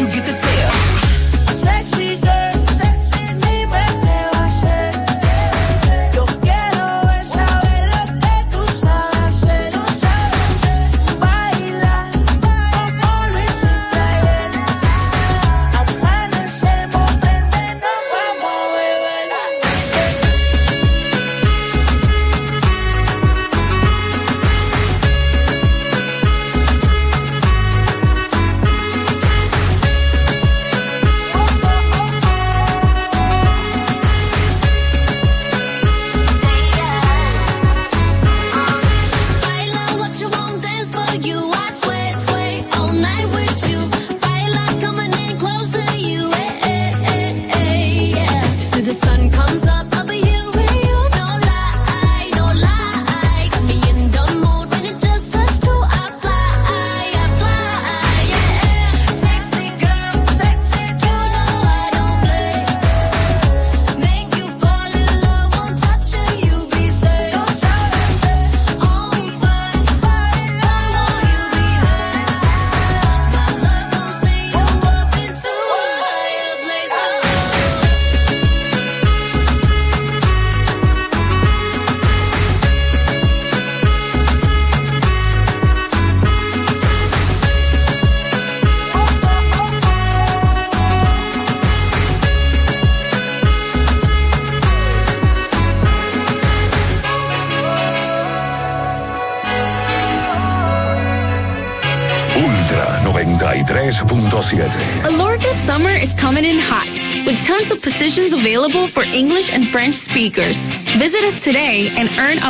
you 0.00 0.06
get 0.06 0.24
the 0.24 0.39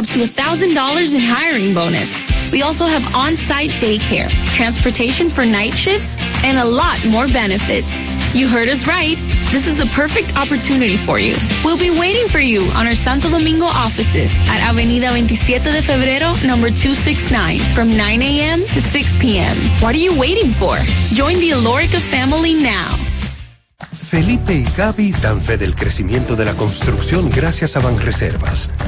up 0.01 0.07
to 0.07 0.21
$1,000 0.21 1.15
in 1.15 1.21
hiring 1.21 1.75
bonus. 1.75 2.09
We 2.53 2.63
also 2.63 2.87
have 2.87 3.05
on-site 3.15 3.69
daycare, 3.85 4.31
transportation 4.57 5.29
for 5.29 5.45
night 5.45 5.75
shifts, 5.75 6.17
and 6.43 6.57
a 6.57 6.65
lot 6.65 6.97
more 7.05 7.29
benefits. 7.29 7.93
You 8.35 8.49
heard 8.49 8.71
us 8.71 8.87
right. 8.87 9.19
This 9.53 9.67
is 9.67 9.77
the 9.77 9.85
perfect 9.93 10.39
opportunity 10.39 10.97
for 10.97 11.19
you. 11.19 11.37
We'll 11.63 11.77
be 11.77 11.91
waiting 11.91 12.27
for 12.29 12.41
you 12.41 12.63
on 12.79 12.87
our 12.87 12.95
Santo 12.95 13.29
Domingo 13.29 13.67
offices 13.67 14.33
at 14.49 14.65
Avenida 14.71 15.11
27 15.11 15.69
de 15.69 15.83
Febrero, 15.83 16.33
number 16.49 16.71
269, 16.71 17.59
from 17.77 17.95
9 17.95 18.23
a.m. 18.23 18.61
to 18.73 18.81
6 18.81 19.21
p.m. 19.21 19.55
What 19.85 19.95
are 19.95 20.05
you 20.07 20.19
waiting 20.19 20.51
for? 20.53 20.77
Join 21.13 21.37
the 21.45 21.51
Alorica 21.51 22.01
family 22.09 22.55
now. 22.55 22.89
Felipe 24.11 24.55
y 24.55 24.65
Gaby 24.77 25.13
dan 25.23 25.41
fe 25.43 25.59
del 25.59 25.75
crecimiento 25.75 26.37
de 26.37 26.47
la 26.47 26.55
construcción 26.55 27.31
gracias 27.31 27.77
a 27.77 27.81
Banreservas. 27.81 28.71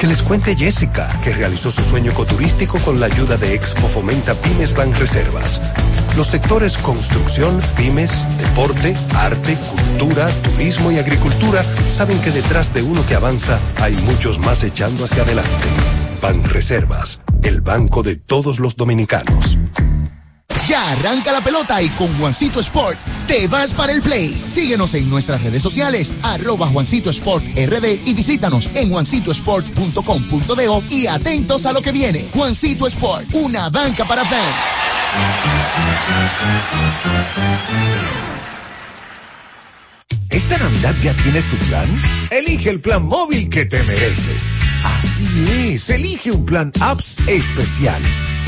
Que 0.00 0.06
les 0.06 0.22
cuente 0.22 0.56
Jessica, 0.56 1.10
que 1.22 1.34
realizó 1.34 1.70
su 1.70 1.84
sueño 1.84 2.12
ecoturístico 2.12 2.78
con 2.78 3.00
la 3.00 3.04
ayuda 3.04 3.36
de 3.36 3.54
Expo 3.54 3.86
Fomenta 3.86 4.32
Pymes 4.32 4.74
Banreservas. 4.74 5.60
Los 6.16 6.28
sectores 6.28 6.78
construcción, 6.78 7.60
pymes, 7.76 8.24
deporte, 8.38 8.96
arte, 9.14 9.58
cultura, 9.58 10.30
turismo 10.42 10.90
y 10.90 10.98
agricultura 10.98 11.62
saben 11.90 12.18
que 12.22 12.30
detrás 12.30 12.72
de 12.72 12.82
uno 12.82 13.04
que 13.04 13.14
avanza 13.14 13.60
hay 13.82 13.94
muchos 13.94 14.38
más 14.38 14.64
echando 14.64 15.04
hacia 15.04 15.22
adelante. 15.22 15.50
Banreservas, 16.22 17.20
el 17.42 17.60
banco 17.60 18.02
de 18.02 18.16
todos 18.16 18.58
los 18.58 18.76
dominicanos. 18.76 19.58
Ya 20.66 20.92
arranca 20.92 21.30
la 21.30 21.42
pelota 21.42 21.82
y 21.82 21.90
con 21.90 22.16
Juancito 22.18 22.60
Sport 22.60 22.98
te 23.30 23.46
vas 23.46 23.72
para 23.72 23.92
el 23.92 24.02
play. 24.02 24.34
Síguenos 24.44 24.92
en 24.94 25.08
nuestras 25.08 25.40
redes 25.40 25.62
sociales, 25.62 26.12
arroba 26.22 26.66
Juancito 26.66 27.10
Sport 27.10 27.44
RD 27.54 28.00
y 28.04 28.12
visítanos 28.12 28.68
en 28.74 28.90
juancitosport.com.do 28.90 30.82
y 30.90 31.06
atentos 31.06 31.64
a 31.64 31.72
lo 31.72 31.80
que 31.80 31.92
viene. 31.92 32.26
Juancito 32.34 32.88
Sport, 32.88 33.28
una 33.34 33.70
banca 33.70 34.04
para 34.04 34.24
fans. 34.24 34.56
¿Esta 40.28 40.58
Navidad 40.58 40.96
ya 41.00 41.14
tienes 41.14 41.48
tu 41.48 41.56
plan? 41.56 42.02
Elige 42.32 42.70
el 42.70 42.80
plan 42.80 43.04
móvil 43.04 43.48
que 43.48 43.64
te 43.64 43.84
mereces. 43.84 44.54
Así 44.82 45.46
es, 45.68 45.88
elige 45.90 46.32
un 46.32 46.44
plan 46.44 46.72
apps 46.80 47.18
especial. 47.28 48.02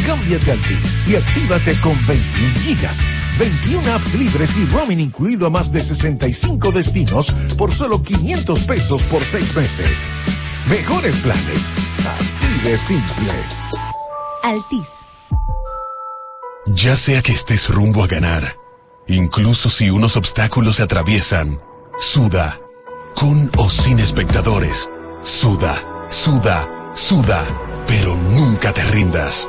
Cámbiate 0.06 0.50
a 0.50 0.54
Altis 0.54 1.00
y 1.06 1.14
actívate 1.14 1.80
con 1.80 2.04
21 2.06 2.54
gigas, 2.56 3.06
21 3.42 3.92
apps 3.92 4.14
libres 4.14 4.56
y 4.56 4.66
roaming 4.66 5.00
incluido 5.00 5.48
a 5.48 5.50
más 5.50 5.72
de 5.72 5.80
65 5.80 6.70
destinos 6.70 7.28
por 7.58 7.72
solo 7.72 8.00
500 8.00 8.60
pesos 8.60 9.02
por 9.02 9.24
6 9.24 9.56
meses. 9.56 10.08
Mejores 10.68 11.16
planes, 11.16 11.74
así 12.06 12.60
de 12.62 12.78
simple. 12.78 13.32
Altis. 14.44 14.90
Ya 16.68 16.94
sea 16.94 17.20
que 17.20 17.32
estés 17.32 17.68
rumbo 17.68 18.04
a 18.04 18.06
ganar, 18.06 18.58
incluso 19.08 19.68
si 19.70 19.90
unos 19.90 20.16
obstáculos 20.16 20.76
se 20.76 20.84
atraviesan, 20.84 21.60
suda, 21.98 22.60
con 23.16 23.50
o 23.58 23.68
sin 23.68 23.98
espectadores, 23.98 24.88
suda, 25.24 25.82
suda, 26.08 26.68
suda, 26.94 27.44
pero 27.88 28.14
nunca 28.14 28.72
te 28.72 28.84
rindas, 28.84 29.48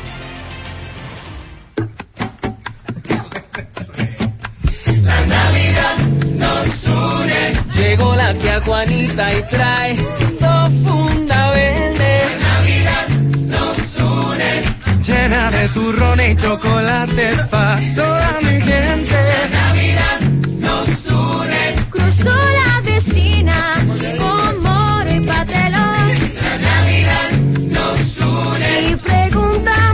Tía 8.33 8.61
Juanita 8.61 9.33
y 9.33 9.43
trae 9.43 9.95
dos 10.39 10.71
funda 10.83 11.51
verde. 11.51 12.13
La 12.39 12.53
Navidad 12.53 13.07
nos 13.47 13.97
une. 13.97 14.51
Llena 15.05 15.51
de 15.51 15.69
turrón 15.69 16.19
y 16.21 16.35
chocolate 16.35 17.27
pa' 17.49 17.79
toda 17.95 18.39
mi 18.41 18.61
gente. 18.61 19.17
La 19.31 19.59
Navidad 19.59 20.19
nos 20.59 21.05
une. 21.07 21.63
Cruzó 21.89 22.35
la 22.59 22.81
vecina 22.83 23.85
con 24.17 24.63
moro 24.63 25.11
y 25.15 25.19
patelón. 25.21 26.07
La 26.43 26.57
Navidad 26.69 27.31
nos 27.75 28.17
une. 28.19 28.89
Y 28.91 28.95
pregunta 28.95 29.71
a 29.89 29.93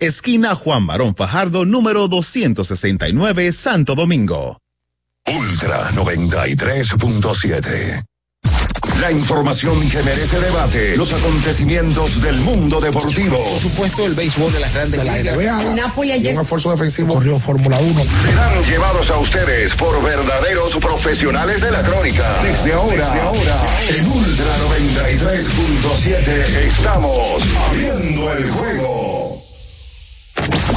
esquina 0.00 0.56
Juan 0.56 0.86
Barón 0.86 1.14
Fajardo, 1.14 1.64
número 1.64 2.08
269, 2.08 3.52
Santo 3.52 3.94
Domingo. 3.94 4.58
Ultra 5.26 5.90
93.7. 5.92 8.02
La 9.00 9.12
información 9.12 9.88
que 9.88 10.02
merece 10.02 10.40
debate. 10.40 10.96
Los 10.96 11.12
acontecimientos 11.12 12.20
del 12.20 12.40
mundo 12.40 12.80
deportivo. 12.80 13.38
Por 13.38 13.60
supuesto, 13.60 14.04
el 14.06 14.14
béisbol 14.14 14.52
de 14.52 14.58
las 14.60 14.74
grandes 14.74 15.04
ligas. 15.04 15.38
El 15.38 15.76
Napoli 15.76 16.10
ayer. 16.12 16.34
Un 16.34 16.40
esfuerzo 16.42 16.72
defensivo 16.72 17.14
corrió 17.14 17.38
Fórmula 17.38 17.78
1. 17.78 18.02
Serán 18.02 18.64
llevados 18.64 19.08
a 19.10 19.18
ustedes 19.18 19.74
por 19.74 20.02
verdaderos 20.02 20.74
profesionales 20.76 21.60
de 21.60 21.70
la 21.70 21.82
crónica. 21.82 22.26
Desde 22.42 22.72
ahora, 22.72 22.96
Desde 22.96 23.20
ahora 23.20 23.56
en 23.88 24.10
Ultra 24.10 24.56
93.7 24.68 26.66
estamos 26.66 27.42
abriendo 27.68 28.32
el 28.32 28.50
juego. 28.50 28.89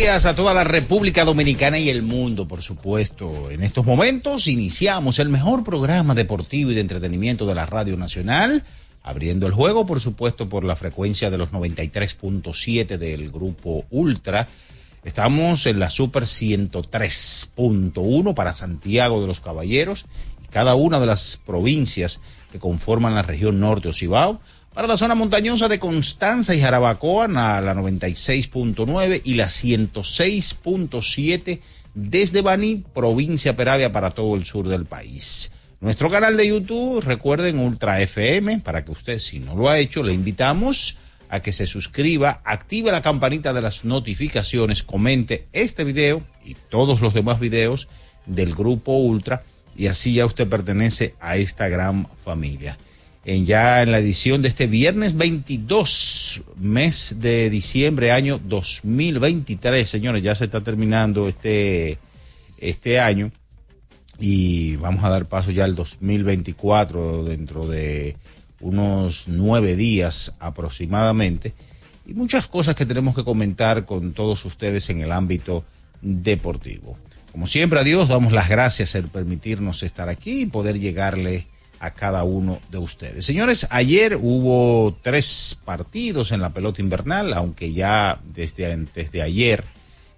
Días 0.00 0.24
a 0.24 0.34
toda 0.34 0.54
la 0.54 0.64
República 0.64 1.26
Dominicana 1.26 1.78
y 1.78 1.90
el 1.90 2.02
mundo, 2.02 2.48
por 2.48 2.62
supuesto. 2.62 3.50
En 3.50 3.62
estos 3.62 3.84
momentos 3.84 4.48
iniciamos 4.48 5.18
el 5.18 5.28
mejor 5.28 5.62
programa 5.62 6.14
deportivo 6.14 6.70
y 6.70 6.74
de 6.74 6.80
entretenimiento 6.80 7.44
de 7.44 7.54
la 7.54 7.66
Radio 7.66 7.98
Nacional, 7.98 8.64
abriendo 9.02 9.46
el 9.46 9.52
juego, 9.52 9.84
por 9.84 10.00
supuesto, 10.00 10.48
por 10.48 10.64
la 10.64 10.74
frecuencia 10.74 11.28
de 11.28 11.36
los 11.36 11.52
93.7 11.52 12.96
del 12.96 13.30
grupo 13.30 13.84
Ultra. 13.90 14.48
Estamos 15.04 15.66
en 15.66 15.78
la 15.78 15.90
Super 15.90 16.22
103.1 16.22 18.32
para 18.32 18.54
Santiago 18.54 19.20
de 19.20 19.26
los 19.26 19.40
Caballeros 19.40 20.06
y 20.42 20.48
cada 20.48 20.76
una 20.76 20.98
de 20.98 21.06
las 21.06 21.38
provincias 21.44 22.20
que 22.50 22.58
conforman 22.58 23.14
la 23.14 23.20
región 23.20 23.60
norte 23.60 23.88
o 23.88 23.92
Cibao. 23.92 24.40
Para 24.74 24.86
la 24.86 24.96
zona 24.96 25.16
montañosa 25.16 25.66
de 25.66 25.80
Constanza 25.80 26.54
y 26.54 26.60
Jarabacoa, 26.60 27.24
a 27.24 27.60
la 27.60 27.74
96.9 27.74 29.22
y 29.24 29.34
la 29.34 29.46
106.7 29.46 31.60
desde 31.94 32.40
Baní, 32.40 32.84
provincia 32.94 33.56
Peravia, 33.56 33.90
para 33.90 34.12
todo 34.12 34.36
el 34.36 34.44
sur 34.44 34.68
del 34.68 34.86
país. 34.86 35.50
Nuestro 35.80 36.08
canal 36.08 36.36
de 36.36 36.46
YouTube, 36.46 37.00
recuerden 37.00 37.58
Ultra 37.58 38.00
FM, 38.00 38.60
para 38.60 38.84
que 38.84 38.92
usted, 38.92 39.18
si 39.18 39.40
no 39.40 39.56
lo 39.56 39.68
ha 39.68 39.78
hecho, 39.78 40.04
le 40.04 40.12
invitamos 40.12 40.98
a 41.30 41.40
que 41.40 41.52
se 41.52 41.66
suscriba, 41.66 42.40
active 42.44 42.92
la 42.92 43.02
campanita 43.02 43.52
de 43.52 43.62
las 43.62 43.84
notificaciones, 43.84 44.84
comente 44.84 45.48
este 45.52 45.82
video 45.82 46.22
y 46.44 46.54
todos 46.54 47.00
los 47.00 47.12
demás 47.12 47.40
videos 47.40 47.88
del 48.26 48.54
grupo 48.54 48.92
Ultra 48.92 49.42
y 49.76 49.88
así 49.88 50.14
ya 50.14 50.26
usted 50.26 50.48
pertenece 50.48 51.16
a 51.18 51.36
esta 51.36 51.68
gran 51.68 52.06
familia. 52.24 52.78
En 53.24 53.44
ya 53.44 53.82
en 53.82 53.92
la 53.92 53.98
edición 53.98 54.40
de 54.40 54.48
este 54.48 54.66
viernes 54.66 55.14
22, 55.14 56.42
mes 56.56 57.16
de 57.18 57.50
diciembre, 57.50 58.12
año 58.12 58.40
2023, 58.42 59.88
señores, 59.88 60.22
ya 60.22 60.34
se 60.34 60.44
está 60.44 60.62
terminando 60.62 61.28
este, 61.28 61.98
este 62.58 62.98
año 62.98 63.30
y 64.18 64.76
vamos 64.76 65.04
a 65.04 65.10
dar 65.10 65.26
paso 65.26 65.50
ya 65.50 65.64
al 65.64 65.74
2024 65.74 67.24
dentro 67.24 67.66
de 67.66 68.16
unos 68.60 69.24
nueve 69.28 69.76
días 69.76 70.34
aproximadamente 70.38 71.52
y 72.06 72.14
muchas 72.14 72.46
cosas 72.46 72.74
que 72.74 72.86
tenemos 72.86 73.14
que 73.14 73.24
comentar 73.24 73.84
con 73.84 74.12
todos 74.12 74.44
ustedes 74.46 74.88
en 74.88 75.02
el 75.02 75.12
ámbito 75.12 75.64
deportivo. 76.00 76.96
Como 77.32 77.46
siempre 77.46 77.80
a 77.80 77.84
Dios 77.84 78.08
damos 78.08 78.32
las 78.32 78.48
gracias 78.48 78.92
por 78.92 79.08
permitirnos 79.08 79.82
estar 79.82 80.08
aquí 80.08 80.42
y 80.42 80.46
poder 80.46 80.80
llegarle 80.80 81.46
a 81.80 81.92
cada 81.92 82.22
uno 82.22 82.60
de 82.70 82.78
ustedes. 82.78 83.24
Señores, 83.24 83.66
ayer 83.70 84.16
hubo 84.20 84.96
tres 85.02 85.58
partidos 85.64 86.30
en 86.30 86.40
la 86.40 86.50
pelota 86.50 86.80
invernal, 86.80 87.32
aunque 87.32 87.72
ya 87.72 88.20
desde, 88.24 88.76
desde 88.94 89.22
ayer 89.22 89.64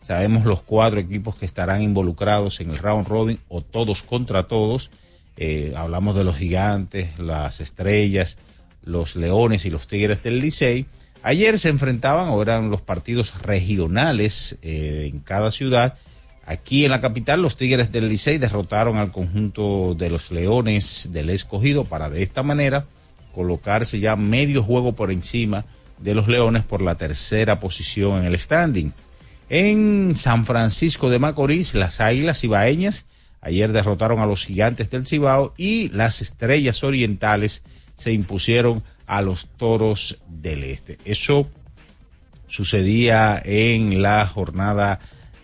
Sabemos 0.03 0.45
los 0.45 0.63
cuatro 0.63 0.99
equipos 0.99 1.37
que 1.37 1.47
estarán 1.47 1.81
involucrados 1.81 2.61
en 2.61 2.71
el 2.71 2.79
round 2.79 3.07
robin 3.07 3.39
o 3.49 3.63
todos 3.63 4.03
contra 4.03 4.49
todos. 4.49 4.91
Eh, 5.37 5.73
hablamos 5.77 6.17
de 6.17 6.25
los 6.25 6.37
gigantes, 6.37 7.19
las 7.19 7.61
estrellas, 7.61 8.37
los 8.83 9.15
leones 9.15 9.65
y 9.65 9.71
los 9.71 9.87
tigres 9.87 10.23
del 10.23 10.41
Licey. 10.41 10.87
Ayer 11.23 11.57
se 11.57 11.69
enfrentaban, 11.69 12.29
o 12.31 12.43
eran 12.43 12.69
los 12.69 12.81
partidos 12.81 13.41
regionales 13.43 14.59
eh, 14.63 15.09
en 15.13 15.21
cada 15.21 15.53
ciudad. 15.53 15.95
Aquí 16.45 16.85
en 16.85 16.91
la 16.91 17.01
capital, 17.01 17.41
los 17.41 17.57
Tigres 17.57 17.93
del 17.93 18.09
Licey 18.09 18.39
derrotaron 18.39 18.97
al 18.97 19.13
conjunto 19.13 19.95
de 19.95 20.11
los 20.11 20.31
Leones 20.31 21.11
del 21.13 21.31
Escogido 21.31 21.85
para 21.85 22.11
de 22.11 22.23
esta 22.23 22.43
manera 22.43 22.87
colocarse 23.33 24.01
ya 24.01 24.17
medio 24.17 24.63
juego 24.63 24.95
por 24.95 25.11
encima 25.11 25.65
de 25.99 26.15
los 26.15 26.29
Leones 26.29 26.65
por 26.65 26.83
la 26.83 26.97
tercera 26.97 27.61
posición 27.61 28.19
en 28.19 28.25
el 28.25 28.39
standing. 28.39 28.93
En 29.49 30.15
San 30.17 30.45
Francisco 30.45 31.11
de 31.11 31.19
Macorís, 31.19 31.75
las 31.75 32.01
Águilas 32.01 32.43
Ibaeñas 32.43 33.07
ayer 33.41 33.73
derrotaron 33.73 34.21
a 34.21 34.27
los 34.27 34.47
Gigantes 34.47 34.91
del 34.91 35.07
Cibao 35.07 35.55
y 35.57 35.91
las 35.91 36.23
Estrellas 36.23 36.83
Orientales 36.83 37.63
se 37.95 38.13
impusieron 38.13 38.83
a 39.07 39.23
los 39.23 39.47
Toros 39.57 40.19
del 40.29 40.65
Este. 40.65 40.99
Eso 41.05 41.49
sucedía 42.47 43.41
en 43.45 44.03
la 44.03 44.27
jornada 44.27 45.01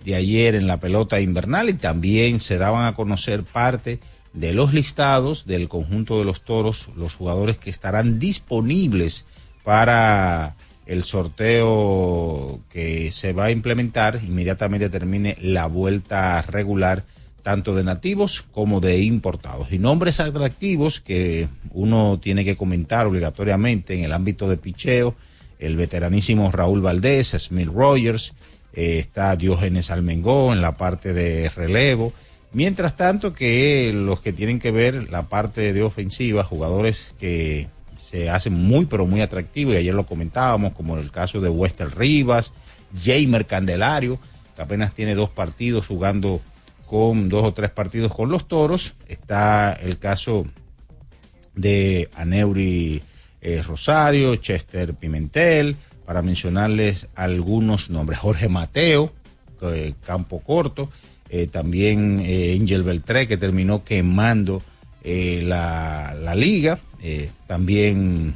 de 0.09 0.15
ayer 0.15 0.55
en 0.55 0.67
la 0.67 0.81
pelota 0.81 1.21
invernal 1.21 1.69
y 1.69 1.75
también 1.75 2.41
se 2.41 2.57
daban 2.57 2.87
a 2.87 2.95
conocer 2.95 3.45
parte 3.45 4.01
de 4.33 4.55
los 4.55 4.73
listados 4.73 5.45
del 5.47 5.69
conjunto 5.69 6.19
de 6.19 6.25
los 6.25 6.41
toros, 6.41 6.89
los 6.97 7.15
jugadores 7.15 7.59
que 7.59 7.69
estarán 7.69 8.19
disponibles 8.19 9.27
para 9.65 10.57
el 10.87 11.03
sorteo 11.03 12.61
que 12.71 13.13
se 13.13 13.35
va 13.35 13.45
a 13.45 13.51
implementar 13.51 14.19
inmediatamente 14.27 14.89
termine 14.89 15.37
la 15.43 15.67
vuelta 15.67 16.41
regular 16.41 17.05
tanto 17.43 17.75
de 17.75 17.85
nativos 17.85 18.47
como 18.51 18.81
de 18.81 19.01
importados. 19.01 19.73
Y 19.73 19.79
nombres 19.79 20.21
atractivos 20.21 21.03
que 21.03 21.49
uno 21.73 22.19
tiene 22.19 22.47
que 22.47 22.57
comentar 22.57 23.05
obligatoriamente 23.05 23.95
en 23.95 24.05
el 24.05 24.15
ámbito 24.15 24.49
de 24.49 24.57
picheo, 24.57 25.15
el 25.59 25.77
veteranísimo 25.77 26.51
Raúl 26.51 26.81
Valdés, 26.81 27.37
Smith 27.39 27.69
Rogers, 27.69 28.33
eh, 28.79 29.01
está 29.01 29.35
Diógenes 29.35 29.91
Almengó 29.91 30.53
en 30.53 30.63
la 30.63 30.77
parte 30.77 31.13
de 31.13 31.49
relevo. 31.49 32.13
Mientras 32.53 32.97
tanto 32.97 33.35
que 33.35 33.91
los 33.93 34.21
que 34.21 34.33
tienen 34.33 34.61
que 34.61 34.71
ver 34.71 35.11
la 35.11 35.29
parte 35.29 35.73
de 35.73 35.83
ofensiva, 35.83 36.45
jugadores 36.45 37.13
que 37.19 37.67
se 38.01 38.31
hacen 38.31 38.53
muy 38.53 38.87
pero 38.87 39.05
muy 39.05 39.21
atractivos, 39.21 39.75
y 39.75 39.79
ayer 39.79 39.95
lo 39.95 40.07
comentábamos, 40.07 40.75
como 40.75 40.97
el 40.97 41.11
caso 41.11 41.41
de 41.41 41.49
Wester 41.49 41.99
Rivas, 41.99 42.53
Jamer 42.95 43.47
Candelario, 43.47 44.21
que 44.55 44.63
apenas 44.63 44.95
tiene 44.95 45.17
dos 45.17 45.31
partidos 45.31 45.89
jugando 45.89 46.41
con 46.87 47.29
dos 47.29 47.47
o 47.47 47.55
tres 47.55 47.71
partidos 47.71 48.15
con 48.15 48.31
los 48.31 48.47
toros. 48.47 48.95
Está 49.09 49.73
el 49.73 49.99
caso 49.99 50.47
de 51.57 52.09
Aneuri 52.15 53.03
eh, 53.41 53.61
Rosario, 53.61 54.37
Chester 54.37 54.95
Pimentel, 54.95 55.75
para 56.09 56.23
mencionarles 56.23 57.07
algunos 57.15 57.91
nombres. 57.91 58.19
Jorge 58.19 58.49
Mateo, 58.49 59.13
eh, 59.61 59.93
campo 60.07 60.41
corto, 60.41 60.89
eh, 61.29 61.49
también 61.49 62.19
eh, 62.25 62.57
Angel 62.59 62.83
Beltré, 62.83 63.29
que 63.29 63.37
terminó 63.37 63.85
quemando 63.85 64.63
eh, 65.05 65.43
la, 65.45 66.17
la 66.19 66.35
liga, 66.35 66.81
también 67.47 68.35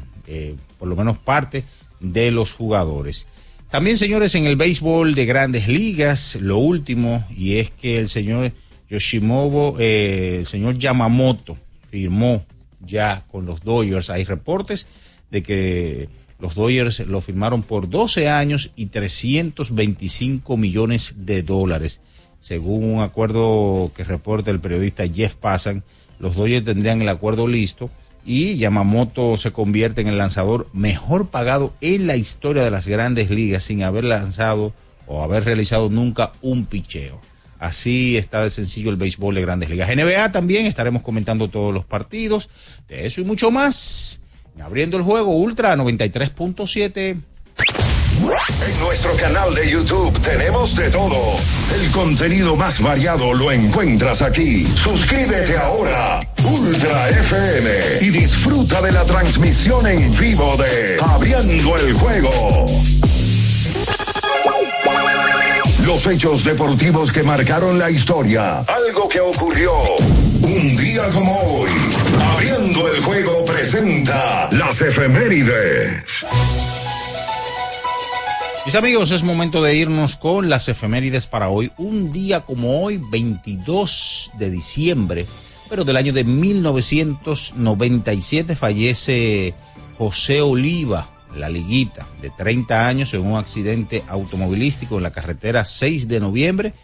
por 0.78 0.86
lo 0.86 0.96
menos 0.96 1.16
parte 1.16 1.64
de 1.98 2.30
los 2.30 2.52
jugadores. 2.52 3.26
También, 3.70 3.96
señores, 3.96 4.34
en 4.34 4.46
el 4.46 4.56
béisbol 4.56 5.14
de 5.14 5.24
grandes 5.24 5.66
ligas, 5.66 6.36
lo 6.38 6.58
último, 6.58 7.24
y 7.34 7.56
es 7.56 7.70
que 7.70 7.98
el 7.98 8.10
señor 8.10 8.52
Yoshimobo, 8.90 9.76
eh, 9.80 10.40
el 10.40 10.46
señor 10.46 10.76
Yamamoto, 10.76 11.56
firmó 11.90 12.44
ya 12.80 13.24
con 13.32 13.46
los 13.46 13.62
Dodgers. 13.62 14.10
Hay 14.10 14.24
reportes 14.24 14.86
de 15.30 15.42
que 15.42 16.10
los 16.42 16.56
Dodgers 16.56 16.98
lo 17.06 17.20
firmaron 17.20 17.62
por 17.62 17.88
12 17.88 18.28
años 18.28 18.72
y 18.74 18.86
325 18.86 20.56
millones 20.56 21.14
de 21.18 21.44
dólares. 21.44 22.00
Según 22.40 22.82
un 22.82 23.00
acuerdo 23.00 23.92
que 23.94 24.02
reporta 24.02 24.50
el 24.50 24.58
periodista 24.58 25.04
Jeff 25.06 25.36
Passan, 25.36 25.84
los 26.18 26.34
Dodgers 26.34 26.64
tendrían 26.64 27.00
el 27.00 27.08
acuerdo 27.08 27.46
listo 27.46 27.90
y 28.26 28.56
Yamamoto 28.56 29.36
se 29.36 29.52
convierte 29.52 30.00
en 30.00 30.08
el 30.08 30.18
lanzador 30.18 30.68
mejor 30.72 31.28
pagado 31.28 31.74
en 31.80 32.08
la 32.08 32.16
historia 32.16 32.64
de 32.64 32.72
las 32.72 32.88
grandes 32.88 33.30
ligas 33.30 33.62
sin 33.62 33.84
haber 33.84 34.02
lanzado 34.02 34.74
o 35.06 35.22
haber 35.22 35.44
realizado 35.44 35.90
nunca 35.90 36.32
un 36.42 36.66
picheo. 36.66 37.20
Así 37.60 38.16
está 38.16 38.42
de 38.42 38.50
sencillo 38.50 38.90
el 38.90 38.96
béisbol 38.96 39.36
de 39.36 39.42
grandes 39.42 39.70
ligas. 39.70 39.88
NBA 39.88 40.32
también 40.32 40.66
estaremos 40.66 41.02
comentando 41.02 41.46
todos 41.46 41.72
los 41.72 41.84
partidos, 41.84 42.50
de 42.88 43.06
eso 43.06 43.20
y 43.20 43.24
mucho 43.24 43.52
más. 43.52 44.21
Abriendo 44.60 44.96
el 44.96 45.02
juego 45.02 45.36
Ultra 45.36 45.76
93.7. 45.76 47.20
En 48.22 48.80
nuestro 48.80 49.16
canal 49.16 49.54
de 49.54 49.68
YouTube 49.68 50.16
tenemos 50.20 50.76
de 50.76 50.90
todo. 50.90 51.36
El 51.74 51.90
contenido 51.90 52.54
más 52.54 52.80
variado 52.80 53.34
lo 53.34 53.50
encuentras 53.50 54.22
aquí. 54.22 54.66
Suscríbete 54.76 55.56
ahora, 55.56 56.20
Ultra 56.44 57.08
FM, 57.08 57.70
y 58.02 58.10
disfruta 58.10 58.80
de 58.80 58.92
la 58.92 59.04
transmisión 59.04 59.86
en 59.86 60.16
vivo 60.18 60.56
de 60.56 60.98
Abriendo 61.00 61.76
el 61.78 61.94
Juego. 61.94 62.66
Los 65.86 66.06
hechos 66.06 66.44
deportivos 66.44 67.10
que 67.10 67.24
marcaron 67.24 67.78
la 67.78 67.90
historia. 67.90 68.60
Algo 68.60 69.08
que 69.08 69.20
ocurrió 69.20 69.72
un 70.40 70.76
día 70.76 71.08
como 71.10 71.36
hoy. 71.40 71.70
Abriendo 72.34 72.86
el 72.88 73.02
juego 73.02 73.44
presenta 73.44 74.48
las 74.52 74.80
efemérides. 74.80 76.24
Mis 78.64 78.76
amigos, 78.76 79.10
es 79.10 79.24
momento 79.24 79.60
de 79.60 79.74
irnos 79.74 80.14
con 80.14 80.48
las 80.48 80.68
efemérides 80.68 81.26
para 81.26 81.48
hoy. 81.48 81.72
Un 81.78 82.12
día 82.12 82.42
como 82.42 82.84
hoy, 82.84 82.98
22 82.98 84.30
de 84.38 84.50
diciembre, 84.50 85.26
pero 85.68 85.82
del 85.84 85.96
año 85.96 86.12
de 86.12 86.22
1997, 86.22 88.54
fallece 88.54 89.54
José 89.98 90.42
Oliva, 90.42 91.10
la 91.36 91.48
liguita, 91.48 92.06
de 92.20 92.30
30 92.30 92.86
años 92.86 93.14
en 93.14 93.26
un 93.26 93.38
accidente 93.38 94.02
automovilístico 94.08 94.96
en 94.96 95.02
la 95.02 95.10
carretera 95.10 95.64
6 95.64 96.08
de 96.08 96.20
noviembre 96.20 96.74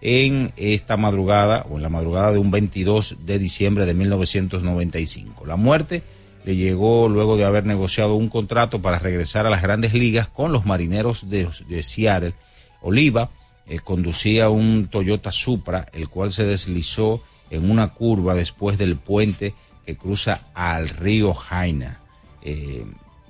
en 0.00 0.52
esta 0.56 0.96
madrugada 0.96 1.66
o 1.68 1.76
en 1.76 1.82
la 1.82 1.88
madrugada 1.88 2.32
de 2.32 2.38
un 2.38 2.50
22 2.50 3.16
de 3.24 3.38
diciembre 3.38 3.86
de 3.86 3.94
1995. 3.94 5.46
La 5.46 5.56
muerte 5.56 6.02
le 6.44 6.56
llegó 6.56 7.08
luego 7.08 7.36
de 7.36 7.44
haber 7.44 7.66
negociado 7.66 8.14
un 8.14 8.28
contrato 8.28 8.80
para 8.80 8.98
regresar 8.98 9.46
a 9.46 9.50
las 9.50 9.62
grandes 9.62 9.94
ligas 9.94 10.28
con 10.28 10.52
los 10.52 10.64
marineros 10.64 11.28
de, 11.28 11.48
de 11.68 11.82
Seattle. 11.82 12.34
Oliva 12.80 13.30
eh, 13.66 13.80
conducía 13.80 14.48
un 14.48 14.88
Toyota 14.88 15.32
Supra, 15.32 15.88
el 15.92 16.08
cual 16.08 16.32
se 16.32 16.46
deslizó 16.46 17.20
en 17.50 17.70
una 17.70 17.88
curva 17.88 18.34
después 18.34 18.78
del 18.78 18.96
puente 18.96 19.54
que 19.84 19.96
cruza 19.96 20.48
al 20.54 20.88
río 20.88 21.34
Jaina. 21.34 22.00
Eh, 22.42 22.86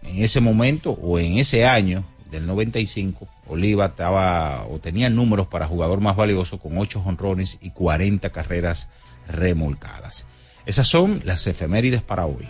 en 0.08 0.22
ese 0.22 0.40
momento 0.40 0.92
o 0.92 1.18
en 1.18 1.38
ese 1.38 1.66
año 1.66 2.04
del 2.30 2.46
95, 2.46 3.26
Oliva 3.46 3.86
estaba 3.86 4.66
o 4.66 4.78
tenía 4.78 5.10
números 5.10 5.46
para 5.46 5.66
jugador 5.66 6.00
más 6.00 6.16
valioso 6.16 6.58
con 6.58 6.76
8 6.76 7.02
honrones 7.04 7.58
y 7.60 7.70
40 7.70 8.30
carreras 8.30 8.88
remolcadas. 9.28 10.26
Esas 10.66 10.86
son 10.86 11.22
las 11.24 11.46
efemérides 11.46 12.02
para 12.02 12.26
hoy. 12.26 12.46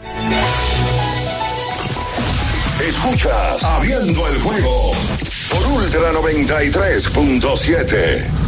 Escuchas 2.88 3.64
Abriendo 3.64 4.28
el 4.28 4.38
juego 4.40 4.92
por 5.50 5.66
Ultra 5.68 6.12
93.7. 6.12 8.47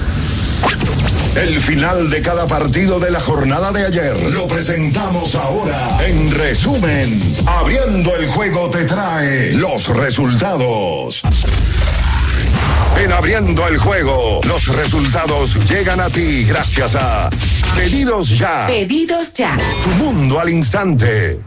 El 1.35 1.61
final 1.61 2.11
de 2.11 2.23
cada 2.23 2.47
partido 2.47 2.99
de 2.99 3.11
la 3.11 3.21
jornada 3.21 3.71
de 3.71 3.87
ayer 3.87 4.31
lo 4.31 4.49
presentamos 4.49 5.35
ahora. 5.37 5.99
En 6.07 6.35
resumen, 6.35 7.23
Abriendo 7.47 8.15
el 8.17 8.29
juego 8.29 8.69
te 8.71 8.85
trae 8.85 9.53
los 9.55 9.89
resultados. 9.89 11.23
En 13.03 13.13
Abriendo 13.13 13.67
el 13.69 13.79
juego, 13.79 14.41
los 14.45 14.67
resultados 14.77 15.69
llegan 15.71 16.01
a 16.01 16.11
ti 16.11 16.45
gracias 16.45 16.97
a 16.97 17.31
Pedidos 17.77 18.37
Ya. 18.37 18.67
Pedidos 18.67 19.33
ya. 19.35 19.57
Tu 19.85 19.91
mundo 20.05 20.41
al 20.41 20.51
instante. 20.51 21.39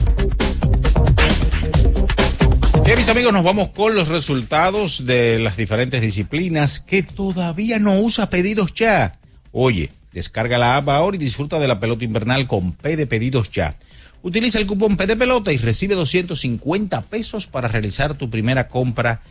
Bien, 2.86 2.98
mis 2.98 3.10
amigos, 3.10 3.34
nos 3.34 3.44
vamos 3.44 3.70
con 3.70 3.96
los 3.96 4.08
resultados 4.08 5.06
de 5.06 5.40
las 5.40 5.58
diferentes 5.58 6.02
disciplinas 6.02 6.80
que 6.80 7.04
todavía 7.04 7.80
no 7.80 8.00
usa 8.00 8.30
pedidos 8.30 8.74
ya. 8.74 9.20
Oye, 9.56 9.92
descarga 10.12 10.58
la 10.58 10.78
app 10.78 10.90
ahora 10.90 11.16
y 11.16 11.20
disfruta 11.20 11.60
de 11.60 11.68
la 11.68 11.80
pelota 11.80 12.04
invernal 12.04 12.48
con 12.48 12.72
P 12.72 12.98
de 12.98 13.06
pedidos 13.06 13.52
ya. 13.52 13.78
Utiliza 14.24 14.58
el 14.58 14.66
cupón 14.66 14.98
P 14.98 15.06
de 15.06 15.16
pelota 15.16 15.54
y 15.54 15.58
recibe 15.58 15.94
250 15.94 17.04
pesos 17.04 17.46
para 17.46 17.68
realizar 17.68 18.16
tu 18.16 18.32
primera 18.32 18.68
compra 18.68 19.22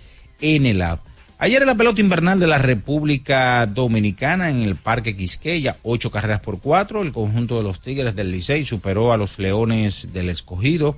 en 0.40 0.64
el 0.64 0.80
app. 0.80 1.00
Ayer 1.38 1.60
en 1.60 1.66
la 1.66 1.74
pelota 1.74 2.00
invernal 2.00 2.38
de 2.38 2.46
la 2.46 2.58
República 2.58 3.66
Dominicana 3.66 4.48
en 4.48 4.62
el 4.62 4.76
Parque 4.76 5.16
Quisqueya, 5.16 5.76
ocho 5.82 6.12
carreras 6.12 6.38
por 6.38 6.60
cuatro, 6.60 7.02
el 7.02 7.10
conjunto 7.10 7.56
de 7.56 7.64
los 7.64 7.80
Tigres 7.80 8.14
del 8.14 8.30
Licey 8.30 8.64
superó 8.64 9.12
a 9.12 9.16
los 9.16 9.40
Leones 9.40 10.12
del 10.12 10.28
Escogido, 10.28 10.96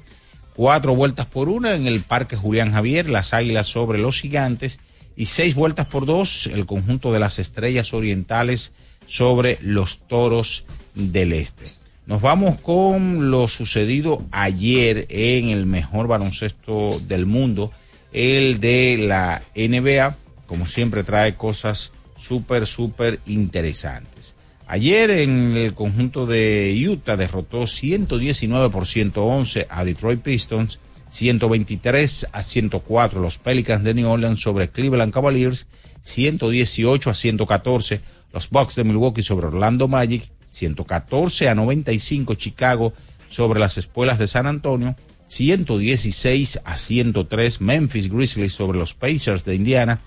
cuatro 0.55 0.95
vueltas 0.95 1.25
por 1.25 1.49
una 1.49 1.75
en 1.75 1.87
el 1.87 2.03
Parque 2.03 2.37
Julián 2.37 2.73
Javier, 2.73 3.09
las 3.09 3.33
Águilas 3.33 3.69
sobre 3.69 3.99
los 3.99 4.21
Gigantes 4.21 4.81
y 5.17 5.27
seis 5.27 5.55
vueltas 5.55 5.87
por 5.87 6.05
dos 6.05 6.47
el 6.47 6.67
conjunto 6.67 7.11
de 7.11 7.21
las 7.21 7.39
Estrellas 7.39 7.95
Orientales 7.95 8.73
sobre 9.07 9.59
los 9.61 9.99
Toros 10.07 10.65
del 10.95 11.33
Este. 11.33 11.65
Nos 12.07 12.21
vamos 12.21 12.61
con 12.61 13.31
lo 13.31 13.49
sucedido 13.49 14.25
ayer 14.31 15.07
en 15.09 15.49
el 15.49 15.65
mejor 15.65 16.07
baloncesto 16.07 17.01
del 17.09 17.25
mundo, 17.25 17.73
el 18.13 18.61
de 18.61 18.99
la 18.99 19.43
NBA. 19.57 20.17
Como 20.47 20.67
siempre 20.67 21.03
trae 21.03 21.35
cosas 21.37 21.93
súper, 22.17 22.67
súper 22.67 23.21
interesantes. 23.27 24.35
Ayer 24.67 25.11
en 25.11 25.57
el 25.57 25.75
conjunto 25.75 26.27
de 26.27 26.75
Utah 26.89 27.17
derrotó 27.17 27.67
119 27.67 28.71
por 28.71 28.87
111 28.87 29.67
a 29.69 29.85
Detroit 29.85 30.21
Pistons, 30.21 30.81
123 31.09 32.29
a 32.33 32.43
104 32.43 33.21
los 33.21 33.39
Pelicans 33.39 33.85
de 33.85 33.95
New 33.95 34.11
Orleans 34.11 34.41
sobre 34.41 34.69
Cleveland 34.69 35.13
Cavaliers, 35.13 35.67
118 36.03 37.11
a 37.11 37.15
114 37.15 38.01
los 38.35 38.51
Bucks 38.51 38.75
de 38.75 38.85
Milwaukee 38.85 39.23
sobre 39.23 39.47
Orlando 39.47 39.89
Magic 39.89 40.29
114 40.51 41.49
a 41.49 41.55
95 41.55 42.35
Chicago 42.35 42.93
sobre 43.29 43.61
las 43.61 43.79
espuelas 43.79 44.19
de 44.19 44.27
San 44.27 44.47
Antonio, 44.47 44.97
116 45.29 46.61
a 46.65 46.77
103 46.77 47.61
Memphis 47.61 48.13
Grizzlies 48.13 48.53
sobre 48.53 48.79
los 48.79 48.95
Pacers 48.95 49.45
de 49.45 49.55
Indiana, 49.55 50.01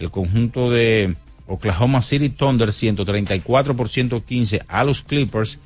el 0.00 0.10
conjunto 0.10 0.70
de 0.70 1.14
Oklahoma 1.46 2.02
City 2.02 2.30
Thunder 2.30 2.72
134 2.72 3.76
por 3.76 3.88
115 3.88 4.62
a 4.66 4.84
los 4.84 5.02
Clippers, 5.02 5.58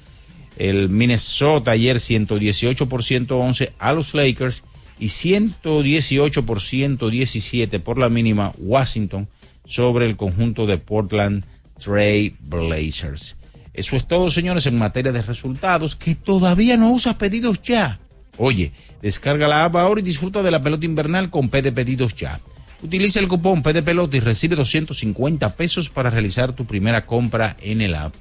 el 0.56 0.88
Minnesota 0.88 1.70
ayer 1.70 2.00
118 2.00 2.88
por 2.88 3.04
111 3.04 3.72
a 3.78 3.92
los 3.92 4.14
Lakers. 4.14 4.64
Y 5.00 5.10
118 5.10 6.44
por 6.44 6.60
117 6.60 7.78
por 7.78 7.98
la 7.98 8.08
mínima 8.08 8.52
Washington 8.58 9.28
sobre 9.64 10.06
el 10.06 10.16
conjunto 10.16 10.66
de 10.66 10.78
Portland 10.78 11.44
Trail 11.78 12.36
Blazers. 12.40 13.36
Eso 13.72 13.96
es 13.96 14.06
todo, 14.08 14.30
señores, 14.30 14.66
en 14.66 14.78
materia 14.78 15.12
de 15.12 15.22
resultados, 15.22 15.94
que 15.94 16.14
todavía 16.14 16.76
no 16.76 16.90
usas 16.90 17.14
pedidos 17.14 17.62
ya. 17.62 18.00
Oye, 18.36 18.72
descarga 19.02 19.48
la 19.48 19.64
app 19.64 19.76
ahora 19.76 20.00
y 20.00 20.04
disfruta 20.04 20.42
de 20.42 20.50
la 20.50 20.60
pelota 20.60 20.84
invernal 20.84 21.30
con 21.30 21.48
P 21.48 21.62
de 21.62 21.72
pedidos 21.72 22.14
ya. 22.14 22.40
Utiliza 22.82 23.20
el 23.20 23.28
cupón 23.28 23.62
P 23.62 23.72
de 23.72 23.82
pelota 23.82 24.16
y 24.16 24.20
recibe 24.20 24.56
250 24.56 25.54
pesos 25.54 25.88
para 25.88 26.10
realizar 26.10 26.52
tu 26.52 26.64
primera 26.64 27.06
compra 27.06 27.56
en 27.60 27.80
el 27.80 27.94
app. 27.94 28.14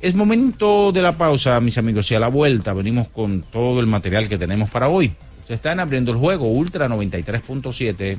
Es 0.00 0.14
momento 0.14 0.92
de 0.92 1.02
la 1.02 1.16
pausa, 1.16 1.58
mis 1.60 1.78
amigos, 1.78 2.10
y 2.10 2.14
a 2.14 2.20
la 2.20 2.28
vuelta 2.28 2.72
venimos 2.72 3.08
con 3.08 3.42
todo 3.42 3.80
el 3.80 3.86
material 3.86 4.28
que 4.28 4.38
tenemos 4.38 4.70
para 4.70 4.88
hoy. 4.88 5.14
Se 5.46 5.54
están 5.54 5.80
abriendo 5.80 6.12
el 6.12 6.18
juego 6.18 6.46
Ultra 6.48 6.88
93.7. 6.88 8.18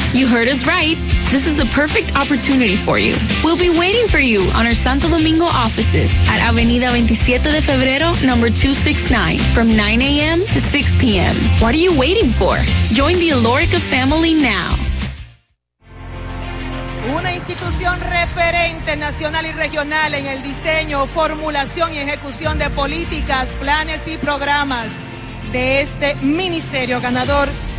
You 0.13 0.27
heard 0.27 0.49
us 0.49 0.67
right. 0.67 0.97
This 1.31 1.47
is 1.47 1.55
the 1.55 1.65
perfect 1.67 2.17
opportunity 2.17 2.75
for 2.75 2.99
you. 2.99 3.15
We'll 3.45 3.57
be 3.57 3.69
waiting 3.69 4.09
for 4.09 4.19
you 4.19 4.41
on 4.59 4.67
our 4.67 4.75
Santo 4.75 5.07
Domingo 5.07 5.45
offices 5.45 6.11
at 6.27 6.41
Avenida 6.41 6.89
27 6.89 7.49
de 7.49 7.61
Febrero, 7.61 8.11
number 8.27 8.49
269, 8.49 9.37
from 9.55 9.73
9 9.73 10.01
a.m. 10.01 10.41
to 10.41 10.59
6 10.59 10.95
p.m. 10.99 11.33
What 11.63 11.73
are 11.73 11.77
you 11.77 11.97
waiting 11.97 12.29
for? 12.31 12.57
Join 12.91 13.15
the 13.19 13.29
Alorica 13.29 13.79
family 13.79 14.33
now. 14.33 14.75
Una 17.17 17.31
institución 17.33 17.97
referente 18.01 18.97
nacional 18.97 19.45
y 19.45 19.53
regional 19.53 20.13
en 20.13 20.27
el 20.27 20.43
diseño, 20.43 21.07
formulación 21.07 21.93
y 21.93 21.99
ejecución 21.99 22.59
de 22.59 22.69
políticas, 22.69 23.55
planes 23.61 24.05
y 24.07 24.17
programas 24.17 24.99
de 25.53 25.79
este 25.81 26.15
ministerio 26.15 26.99
ganador 26.99 27.47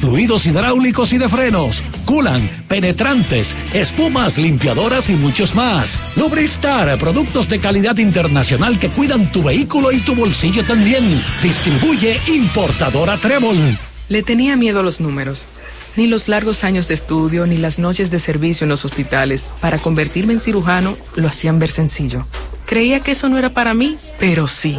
fluidos 0.00 0.46
hidráulicos 0.46 1.12
y 1.12 1.18
de 1.18 1.28
frenos, 1.28 1.82
culan, 2.04 2.48
penetrantes, 2.68 3.56
espumas, 3.72 4.38
limpiadoras 4.38 5.10
y 5.10 5.14
muchos 5.14 5.54
más. 5.54 5.98
Lubristar, 6.16 6.98
productos 6.98 7.48
de 7.48 7.60
calidad 7.60 7.96
internacional 7.98 8.78
que 8.78 8.90
cuidan 8.90 9.30
tu 9.32 9.42
vehículo 9.42 9.92
y 9.92 10.00
tu 10.00 10.14
bolsillo 10.14 10.64
también. 10.64 11.22
Distribuye 11.42 12.20
importadora 12.28 13.16
Trébol. 13.16 13.78
Le 14.08 14.22
tenía 14.22 14.56
miedo 14.56 14.80
a 14.80 14.82
los 14.82 15.00
números. 15.00 15.48
Ni 15.96 16.08
los 16.08 16.28
largos 16.28 16.64
años 16.64 16.88
de 16.88 16.94
estudio, 16.94 17.46
ni 17.46 17.56
las 17.56 17.78
noches 17.78 18.10
de 18.10 18.18
servicio 18.18 18.64
en 18.64 18.70
los 18.70 18.84
hospitales 18.84 19.46
para 19.60 19.78
convertirme 19.78 20.32
en 20.32 20.40
cirujano 20.40 20.96
lo 21.14 21.28
hacían 21.28 21.58
ver 21.58 21.70
sencillo. 21.70 22.26
Creía 22.66 23.00
que 23.00 23.12
eso 23.12 23.28
no 23.28 23.38
era 23.38 23.50
para 23.50 23.74
mí, 23.74 23.96
pero 24.18 24.48
sí. 24.48 24.78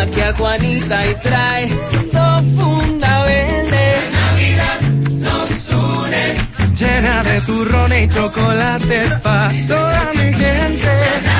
La 0.00 0.06
tía 0.06 0.32
Juanita 0.32 1.06
y 1.10 1.14
trae 1.16 1.68
dos 2.10 2.44
funda 2.56 3.22
verde. 3.24 4.10
La 4.10 4.18
Navidad 4.18 4.80
nos 5.26 5.68
une. 5.68 6.74
Llena 6.74 7.22
de 7.22 7.40
turrones 7.42 8.06
y 8.06 8.08
chocolate 8.08 9.10
pa' 9.22 9.52
toda 9.68 10.12
mi 10.14 10.32
gente. 10.32 11.39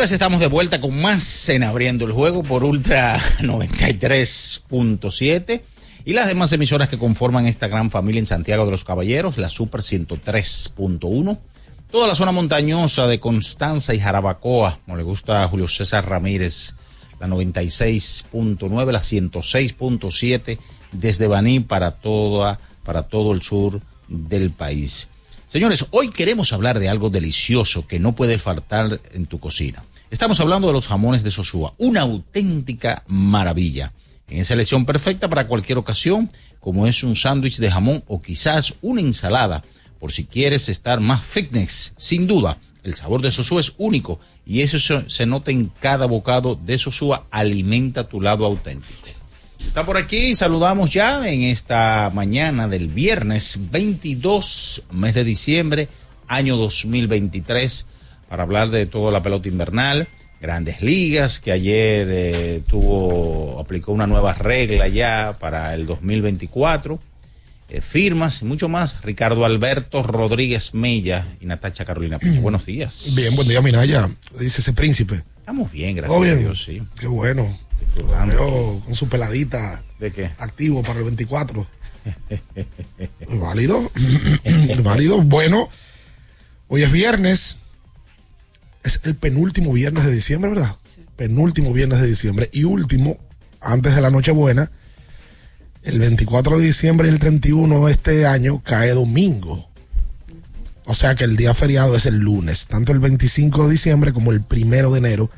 Señores, 0.00 0.12
estamos 0.12 0.40
de 0.40 0.46
vuelta 0.46 0.80
con 0.80 0.98
más 0.98 1.46
en 1.50 1.62
Abriendo 1.62 2.06
el 2.06 2.12
Juego 2.12 2.42
por 2.42 2.64
Ultra 2.64 3.20
93.7 3.40 5.60
y 6.06 6.14
las 6.14 6.26
demás 6.26 6.50
emisoras 6.54 6.88
que 6.88 6.96
conforman 6.96 7.44
esta 7.44 7.68
gran 7.68 7.90
familia 7.90 8.20
en 8.20 8.24
Santiago 8.24 8.64
de 8.64 8.70
los 8.70 8.82
Caballeros, 8.82 9.36
la 9.36 9.50
Super 9.50 9.82
103.1, 9.82 11.38
toda 11.90 12.08
la 12.08 12.14
zona 12.14 12.32
montañosa 12.32 13.08
de 13.08 13.20
Constanza 13.20 13.92
y 13.92 14.00
Jarabacoa, 14.00 14.78
como 14.86 14.96
le 14.96 15.02
gusta 15.02 15.44
a 15.44 15.48
Julio 15.48 15.68
César 15.68 16.08
Ramírez, 16.08 16.76
la 17.20 17.26
96.9, 17.26 18.92
la 18.92 19.00
106.7 19.00 20.58
desde 20.92 21.26
Baní 21.26 21.60
para 21.60 21.90
toda, 21.90 22.58
para 22.84 23.02
todo 23.02 23.34
el 23.34 23.42
sur 23.42 23.82
del 24.08 24.50
país. 24.50 25.10
Señores, 25.46 25.84
hoy 25.90 26.10
queremos 26.10 26.52
hablar 26.52 26.78
de 26.78 26.88
algo 26.88 27.10
delicioso 27.10 27.86
que 27.86 27.98
no 27.98 28.14
puede 28.14 28.38
faltar 28.38 29.00
en 29.12 29.26
tu 29.26 29.40
cocina. 29.40 29.82
Estamos 30.10 30.40
hablando 30.40 30.66
de 30.66 30.72
los 30.72 30.88
jamones 30.88 31.22
de 31.22 31.30
Sosúa, 31.30 31.72
una 31.78 32.00
auténtica 32.00 33.04
maravilla. 33.06 33.92
En 34.28 34.44
elección 34.44 34.84
perfecta 34.84 35.28
para 35.28 35.46
cualquier 35.46 35.78
ocasión, 35.78 36.28
como 36.58 36.88
es 36.88 37.04
un 37.04 37.14
sándwich 37.14 37.58
de 37.58 37.70
jamón 37.70 38.02
o 38.08 38.20
quizás 38.20 38.74
una 38.82 39.00
ensalada, 39.00 39.62
por 40.00 40.10
si 40.10 40.24
quieres 40.24 40.68
estar 40.68 40.98
más 40.98 41.22
fitness. 41.22 41.92
Sin 41.96 42.26
duda, 42.26 42.58
el 42.82 42.94
sabor 42.94 43.22
de 43.22 43.30
Sosúa 43.30 43.60
es 43.60 43.72
único 43.78 44.18
y 44.44 44.62
eso 44.62 44.80
se, 44.80 45.08
se 45.08 45.26
nota 45.26 45.52
en 45.52 45.70
cada 45.80 46.06
bocado 46.06 46.56
de 46.56 46.76
Sosúa, 46.76 47.26
alimenta 47.30 48.08
tu 48.08 48.20
lado 48.20 48.44
auténtico. 48.44 48.98
Está 49.64 49.86
por 49.86 49.96
aquí, 49.96 50.34
saludamos 50.34 50.90
ya 50.90 51.28
en 51.28 51.42
esta 51.42 52.10
mañana 52.12 52.66
del 52.66 52.88
viernes 52.88 53.60
22, 53.70 54.82
mes 54.90 55.14
de 55.14 55.22
diciembre, 55.22 55.88
año 56.26 56.56
2023, 56.56 57.86
para 58.30 58.44
hablar 58.44 58.70
de 58.70 58.86
toda 58.86 59.10
la 59.10 59.24
pelota 59.24 59.48
invernal, 59.48 60.06
grandes 60.40 60.82
ligas, 60.82 61.40
que 61.40 61.50
ayer 61.50 62.06
eh, 62.08 62.62
tuvo, 62.64 63.58
aplicó 63.58 63.90
una 63.90 64.06
nueva 64.06 64.34
regla 64.34 64.86
ya 64.86 65.36
para 65.40 65.74
el 65.74 65.84
2024, 65.84 67.00
eh, 67.70 67.80
firmas 67.80 68.40
y 68.42 68.44
mucho 68.44 68.68
más. 68.68 69.02
Ricardo 69.02 69.44
Alberto 69.44 70.04
Rodríguez 70.04 70.74
Mella 70.74 71.26
y 71.40 71.46
Natacha 71.46 71.84
Carolina 71.84 72.20
Peña. 72.20 72.40
Buenos 72.40 72.66
días. 72.66 73.14
Bien, 73.16 73.34
buen 73.34 73.48
día, 73.48 73.60
Minaya. 73.62 74.08
Dice 74.38 74.60
ese 74.60 74.74
príncipe. 74.74 75.24
Estamos 75.40 75.72
bien, 75.72 75.96
gracias 75.96 76.14
¿Todo 76.14 76.22
bien? 76.22 76.38
a 76.38 76.40
Dios, 76.40 76.62
sí. 76.64 76.80
Qué 77.00 77.08
bueno. 77.08 77.58
Veo 78.28 78.80
con 78.84 78.94
su 78.94 79.08
peladita 79.08 79.82
¿De 79.98 80.12
qué? 80.12 80.30
activo 80.38 80.84
para 80.84 81.00
el 81.00 81.04
24. 81.06 81.66
Válido. 83.28 83.90
Válido. 84.84 85.20
Bueno, 85.22 85.68
hoy 86.68 86.84
es 86.84 86.92
viernes. 86.92 87.59
Es 88.82 89.00
el 89.04 89.14
penúltimo 89.14 89.72
viernes 89.72 90.04
de 90.04 90.12
diciembre, 90.12 90.50
¿verdad? 90.50 90.76
Penúltimo 91.16 91.72
viernes 91.72 92.00
de 92.00 92.06
diciembre. 92.06 92.48
Y 92.52 92.64
último, 92.64 93.18
antes 93.60 93.94
de 93.94 94.00
la 94.00 94.10
Nochebuena, 94.10 94.70
el 95.82 95.98
24 95.98 96.58
de 96.58 96.66
diciembre 96.66 97.08
y 97.08 97.12
el 97.12 97.18
31 97.18 97.86
de 97.86 97.92
este 97.92 98.26
año 98.26 98.62
cae 98.62 98.90
domingo. 98.90 99.68
O 100.84 100.94
sea 100.94 101.14
que 101.14 101.24
el 101.24 101.36
día 101.36 101.54
feriado 101.54 101.94
es 101.94 102.06
el 102.06 102.16
lunes, 102.16 102.66
tanto 102.66 102.92
el 102.92 102.98
25 102.98 103.64
de 103.64 103.72
diciembre 103.72 104.12
como 104.12 104.32
el 104.32 104.42
primero 104.42 104.90
de 104.90 104.98
enero, 104.98 105.30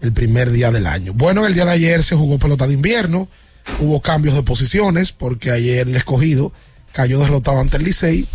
el 0.00 0.12
primer 0.12 0.50
día 0.50 0.70
del 0.70 0.86
año. 0.86 1.14
Bueno, 1.14 1.46
el 1.46 1.54
día 1.54 1.64
de 1.64 1.72
ayer 1.72 2.02
se 2.02 2.14
jugó 2.14 2.38
pelota 2.38 2.66
de 2.66 2.74
invierno, 2.74 3.28
hubo 3.80 4.00
cambios 4.02 4.34
de 4.34 4.42
posiciones 4.42 5.12
porque 5.12 5.50
ayer 5.50 5.88
el 5.88 5.96
escogido 5.96 6.52
cayó 6.92 7.18
derrotado 7.20 7.60
ante 7.60 7.78
el 7.78 7.84
Licey 7.84 8.26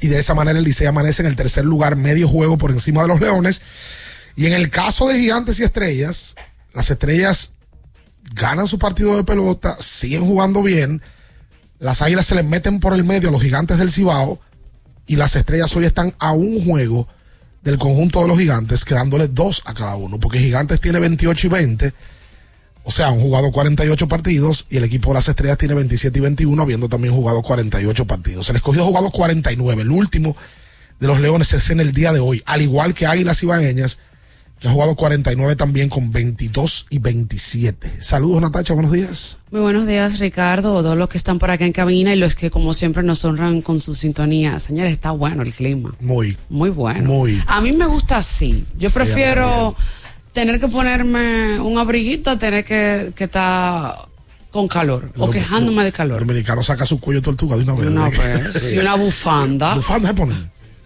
y 0.00 0.08
de 0.08 0.18
esa 0.18 0.34
manera 0.34 0.58
el 0.58 0.64
Licey 0.64 0.86
amanece 0.86 1.22
en 1.22 1.28
el 1.28 1.36
tercer 1.36 1.64
lugar, 1.64 1.96
medio 1.96 2.28
juego 2.28 2.58
por 2.58 2.70
encima 2.70 3.02
de 3.02 3.08
los 3.08 3.20
Leones. 3.20 3.62
Y 4.36 4.46
en 4.46 4.52
el 4.52 4.70
caso 4.70 5.08
de 5.08 5.18
Gigantes 5.18 5.58
y 5.58 5.64
Estrellas, 5.64 6.36
las 6.72 6.90
Estrellas 6.90 7.52
ganan 8.34 8.68
su 8.68 8.78
partido 8.78 9.16
de 9.16 9.24
pelota, 9.24 9.76
siguen 9.80 10.24
jugando 10.24 10.62
bien, 10.62 11.02
las 11.78 12.02
Águilas 12.02 12.26
se 12.26 12.34
les 12.34 12.44
meten 12.44 12.78
por 12.78 12.94
el 12.94 13.04
medio 13.04 13.30
a 13.30 13.32
los 13.32 13.42
Gigantes 13.42 13.78
del 13.78 13.90
Cibao 13.90 14.40
y 15.06 15.16
las 15.16 15.34
Estrellas 15.34 15.74
hoy 15.74 15.86
están 15.86 16.14
a 16.18 16.32
un 16.32 16.64
juego 16.64 17.08
del 17.62 17.78
conjunto 17.78 18.22
de 18.22 18.28
los 18.28 18.38
Gigantes, 18.38 18.84
quedándole 18.84 19.28
dos 19.28 19.62
a 19.66 19.74
cada 19.74 19.96
uno, 19.96 20.20
porque 20.20 20.38
Gigantes 20.38 20.80
tiene 20.80 20.98
28 21.00 21.46
y 21.46 21.50
20. 21.50 21.94
O 22.84 22.90
sea, 22.90 23.08
han 23.08 23.20
jugado 23.20 23.52
48 23.52 24.08
partidos 24.08 24.66
y 24.70 24.78
el 24.78 24.84
equipo 24.84 25.10
de 25.10 25.14
las 25.14 25.28
estrellas 25.28 25.58
tiene 25.58 25.74
27 25.74 26.18
y 26.18 26.22
21, 26.22 26.62
habiendo 26.62 26.88
también 26.88 27.14
jugado 27.14 27.42
48 27.42 28.06
partidos. 28.06 28.48
El 28.48 28.56
escogido 28.56 28.84
ha 28.84 28.88
jugado 28.88 29.10
49. 29.10 29.82
El 29.82 29.90
último 29.90 30.34
de 30.98 31.06
los 31.06 31.20
Leones 31.20 31.52
es 31.52 31.70
en 31.70 31.80
el 31.80 31.92
día 31.92 32.12
de 32.12 32.20
hoy, 32.20 32.42
al 32.46 32.62
igual 32.62 32.94
que 32.94 33.06
Águilas 33.06 33.42
Ibaeñas, 33.42 33.98
que 34.60 34.68
ha 34.68 34.70
jugado 34.70 34.94
49 34.94 35.56
también 35.56 35.88
con 35.88 36.12
22 36.12 36.86
y 36.90 36.98
27. 36.98 38.02
Saludos, 38.02 38.42
Natacha, 38.42 38.74
buenos 38.74 38.92
días. 38.92 39.38
Muy 39.50 39.62
buenos 39.62 39.86
días, 39.86 40.18
Ricardo, 40.18 40.82
todos 40.82 40.98
los 40.98 41.08
que 41.08 41.16
están 41.16 41.38
por 41.38 41.50
acá 41.50 41.64
en 41.64 41.72
cabina 41.72 42.12
y 42.14 42.18
los 42.18 42.34
que, 42.34 42.50
como 42.50 42.74
siempre, 42.74 43.02
nos 43.02 43.24
honran 43.24 43.62
con 43.62 43.80
su 43.80 43.94
sintonía. 43.94 44.60
Señores, 44.60 44.92
está 44.92 45.12
bueno 45.12 45.42
el 45.42 45.54
clima. 45.54 45.94
Muy. 46.00 46.36
Muy 46.50 46.68
bueno. 46.68 47.08
Muy. 47.08 47.42
A 47.46 47.62
mí 47.62 47.72
me 47.72 47.86
gusta 47.86 48.18
así. 48.18 48.66
Yo 48.78 48.90
prefiero 48.90 49.74
tener 50.32 50.60
que 50.60 50.68
ponerme 50.68 51.58
un 51.60 51.78
abriguito 51.78 52.30
a 52.30 52.38
tener 52.38 52.64
que, 52.64 53.12
que 53.14 53.24
estar 53.24 53.94
con 54.50 54.66
calor 54.68 55.12
o 55.16 55.30
quejándome 55.30 55.84
de 55.84 55.92
calor. 55.92 56.20
El 56.20 56.26
dominicano 56.26 56.62
saca 56.62 56.84
su 56.86 57.00
cuello 57.00 57.22
tortuga 57.22 57.56
de 57.56 57.62
una 57.64 57.74
vez. 57.74 57.86
Una 57.86 58.08
vez. 58.08 58.72
Y 58.72 58.78
una 58.78 58.94
bufanda. 58.96 59.74
¿Bufanda 59.74 60.08
se 60.08 60.14
pone? 60.14 60.34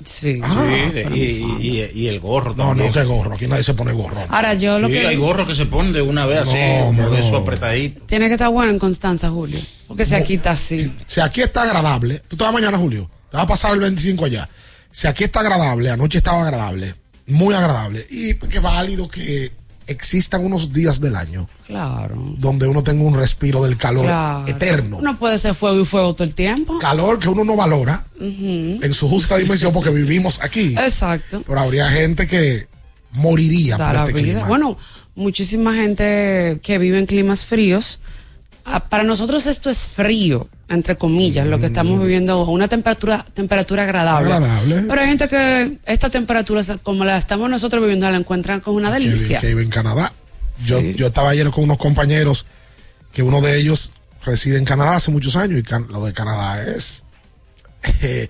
Sí. 0.04 0.38
Ah, 0.42 0.66
Sí, 0.92 1.00
y, 1.14 1.66
y- 1.78 1.90
y 1.94 2.08
el 2.08 2.20
gorro 2.20 2.50
No, 2.54 2.64
también. 2.68 2.88
no, 2.88 2.92
que 2.92 3.04
gorro. 3.04 3.34
Aquí 3.34 3.46
nadie 3.46 3.62
se 3.62 3.72
pone 3.72 3.92
gorro. 3.94 4.18
Ahora 4.28 4.52
yo 4.52 4.78
lo 4.78 4.88
que 4.88 5.06
hay 5.06 5.16
gorros 5.16 5.48
que 5.48 5.54
se 5.54 5.64
ponen 5.64 5.94
de 5.94 6.02
una 6.02 6.26
vez 6.26 6.40
así, 6.40 6.52
No, 6.94 7.08
de 7.10 7.20
eso 7.20 7.38
apretadito. 7.38 8.02
tiene 8.04 8.26
que 8.28 8.34
estar 8.34 8.50
bueno 8.50 8.70
en 8.70 8.78
Constanza, 8.78 9.30
Julio, 9.30 9.58
porque 9.88 10.04
se 10.04 10.16
aquí 10.16 10.34
está 10.34 10.50
así. 10.50 10.92
Si 11.06 11.20
aquí 11.20 11.40
está 11.40 11.62
agradable, 11.62 12.20
tú 12.28 12.36
te 12.36 12.44
vas 12.44 12.52
mañana, 12.52 12.76
Julio. 12.76 13.08
Te 13.30 13.38
vas 13.38 13.44
a 13.44 13.48
pasar 13.48 13.72
el 13.72 13.80
25 13.80 14.26
allá. 14.26 14.46
Si 14.90 15.06
aquí 15.06 15.24
está 15.24 15.40
agradable, 15.40 15.88
anoche 15.88 16.18
estaba 16.18 16.42
agradable, 16.42 16.94
muy 17.26 17.54
agradable. 17.54 18.06
Y 18.10 18.34
que 18.34 18.58
válido 18.58 19.08
que 19.08 19.52
existan 19.86 20.44
unos 20.44 20.72
días 20.72 20.98
del 21.00 21.14
año 21.14 21.46
Claro. 21.66 22.16
donde 22.38 22.66
uno 22.66 22.82
tenga 22.82 23.04
un 23.04 23.14
respiro 23.14 23.62
del 23.64 23.76
calor 23.76 24.06
Claro. 24.06 24.46
eterno. 24.46 25.00
No 25.02 25.18
puede 25.18 25.36
ser 25.36 25.54
fuego 25.54 25.80
y 25.80 25.84
fuego 25.84 26.14
todo 26.14 26.24
el 26.26 26.34
tiempo. 26.34 26.78
Calor 26.78 27.18
que 27.18 27.28
uno 27.28 27.44
no 27.44 27.54
valora 27.54 28.06
en 28.18 28.94
su 28.94 29.08
justa 29.08 29.36
dimensión 29.36 29.72
porque 29.74 29.90
vivimos 29.90 30.40
aquí. 30.42 30.74
Exacto. 30.78 31.42
Pero 31.46 31.60
habría 31.60 31.90
gente 31.90 32.26
que 32.26 32.66
moriría 33.12 33.76
Da 33.76 33.92
por 33.92 34.08
este 34.08 34.22
clima. 34.22 34.48
Bueno, 34.48 34.78
muchísima 35.14 35.74
gente 35.74 36.60
que 36.62 36.78
vive 36.78 36.98
en 36.98 37.06
climas 37.06 37.44
fríos. 37.44 38.00
Ah, 38.64 38.80
Para 38.88 39.02
nosotros 39.04 39.46
esto 39.46 39.70
es 39.70 39.86
frío, 39.86 40.48
entre 40.68 40.96
comillas, 40.96 41.46
lo 41.46 41.58
que 41.58 41.66
estamos 41.66 42.00
viviendo, 42.00 42.44
una 42.46 42.68
temperatura, 42.68 43.24
temperatura 43.34 43.82
agradable. 43.84 44.32
Agradable. 44.34 44.82
Pero 44.88 45.00
hay 45.00 45.06
gente 45.08 45.28
que 45.28 45.78
esta 45.86 46.10
temperatura, 46.10 46.62
como 46.82 47.04
la 47.04 47.16
estamos 47.16 47.48
nosotros 47.50 47.82
viviendo, 47.82 48.10
la 48.10 48.16
encuentran 48.16 48.60
con 48.60 48.74
una 48.74 48.90
delicia. 48.90 49.40
que 49.40 49.48
vive 49.48 49.62
en 49.62 49.70
Canadá. 49.70 50.12
Yo, 50.64 50.80
Sí. 50.80 50.94
yo 50.94 51.08
estaba 51.08 51.30
ayer 51.30 51.50
con 51.50 51.64
unos 51.64 51.78
compañeros 51.78 52.46
que 53.12 53.22
uno 53.22 53.40
de 53.40 53.58
ellos 53.58 53.92
reside 54.24 54.56
en 54.58 54.64
Canadá 54.64 54.96
hace 54.96 55.10
muchos 55.10 55.36
años 55.36 55.58
y 55.58 55.62
can- 55.62 55.86
lo 55.88 56.04
de 56.04 56.12
Canadá 56.12 56.62
es... 56.62 57.02
eh, 58.02 58.28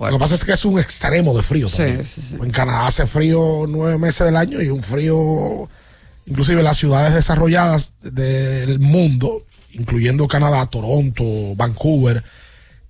lo 0.00 0.10
que 0.12 0.18
pasa 0.18 0.34
es 0.34 0.44
que 0.44 0.52
es 0.52 0.64
un 0.64 0.80
extremo 0.80 1.36
de 1.36 1.42
frío 1.44 1.68
Sí, 1.68 1.76
también. 1.76 2.04
sí, 2.04 2.20
sí. 2.20 2.36
En 2.42 2.50
Canadá 2.50 2.86
hace 2.88 3.06
frío 3.06 3.64
nueve 3.68 3.98
meses 3.98 4.26
del 4.26 4.36
año 4.36 4.60
y 4.60 4.68
un 4.68 4.82
frío, 4.82 5.68
inclusive 6.26 6.60
las 6.62 6.76
ciudades 6.76 7.14
desarrolladas 7.14 7.92
del 8.02 8.80
mundo, 8.80 9.45
incluyendo 9.78 10.26
Canadá, 10.28 10.66
Toronto, 10.66 11.24
Vancouver, 11.56 12.22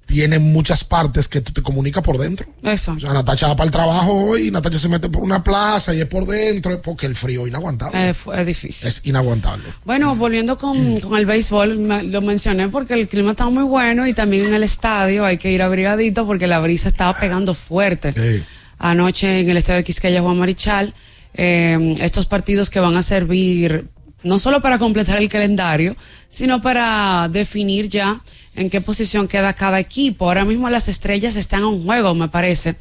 tienen 0.07 0.53
muchas 0.53 0.85
partes 0.85 1.27
que 1.27 1.41
tú 1.41 1.53
te 1.53 1.63
comunicas 1.63 2.01
por 2.01 2.17
dentro. 2.17 2.47
Exacto. 2.63 2.99
O 2.99 3.01
sea, 3.01 3.13
Natacha 3.13 3.49
va 3.49 3.57
para 3.57 3.65
el 3.67 3.73
trabajo 3.73 4.13
hoy, 4.13 4.53
Natacha 4.53 4.79
se 4.79 4.89
mete 4.89 5.09
por 5.09 5.25
una 5.25 5.43
plaza 5.43 5.93
y 5.97 6.01
es 6.01 6.07
por 6.07 6.25
dentro, 6.27 6.81
porque 6.81 7.07
el 7.07 7.17
frío 7.17 7.43
es 7.43 7.49
inaguantable. 7.49 8.11
Es 8.11 8.47
difícil. 8.47 8.87
es 8.87 9.01
inaguantable. 9.05 9.65
Bueno, 9.85 10.15
volviendo 10.15 10.59
con, 10.59 11.01
con 11.01 11.19
el 11.19 11.27
béisbol, 11.27 11.79
me- 11.79 12.03
lo 12.05 12.21
mencioné 12.23 12.69
porque 12.69 12.95
el 12.95 13.09
clima 13.09 13.33
está 13.33 13.49
muy 13.49 13.65
bueno 13.65 14.07
y 14.07 14.15
también 14.15 14.47
en 14.47 14.55
el 14.55 14.63
estadio 14.63 15.25
hay 15.25 15.39
que 15.39 15.51
ir 15.51 15.61
abrigadito 15.61 16.25
porque 16.25 16.47
la 16.47 16.61
brisa 16.61 16.89
estaba 16.89 17.19
pegando 17.19 17.53
fuerte. 17.53 18.45
Anoche 18.79 19.41
en 19.41 19.51
el 19.51 19.57
estadio 19.57 19.79
de 19.79 19.85
Quisqueya 19.85 20.21
Juan 20.23 20.39
Marichal, 20.39 20.95
eh, 21.35 21.97
estos 22.01 22.27
partidos 22.27 22.71
que 22.71 22.79
van 22.79 22.97
a 22.97 23.03
servir 23.03 23.89
no 24.27 24.39
solo 24.39 24.61
para 24.61 24.79
completar 24.79 25.19
el 25.19 25.29
calendario, 25.29 25.97
sino 26.29 26.61
para 26.61 27.29
definir 27.31 27.89
ya 27.89 28.21
en 28.57 28.71
qué 28.71 28.81
posición 28.81 29.29
queda 29.29 29.53
cada 29.53 29.79
equipo. 29.79 30.27
Ahora 30.27 30.45
mismo 30.45 30.69
las 30.69 30.89
estrellas 30.89 31.37
están 31.37 31.63
a 31.63 31.69
un 31.69 31.85
juego, 31.85 32.15
me 32.15 32.29
parece, 32.29 32.75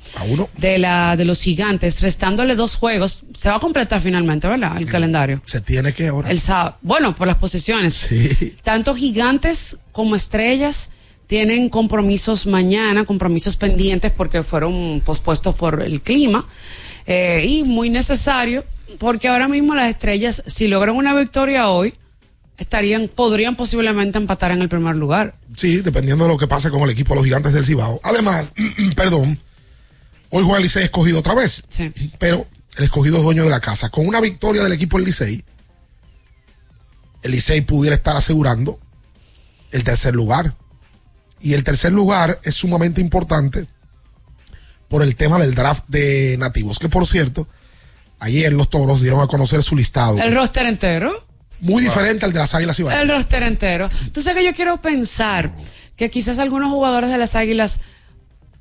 de 0.58 0.78
la 0.78 1.16
de 1.16 1.26
los 1.26 1.42
gigantes, 1.42 2.02
restándole 2.02 2.56
dos 2.56 2.78
juegos. 2.78 3.24
Se 3.34 3.50
va 3.50 3.56
a 3.56 3.60
completar 3.60 4.02
finalmente, 4.02 4.48
¿verdad? 4.48 4.78
El 4.78 4.88
calendario. 4.88 5.42
Se 5.46 5.62
tiene 5.62 5.94
que 5.94 6.08
ahora. 6.08 6.32
El 6.32 6.40
sábado. 6.40 6.78
Bueno, 6.82 7.16
por 7.16 7.28
las 7.28 7.38
posiciones. 7.38 8.08
Tanto 8.64 8.96
gigantes 8.96 9.78
como 9.92 10.16
estrellas 10.16 10.90
tienen 11.28 11.70
compromisos 11.70 12.46
mañana, 12.46 13.06
compromisos 13.06 13.58
pendientes 13.58 14.12
porque 14.12 14.44
fueron 14.44 15.02
pospuestos 15.06 15.56
por 15.56 15.82
el 15.82 16.02
clima. 16.02 16.48
eh, 17.06 17.46
y 17.48 17.64
muy 17.64 17.90
necesario 17.90 18.64
porque 19.00 19.28
ahora 19.28 19.48
mismo 19.48 19.76
las 19.76 19.90
estrellas, 19.90 20.44
si 20.46 20.68
logran 20.68 20.96
una 20.96 21.14
victoria 21.14 21.70
hoy, 21.70 21.94
estarían, 22.58 23.08
podrían 23.08 23.56
posiblemente 23.56 24.18
empatar 24.18 24.52
en 24.52 24.62
el 24.62 24.70
primer 24.70 24.96
lugar. 24.96 25.36
Sí, 25.56 25.78
dependiendo 25.78 26.26
de 26.26 26.32
lo 26.32 26.38
que 26.38 26.48
pase 26.48 26.70
con 26.70 26.82
el 26.84 26.90
equipo 26.90 27.14
de 27.14 27.18
los 27.18 27.26
gigantes 27.26 27.54
del 27.54 27.66
Cibao. 27.66 28.00
Además, 28.04 28.52
perdón, 28.96 29.40
hoy 30.30 30.44
juega 30.44 30.58
el 30.58 30.64
Licey 30.64 30.84
escogido 30.84 31.20
otra 31.20 31.36
vez. 31.36 31.64
Sí. 31.70 31.92
Pero 32.20 32.48
el 32.78 32.84
escogido 32.84 33.18
es 33.18 33.24
dueño 33.24 33.44
de 33.44 33.50
la 33.50 33.60
casa. 33.60 33.90
Con 33.90 34.08
una 34.08 34.22
victoria 34.22 34.64
del 34.64 34.74
equipo 34.74 34.98
del 34.98 35.06
Licey, 35.08 35.44
el 37.24 37.32
Licey 37.32 37.62
pudiera 37.62 37.96
estar 37.96 38.16
asegurando 38.16 38.80
el 39.72 39.84
tercer 39.84 40.16
lugar. 40.16 40.56
Y 41.42 41.54
el 41.54 41.64
tercer 41.64 41.94
lugar 41.94 42.40
es 42.44 42.56
sumamente 42.56 43.02
importante 43.02 43.68
por 44.88 45.04
el 45.04 45.16
tema 45.16 45.38
del 45.38 45.54
draft 45.54 45.86
de 45.88 46.38
nativos. 46.40 46.80
Que 46.80 46.90
por 46.90 47.06
cierto, 47.06 47.48
ayer 48.20 48.54
los 48.54 48.70
toros 48.70 49.02
dieron 49.02 49.22
a 49.22 49.28
conocer 49.28 49.64
su 49.64 49.76
listado. 49.76 50.18
El 50.20 50.34
roster 50.34 50.66
entero. 50.66 51.24
Muy 51.62 51.84
diferente 51.84 52.26
al 52.26 52.34
de 52.34 52.40
las 52.40 52.54
águilas 52.54 52.80
y 52.80 52.84
El 52.84 53.08
roster 53.08 53.44
entero. 53.44 53.90
Tú 54.14 54.22
sabes 54.22 54.40
que 54.40 54.46
yo 54.46 54.54
quiero 54.54 54.82
pensar 54.82 55.52
que 55.96 56.10
quizás 56.10 56.38
algunos 56.40 56.70
jugadores 56.70 57.10
de 57.10 57.18
las 57.18 57.36
águilas, 57.36 57.80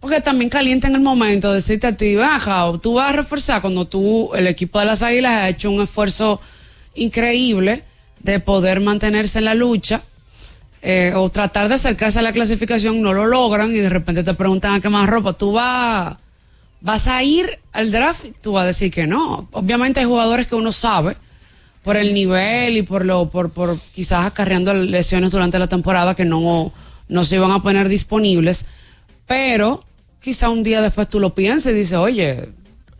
porque 0.00 0.20
también 0.20 0.48
calientan 0.48 0.94
el 0.94 1.00
momento 1.00 1.48
de 1.50 1.56
decirte 1.56 1.88
a 1.88 1.96
ti, 1.96 2.14
baja, 2.14 2.66
o 2.66 2.78
tú 2.78 2.94
vas 2.94 3.10
a 3.10 3.12
reforzar 3.12 3.60
cuando 3.60 3.86
tú, 3.86 4.32
el 4.34 4.46
equipo 4.46 4.78
de 4.78 4.84
las 4.86 5.02
águilas 5.02 5.32
ha 5.32 5.48
hecho 5.48 5.70
un 5.70 5.82
esfuerzo 5.82 6.40
increíble 6.94 7.82
de 8.20 8.40
poder 8.40 8.80
mantenerse 8.80 9.38
en 9.38 9.46
la 9.46 9.54
lucha. 9.54 10.02
eh, 10.86 11.12
o 11.16 11.30
tratar 11.30 11.68
de 11.68 11.76
acercarse 11.76 12.18
a 12.18 12.22
la 12.22 12.32
clasificación, 12.32 13.00
no 13.00 13.14
lo 13.14 13.24
logran 13.26 13.70
y 13.72 13.76
de 13.78 13.88
repente 13.88 14.22
te 14.22 14.34
preguntan 14.34 14.74
a 14.74 14.80
qué 14.80 14.90
más 14.90 15.08
ropa. 15.08 15.32
Tú 15.32 15.52
vas, 15.52 16.14
vas 16.84 17.08
a 17.08 17.22
ir 17.22 17.58
al 17.72 17.90
draft, 17.90 18.26
tú 18.42 18.52
vas 18.52 18.64
a 18.64 18.66
decir 18.66 18.92
que 18.92 19.06
no. 19.06 19.48
Obviamente 19.52 20.00
hay 20.00 20.06
jugadores 20.06 20.46
que 20.46 20.54
uno 20.54 20.70
sabe 20.70 21.16
por 21.82 21.96
el 21.96 22.12
nivel 22.12 22.76
y 22.76 22.82
por 22.82 23.06
lo 23.06 23.30
por, 23.30 23.50
por 23.50 23.80
quizás 23.80 24.26
acarreando 24.26 24.74
lesiones 24.74 25.32
durante 25.32 25.58
la 25.58 25.66
temporada 25.66 26.14
que 26.14 26.26
no, 26.26 26.72
no 27.08 27.24
se 27.24 27.36
iban 27.36 27.50
a 27.52 27.62
poner 27.62 27.88
disponibles, 27.88 28.66
pero 29.26 29.82
quizá 30.20 30.50
un 30.50 30.62
día 30.62 30.82
después 30.82 31.08
tú 31.08 31.20
lo 31.20 31.34
pienses 31.34 31.72
y 31.72 31.76
dices, 31.76 31.94
oye, 31.94 32.50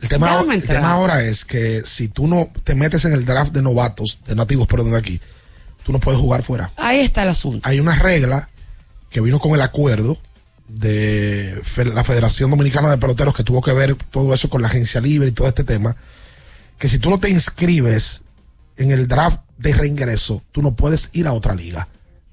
El 0.01 0.09
tema, 0.09 0.43
el 0.51 0.63
tema 0.63 0.91
ahora 0.91 1.23
es 1.23 1.45
que 1.45 1.81
si 1.83 2.07
tú 2.07 2.27
no 2.27 2.47
te 2.63 2.73
metes 2.73 3.05
en 3.05 3.13
el 3.13 3.23
draft 3.23 3.53
de 3.53 3.61
novatos, 3.61 4.19
de 4.25 4.33
nativos, 4.33 4.65
perdón, 4.65 4.91
de 4.91 4.97
aquí, 4.97 5.21
tú 5.83 5.91
no 5.91 5.99
puedes 5.99 6.19
jugar 6.19 6.41
fuera. 6.41 6.71
ahí 6.75 7.01
está 7.01 7.21
el 7.21 7.29
asunto. 7.29 7.69
Hay 7.69 7.79
una 7.79 7.95
regla 7.95 8.49
que 9.11 9.21
vino 9.21 9.39
con 9.39 9.53
el 9.53 9.61
acuerdo 9.61 10.17
de 10.67 11.61
la 11.93 12.03
Federación 12.03 12.49
Dominicana 12.49 12.89
de 12.89 12.97
Peloteros 12.97 13.35
que 13.35 13.43
tuvo 13.43 13.61
que 13.61 13.73
ver 13.73 13.95
todo 13.95 14.33
eso 14.33 14.49
con 14.49 14.61
la 14.61 14.67
agencia 14.67 14.99
libre 15.01 15.29
y 15.29 15.31
todo 15.31 15.47
este 15.47 15.63
tema, 15.63 15.95
que 16.79 16.87
si 16.87 16.99
tú 16.99 17.09
no 17.09 17.19
te 17.19 17.29
inscribes 17.29 18.23
en 18.77 18.91
el 18.91 19.07
draft 19.07 19.41
de 19.57 19.73
reingreso, 19.73 20.43
tú 20.51 20.61
no 20.61 20.75
puedes 20.75 21.09
ir 21.13 21.27
a 21.27 21.33
otra 21.33 21.55
liga. 21.55 21.87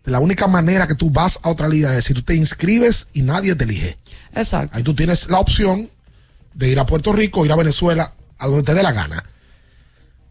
La 0.04 0.18
única 0.18 0.48
manera 0.48 0.86
que 0.86 0.96
tú 0.96 1.10
vas 1.10 1.38
a 1.42 1.48
otra 1.48 1.68
liga 1.68 1.96
es 1.96 2.06
si 2.06 2.14
tú 2.14 2.22
te 2.22 2.34
inscribes 2.34 3.08
y 3.12 3.22
nadie 3.22 3.54
te 3.54 3.64
elige. 3.64 3.96
Exacto. 4.34 4.76
Ahí 4.76 4.82
tú 4.82 4.94
tienes 4.94 5.28
la 5.28 5.38
opción 5.38 5.90
de 6.54 6.68
ir 6.68 6.80
a 6.80 6.86
Puerto 6.86 7.12
Rico, 7.12 7.44
ir 7.44 7.52
a 7.52 7.56
Venezuela, 7.56 8.12
a 8.38 8.46
donde 8.46 8.64
te 8.64 8.74
dé 8.74 8.82
la 8.82 8.92
gana. 8.92 9.24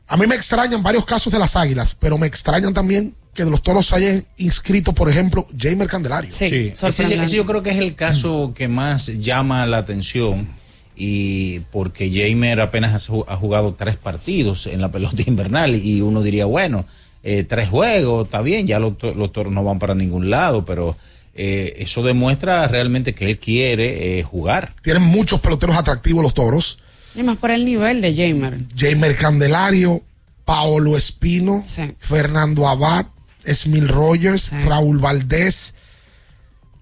A 0.07 0.17
mí 0.17 0.27
me 0.27 0.35
extrañan 0.35 0.83
varios 0.83 1.05
casos 1.05 1.31
de 1.31 1.39
las 1.39 1.55
águilas, 1.55 1.95
pero 1.95 2.17
me 2.17 2.27
extrañan 2.27 2.73
también 2.73 3.15
que 3.33 3.45
de 3.45 3.49
los 3.51 3.63
toros 3.63 3.87
se 3.87 3.95
hayan 3.95 4.25
inscrito, 4.37 4.93
por 4.93 5.09
ejemplo, 5.09 5.47
Jamer 5.57 5.87
Candelario. 5.87 6.29
Sí, 6.31 6.49
ese, 6.87 7.03
ese 7.23 7.35
yo 7.35 7.45
creo 7.45 7.63
que 7.63 7.69
es 7.71 7.77
el 7.77 7.95
caso 7.95 8.53
que 8.55 8.67
más 8.67 9.07
llama 9.19 9.65
la 9.65 9.77
atención 9.77 10.47
y 10.95 11.59
porque 11.71 12.09
Jamer 12.11 12.59
apenas 12.59 12.93
ha 13.09 13.11
ju- 13.13 13.25
ha 13.27 13.35
jugado 13.37 13.73
tres 13.73 13.95
partidos 13.97 14.67
en 14.67 14.81
la 14.81 14.91
pelota 14.91 15.21
invernal 15.25 15.75
y 15.75 16.01
uno 16.01 16.21
diría, 16.21 16.45
bueno, 16.45 16.85
eh, 17.23 17.43
tres 17.43 17.69
juegos, 17.69 18.25
está 18.25 18.41
bien, 18.41 18.67
ya 18.67 18.79
los 18.79 18.97
toros 18.97 19.53
no 19.53 19.63
van 19.63 19.79
para 19.79 19.95
ningún 19.95 20.29
lado, 20.29 20.65
pero 20.65 20.97
eh, 21.33 21.73
eso 21.77 22.03
demuestra 22.03 22.67
realmente 22.67 23.13
que 23.15 23.25
él 23.25 23.37
quiere 23.39 24.19
eh, 24.19 24.23
jugar. 24.23 24.73
Tienen 24.83 25.03
muchos 25.03 25.39
peloteros 25.39 25.75
atractivos 25.77 26.21
los 26.23 26.33
toros. 26.33 26.79
Y 27.15 27.23
más 27.23 27.37
por 27.37 27.51
el 27.51 27.63
nivel 27.65 28.01
de 28.01 28.13
Jamer. 28.15 28.57
Jamer 28.77 29.15
Candelario, 29.15 30.01
Paolo 30.45 30.97
Espino, 30.97 31.63
Fernando 31.99 32.67
Abad, 32.67 33.05
Esmil 33.45 33.87
Rogers, 33.87 34.51
Raúl 34.65 34.99
Valdés. 34.99 35.75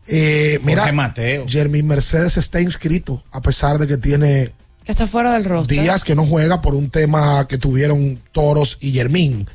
Eh, 0.08 0.60
mira, 0.64 0.92
Mateo. 0.92 1.46
Jeremy 1.48 1.84
Mercedes 1.84 2.38
está 2.38 2.60
inscrito, 2.62 3.24
a 3.32 3.42
pesar 3.42 3.78
de 3.78 3.86
que 3.88 3.98
tiene 3.98 4.52
Que 4.84 4.92
está 4.92 5.06
fuera 5.08 5.34
del 5.34 5.46
rostro. 5.46 5.74
días 5.82 6.04
que 6.04 6.16
no 6.16 6.26
juega 6.26 6.62
por 6.62 6.74
un 6.74 6.90
tema 6.90 7.48
que 7.48 7.58
tuvieron 7.60 8.20
Toros 8.32 8.78
y 8.82 8.92
Jermín. 8.92 9.48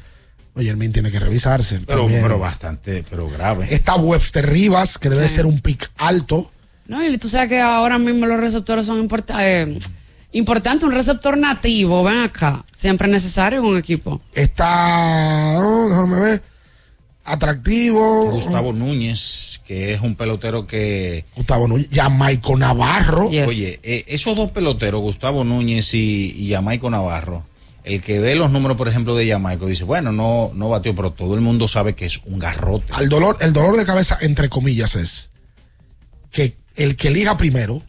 No, 0.54 0.62
Jermín 0.62 0.92
tiene 0.92 1.10
que 1.10 1.18
revisarse. 1.18 1.80
Pero, 1.84 2.06
pero 2.06 2.38
bastante, 2.38 3.04
pero 3.10 3.28
grave. 3.28 3.66
Está 3.74 3.96
Webster 3.96 4.48
Rivas, 4.48 4.98
que 4.98 5.10
debe 5.10 5.26
Sí. 5.26 5.34
ser 5.34 5.46
un 5.46 5.60
pick 5.60 5.90
alto. 5.96 6.52
No, 6.86 7.04
y 7.04 7.18
tú 7.18 7.28
sabes 7.28 7.48
que 7.48 7.60
ahora 7.60 7.98
mismo 7.98 8.26
los 8.26 8.38
receptores 8.38 8.86
son 8.86 9.08
eh, 9.40 9.78
importantes. 10.32 10.84
Un 10.84 10.92
receptor 10.92 11.36
nativo, 11.36 12.04
ven 12.04 12.18
acá, 12.18 12.64
siempre 12.72 13.08
es 13.08 13.12
necesario 13.12 13.58
en 13.58 13.64
un 13.64 13.78
equipo. 13.78 14.20
Está, 14.34 15.56
oh, 15.58 15.88
déjame 15.88 16.20
ver, 16.20 16.42
atractivo. 17.24 18.30
Gustavo 18.30 18.72
Núñez, 18.72 19.60
que 19.66 19.94
es 19.94 20.00
un 20.00 20.14
pelotero 20.14 20.66
que... 20.66 21.24
Gustavo 21.36 21.66
Núñez, 21.68 21.88
Jamaico 21.92 22.56
Navarro. 22.56 23.26
Oye, 23.26 23.80
eh, 23.82 24.04
esos 24.08 24.36
dos 24.36 24.50
peloteros, 24.50 25.00
Gustavo 25.00 25.44
Núñez 25.44 25.94
y, 25.94 26.34
y 26.36 26.50
Jamaico 26.52 26.90
Navarro, 26.90 27.46
el 27.84 28.00
que 28.00 28.18
ve 28.20 28.34
los 28.34 28.50
números, 28.50 28.76
por 28.76 28.88
ejemplo, 28.88 29.14
de 29.14 29.28
Jamaico, 29.28 29.66
dice, 29.66 29.84
bueno, 29.84 30.12
no, 30.12 30.50
no 30.54 30.68
batió, 30.68 30.94
pero 30.94 31.12
todo 31.12 31.34
el 31.34 31.40
mundo 31.40 31.68
sabe 31.68 31.94
que 31.94 32.06
es 32.06 32.20
un 32.24 32.38
garrote. 32.38 32.92
Al 32.92 33.08
dolor, 33.08 33.36
el 33.40 33.52
dolor 33.52 33.76
de 33.76 33.84
cabeza, 33.84 34.18
entre 34.20 34.48
comillas, 34.48 34.96
es 34.96 35.30
que 36.30 36.56
el 36.76 36.96
que 36.96 37.08
elija 37.08 37.36
primero, 37.36 37.82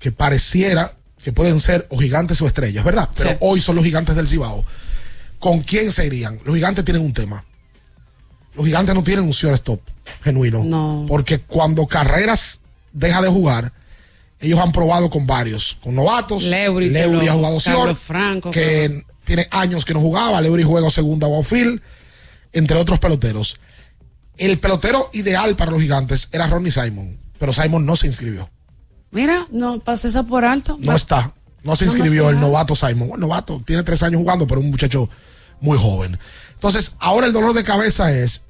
que 0.00 0.12
pareciera 0.12 0.96
que 1.22 1.32
pueden 1.32 1.60
ser 1.60 1.86
o 1.90 1.98
gigantes 1.98 2.40
o 2.42 2.46
estrellas, 2.46 2.84
¿verdad? 2.84 3.08
Pero 3.16 3.30
Sí. 3.30 3.36
hoy 3.40 3.60
son 3.60 3.76
los 3.76 3.84
gigantes 3.84 4.16
del 4.16 4.26
Cibao. 4.28 4.64
¿Con 5.38 5.60
quién 5.62 5.92
se 5.92 6.06
irían? 6.06 6.38
Los 6.44 6.54
gigantes 6.54 6.84
tienen 6.84 7.02
un 7.04 7.12
tema. 7.12 7.44
Los 8.54 8.66
gigantes 8.66 8.94
no 8.94 9.02
tienen 9.02 9.24
un 9.24 9.30
stop 9.30 9.80
genuino. 10.22 10.62
No. 10.64 11.06
Porque 11.08 11.40
cuando 11.40 11.86
Carreras 11.86 12.60
deja 12.92 13.22
de 13.22 13.28
jugar, 13.28 13.72
ellos 14.40 14.58
han 14.58 14.72
probado 14.72 15.08
con 15.08 15.26
varios, 15.26 15.78
con 15.82 15.94
novatos. 15.94 16.44
Leury, 16.44 16.90
Leury 16.90 17.28
ha 17.28 17.32
jugado 17.32 17.58
Carlos 17.60 17.84
short, 17.84 17.98
Franco, 17.98 18.50
que 18.50 19.04
tiene 19.24 19.48
años 19.50 19.84
que 19.84 19.94
no 19.94 20.00
jugaba. 20.00 20.40
Leury 20.40 20.64
juega 20.64 20.90
segunda 20.90 21.26
outfield, 21.26 21.80
entre 22.52 22.76
otros 22.76 22.98
peloteros. 22.98 23.56
El 24.36 24.58
pelotero 24.58 25.10
ideal 25.12 25.54
para 25.56 25.70
los 25.70 25.80
gigantes 25.80 26.28
era 26.32 26.46
Ronnie 26.46 26.72
Simon, 26.72 27.18
pero 27.38 27.52
Simon 27.52 27.86
no 27.86 27.96
se 27.96 28.08
inscribió. 28.08 28.50
Mira, 29.12 29.46
no 29.50 29.78
pasé 29.80 30.08
esa 30.08 30.24
por 30.24 30.44
alto. 30.44 30.76
No 30.80 30.96
está. 30.96 31.34
No 31.62 31.76
se 31.76 31.86
No 31.86 31.92
inscribió 31.92 32.30
el 32.30 32.40
novato 32.40 32.74
Simon. 32.74 33.08
Bueno, 33.10 33.28
novato, 33.28 33.62
tiene 33.64 33.84
tres 33.84 34.02
años 34.02 34.20
jugando, 34.20 34.46
pero 34.46 34.60
un 34.60 34.70
muchacho 34.70 35.08
muy 35.60 35.78
joven. 35.78 36.18
Entonces, 36.62 36.94
ahora 37.00 37.26
el 37.26 37.32
dolor 37.32 37.54
de 37.54 37.64
cabeza 37.64 38.12
es, 38.12 38.44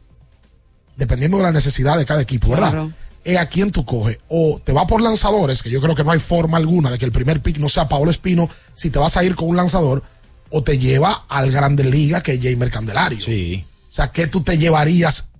dependiendo 0.96 1.38
de 1.38 1.44
la 1.44 1.50
necesidad 1.50 1.96
de 1.96 2.04
cada 2.04 2.20
equipo, 2.20 2.50
¿verdad? 2.50 2.70
Claro. 2.70 2.92
Es 3.24 3.38
a 3.38 3.46
quién 3.46 3.70
tú 3.70 3.86
coges. 3.86 4.18
O 4.28 4.60
te 4.62 4.74
va 4.74 4.86
por 4.86 5.00
lanzadores, 5.00 5.62
que 5.62 5.70
yo 5.70 5.80
creo 5.80 5.94
que 5.94 6.04
no 6.04 6.10
hay 6.10 6.18
forma 6.18 6.58
alguna 6.58 6.90
de 6.90 6.98
que 6.98 7.06
el 7.06 7.12
primer 7.12 7.40
pick 7.40 7.56
no 7.56 7.70
sea 7.70 7.88
Paolo 7.88 8.10
Espino, 8.10 8.50
si 8.74 8.90
te 8.90 8.98
vas 8.98 9.16
a 9.16 9.24
ir 9.24 9.34
con 9.34 9.48
un 9.48 9.56
lanzador, 9.56 10.02
o 10.50 10.62
te 10.62 10.78
lleva 10.78 11.24
al 11.26 11.50
Grande 11.50 11.84
Liga, 11.84 12.22
que 12.22 12.34
es 12.34 12.40
Jamer 12.42 12.70
Candelario. 12.70 13.24
Sí. 13.24 13.64
O 13.90 13.94
sea, 13.94 14.12
¿qué 14.12 14.26
tú 14.26 14.42
te 14.42 14.58
llevarías? 14.58 15.30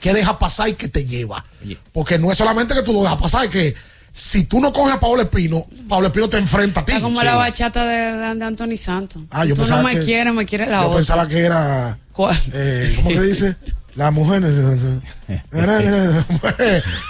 ¿Qué 0.00 0.12
deja 0.12 0.40
pasar 0.40 0.70
y 0.70 0.74
qué 0.74 0.88
te 0.88 1.04
lleva? 1.04 1.46
Porque 1.92 2.18
no 2.18 2.32
es 2.32 2.38
solamente 2.38 2.74
que 2.74 2.82
tú 2.82 2.92
lo 2.92 3.02
dejas 3.02 3.18
pasar, 3.18 3.44
es 3.44 3.50
que 3.52 3.74
si 4.18 4.44
tú 4.44 4.60
no 4.60 4.72
coges 4.72 4.94
a 4.94 4.98
Pablo 5.00 5.22
Espino, 5.22 5.64
Pablo 5.88 6.08
Espino 6.08 6.28
te 6.28 6.38
enfrenta 6.38 6.80
a 6.80 6.84
ti. 6.84 6.90
Está 6.90 7.02
como 7.02 7.20
Sí. 7.20 7.24
la 7.24 7.36
bachata 7.36 7.84
de, 7.86 8.34
de, 8.36 8.44
Anthony 8.44 8.76
Santos. 8.76 9.22
Ah, 9.30 9.44
yo 9.44 9.54
tú 9.54 9.60
pensaba 9.60 9.82
no 9.82 9.88
me 9.88 10.00
quieres, 10.00 10.34
me 10.34 10.44
quieres 10.44 10.68
la 10.68 10.80
Yo 10.80 10.86
otra. 10.86 10.96
pensaba 10.96 11.28
que 11.28 11.38
era. 11.38 11.96
¿Cuál? 12.12 12.36
eh, 12.52 12.92
¿Cómo 12.96 13.10
que 13.10 13.20
dice? 13.20 13.54
La 13.94 14.10
mujer. 14.10 14.42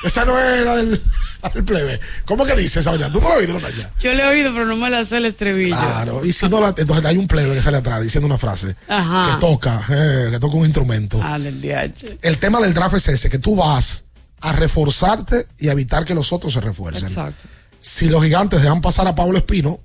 esa 0.05 0.25
no 0.25 0.39
es 0.39 0.65
la 0.65 0.77
del, 0.77 1.03
la 1.43 1.49
del 1.51 1.65
plebe. 1.65 2.01
¿Cómo 2.25 2.45
que 2.45 2.55
dice 2.55 2.81
esa 2.81 2.91
vaina? 2.91 3.11
¿Tú 3.13 3.21
no 3.21 3.29
la 3.29 3.35
has 3.35 3.41
oído, 3.41 3.55
Natalia? 3.55 3.91
Yo 4.01 4.13
le 4.15 4.23
he 4.23 4.27
oído, 4.27 4.53
pero 4.53 4.67
no 4.67 4.77
me 4.77 4.91
la 4.91 5.05
sé 5.05 5.19
el 5.19 5.27
estribillo. 5.27 5.77
Claro, 5.77 6.25
y 6.25 6.33
si 6.33 6.49
no 6.49 6.61
la, 6.61 6.75
entonces 6.77 7.05
hay 7.05 7.17
un 7.17 7.27
plebe 7.27 7.55
que 7.55 7.63
sale 7.63 7.77
atrás 7.79 8.03
diciendo 8.03 8.27
una 8.27 8.39
frase 8.39 8.77
Ajá. 8.89 9.35
que 9.35 9.41
toca, 9.41 9.83
eh, 9.91 10.29
que 10.31 10.39
toca 10.39 10.57
un 10.57 10.65
instrumento. 10.65 11.21
Ah, 11.23 11.39
del 11.39 11.61
DH. 11.61 12.19
El 12.23 12.39
tema 12.39 12.61
del 12.61 12.75
draft 12.75 12.97
es 12.97 13.09
ese, 13.09 13.29
que 13.31 13.39
tú 13.39 13.57
vas 13.57 14.05
a 14.41 14.53
reforzarte 14.53 15.47
y 15.59 15.69
a 15.69 15.73
evitar 15.73 16.05
que 16.05 16.15
los 16.15 16.33
otros 16.33 16.53
se 16.53 16.61
refuercen. 16.61 17.09
Exacto. 17.09 17.45
Si 17.81 18.09
los 18.09 18.23
gigantes 18.23 18.63
dejan 18.63 18.81
pasar 18.81 19.07
a 19.09 19.15
Pablo 19.15 19.39
Espino, 19.39 19.81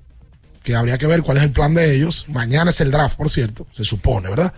que 0.64 0.76
habría 0.76 0.98
que 0.98 1.08
ver 1.08 1.24
cuál 1.24 1.38
es 1.38 1.44
el 1.44 1.52
plan 1.52 1.74
de 1.74 1.96
ellos, 1.96 2.26
mañana 2.30 2.72
es 2.72 2.80
el 2.82 2.92
draft, 2.92 3.18
por 3.18 3.30
cierto, 3.30 3.68
se 3.76 3.84
supone, 3.84 4.30
¿verdad? 4.30 4.54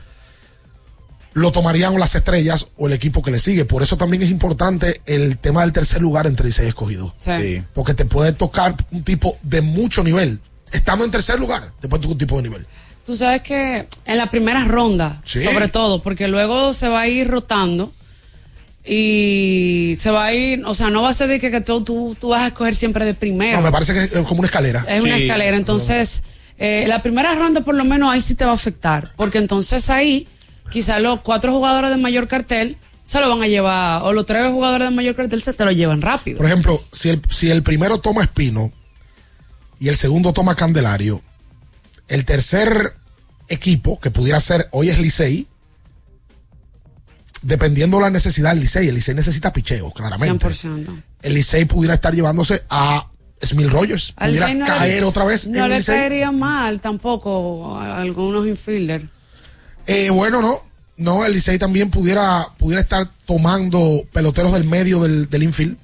Lo 1.33 1.51
tomarían 1.51 1.99
las 1.99 2.15
estrellas 2.15 2.67
o 2.77 2.87
el 2.87 2.93
equipo 2.93 3.21
que 3.21 3.29
le 3.31 3.39
sigue. 3.39 3.65
Por 3.65 3.83
eso 3.83 3.97
también 3.97 4.23
es 4.23 4.29
importante 4.29 5.01
el 5.05 5.37
tema 5.37 5.61
del 5.61 5.73
tercer 5.73 6.01
lugar 6.01 6.27
entre 6.27 6.49
seis 6.51 6.69
escogidos. 6.69 7.13
Sí. 7.19 7.61
Porque 7.73 7.93
te 7.93 8.05
puede 8.05 8.31
tocar 8.31 8.73
un 8.91 9.03
tipo 9.03 9.37
de 9.43 9.61
mucho 9.61 10.01
nivel. 10.03 10.39
Estando 10.71 11.03
en 11.03 11.11
tercer 11.11 11.37
lugar, 11.39 11.71
te 11.81 11.89
puede 11.89 12.01
tocar 12.03 12.13
un 12.13 12.17
tipo 12.19 12.37
de 12.37 12.43
nivel. 12.43 12.65
Tú 13.05 13.17
sabes 13.17 13.41
que 13.41 13.85
en 14.05 14.17
la 14.17 14.31
primera 14.31 14.63
ronda, 14.63 15.21
Sí. 15.25 15.43
sobre 15.43 15.67
todo, 15.67 16.01
porque 16.01 16.27
luego 16.29 16.71
se 16.73 16.87
va 16.87 17.01
a 17.01 17.07
ir 17.07 17.27
rotando 17.27 17.91
y 18.87 19.95
se 19.99 20.11
va 20.11 20.25
a 20.25 20.33
ir, 20.33 20.63
o 20.65 20.75
sea, 20.75 20.89
no 20.89 21.01
va 21.01 21.09
a 21.09 21.13
ser 21.13 21.27
de 21.27 21.39
que, 21.39 21.49
que 21.49 21.61
tú, 21.61 21.83
tú, 21.83 22.15
tú 22.19 22.29
vas 22.29 22.43
a 22.43 22.47
escoger 22.47 22.75
siempre 22.75 23.03
de 23.05 23.13
primero. 23.13 23.57
No, 23.57 23.63
me 23.63 23.71
parece 23.71 23.93
que 23.93 24.03
es 24.03 24.25
como 24.25 24.39
una 24.39 24.47
escalera. 24.47 24.85
Es 24.87 25.03
una 25.03 25.17
escalera, 25.17 25.57
entonces 25.57 26.23
eh, 26.57 26.85
la 26.87 27.01
primera 27.01 27.33
ronda 27.33 27.61
por 27.61 27.75
lo 27.75 27.83
menos 27.83 28.11
ahí 28.11 28.21
sí 28.21 28.35
te 28.35 28.45
va 28.45 28.51
a 28.51 28.55
afectar, 28.55 29.13
porque 29.15 29.39
entonces 29.39 29.89
ahí 29.89 30.27
quizás 30.69 31.01
los 31.01 31.21
cuatro 31.21 31.51
jugadores 31.51 31.89
de 31.89 31.97
mayor 31.97 32.27
cartel 32.27 32.77
se 33.03 33.19
lo 33.19 33.29
van 33.29 33.41
a 33.41 33.47
llevar, 33.47 34.03
o 34.03 34.13
los 34.13 34.25
tres 34.25 34.51
jugadores 34.51 34.89
de 34.89 34.95
mayor 34.95 35.15
cartel 35.15 35.41
se 35.41 35.53
te 35.53 35.65
lo 35.65 35.71
llevan 35.71 36.01
rápido. 36.01 36.37
Por 36.37 36.45
ejemplo, 36.45 36.79
si 36.91 37.09
el, 37.09 37.21
si 37.29 37.49
el 37.49 37.63
primero 37.63 37.99
toma 37.99 38.23
Espino 38.23 38.71
y 39.79 39.89
el 39.89 39.95
segundo 39.95 40.33
toma 40.33 40.55
Candelario, 40.55 41.21
el 42.07 42.25
tercer 42.25 42.95
equipo, 43.47 43.99
que 43.99 44.11
pudiera 44.11 44.39
ser 44.39 44.69
hoy 44.71 44.89
es 44.89 44.99
Licey, 44.99 45.47
dependiendo 47.45 47.97
de 47.97 48.03
la 48.03 48.09
necesidad 48.09 48.49
del 48.51 48.59
Licey, 48.61 48.87
el 48.87 48.95
Licey 48.95 49.13
necesita 49.15 49.53
picheo, 49.53 49.91
claramente. 49.91 50.47
100%. 50.47 51.01
El 51.21 51.33
Licey 51.33 51.65
pudiera 51.65 51.93
estar 51.93 52.13
llevándose 52.13 52.63
a 52.69 53.07
Smil 53.43 53.69
Rogers, 53.69 54.13
Al 54.15 54.29
pudiera 54.29 54.53
no 54.53 54.65
caer 54.65 55.01
le- 55.01 55.07
otra 55.07 55.25
vez 55.25 55.47
No 55.47 55.63
en 55.65 55.69
le 55.69 55.77
Licey. 55.77 55.95
caería 55.95 56.31
mal 56.31 56.81
tampoco 56.81 57.77
a 57.77 58.01
algunos 58.01 58.47
infielders. 58.47 59.05
Eh, 59.87 60.09
bueno, 60.09 60.41
no. 60.41 60.61
No, 60.97 61.25
el 61.25 61.33
Licey 61.33 61.59
también 61.59 61.89
pudiera, 61.91 62.45
pudiera 62.57 62.81
estar 62.81 63.09
tomando 63.25 64.01
peloteros 64.13 64.53
del 64.53 64.63
medio 64.63 65.01
del, 65.03 65.29
del 65.29 65.43
infield. 65.43 65.77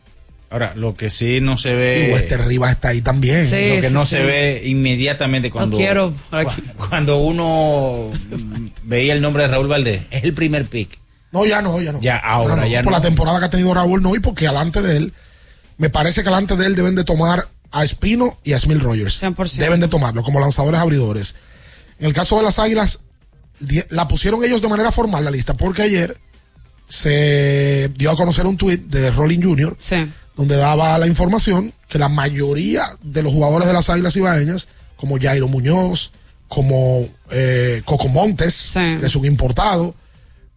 Ahora, 0.50 0.74
lo 0.76 0.96
que 0.96 1.10
sí 1.10 1.40
no 1.42 1.58
se 1.58 1.72
Y 1.72 1.76
ve... 1.76 2.10
Wester 2.14 2.46
Rivas 2.46 2.72
está 2.72 2.90
ahí 2.90 3.02
también. 3.02 3.46
Sí, 3.50 3.76
lo 3.76 3.82
que 3.82 3.88
sí, 3.88 3.94
no 3.94 4.06
sí. 4.06 4.16
se 4.16 4.24
ve 4.24 4.62
inmediatamente 4.66 5.50
cuando... 5.52 5.78
quiero 5.78 6.14
aquí. 6.32 6.62
cu- 6.78 6.88
Cuando 6.90 7.18
uno 7.18 8.10
veía 8.84 9.14
el 9.14 9.22
nombre 9.22 9.44
de 9.44 9.50
Raúl 9.50 9.68
Valdés, 9.68 10.04
es 10.12 10.24
el 10.24 10.34
primer 10.34 10.66
pick. 10.66 10.98
No, 11.32 11.46
ya 11.46 11.62
no, 11.62 11.82
ya 11.82 11.92
no. 11.92 12.02
Ya, 12.02 12.18
ahora, 12.18 12.68
ya 12.68 12.84
Por 12.84 12.92
no. 12.92 12.98
la 12.98 13.02
temporada 13.02 13.40
que 13.40 13.46
ha 13.46 13.50
tenido 13.50 13.74
Raúl, 13.74 14.02
no, 14.02 14.16
y 14.16 14.20
porque 14.20 14.48
alante 14.48 14.82
de 14.82 14.98
él, 14.98 15.14
me 15.78 15.90
parece 15.90 16.24
que 16.24 16.30
alante 16.30 16.56
de 16.58 16.66
él 16.66 16.76
deben 16.76 16.96
de 16.96 17.04
tomar 17.04 17.48
a 17.72 17.84
Espino 17.84 18.38
y 18.44 18.54
a 18.54 18.60
Smil 18.60 18.82
Rogers. 18.82 19.24
100%. 19.24 19.58
Deben 19.58 19.80
de 19.80 19.88
tomarlo 19.88 20.24
como 20.24 20.40
lanzadores 20.40 20.80
abridores. 20.80 21.36
En 22.00 22.08
el 22.08 22.14
caso 22.14 22.36
de 22.38 22.44
las 22.44 22.60
Águilas, 22.60 23.00
la 23.90 24.08
pusieron 24.08 24.44
ellos 24.44 24.62
de 24.62 24.68
manera 24.68 24.92
formal 24.92 25.24
la 25.24 25.32
lista, 25.32 25.54
porque 25.54 25.84
ayer 25.84 26.18
se 26.88 27.90
dio 27.96 28.12
a 28.12 28.16
conocer 28.18 28.46
un 28.46 28.58
tuit 28.58 28.82
de 28.88 29.12
Rolling 29.12 29.42
Jr. 29.42 29.78
donde 30.36 30.58
daba 30.58 30.98
la 30.98 31.08
información 31.08 31.74
que 31.88 31.98
la 32.00 32.10
mayoría 32.10 32.84
de 33.02 33.24
los 33.24 33.32
jugadores 33.32 33.68
de 33.68 33.74
las 33.74 33.90
Águilas 33.90 34.16
Ibaeñas, 34.16 34.68
como 34.98 35.18
Jairo 35.20 35.48
Muñoz, 35.48 36.12
como 36.48 37.08
eh, 37.30 37.82
Coco 37.86 38.10
Montes, 38.10 38.72
que 38.74 39.06
es 39.06 39.16
un 39.16 39.26
importado, 39.26 39.96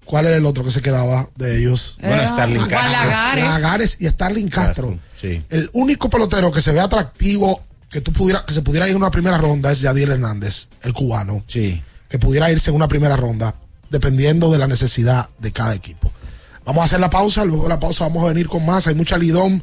¿cuál 0.04 0.26
era 0.26 0.36
el 0.36 0.46
otro 0.46 0.64
que 0.64 0.70
se 0.70 0.82
quedaba 0.82 1.28
de 1.36 1.58
ellos? 1.58 1.98
Bueno, 2.00 2.26
Starling 2.26 2.66
Castro. 2.66 2.92
Lagares. 2.92 3.44
Lagares 3.44 3.96
y 4.00 4.08
Starling 4.08 4.48
Castro. 4.48 4.98
Sí. 5.14 5.42
El 5.50 5.70
único 5.72 6.08
pelotero 6.10 6.50
que 6.50 6.62
se 6.62 6.72
ve 6.72 6.80
atractivo 6.80 7.62
que 7.90 8.00
tú 8.00 8.12
pudiera, 8.12 8.44
que 8.44 8.52
se 8.52 8.62
pudiera 8.62 8.86
ir 8.86 8.92
en 8.92 8.96
una 8.96 9.10
primera 9.10 9.38
ronda 9.38 9.70
es 9.70 9.80
Yadier 9.80 10.10
Hernández, 10.10 10.68
el 10.82 10.92
cubano. 10.92 11.44
Sí. 11.46 11.82
Que 12.08 12.18
pudiera 12.18 12.50
irse 12.50 12.70
en 12.70 12.76
una 12.76 12.88
primera 12.88 13.16
ronda, 13.16 13.54
dependiendo 13.90 14.50
de 14.50 14.58
la 14.58 14.66
necesidad 14.66 15.30
de 15.38 15.52
cada 15.52 15.74
equipo. 15.74 16.12
Vamos 16.64 16.82
a 16.82 16.84
hacer 16.86 17.00
la 17.00 17.10
pausa, 17.10 17.44
luego 17.44 17.64
de 17.64 17.68
la 17.68 17.80
pausa 17.80 18.04
vamos 18.04 18.24
a 18.24 18.28
venir 18.28 18.48
con 18.48 18.64
más, 18.64 18.86
hay 18.86 18.94
mucha 18.94 19.18
lidón. 19.18 19.62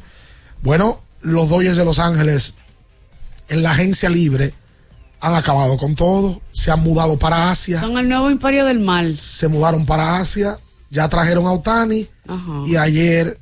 Bueno, 0.62 1.02
los 1.20 1.48
Dodgers 1.48 1.76
de 1.76 1.84
Los 1.84 1.98
Ángeles 1.98 2.54
en 3.48 3.62
la 3.62 3.72
agencia 3.72 4.08
libre 4.08 4.54
han 5.22 5.36
acabado 5.36 5.76
con 5.76 5.94
todo, 5.94 6.42
se 6.50 6.72
han 6.72 6.80
mudado 6.80 7.16
para 7.16 7.50
Asia. 7.50 7.80
Son 7.80 7.96
el 7.96 8.08
nuevo 8.08 8.28
imperio 8.28 8.64
del 8.64 8.80
mal. 8.80 9.16
Se 9.16 9.46
mudaron 9.46 9.86
para 9.86 10.16
Asia, 10.16 10.58
ya 10.90 11.08
trajeron 11.08 11.46
a 11.46 11.52
Otani 11.52 12.08
Ajá. 12.26 12.62
y 12.66 12.74
ayer 12.74 13.38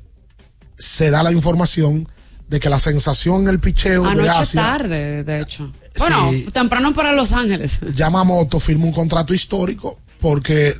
se 0.77 1.09
da 1.09 1.23
la 1.23 1.31
información 1.31 2.07
de 2.47 2.59
que 2.59 2.69
la 2.69 2.77
sensación 2.77 3.43
en 3.43 3.47
el 3.47 3.59
picheo 3.59 4.03
de 4.03 4.09
Anoche 4.09 4.29
Asia, 4.29 4.61
tarde, 4.61 5.23
de 5.23 5.39
hecho. 5.39 5.71
Bueno, 5.97 6.31
temprano 6.53 6.93
para 6.93 7.13
Los 7.13 7.31
Ángeles. 7.31 7.79
Yamamoto 7.95 8.59
firmó 8.59 8.85
un 8.85 8.93
contrato 8.93 9.33
histórico 9.33 9.97
porque 10.19 10.79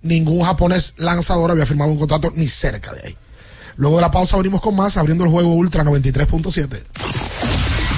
ningún 0.00 0.42
japonés 0.44 0.94
lanzador 0.96 1.50
había 1.50 1.66
firmado 1.66 1.92
un 1.92 1.98
contrato 1.98 2.32
ni 2.34 2.46
cerca 2.46 2.94
de 2.94 3.08
ahí. 3.08 3.16
Luego 3.76 3.96
de 3.96 4.02
la 4.02 4.10
pausa 4.10 4.38
venimos 4.38 4.62
con 4.62 4.74
más, 4.74 4.96
abriendo 4.96 5.24
el 5.24 5.30
juego 5.30 5.52
Ultra 5.52 5.84
93.7. 5.84 7.29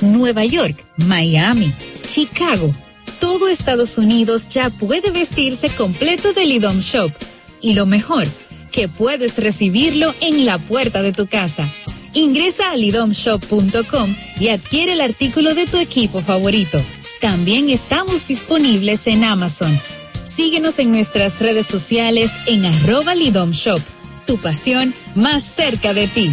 Nueva 0.00 0.44
York, 0.44 0.84
Miami, 0.96 1.74
Chicago. 2.06 2.74
Todo 3.20 3.48
Estados 3.48 3.98
Unidos 3.98 4.48
ya 4.48 4.70
puede 4.70 5.10
vestirse 5.10 5.68
completo 5.70 6.32
del 6.32 6.52
IDOM 6.52 6.80
Shop. 6.80 7.12
Y 7.60 7.74
lo 7.74 7.86
mejor, 7.86 8.26
que 8.70 8.88
puedes 8.88 9.38
recibirlo 9.38 10.14
en 10.20 10.46
la 10.46 10.58
puerta 10.58 11.02
de 11.02 11.12
tu 11.12 11.26
casa. 11.26 11.68
Ingresa 12.14 12.70
a 12.70 12.76
lidomshop.com 12.76 14.14
y 14.40 14.48
adquiere 14.48 14.92
el 14.92 15.00
artículo 15.00 15.54
de 15.54 15.66
tu 15.66 15.76
equipo 15.78 16.20
favorito. 16.20 16.80
También 17.20 17.68
estamos 17.68 18.26
disponibles 18.26 19.06
en 19.06 19.24
Amazon. 19.24 19.78
Síguenos 20.24 20.78
en 20.78 20.92
nuestras 20.92 21.40
redes 21.40 21.66
sociales 21.66 22.30
en 22.46 22.64
arroba 22.64 23.14
Lidom 23.14 23.50
Shop. 23.50 23.80
Tu 24.26 24.38
pasión 24.38 24.94
más 25.14 25.42
cerca 25.42 25.92
de 25.94 26.06
ti. 26.06 26.32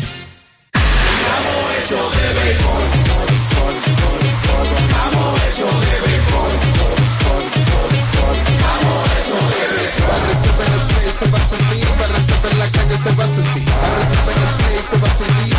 Se 11.16 11.26
va 11.30 11.38
a 11.38 11.48
sentir, 11.48 11.88
receta 12.14 12.50
en 12.52 12.60
la 12.60 12.68
calle 12.72 12.98
se 12.98 13.12
va 13.14 13.24
a 13.24 13.28
sentir, 13.28 13.64
receta 13.64 14.32
en 14.32 14.42
el 14.42 14.54
play 14.56 14.80
se 14.82 14.98
va 14.98 15.08
a 15.08 15.12
sentir. 15.12 15.56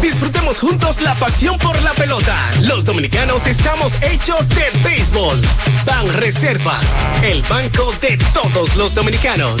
Disfrutemos 0.00 0.58
juntos 0.58 1.00
la 1.02 1.14
pasión 1.14 1.56
por 1.58 1.80
la 1.82 1.92
pelota. 1.92 2.36
Los 2.62 2.84
dominicanos 2.84 3.46
estamos 3.46 3.92
hechos 4.02 4.48
de 4.48 4.64
béisbol. 4.82 5.40
Ban 5.86 6.12
Reservas, 6.14 6.84
el 7.22 7.42
banco 7.42 7.92
de 8.00 8.18
todos 8.34 8.74
los 8.74 8.92
dominicanos. 8.94 9.60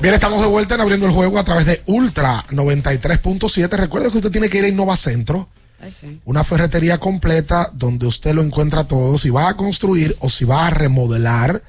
Bien, 0.00 0.14
estamos 0.14 0.40
de 0.40 0.46
vuelta 0.48 0.74
en 0.76 0.80
abriendo 0.80 1.04
el 1.06 1.12
juego 1.12 1.38
a 1.38 1.44
través 1.44 1.66
de 1.66 1.82
Ultra 1.86 2.46
93.7. 2.48 3.68
Recuerde 3.76 4.10
que 4.10 4.16
usted 4.16 4.30
tiene 4.30 4.48
que 4.48 4.58
ir 4.58 4.64
a 4.64 4.68
Innova 4.68 4.96
Centro, 4.96 5.48
Ay, 5.78 5.92
sí. 5.92 6.20
una 6.24 6.42
ferretería 6.42 6.96
completa 6.98 7.70
donde 7.74 8.06
usted 8.06 8.34
lo 8.34 8.42
encuentra 8.42 8.84
todo. 8.84 9.18
Si 9.18 9.28
va 9.28 9.50
a 9.50 9.56
construir 9.56 10.16
o 10.20 10.30
si 10.30 10.46
va 10.46 10.66
a 10.66 10.70
remodelar, 10.70 11.62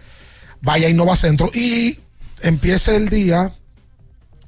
vaya 0.62 0.88
a 0.88 0.90
Innova 0.90 1.18
Centro 1.18 1.50
y 1.54 2.00
empiece 2.42 2.96
el 2.96 3.10
día 3.10 3.54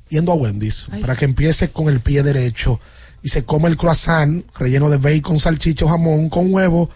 yendo 0.08 0.32
a 0.32 0.36
Wendy's 0.36 0.88
Ay, 0.92 1.02
para 1.02 1.14
sí. 1.16 1.20
que 1.20 1.26
empiece 1.26 1.70
con 1.70 1.90
el 1.90 2.00
pie 2.00 2.24
derecho 2.24 2.80
y 3.22 3.30
se 3.30 3.44
come 3.44 3.68
el 3.68 3.76
croissant 3.76 4.46
relleno 4.56 4.90
de 4.90 4.98
bacon, 4.98 5.40
salchicho, 5.42 5.90
jamón 5.90 6.30
con 6.30 6.54
huevo 6.54 6.90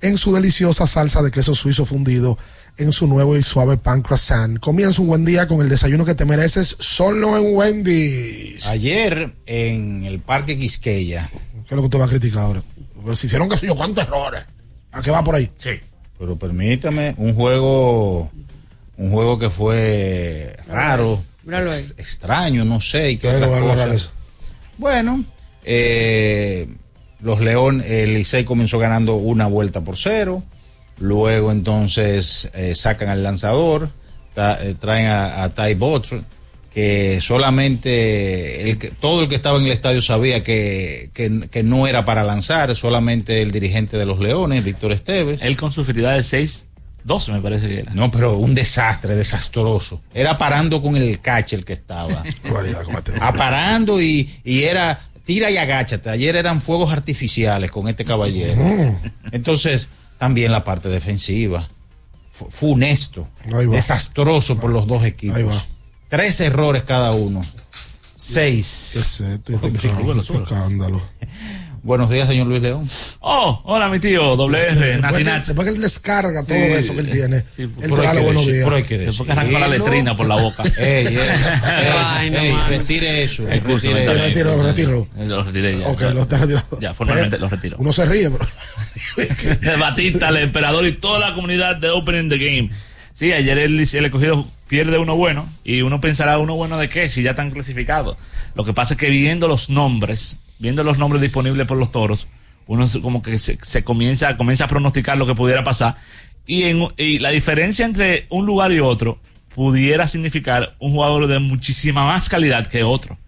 en 0.00 0.16
su 0.16 0.32
deliciosa 0.32 0.86
salsa 0.86 1.22
de 1.22 1.32
queso 1.32 1.56
suizo 1.56 1.84
fundido 1.84 2.38
en 2.76 2.92
su 2.92 3.06
nuevo 3.06 3.36
y 3.36 3.42
suave 3.42 3.76
pan 3.76 4.02
croissant. 4.02 4.58
Comienza 4.58 5.02
un 5.02 5.08
buen 5.08 5.24
día 5.24 5.46
con 5.46 5.60
el 5.60 5.68
desayuno 5.68 6.04
que 6.04 6.14
te 6.14 6.24
mereces 6.24 6.76
solo 6.80 7.36
en 7.36 7.54
Wendy's. 7.54 8.66
Ayer 8.66 9.34
en 9.46 10.04
el 10.04 10.20
Parque 10.20 10.56
Quisqueya. 10.56 11.30
¿Qué 11.30 11.60
es 11.66 11.72
lo 11.72 11.78
que 11.82 11.86
usted 11.86 12.00
va 12.00 12.04
a 12.06 12.08
criticar 12.08 12.42
ahora? 12.44 12.62
Porque 13.02 13.16
se 13.16 13.26
hicieron 13.26 13.48
qué 13.48 13.56
sé 13.56 13.66
yo 13.66 13.74
cuántos 13.76 14.04
errores. 14.04 14.46
¿A 14.92 15.02
qué 15.02 15.10
va 15.10 15.22
por 15.22 15.34
ahí? 15.34 15.50
Sí. 15.58 15.70
Pero 16.18 16.36
permítame, 16.36 17.14
un 17.16 17.34
juego, 17.34 18.30
un 18.96 19.10
juego 19.10 19.38
que 19.38 19.48
fue 19.50 20.56
raro, 20.68 21.22
Míralo 21.44 21.70
ahí. 21.70 21.78
ex- 21.78 21.94
extraño, 21.96 22.64
no 22.64 22.80
sé, 22.80 23.12
y 23.12 23.16
qué 23.16 23.28
¿Qué 23.28 23.36
otras 23.36 23.62
cosas. 23.62 23.94
eso? 23.94 24.10
Bueno, 24.76 25.24
eh, 25.64 26.68
los 27.20 27.40
León, 27.40 27.82
el 27.86 28.14
Licey 28.14 28.44
comenzó 28.44 28.78
ganando 28.78 29.14
una 29.14 29.46
vuelta 29.46 29.80
por 29.82 29.96
cero. 29.96 30.42
Luego 31.00 31.50
entonces 31.50 32.48
eh, 32.54 32.74
sacan 32.76 33.08
al 33.08 33.22
lanzador, 33.24 33.90
eh, 34.36 34.74
traen 34.78 35.06
a, 35.08 35.42
a 35.42 35.48
Ty 35.48 35.74
Botr, 35.74 36.22
que 36.72 37.20
solamente 37.20 38.70
el 38.70 38.78
que- 38.78 38.90
todo 38.90 39.22
el 39.22 39.28
que 39.28 39.34
estaba 39.34 39.58
en 39.58 39.64
el 39.64 39.72
estadio 39.72 40.02
sabía 40.02 40.44
que, 40.44 41.10
que, 41.14 41.48
que 41.50 41.62
no 41.62 41.86
era 41.86 42.04
para 42.04 42.22
lanzar, 42.22 42.74
solamente 42.76 43.42
el 43.42 43.50
dirigente 43.50 43.96
de 43.96 44.06
los 44.06 44.20
Leones, 44.20 44.62
Víctor 44.64 44.92
Esteves. 44.92 45.42
Él 45.42 45.56
con 45.56 45.70
su 45.72 45.80
efectividad 45.80 46.14
de 46.14 46.20
6-12 46.20 47.32
me 47.32 47.40
parece 47.40 47.66
que 47.68 47.80
era. 47.80 47.94
No, 47.94 48.10
pero 48.10 48.36
un 48.36 48.54
desastre, 48.54 49.16
desastroso. 49.16 50.00
Era 50.14 50.38
parando 50.38 50.80
con 50.82 50.96
el 50.96 51.18
catch 51.20 51.54
el 51.54 51.64
que 51.64 51.72
estaba. 51.72 52.22
Aparando 53.20 54.00
y, 54.00 54.30
y 54.44 54.62
era 54.62 55.00
tira 55.24 55.50
y 55.50 55.56
agáchate. 55.56 56.10
Ayer 56.10 56.36
eran 56.36 56.60
fuegos 56.60 56.92
artificiales 56.92 57.70
con 57.70 57.88
este 57.88 58.04
caballero. 58.04 58.96
Entonces, 59.32 59.88
también 60.20 60.52
la 60.52 60.62
parte 60.62 60.88
defensiva. 60.88 61.66
Fu- 62.30 62.48
Funesto, 62.48 63.26
desastroso 63.74 64.60
por 64.60 64.70
los 64.70 64.86
dos 64.86 65.02
equipos. 65.04 65.36
Tres 66.08 66.40
errores 66.40 66.84
cada 66.84 67.10
uno. 67.12 67.44
Seis. 68.14 68.90
¿Qué 68.92 69.00
es 69.00 69.20
esto? 69.20 69.52
Escándalo, 69.88 70.22
qué 70.22 70.32
escándalo. 70.44 71.02
Buenos 71.82 72.10
días, 72.10 72.28
señor 72.28 72.46
Luis 72.46 72.60
León. 72.60 72.86
Oh, 73.20 73.62
hola 73.64 73.88
mi 73.88 73.98
tío, 74.00 74.36
doble 74.36 74.58
R, 74.68 74.74
Después 74.98 75.16
que, 75.16 75.24
Nat. 75.24 75.46
después 75.46 75.66
que 75.66 75.74
él 75.74 75.80
descarga 75.80 76.42
todo 76.42 76.54
Sí. 76.54 76.62
eso 76.72 76.92
que 76.94 77.00
él 77.00 77.08
tiene, 77.10 77.44
Sí, 77.54 77.62
él 77.62 77.70
pero 77.80 77.94
te 77.96 78.02
da 78.02 78.10
hay 78.10 78.16
los 78.16 78.16
que 78.16 78.24
buenos 78.26 78.46
días. 78.46 78.82
que 78.86 78.98
Después 78.98 79.26
que 79.26 79.32
arranca 79.32 79.58
la 79.60 79.68
letrina 79.68 80.14
por 80.16 80.26
la 80.26 80.36
boca. 80.36 80.62
Ey, 80.78 81.06
ey, 81.06 81.16
ey, 81.16 81.18
Ay, 82.04 82.30
no, 82.30 82.38
ey, 82.38 82.54
retire 82.68 83.22
eso. 83.22 83.44
Curso, 83.44 83.88
retire 83.88 84.00
eso. 84.02 84.12
bien. 84.12 84.24
Retíralo, 84.26 84.62
retíralo. 84.62 85.08
Eh, 85.16 85.24
Lo 85.26 85.42
retiré 85.42 85.78
ya. 85.78 85.88
Ok, 85.88 86.00
lo 86.12 86.22
está 86.22 86.36
retirado. 86.36 86.66
Ya, 86.80 86.92
formalmente 86.92 87.36
Eh, 87.36 87.38
lo 87.38 87.48
retiro. 87.48 87.76
Uno 87.78 87.92
se 87.94 88.04
ríe, 88.04 88.30
pero. 88.30 88.46
Batista, 89.80 90.28
el 90.28 90.36
emperador 90.36 90.86
y 90.86 90.92
toda 90.96 91.18
la 91.18 91.34
comunidad 91.34 91.76
de 91.76 91.88
Opening 91.88 92.28
the 92.28 92.36
Game. 92.38 92.70
Sí, 93.14 93.32
ayer 93.32 93.56
el, 93.56 93.80
el 93.80 94.04
escogido 94.04 94.46
pierde 94.68 94.98
uno 94.98 95.16
bueno 95.16 95.48
y 95.64 95.80
uno 95.82 96.00
pensará 96.00 96.38
uno 96.38 96.54
bueno 96.56 96.76
de 96.78 96.88
qué 96.90 97.08
si 97.08 97.22
ya 97.22 97.30
están 97.30 97.50
clasificados. 97.50 98.18
Lo 98.54 98.64
que 98.64 98.72
pasa 98.74 98.94
es 98.94 99.00
que 99.00 99.08
viendo 99.10 99.48
los 99.48 99.70
nombres, 99.70 100.38
viendo 100.60 100.84
los 100.84 100.96
nombres 100.98 101.20
disponibles 101.20 101.66
por 101.66 101.76
los 101.78 101.90
toros, 101.90 102.28
uno 102.66 102.86
como 103.02 103.20
que 103.22 103.36
se, 103.38 103.82
comienza, 103.82 104.36
comienza 104.36 104.66
a 104.66 104.68
pronosticar 104.68 105.18
lo 105.18 105.26
que 105.26 105.34
pudiera 105.34 105.64
pasar 105.64 105.96
y, 106.46 106.62
en, 106.64 106.86
y 106.96 107.18
la 107.18 107.30
diferencia 107.30 107.84
entre 107.84 108.26
un 108.28 108.46
lugar 108.46 108.70
y 108.70 108.78
otro 108.78 109.18
pudiera 109.54 110.06
significar 110.06 110.76
un 110.78 110.92
jugador 110.92 111.26
de 111.26 111.40
muchísima 111.40 112.06
más 112.06 112.28
calidad 112.28 112.68
que 112.68 112.84
otro. 112.84 113.18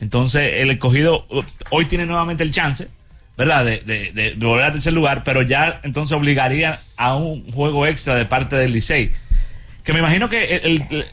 Entonces, 0.00 0.52
el 0.62 0.70
escogido 0.70 1.26
uh, 1.28 1.42
hoy 1.70 1.84
tiene 1.84 2.06
nuevamente 2.06 2.42
el 2.44 2.52
chance, 2.52 2.88
¿verdad? 3.36 3.64
De, 3.64 3.78
de, 3.80 4.12
de- 4.12 4.34
volver 4.36 4.64
al 4.64 4.72
tercer 4.72 4.92
lugar, 4.94 5.24
pero 5.24 5.42
ya 5.42 5.80
entonces 5.82 6.16
obligaría 6.16 6.80
a 6.96 7.16
un 7.16 7.50
juego 7.52 7.86
extra 7.86 8.14
de 8.14 8.24
parte 8.24 8.56
del 8.56 8.72
Licey. 8.72 9.10
Que 9.84 9.92
me 9.92 9.98
imagino 9.98 10.28
que 10.30 10.56
el- 10.56 11.04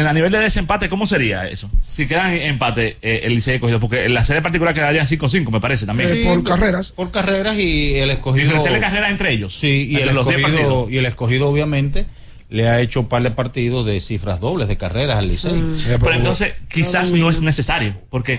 a 0.00 0.12
nivel 0.12 0.32
de 0.32 0.38
desempate, 0.38 0.88
¿cómo 0.88 1.06
sería 1.06 1.48
eso? 1.48 1.70
Si 1.90 2.06
quedan 2.06 2.32
empate 2.34 2.96
eh, 3.02 3.20
el 3.24 3.34
Licey 3.34 3.54
escogido, 3.56 3.80
porque 3.80 4.04
en 4.06 4.14
la 4.14 4.24
serie 4.24 4.42
particular 4.42 4.74
quedarían 4.74 5.06
5-5, 5.06 5.50
me 5.50 5.60
parece 5.60 5.86
también. 5.86 6.08
Por 6.24 6.42
carreras. 6.44 6.92
Por 6.92 7.10
carreras 7.10 7.56
y 7.58 7.96
el 7.96 8.10
escogido. 8.10 8.62
De 8.62 8.80
carreras 8.80 9.10
entre 9.10 9.32
ellos. 9.32 9.54
Sí, 9.54 9.88
y 9.90 9.94
entre 9.96 10.10
el, 10.10 10.14
los 10.16 10.26
10 10.26 10.38
escogido, 10.40 10.90
y 10.90 10.96
el 10.98 11.06
escogido 11.06 11.48
obviamente 11.48 12.06
le 12.48 12.68
ha 12.68 12.80
hecho 12.80 13.00
un 13.00 13.08
par 13.08 13.22
de 13.22 13.30
partidos 13.30 13.86
de 13.86 14.00
cifras 14.00 14.40
dobles 14.40 14.68
de 14.68 14.76
carreras 14.76 15.18
al 15.18 15.28
Licey. 15.28 15.62
Pero 16.00 16.12
entonces 16.14 16.52
quizás 16.68 17.12
no 17.12 17.30
es 17.30 17.40
necesario, 17.40 17.94
porque 18.10 18.38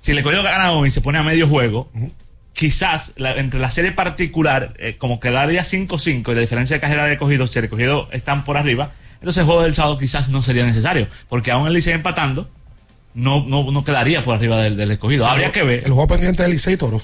si 0.00 0.12
el 0.12 0.18
escogido 0.18 0.42
gana 0.42 0.70
hoy 0.72 0.88
y 0.88 0.92
se 0.92 1.00
pone 1.00 1.18
a 1.18 1.22
medio 1.22 1.48
juego, 1.48 1.90
quizás 2.52 3.12
la- 3.16 3.34
entre 3.36 3.58
la 3.60 3.70
serie 3.70 3.92
particular, 3.92 4.74
eh, 4.78 4.96
como 4.98 5.20
quedaría 5.20 5.62
5-5 5.64 6.30
y 6.32 6.34
la 6.34 6.40
diferencia 6.40 6.76
de 6.76 6.80
carrera 6.80 7.06
de 7.06 7.14
escogido, 7.14 7.46
si 7.46 7.58
el 7.58 7.64
escogido 7.66 8.08
están 8.12 8.44
por 8.44 8.56
arriba, 8.56 8.92
entonces 9.22 9.40
el 9.42 9.46
juego 9.46 9.62
del 9.62 9.72
sábado 9.76 9.98
quizás 9.98 10.28
no 10.30 10.42
sería 10.42 10.66
necesario, 10.66 11.06
porque 11.28 11.52
aún 11.52 11.68
el 11.68 11.72
Licey 11.74 11.92
empatando, 11.92 12.50
no, 13.14 13.44
no, 13.46 13.70
no 13.70 13.84
quedaría 13.84 14.24
por 14.24 14.34
arriba 14.34 14.60
del, 14.60 14.76
del 14.76 14.90
escogido. 14.90 15.26
Habría 15.26 15.52
que 15.52 15.62
ver. 15.62 15.84
El 15.84 15.92
juego 15.92 16.08
pendiente 16.08 16.42
del 16.42 16.50
Licey 16.50 16.76
Toro. 16.76 17.00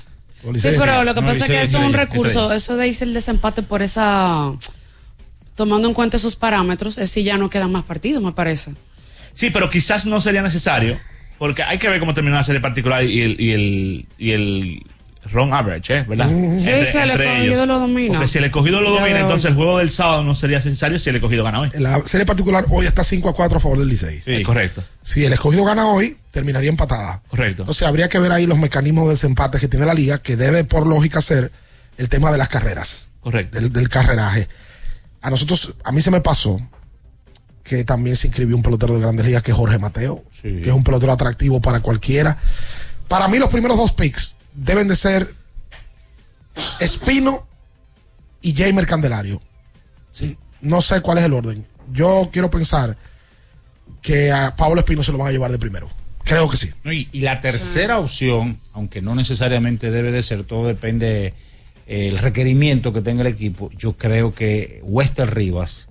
Sí, 0.56 0.68
pero 0.76 1.04
lo 1.04 1.14
que 1.14 1.20
No, 1.20 1.28
pasa 1.28 1.44
es 1.44 1.50
que 1.50 1.62
eso 1.62 1.78
es 1.78 1.84
un 1.84 1.92
recurso, 1.92 2.52
eso 2.52 2.76
de 2.76 2.88
irse 2.88 3.04
el 3.04 3.14
desempate 3.14 3.62
por 3.62 3.82
esa, 3.82 4.52
tomando 5.54 5.86
en 5.86 5.94
cuenta 5.94 6.16
esos 6.16 6.34
parámetros, 6.34 6.98
es 6.98 7.08
si 7.10 7.22
ya 7.22 7.38
no 7.38 7.48
quedan 7.48 7.70
más 7.70 7.84
partidos, 7.84 8.20
me 8.20 8.32
parece. 8.32 8.72
Sí, 9.32 9.50
pero 9.50 9.70
quizás 9.70 10.06
no 10.06 10.20
sería 10.20 10.42
necesario, 10.42 10.98
porque 11.38 11.62
hay 11.62 11.78
que 11.78 11.88
ver 11.88 12.00
cómo 12.00 12.14
terminó 12.14 12.34
la 12.34 12.42
serie 12.42 12.60
particular 12.60 13.04
y 13.04 13.20
el, 13.22 13.40
y 13.40 13.52
el, 13.52 14.06
y 14.18 14.30
el 14.32 14.82
wrong 15.32 15.52
average, 15.52 15.98
¿eh? 15.98 16.04
¿verdad? 16.08 16.28
Sí, 16.58 16.64
si 16.90 16.98
el 16.98 17.10
escogido 17.10 17.66
lo 17.66 17.78
domina. 17.78 18.14
Porque 18.14 18.28
si 18.28 18.38
el 18.38 18.44
escogido 18.44 18.80
lo 18.80 18.94
Ya 18.94 19.00
domina, 19.00 19.20
entonces 19.20 19.50
el 19.50 19.54
juego 19.56 19.78
del 19.78 19.90
sábado 19.90 20.24
no 20.24 20.34
sería 20.34 20.58
necesario 20.58 20.98
si 20.98 21.10
el 21.10 21.16
escogido 21.16 21.44
gana 21.44 21.60
hoy. 21.60 21.70
La 21.78 22.02
serie 22.06 22.26
particular 22.26 22.64
hoy 22.70 22.86
está 22.86 23.04
5 23.04 23.28
a 23.28 23.34
4 23.34 23.58
a 23.58 23.60
favor 23.60 23.78
del 23.78 23.88
Licey. 23.88 24.22
Sí, 24.24 24.42
correcto. 24.42 24.82
Si 25.00 25.24
el 25.24 25.32
escogido 25.32 25.64
gana 25.64 25.86
hoy, 25.86 26.16
terminaría 26.30 26.70
empatada. 26.70 27.22
Correcto. 27.28 27.62
Entonces 27.62 27.86
habría 27.86 28.08
que 28.08 28.18
ver 28.18 28.32
ahí 28.32 28.46
los 28.46 28.58
mecanismos 28.58 29.04
de 29.04 29.10
desempate 29.10 29.58
que 29.58 29.68
tiene 29.68 29.86
la 29.86 29.94
liga, 29.94 30.18
que 30.18 30.36
debe 30.36 30.64
por 30.64 30.86
lógica 30.86 31.20
ser 31.20 31.50
el 31.96 32.08
tema 32.08 32.30
de 32.30 32.38
las 32.38 32.48
carreras, 32.48 33.10
Correcto. 33.20 33.58
del, 33.58 33.72
del 33.72 33.88
carreraje. 33.88 34.48
A 35.20 35.30
nosotros, 35.30 35.74
a 35.84 35.92
mí 35.92 36.00
se 36.00 36.10
me 36.10 36.20
pasó 36.20 36.60
que 37.68 37.84
también 37.84 38.16
se 38.16 38.28
inscribió 38.28 38.56
un 38.56 38.62
pelotero 38.62 38.94
de 38.94 39.00
grandes 39.00 39.26
ligas 39.26 39.42
que 39.42 39.50
es 39.50 39.56
Jorge 39.56 39.78
Mateo, 39.78 40.24
que 40.40 40.62
es 40.68 40.72
un 40.72 40.82
pelotero 40.82 41.12
atractivo 41.12 41.60
para 41.60 41.80
cualquiera. 41.80 42.38
Para 43.08 43.28
mí 43.28 43.38
los 43.38 43.50
primeros 43.50 43.76
dos 43.76 43.92
picks 43.92 44.37
deben 44.58 44.88
de 44.88 44.96
ser 44.96 45.34
Espino 46.80 47.46
y 48.42 48.54
Jamer 48.54 48.86
Candelario. 48.86 49.40
No 50.60 50.80
sé 50.80 51.00
cuál 51.00 51.18
es 51.18 51.24
el 51.24 51.32
orden. 51.32 51.66
Yo 51.92 52.28
quiero 52.32 52.50
pensar 52.50 52.96
que 54.02 54.32
a 54.32 54.56
Pablo 54.56 54.80
Espino 54.80 55.02
se 55.02 55.12
lo 55.12 55.18
van 55.18 55.28
a 55.28 55.32
llevar 55.32 55.52
de 55.52 55.58
primero. 55.58 55.88
Creo 56.24 56.48
que 56.50 56.56
sí. 56.56 56.70
No, 56.84 56.92
y, 56.92 57.08
y 57.12 57.20
la 57.20 57.40
tercera 57.40 57.98
opción, 57.98 58.58
aunque 58.72 59.00
no 59.00 59.14
necesariamente 59.14 59.90
debe 59.90 60.12
de 60.12 60.22
ser, 60.22 60.44
todo 60.44 60.66
depende 60.66 61.34
eh, 61.86 62.08
el 62.08 62.18
requerimiento 62.18 62.92
que 62.92 63.00
tenga 63.00 63.22
el 63.22 63.28
equipo. 63.28 63.70
Yo 63.76 63.96
creo 63.96 64.34
que 64.34 64.80
Wester 64.82 65.32
Rivas, 65.34 65.88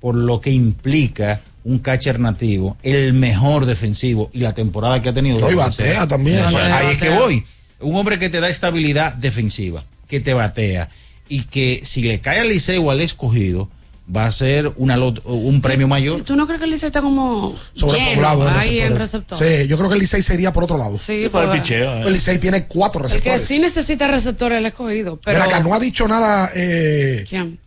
por 0.00 0.14
lo 0.14 0.40
que 0.40 0.50
implica 0.50 1.40
un 1.64 1.78
catcher 1.78 2.20
nativo, 2.20 2.76
el 2.82 3.14
mejor 3.14 3.64
defensivo 3.64 4.30
y 4.32 4.40
la 4.40 4.52
temporada 4.52 5.00
que 5.00 5.08
ha 5.08 5.14
tenido. 5.14 5.50
Y 5.50 5.54
batea 5.54 6.06
también. 6.06 6.44
Ahí 6.44 6.92
es 6.92 6.98
que 6.98 7.08
voy. 7.08 7.44
Un 7.84 7.96
hombre 7.96 8.18
que 8.18 8.28
te 8.28 8.40
da 8.40 8.48
estabilidad 8.48 9.14
defensiva, 9.14 9.84
que 10.08 10.20
te 10.20 10.34
batea 10.34 10.88
y 11.28 11.44
que 11.44 11.80
si 11.84 12.02
le 12.02 12.20
cae 12.20 12.40
al 12.40 12.48
liceo 12.48 12.82
o 12.82 12.90
al 12.90 13.00
escogido, 13.00 13.70
va 14.14 14.26
a 14.26 14.32
ser 14.32 14.70
una 14.76 14.96
lot- 14.98 15.22
un 15.24 15.62
premio 15.62 15.88
mayor. 15.88 16.22
¿Tú 16.24 16.36
no 16.36 16.46
crees 16.46 16.58
que 16.58 16.66
el 16.66 16.72
Licey 16.72 16.88
está 16.88 17.00
como 17.00 17.56
Sobrepoblado 17.72 18.46
en 18.48 18.54
ahí 18.54 18.78
en 18.80 18.96
receptores. 18.98 18.98
receptores? 19.38 19.60
Sí, 19.62 19.66
yo 19.68 19.76
creo 19.78 19.88
que 19.88 19.94
el 19.94 20.00
Licey 20.00 20.20
sería 20.20 20.52
por 20.52 20.64
otro 20.64 20.76
lado. 20.76 20.98
Sí, 20.98 21.26
por 21.32 21.42
el 21.44 21.48
pues, 21.48 21.60
picheo, 21.62 22.06
El 22.06 22.12
Licey 22.12 22.36
tiene 22.38 22.66
cuatro 22.66 23.00
El 23.00 23.06
que 23.06 23.14
receptores. 23.14 23.42
sí 23.48 23.58
necesita 23.60 24.06
receptores 24.06 24.56
es 24.56 24.60
el 24.60 24.66
escogido, 24.66 25.18
pero... 25.24 25.38
Pero 25.38 25.44
acá 25.44 25.60
no 25.60 25.72
ha 25.72 25.80
dicho 25.80 26.06
nada 26.06 26.50
eh, 26.54 27.24
¿Quién? 27.26 27.58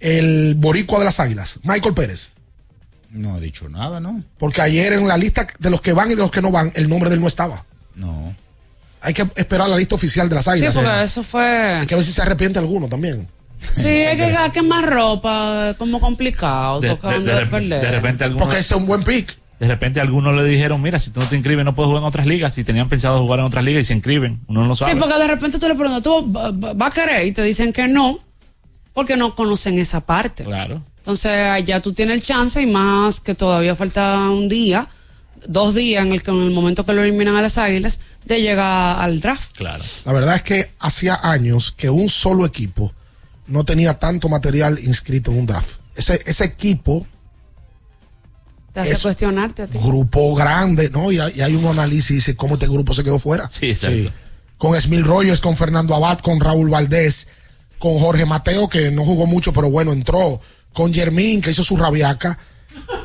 el 0.00 0.54
boricua 0.56 0.98
de 0.98 1.04
las 1.06 1.20
águilas, 1.20 1.60
Michael 1.62 1.94
Pérez. 1.94 2.34
No 3.10 3.34
ha 3.34 3.40
dicho 3.40 3.68
nada, 3.68 4.00
¿no? 4.00 4.22
Porque 4.38 4.60
ayer 4.62 4.92
en 4.94 5.06
la 5.06 5.16
lista 5.16 5.46
de 5.58 5.70
los 5.70 5.80
que 5.80 5.92
van 5.92 6.08
y 6.10 6.14
de 6.14 6.20
los 6.22 6.30
que 6.30 6.42
no 6.42 6.50
van, 6.50 6.72
el 6.74 6.88
nombre 6.88 7.08
de 7.10 7.16
él 7.16 7.20
no 7.22 7.28
estaba. 7.28 7.64
No. 7.94 8.34
Hay 9.02 9.14
que 9.14 9.26
esperar 9.36 9.68
la 9.68 9.76
lista 9.76 9.94
oficial 9.94 10.28
de 10.28 10.34
las 10.36 10.44
Sí, 10.44 10.50
águilas. 10.52 10.74
porque 10.74 11.02
eso 11.04 11.22
fue... 11.22 11.44
Hay 11.80 11.86
que 11.86 11.94
ver 11.94 12.04
si 12.04 12.12
se 12.12 12.22
arrepiente 12.22 12.58
alguno 12.58 12.88
también. 12.88 13.28
Sí, 13.72 13.86
hay 13.88 14.16
que 14.16 14.24
hay 14.24 14.50
que 14.50 14.62
más 14.62 14.84
ropa, 14.84 15.74
como 15.78 16.00
complicado, 16.00 16.80
De, 16.80 16.88
de- 16.88 16.94
tocando 16.96 17.34
de 17.34 17.46
perder. 17.46 17.80
de 17.82 17.90
repente 17.90 18.28
Porque 18.30 18.58
ese 18.58 18.74
es 18.74 18.80
un 18.80 18.86
buen 18.86 19.04
pick. 19.04 19.36
de 19.60 19.68
repente 19.68 20.00
algunos 20.00 20.34
le 20.34 20.44
dijeron, 20.44 20.82
mira, 20.82 20.98
si 20.98 21.10
tú 21.10 21.20
no 21.20 21.26
te 21.26 21.36
inscribes 21.36 21.64
no 21.64 21.74
puedes 21.74 21.86
jugar 21.88 22.02
en 22.02 22.08
otras 22.08 22.26
ligas. 22.26 22.54
Si 22.54 22.64
tenían 22.64 22.88
pensado 22.88 23.20
jugar 23.20 23.38
en 23.38 23.44
otras 23.46 23.64
ligas 23.64 23.82
y 23.82 23.84
se 23.84 23.92
inscriben, 23.94 24.40
uno 24.48 24.62
no 24.62 24.68
lo 24.68 24.74
sabe. 24.76 24.92
Sí, 24.92 24.98
porque 24.98 25.16
de 25.18 25.26
repente 25.28 25.58
tú 25.60 25.68
le 25.68 25.74
preguntas, 25.76 26.02
¿tú 26.02 26.32
va- 26.32 26.50
va- 26.50 26.72
vas 26.74 26.90
a 26.90 26.92
querer? 26.92 27.26
Y 27.26 27.32
te 27.32 27.42
dicen 27.44 27.72
que 27.72 27.86
no, 27.88 28.18
porque 28.92 29.16
no 29.16 29.34
conocen 29.36 29.78
esa 29.78 30.00
parte. 30.00 30.42
Claro. 30.44 30.82
Entonces, 30.98 31.64
ya 31.64 31.80
tú 31.80 31.92
tienes 31.92 32.14
el 32.16 32.22
chance 32.22 32.60
y 32.60 32.66
más 32.66 33.20
que 33.20 33.34
todavía 33.34 33.74
falta 33.76 34.18
un 34.30 34.48
día, 34.48 34.88
dos 35.48 35.74
días 35.74 36.04
en 36.04 36.12
el 36.12 36.22
que 36.22 36.30
en 36.30 36.42
el 36.42 36.50
momento 36.50 36.84
que 36.86 36.92
lo 36.92 37.02
eliminan 37.02 37.36
a 37.36 37.42
las 37.42 37.58
águilas, 37.58 37.98
de 38.24 38.40
llegar 38.42 39.00
al 39.00 39.20
draft. 39.20 39.52
Claro. 39.56 39.82
La 40.04 40.12
verdad 40.12 40.36
es 40.36 40.42
que 40.42 40.70
hacía 40.78 41.18
años 41.22 41.72
que 41.76 41.90
un 41.90 42.08
solo 42.08 42.46
equipo 42.46 42.92
no 43.46 43.64
tenía 43.64 43.98
tanto 43.98 44.28
material 44.28 44.78
inscrito 44.78 45.30
en 45.32 45.38
un 45.38 45.46
draft. 45.46 45.76
Ese, 45.96 46.22
ese 46.26 46.44
equipo, 46.44 47.06
Te 48.72 48.80
hace 48.80 48.92
Es- 48.92 49.02
cuestionarte 49.02 49.62
a 49.62 49.66
ti. 49.66 49.76
grupo 49.78 50.34
grande, 50.34 50.88
¿no? 50.88 51.12
Y 51.12 51.18
hay, 51.18 51.32
y 51.36 51.40
hay 51.42 51.54
un 51.54 51.66
análisis 51.66 52.10
y 52.10 52.14
dice 52.14 52.36
cómo 52.36 52.54
este 52.54 52.66
grupo 52.68 52.94
se 52.94 53.04
quedó 53.04 53.18
fuera. 53.18 53.50
Sí, 53.50 53.70
exacto. 53.70 54.10
Con 54.56 54.80
Smil 54.80 55.04
Rogers, 55.04 55.40
con 55.42 55.56
Fernando 55.56 55.94
Abad, 55.94 56.20
con 56.20 56.40
Raúl 56.40 56.70
Valdés, 56.70 57.28
con 57.78 57.98
Jorge 57.98 58.24
Mateo, 58.24 58.68
que 58.70 58.90
no 58.90 59.04
jugó 59.04 59.26
mucho, 59.26 59.52
pero 59.52 59.68
bueno, 59.70 59.92
entró. 59.92 60.40
Con 60.72 60.94
Germín, 60.94 61.42
que 61.42 61.50
hizo 61.50 61.62
su 61.64 61.76
rabiaca. 61.76 62.38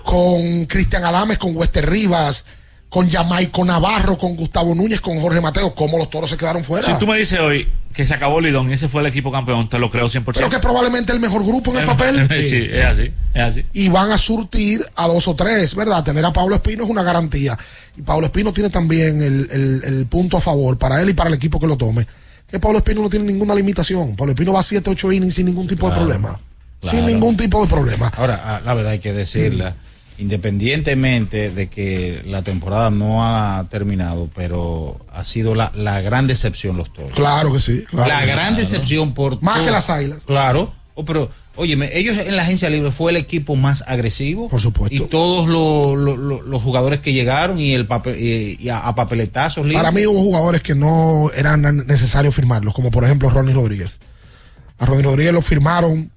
Con 0.03 0.65
Cristian 0.65 1.03
Adames, 1.05 1.37
con 1.37 1.55
Wester 1.55 1.89
Rivas. 1.89 2.45
Con 2.89 3.11
Jamaico 3.11 3.65
Navarro, 3.65 4.17
con 4.17 4.37
Gustavo 4.37 4.73
Núñez, 4.73 5.01
con 5.01 5.19
Jorge 5.19 5.41
Mateo. 5.41 5.75
¿Cómo 5.75 5.97
los 5.97 6.09
toros 6.09 6.29
se 6.29 6.37
quedaron 6.37 6.63
fuera? 6.63 6.87
Si 6.87 6.97
tú 6.97 7.05
me 7.05 7.17
dices 7.17 7.37
hoy 7.37 7.67
que 7.93 8.05
se 8.07 8.13
acabó 8.13 8.39
Lidón 8.39 8.69
y 8.69 8.73
ese 8.73 8.87
fue 8.87 9.01
el 9.01 9.07
equipo 9.07 9.29
campeón, 9.29 9.67
te 9.67 9.77
lo 9.77 9.89
creo 9.89 10.07
100%. 10.07 10.23
Pero 10.33 10.49
que 10.49 10.59
probablemente 10.59 11.11
el 11.11 11.19
mejor 11.19 11.43
grupo 11.43 11.71
en 11.71 11.79
el 11.79 11.85
papel. 11.85 12.25
sí, 12.29 12.69
es 12.71 12.85
así, 12.85 13.11
es 13.33 13.43
así. 13.43 13.65
y 13.73 13.89
van 13.89 14.09
a 14.11 14.17
surtir 14.17 14.85
a 14.95 15.05
dos 15.07 15.27
o 15.27 15.35
tres, 15.35 15.75
¿verdad? 15.75 16.01
Tener 16.01 16.23
a 16.23 16.31
Pablo 16.31 16.55
Espino 16.55 16.85
es 16.85 16.89
una 16.89 17.03
garantía. 17.03 17.57
Y 17.97 18.03
Pablo 18.03 18.27
Espino 18.27 18.53
tiene 18.53 18.69
también 18.69 19.21
el, 19.21 19.49
el- 19.51 19.81
el 19.83 20.05
punto 20.05 20.37
a 20.37 20.41
favor 20.41 20.77
para 20.77 21.01
él 21.01 21.09
y 21.09 21.13
para 21.13 21.27
el 21.27 21.35
equipo 21.35 21.59
que 21.59 21.67
lo 21.67 21.75
tome. 21.75 22.07
Que 22.49 22.57
Pablo 22.57 22.77
Espino 22.77 23.01
no 23.01 23.09
tiene 23.09 23.25
ninguna 23.25 23.53
limitación. 23.53 24.15
Pablo 24.15 24.31
Espino 24.31 24.53
va 24.53 24.61
a 24.61 24.63
7, 24.63 24.89
8 24.91 25.11
innings 25.11 25.33
sin 25.33 25.47
ningún 25.47 25.67
tipo 25.67 25.87
Claro, 25.87 26.05
de 26.05 26.13
problema. 26.13 26.39
Claro. 26.81 26.97
Sin 26.97 27.05
ningún 27.07 27.35
tipo 27.37 27.61
de 27.61 27.67
problema. 27.69 28.11
Ahora, 28.17 28.41
ah, 28.43 28.61
la 28.63 28.73
verdad 28.73 28.91
hay 28.93 28.99
que 28.99 29.13
decirla, 29.13 29.75
independientemente 30.17 31.49
de 31.51 31.67
que 31.69 32.21
la 32.25 32.41
temporada 32.41 32.89
no 32.89 33.23
ha 33.25 33.65
terminado, 33.69 34.29
pero 34.33 34.99
ha 35.13 35.23
sido 35.23 35.55
la, 35.55 35.71
la 35.75 36.01
gran 36.01 36.27
decepción 36.27 36.77
los 36.77 36.91
toros. 36.93 37.11
Claro 37.13 37.51
que 37.53 37.59
sí. 37.59 37.83
claro 37.89 38.07
la 38.09 38.21
que 38.21 38.27
gran 38.27 38.55
decepción 38.55 39.13
por 39.13 39.41
Más 39.41 39.55
todo- 39.55 39.65
que 39.65 39.71
las 39.71 39.89
águilas. 39.89 40.23
Claro. 40.25 40.73
Oh, 40.99 41.05
pero, 41.05 41.29
óyeme, 41.55 41.91
ellos 41.95 42.17
en 42.17 42.35
la 42.35 42.41
agencia 42.41 42.71
libre 42.71 42.89
fue 42.89 43.11
el 43.11 43.17
equipo 43.17 43.55
más 43.55 43.83
agresivo. 43.85 44.47
Por 44.49 44.59
supuesto. 44.61 44.95
Y 44.95 44.99
todos 45.01 45.47
lo- 45.47 45.95
lo- 45.95 46.17
lo- 46.17 46.41
los 46.41 46.63
jugadores 46.63 47.01
que 47.01 47.13
llegaron 47.13 47.59
y 47.59 47.73
el 47.73 47.85
papel, 47.85 48.15
y, 48.19 48.57
y 48.59 48.69
a, 48.69 48.79
a 48.79 48.95
papeletazos 48.95 49.63
libres. 49.65 49.77
Para 49.77 49.91
mí 49.91 50.07
hubo 50.07 50.23
jugadores 50.23 50.63
que 50.63 50.73
no 50.73 51.29
eran 51.37 51.85
necesarios 51.85 52.33
firmarlos, 52.33 52.73
como 52.73 52.89
por 52.89 53.03
ejemplo 53.03 53.29
Ronnie 53.29 53.53
Rodríguez. 53.53 53.99
A 54.79 54.85
Ronnie 54.87 55.03
Rodríguez 55.03 55.33
lo 55.33 55.41
firmaron 55.41 56.11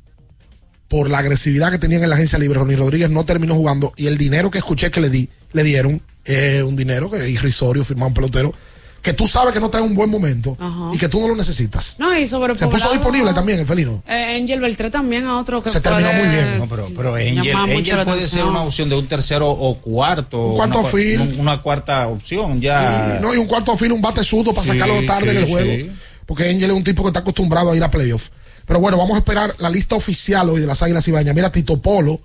por 0.91 1.09
la 1.09 1.19
agresividad 1.19 1.71
que 1.71 1.79
tenían 1.79 2.03
en 2.03 2.11
la 2.11 2.17
agencia 2.17 2.37
libre. 2.39 2.59
Ronnie 2.59 2.77
Rodríguez 2.77 3.09
no 3.09 3.25
terminó 3.25 3.55
jugando 3.55 3.95
y 3.97 4.09
el 4.09 4.19
dinero 4.19 4.51
que 4.51 4.59
escuché 4.59 4.91
que 4.91 5.01
le 5.01 5.09
di, 5.09 5.31
le 5.53 5.63
dieron, 5.63 6.03
es 6.25 6.63
un 6.63 6.75
dinero 6.77 7.09
que 7.11 7.19
es 7.19 7.29
irrisorio 7.31 7.85
firmar 7.85 8.09
un 8.09 8.15
pelotero 8.15 8.53
que 9.01 9.15
tú 9.15 9.27
sabes 9.27 9.55
que 9.55 9.61
no 9.61 9.67
está 9.67 9.79
en 9.79 9.85
un 9.85 9.95
buen 9.95 10.11
momento 10.11 10.59
Ajá. 10.61 10.91
y 10.93 10.99
que 10.99 11.09
tú 11.09 11.21
no 11.21 11.29
lo 11.29 11.35
necesitas. 11.35 11.97
No, 11.99 12.15
y 12.19 12.27
sobre 12.27 12.59
Se 12.59 12.67
puso 12.67 12.91
disponible 12.93 13.33
también 13.33 13.61
el 13.61 13.67
felino. 13.67 14.03
Eh, 14.07 14.37
Angel 14.39 14.61
Beltré 14.61 14.91
también 14.91 15.25
a 15.27 15.39
otro 15.39 15.63
que 15.63 15.71
Se 15.71 15.81
terminó 15.81 16.13
muy 16.13 16.27
bien. 16.29 16.59
No, 16.59 16.69
pero, 16.69 16.91
pero 16.95 17.15
Angel, 17.15 17.55
Angel 17.57 18.05
puede 18.05 18.27
ser 18.27 18.45
una 18.45 18.61
opción 18.63 18.91
de 18.91 18.97
un 18.97 19.07
tercero 19.07 19.49
o 19.49 19.77
cuarto. 19.79 20.49
Un 20.49 20.57
cuarto 20.57 20.81
una, 20.81 20.89
field. 20.91 21.21
un- 21.35 21.41
Una 21.41 21.63
cuarta 21.63 22.09
opción 22.09 22.61
ya. 22.61 23.19
No, 23.23 23.33
y 23.33 23.39
un 23.39 23.47
cuarto 23.47 23.75
filo, 23.77 23.95
un 23.95 24.03
bate 24.03 24.23
sudo 24.23 24.53
para 24.53 24.65
Sí, 24.67 24.73
sacarlo 24.73 25.03
tarde 25.07 25.31
en 25.31 25.37
sí, 25.37 25.43
el 25.45 25.49
juego. 25.49 25.73
sí. 25.77 25.91
Porque 26.27 26.51
Angel 26.51 26.71
es 26.71 26.77
un 26.77 26.85
tipo 26.85 27.03
que 27.03 27.09
está 27.09 27.21
acostumbrado 27.21 27.71
a 27.73 27.77
ir 27.77 27.83
a 27.83 27.91
playoff. 27.91 28.29
Pero 28.71 28.79
bueno, 28.79 28.99
vamos 28.99 29.17
a 29.17 29.19
esperar 29.19 29.53
la 29.59 29.69
lista 29.69 29.97
oficial 29.97 30.49
hoy 30.49 30.61
de 30.61 30.67
las 30.69 30.81
Águilas 30.81 31.09
Ibañas. 31.09 31.35
Mira, 31.35 31.51
Tito 31.51 31.83
Polo 31.83 32.21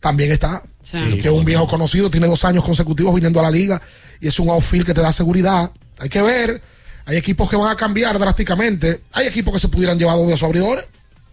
también 0.00 0.32
está. 0.32 0.62
Sí. 0.80 0.96
Que 1.20 1.28
es 1.28 1.34
un 1.34 1.44
viejo 1.44 1.66
conocido, 1.66 2.10
tiene 2.10 2.26
dos 2.26 2.46
años 2.46 2.64
consecutivos 2.64 3.14
viniendo 3.14 3.40
a 3.40 3.42
la 3.42 3.50
liga 3.50 3.82
y 4.18 4.28
es 4.28 4.40
un 4.40 4.48
outfield 4.48 4.86
que 4.86 4.94
te 4.94 5.02
da 5.02 5.12
seguridad. 5.12 5.70
Hay 5.98 6.08
que 6.08 6.22
ver. 6.22 6.62
Hay 7.04 7.18
equipos 7.18 7.50
que 7.50 7.56
van 7.56 7.70
a 7.70 7.76
cambiar 7.76 8.18
drásticamente. 8.18 9.02
Hay 9.12 9.26
equipos 9.26 9.52
que 9.52 9.60
se 9.60 9.68
pudieran 9.68 9.98
llevar 9.98 10.16
dos 10.16 10.28
de 10.28 10.32
sus 10.32 10.44
abridores. 10.44 10.86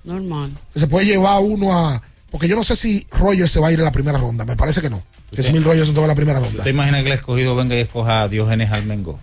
Normal. 0.03 0.51
Que 0.73 0.81
se 0.81 0.87
puede 0.87 1.05
llevar 1.05 1.41
uno 1.41 1.71
a. 1.71 2.03
Porque 2.29 2.49
yo 2.49 2.57
no 2.57 2.65
sé 2.65 2.75
si 2.75 3.07
Rogers 3.11 3.51
se 3.51 3.61
va 3.61 3.69
a 3.69 3.71
ir 3.71 3.79
en 3.79 3.85
la 3.85 3.93
primera 3.93 4.17
ronda. 4.17 4.43
Me 4.43 4.57
parece 4.57 4.81
que 4.81 4.89
no. 4.89 5.01
Que 5.33 5.41
Smil 5.41 5.63
Rogers 5.63 5.87
se 5.87 5.93
toma 5.93 6.07
la 6.07 6.15
primera 6.15 6.41
ronda. 6.41 6.65
¿Te 6.65 6.71
imaginas 6.71 7.03
que 7.03 7.07
el 7.07 7.13
escogido 7.13 7.55
venga 7.55 7.77
y 7.77 7.79
escoja 7.79 8.23
a 8.23 8.27
Diógenes 8.27 8.71
Almengo? 8.71 9.21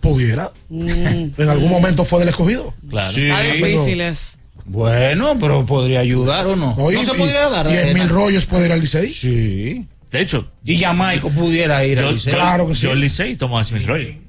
Pudiera. 0.00 0.52
Mm. 0.68 1.28
En 1.38 1.48
algún 1.48 1.70
momento 1.70 2.04
fue 2.04 2.18
del 2.18 2.28
escogido. 2.28 2.74
Claro. 2.90 3.08
Está 3.16 3.40
difícil 3.40 4.02
es. 4.02 4.36
Bueno, 4.66 5.36
pero 5.38 5.66
podría 5.66 6.00
ayudar 6.00 6.46
o 6.46 6.56
no. 6.56 6.74
No, 6.76 6.90
y- 6.90 6.94
no 6.96 7.04
se 7.04 7.14
y- 7.14 7.18
podría 7.18 7.48
dar. 7.48 7.66
Y 7.70 7.74
eh, 7.74 7.90
Emil 7.90 8.04
na- 8.06 8.12
Rogers 8.12 8.46
puede 8.46 8.66
ir 8.66 8.72
al 8.72 8.80
Licey. 8.80 9.10
Sí. 9.10 9.86
De 10.10 10.20
hecho, 10.20 10.50
Y 10.64 10.78
Jamaico 10.78 11.28
pudiera 11.30 11.84
ir 11.84 11.98
yo, 12.00 12.08
al 12.08 12.14
Licey. 12.14 12.32
Claro 12.32 12.66
que 12.68 12.74
sí. 12.74 12.82
yo 12.82 12.92
el 12.92 13.00
Licey 13.00 13.36
tomo 13.36 13.58
a 13.58 13.64
Smith 13.64 13.86
Roy. 13.86 14.20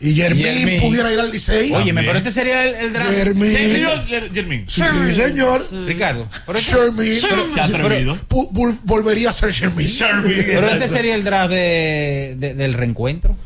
Y 0.00 0.14
Jermín 0.16 0.42
Jermín. 0.44 0.80
pudiera 0.80 1.12
ir 1.12 1.20
al 1.20 1.30
Licey. 1.30 1.72
Óyeme, 1.72 2.02
pero 2.02 2.18
este 2.18 2.32
sería 2.32 2.66
el, 2.66 2.74
el 2.74 2.92
draft. 2.92 3.12
Jermín. 3.14 3.50
Sí, 3.50 3.70
señor 3.70 4.04
Jermín. 4.34 4.64
Sí, 4.68 4.82
señor. 5.14 5.62
Ricardo. 5.86 6.26
Pero 6.44 6.58
este, 6.58 6.72
Jermín. 6.72 7.18
pero- 7.28 7.54
Qué 7.54 7.60
atrevido. 7.60 8.16
Pu- 8.28 8.50
vol- 8.50 8.78
volvería 8.82 9.28
a 9.28 9.32
ser 9.32 9.52
Jermín. 9.52 9.86
pero 9.98 10.68
este 10.70 10.88
sería 10.88 11.14
el 11.14 11.22
draft 11.22 11.50
de, 11.50 12.34
de- 12.36 12.54
del 12.54 12.74
reencuentro. 12.74 13.36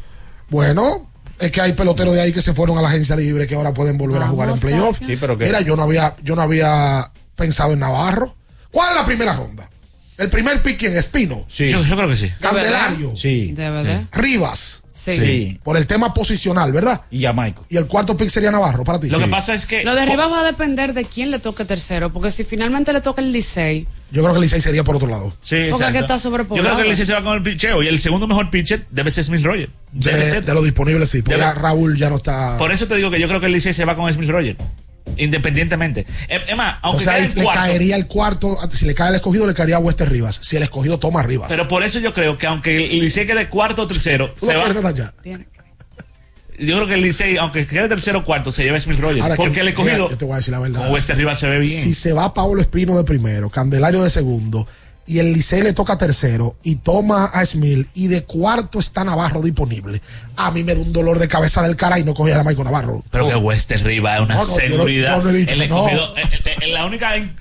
Bueno, 0.48 1.10
es 1.38 1.50
que 1.52 1.60
hay 1.60 1.72
peloteros 1.72 2.14
de 2.14 2.20
ahí 2.22 2.32
que 2.32 2.42
se 2.42 2.54
fueron 2.54 2.78
a 2.78 2.82
la 2.82 2.88
agencia 2.88 3.14
libre 3.16 3.46
que 3.46 3.54
ahora 3.54 3.72
pueden 3.74 3.98
volver 3.98 4.22
a 4.22 4.28
jugar 4.28 4.48
en 4.50 4.54
playoff. 4.58 4.98
Sí, 5.06 5.16
pero 5.20 5.36
que- 5.36 5.44
Mira, 5.46 5.60
yo 5.60 5.76
no 5.76 5.82
había, 5.82 6.14
yo 6.22 6.34
no 6.36 6.42
había 6.42 7.10
pensado 7.34 7.72
en 7.72 7.80
Navarro. 7.80 8.34
¿Cuál 8.70 8.90
es 8.90 8.96
la 8.96 9.06
primera 9.06 9.34
ronda? 9.34 9.68
El 10.18 10.30
primer 10.30 10.62
pick 10.62 10.82
en 10.84 10.96
Espino. 10.96 11.44
Sí. 11.48 11.70
Yo, 11.70 11.82
yo 11.84 11.94
creo 11.96 12.08
que 12.08 12.16
sí. 12.16 12.30
Candelario. 12.40 13.14
Sí. 13.16 13.52
¿De 13.52 13.68
verdad? 13.70 14.04
Rivas. 14.12 14.82
Sí. 14.96 15.18
Sí. 15.18 15.60
Por 15.62 15.76
el 15.76 15.86
tema 15.86 16.14
posicional, 16.14 16.72
¿verdad? 16.72 17.02
Y 17.10 17.22
Jamaica. 17.22 17.60
Y 17.68 17.76
el 17.76 17.86
cuarto 17.86 18.16
pick 18.16 18.30
sería 18.30 18.50
Navarro 18.50 18.82
para 18.82 18.98
ti. 18.98 19.10
Lo 19.10 19.18
que 19.18 19.26
pasa 19.26 19.52
es 19.54 19.66
que. 19.66 19.84
Lo 19.84 19.94
de 19.94 20.06
Rivas 20.06 20.30
va 20.32 20.40
a 20.40 20.44
depender 20.44 20.94
de 20.94 21.04
quién 21.04 21.30
le 21.30 21.38
toque 21.38 21.66
tercero, 21.66 22.10
porque 22.12 22.30
si 22.30 22.44
finalmente 22.44 22.92
le 22.94 23.02
toca 23.02 23.20
el 23.20 23.30
Licey, 23.30 23.86
Yo 24.10 24.22
creo 24.22 24.32
que 24.32 24.38
el 24.38 24.42
Licey 24.42 24.60
sería 24.62 24.84
por 24.84 24.96
otro 24.96 25.08
lado. 25.08 25.36
Sí, 25.42 25.56
Porque 25.56 25.68
exacto. 25.68 25.92
que 25.92 25.98
está 25.98 26.14
Yo 26.14 26.18
sobrepoblado. 26.20 26.68
creo 26.68 26.76
que 26.78 26.82
el 26.84 26.88
Licey 26.90 27.04
se 27.06 27.12
va 27.12 27.22
con 27.22 27.34
el 27.34 27.42
picheo 27.42 27.82
y 27.82 27.88
el 27.88 28.00
segundo 28.00 28.26
mejor 28.26 28.48
pitcher 28.50 28.86
debe 28.90 29.10
ser 29.10 29.24
Smith 29.24 29.44
Roger. 29.44 29.68
Debe 29.92 30.18
De, 30.18 30.30
ser. 30.30 30.44
de 30.44 30.54
lo 30.54 30.62
disponible, 30.62 31.04
sí. 31.06 31.20
Porque 31.22 31.34
Debe- 31.34 31.40
ya 31.46 31.52
Raúl 31.52 31.96
ya 31.98 32.08
no 32.08 32.16
está. 32.16 32.56
Por 32.56 32.72
eso 32.72 32.86
te 32.86 32.94
digo 32.96 33.10
que 33.10 33.20
yo 33.20 33.28
creo 33.28 33.40
que 33.40 33.46
el 33.46 33.52
Licey 33.52 33.74
se 33.74 33.84
va 33.84 33.94
con 33.96 34.10
Smith 34.12 34.30
Roger. 34.30 34.56
Independientemente. 35.16 36.06
Es 36.28 36.56
más, 36.56 36.76
o 36.82 36.88
aunque 36.88 37.04
sea, 37.04 37.14
quede 37.16 37.34
le 37.34 37.42
cuarto. 37.44 37.60
caería 37.60 37.96
el 37.96 38.06
cuarto. 38.06 38.58
Si 38.72 38.86
le 38.86 38.94
cae 38.94 39.10
el 39.10 39.14
escogido, 39.16 39.46
le 39.46 39.54
caería 39.54 39.76
a 39.76 39.78
Wester 39.78 40.10
Rivas. 40.10 40.38
Si 40.42 40.56
el 40.56 40.62
escogido 40.62 40.98
toma 40.98 41.20
a 41.20 41.22
Rivas. 41.22 41.48
Pero 41.48 41.68
por 41.68 41.82
eso 41.82 41.98
yo 42.00 42.12
creo 42.12 42.36
que 42.36 42.46
aunque 42.46 42.84
el 42.92 43.00
Licey 43.00 43.26
quede 43.26 43.48
cuarto 43.48 43.82
o 43.82 43.86
tercero, 43.86 44.30
¿Tú 44.38 44.46
se 44.46 44.56
va. 44.56 44.64
Yo 46.58 46.74
creo 46.76 46.86
que 46.86 46.94
el 46.94 47.02
Licey, 47.02 47.36
aunque 47.36 47.66
quede 47.66 47.86
tercero 47.88 48.20
o 48.20 48.24
cuarto, 48.24 48.50
se 48.50 48.64
lleva 48.64 48.78
a 48.78 48.80
Smith 48.80 48.98
Roger. 48.98 49.20
Ahora, 49.22 49.36
porque 49.36 49.52
que- 49.52 49.60
el 49.60 49.68
escogido, 49.68 49.94
mira, 49.96 50.10
yo 50.10 50.16
te 50.16 50.24
voy 50.24 50.32
a 50.34 50.36
decir 50.36 50.52
la 50.52 50.60
verdad. 50.60 50.80
con 50.84 50.92
Wester 50.92 51.16
Rivas 51.16 51.38
se 51.38 51.48
ve 51.48 51.58
bien. 51.58 51.82
Si 51.82 51.92
se 51.92 52.14
va 52.14 52.32
Pablo 52.32 52.62
Espino 52.62 52.96
de 52.96 53.04
primero, 53.04 53.50
Candelario 53.50 54.02
de 54.02 54.08
segundo, 54.08 54.66
y 55.06 55.18
el 55.20 55.32
Licey 55.32 55.62
le 55.62 55.72
toca 55.72 55.96
tercero, 55.98 56.56
y 56.62 56.76
toma 56.76 57.26
a 57.26 57.44
Smith, 57.46 57.88
y 57.94 58.08
de 58.08 58.24
cuarto 58.24 58.78
está 58.80 59.04
Navarro 59.04 59.40
disponible, 59.42 60.00
a 60.36 60.50
mí 60.50 60.64
me 60.64 60.74
da 60.74 60.80
un 60.80 60.92
dolor 60.92 61.18
de 61.18 61.28
cabeza 61.28 61.62
del 61.62 61.76
cara 61.76 61.98
y 61.98 62.04
no 62.04 62.12
cogía 62.14 62.40
a 62.40 62.42
Michael 62.44 62.64
Navarro. 62.64 63.04
Pero 63.10 63.28
que 63.28 63.36
Wester 63.36 63.82
Rivas 63.84 64.16
es 64.20 64.24
una 64.26 64.34
No, 64.34 64.44
no, 64.46 64.54
seguridad. 64.54 65.16
yo 65.18 65.22
no 65.22 65.30
he 65.30 65.32
dicho 65.34 65.54
el 65.54 65.60
que 65.60 65.68
no. 65.68 65.76
escogido, 65.88 66.16
eh, 66.16 66.22
eh, 66.44 66.56
eh, 66.62 66.66
la 66.68 66.86
única. 66.86 67.14
en- 67.16 67.36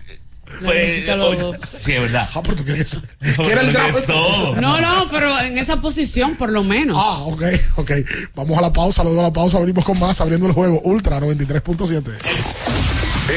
Pues, 0.63 1.05
los 1.05 1.57
sí, 1.81 1.91
es 1.93 2.01
verdad. 2.01 2.29
Ah, 2.33 2.41
pero 2.41 2.55
tú 2.55 2.63
quieres. 2.63 2.93
No, 2.95 3.43
¿Quieres 3.43 3.63
el 3.65 4.03
todo. 4.05 4.55
No, 4.61 4.79
no, 4.79 5.05
pero 5.11 5.37
en 5.41 5.57
esa 5.57 5.81
posición 5.81 6.35
por 6.37 6.49
lo 6.49 6.63
menos. 6.63 6.95
Ah, 6.97 7.17
ok, 7.23 7.43
ok. 7.75 7.91
Vamos 8.35 8.57
a 8.57 8.61
la 8.61 8.71
pausa, 8.71 9.03
luego 9.03 9.17
de 9.17 9.23
la 9.23 9.33
pausa 9.33 9.59
venimos 9.59 9.83
con 9.83 9.99
más, 9.99 10.21
abriendo 10.21 10.47
el 10.47 10.53
juego 10.53 10.79
Ultra 10.85 11.19
93.7. 11.19 12.03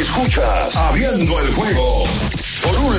Escuchas 0.00 0.76
Abriendo 0.76 1.40
el 1.40 1.52
juego 1.54 2.04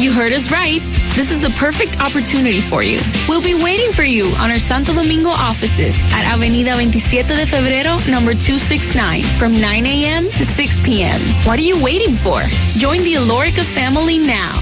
You 0.00 0.12
heard 0.12 0.32
us 0.32 0.50
right. 0.50 0.80
This 1.14 1.30
is 1.30 1.42
the 1.42 1.50
perfect 1.60 2.00
opportunity 2.00 2.62
for 2.62 2.82
you. 2.82 3.00
We'll 3.28 3.42
be 3.42 3.52
waiting 3.52 3.92
for 3.92 4.02
you 4.02 4.32
on 4.40 4.50
our 4.50 4.58
Santo 4.58 4.94
Domingo 4.94 5.28
offices 5.28 5.94
at 6.10 6.24
Avenida 6.24 6.72
27 6.72 7.36
de 7.36 7.44
Febrero, 7.44 8.00
number 8.08 8.32
269, 8.32 9.22
from 9.38 9.60
9 9.60 9.84
a.m. 9.84 10.24
to 10.24 10.44
6 10.46 10.80
p.m. 10.86 11.20
What 11.44 11.58
are 11.58 11.68
you 11.68 11.76
waiting 11.84 12.16
for? 12.16 12.40
Join 12.80 13.02
the 13.02 13.16
Alorica 13.16 13.62
family 13.62 14.16
now. 14.16 14.56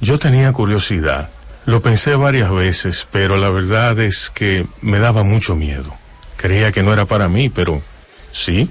Yo 0.00 0.18
tenía 0.18 0.50
curiosidad. 0.54 1.28
Lo 1.66 1.82
pensé 1.82 2.16
varias 2.16 2.50
veces, 2.50 3.06
pero 3.12 3.36
la 3.36 3.50
verdad 3.50 4.00
es 4.00 4.30
que 4.30 4.66
me 4.80 4.98
daba 4.98 5.22
mucho 5.22 5.54
miedo. 5.54 5.98
Creía 6.38 6.72
que 6.72 6.82
no 6.82 6.94
era 6.94 7.04
para 7.04 7.28
mí, 7.28 7.50
pero 7.50 7.82
sí. 8.30 8.70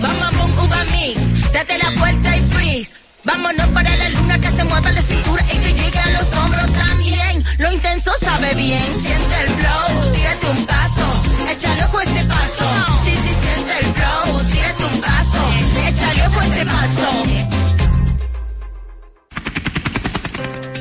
Bam, 0.00 0.20
bam, 0.20 0.36
bum, 0.38 0.64
uva 0.64 0.84
mix. 0.92 1.52
Date 1.52 1.78
la 1.78 1.90
vuelta 1.98 2.36
y 2.36 2.40
freeze. 2.52 2.90
Vámonos 3.24 3.68
para 3.68 3.96
la 3.96 4.08
luna 4.10 4.38
que 4.38 4.50
se 4.50 4.64
mueva 4.64 4.92
la 4.92 5.02
cintura 5.02 5.44
y 5.44 5.58
que 5.58 5.72
llegue 5.74 5.98
a 5.98 6.10
los 6.10 6.32
hombros 6.32 6.72
también. 6.72 7.44
Lo 7.58 7.72
intenso 7.72 8.12
sabe 8.20 8.54
bien. 8.54 8.94
Siente 8.94 9.36
el 9.44 9.50
flow, 9.58 10.12
tírate 10.14 10.46
un 10.50 10.66
paso, 10.66 11.22
échale 11.52 11.84
ojo 11.84 11.98
a 11.98 12.04
este 12.04 12.24
paso. 12.24 12.64
Sí, 13.04 13.10
sí, 13.10 13.32
siente 13.40 13.78
el 13.80 13.86
flow, 13.94 14.44
tírate 14.50 14.84
un 14.84 15.00
paso, 15.00 15.40
échale 15.88 16.26
ojo 16.28 16.40
a 16.40 16.46
este 16.46 16.66
paso. 16.66 17.59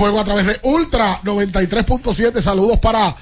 juego 0.00 0.20
a 0.20 0.24
través 0.24 0.46
de 0.46 0.58
Ultra 0.62 1.20
93.7. 1.22 2.40
Saludos 2.40 2.78
para. 2.78 3.14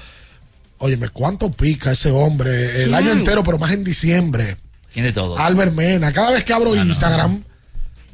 Óyeme, 0.77 1.09
¿cuánto 1.09 1.51
pica 1.51 1.91
ese 1.91 2.09
hombre? 2.09 2.83
El 2.83 2.93
año 2.93 3.11
entero, 3.11 3.43
pero 3.43 3.59
más 3.59 3.71
en 3.71 3.83
diciembre. 3.83 4.57
¿Quién 4.93 5.05
de 5.05 5.11
todos? 5.11 5.37
Albert 5.37 5.73
Mena. 5.73 6.13
Cada 6.13 6.31
vez 6.31 6.45
que 6.45 6.53
abro 6.53 6.73
No, 6.73 6.77
no. 6.77 6.85
Instagram, 6.85 7.43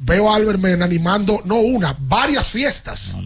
veo 0.00 0.30
a 0.30 0.34
Albert 0.34 0.58
Mena 0.58 0.84
animando, 0.84 1.42
no 1.44 1.56
una, 1.60 1.96
varias 2.00 2.48
fiestas. 2.48 3.16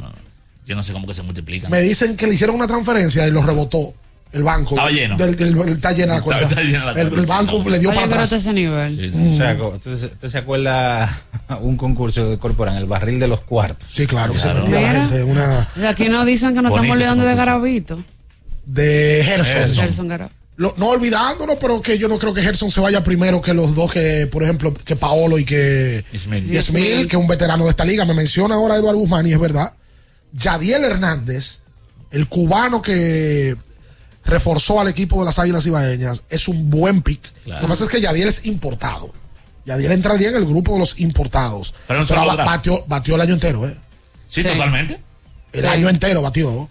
Yo 0.66 0.76
no 0.76 0.82
sé 0.82 0.92
cómo 0.92 1.06
que 1.06 1.14
se 1.14 1.22
multiplican. 1.22 1.70
Me 1.70 1.80
dicen 1.80 2.16
que 2.16 2.26
le 2.26 2.34
hicieron 2.34 2.54
una 2.54 2.66
transferencia 2.66 3.26
y 3.26 3.30
lo 3.30 3.42
rebotó 3.42 3.94
el 4.32 4.42
banco. 4.42 4.70
Estaba 4.74 4.90
lleno. 4.90 5.16
Del, 5.16 5.36
del- 5.36 5.54
del- 5.54 5.68
está 5.70 5.92
llena 5.92 6.14
la 6.14 6.22
cuenta. 6.22 6.44
Está 6.46 6.62
llena 6.62 6.84
la 6.86 6.90
el, 6.92 7.08
cuenta, 7.08 7.20
el 7.20 7.26
banco 7.26 7.68
le 7.68 7.78
dio 7.78 7.88
para 7.88 8.00
pero 8.02 8.06
atrás. 8.12 8.22
hasta 8.24 8.36
ese 8.36 8.52
nivel. 8.52 9.12
Mm. 9.14 9.32
O 9.32 9.36
sea, 9.36 9.58
¿usted 9.62 10.28
se 10.28 10.38
acuerda 10.38 11.22
un 11.60 11.76
concurso 11.76 12.28
de 12.30 12.38
Corporan, 12.38 12.76
el 12.76 12.86
barril 12.86 13.18
de 13.18 13.28
los 13.28 13.40
cuartos? 13.40 13.88
Sí, 13.92 14.06
claro, 14.06 14.32
que 14.32 14.38
se 14.38 14.48
Claro. 14.50 14.64
metía 14.64 14.80
la 14.80 14.92
gente. 14.92 15.22
Una 15.24 15.68
Y 15.80 15.84
Aquí 15.84 16.08
nos 16.08 16.24
dicen 16.26 16.50
que 16.54 16.62
nos 16.62 16.70
Bonito 16.70 16.76
estamos 16.94 16.96
olvidando 16.96 17.24
de. 17.24 17.34
Garavito. 17.34 18.04
de 18.66 19.22
Gerson. 19.24 19.76
Gerson 19.84 20.08
Garavito. 20.08 20.36
Lo- 20.56 20.74
no 20.76 20.88
olvidándonos, 20.90 21.56
pero 21.58 21.80
que 21.80 21.96
yo 21.96 22.06
no 22.06 22.18
creo 22.18 22.34
que 22.34 22.42
Gerson 22.42 22.70
se 22.70 22.80
vaya 22.80 23.02
primero 23.02 23.40
que 23.40 23.54
los 23.54 23.74
dos 23.74 23.90
que, 23.92 24.26
por 24.30 24.42
ejemplo, 24.42 24.74
que 24.74 24.94
Paolo 24.94 25.38
y 25.38 25.44
que 25.46 26.04
Ismael. 26.12 26.52
y 26.52 26.56
Esmil, 26.58 27.08
que 27.08 27.16
es 27.16 27.20
un 27.20 27.26
veterano 27.26 27.64
de 27.64 27.70
esta 27.70 27.84
liga. 27.84 28.04
Me 28.04 28.12
menciona 28.12 28.56
ahora 28.56 28.76
Eduardo 28.76 28.98
Guzmán 29.00 29.26
y 29.26 29.32
es 29.32 29.40
verdad. 29.40 29.72
Yadiel 30.34 30.84
Hernández, 30.84 31.60
el 32.10 32.28
cubano 32.28 32.82
que 32.82 33.56
reforzó 34.30 34.80
al 34.80 34.88
equipo 34.88 35.18
de 35.20 35.26
las 35.26 35.38
Águilas 35.38 35.66
Ibaeñas, 35.66 36.22
es 36.30 36.48
un 36.48 36.70
buen 36.70 37.02
pick. 37.02 37.20
Lo 37.46 37.58
que 37.58 37.66
pasa 37.66 37.84
es 37.84 37.90
que 37.90 38.00
Yadiel 38.00 38.28
es 38.28 38.46
importado. 38.46 39.12
Yadiel 39.66 39.92
entraría 39.92 40.30
en 40.30 40.36
el 40.36 40.46
grupo 40.46 40.72
de 40.74 40.78
los 40.78 40.98
importados. 41.00 41.74
Pero 41.86 42.00
en 42.00 42.06
Pero 42.06 42.24
batió, 42.24 42.84
batió 42.86 43.14
el 43.16 43.20
año 43.20 43.34
entero, 43.34 43.68
¿eh? 43.68 43.76
Sí, 44.28 44.42
totalmente. 44.42 45.00
El 45.52 45.66
año 45.66 45.88
entero 45.88 46.22
batió. 46.22 46.68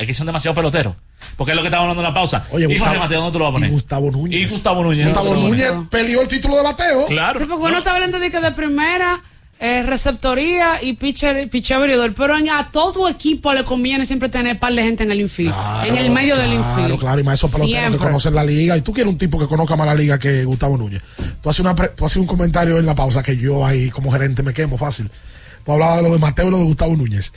Aquí 0.00 0.14
son 0.14 0.26
demasiados 0.26 0.56
peloteros. 0.56 0.94
Porque 1.36 1.52
es 1.52 1.56
lo 1.56 1.62
que 1.62 1.68
estábamos 1.68 1.90
hablando 1.90 2.08
en 2.08 2.14
la 2.14 2.20
pausa. 2.20 2.44
Oye, 2.50 2.64
Hijo 2.64 2.72
Gustavo- 2.84 2.94
de 2.94 2.98
Mateo, 2.98 3.20
¿dónde 3.20 3.32
tú 3.32 3.38
lo 3.38 3.44
vas 3.44 3.52
a 3.52 3.54
poner? 3.54 3.68
Y 3.68 3.72
Gustavo 3.72 4.10
Núñez. 4.10 4.40
Y 4.40 4.52
Gustavo 4.52 4.82
Núñez. 4.82 5.06
Gustavo 5.06 5.26
¿dónde 5.26 5.40
tú 5.40 5.54
lo 5.54 5.62
vas 5.62 5.70
a 5.70 5.74
Núñez 5.74 5.88
peleó 5.90 6.20
el 6.22 6.28
título 6.28 6.56
de 6.56 6.62
bateo. 6.62 7.06
Claro. 7.06 7.38
Sí, 7.38 7.44
porque 7.44 7.62
uno 7.64 7.78
está 7.78 7.94
hablando 7.94 8.18
de 8.18 8.30
que 8.30 8.40
de 8.40 8.50
primera, 8.52 9.22
eh, 9.64 9.84
receptoría 9.84 10.82
y 10.82 10.94
pitcher, 10.94 11.48
pitcher 11.48 11.76
abridor, 11.76 12.12
pero 12.14 12.36
en- 12.36 12.50
a 12.50 12.70
todo 12.72 13.08
equipo 13.08 13.52
le 13.52 13.62
conviene 13.62 14.04
siempre 14.04 14.28
tener 14.28 14.58
par 14.58 14.72
de 14.74 14.82
gente 14.82 15.04
en 15.04 15.12
el 15.12 15.20
infield, 15.20 15.54
en 15.86 15.96
el 15.96 16.10
medio 16.10 16.36
del 16.36 16.50
Claro, 16.50 16.68
infield. 16.80 16.98
claro, 17.00 17.20
y 17.20 17.22
más 17.22 17.34
esos 17.38 17.50
peloteros 17.50 17.78
Siempre. 17.78 17.98
que 18.00 18.04
conocen 18.04 18.34
la 18.34 18.42
liga. 18.44 18.76
Y 18.76 18.80
tú 18.82 18.92
quieres 18.92 19.12
un 19.12 19.18
tipo 19.18 19.38
que 19.38 19.46
conozca 19.46 19.76
más 19.76 19.86
la 19.86 19.94
liga 19.94 20.18
que 20.18 20.44
Gustavo 20.44 20.76
Núñez. 20.76 21.00
Tú 21.40 21.48
haces, 21.48 21.60
una 21.60 21.76
pre- 21.76 21.90
tú 21.90 22.04
haces 22.04 22.16
un 22.16 22.26
comentario 22.26 22.76
en 22.78 22.86
la 22.86 22.94
pausa 22.96 23.22
que 23.22 23.36
yo 23.36 23.64
ahí 23.64 23.88
como 23.90 24.10
gerente 24.10 24.42
me 24.42 24.52
quemo 24.52 24.76
fácil. 24.76 25.08
Tú 25.64 25.70
hablabas 25.72 25.98
de 25.98 26.02
lo 26.02 26.12
de 26.12 26.18
Mateo 26.18 26.48
y 26.48 26.50
lo 26.50 26.58
de 26.58 26.64
Gustavo 26.64 26.96
Núñez. 26.96 27.32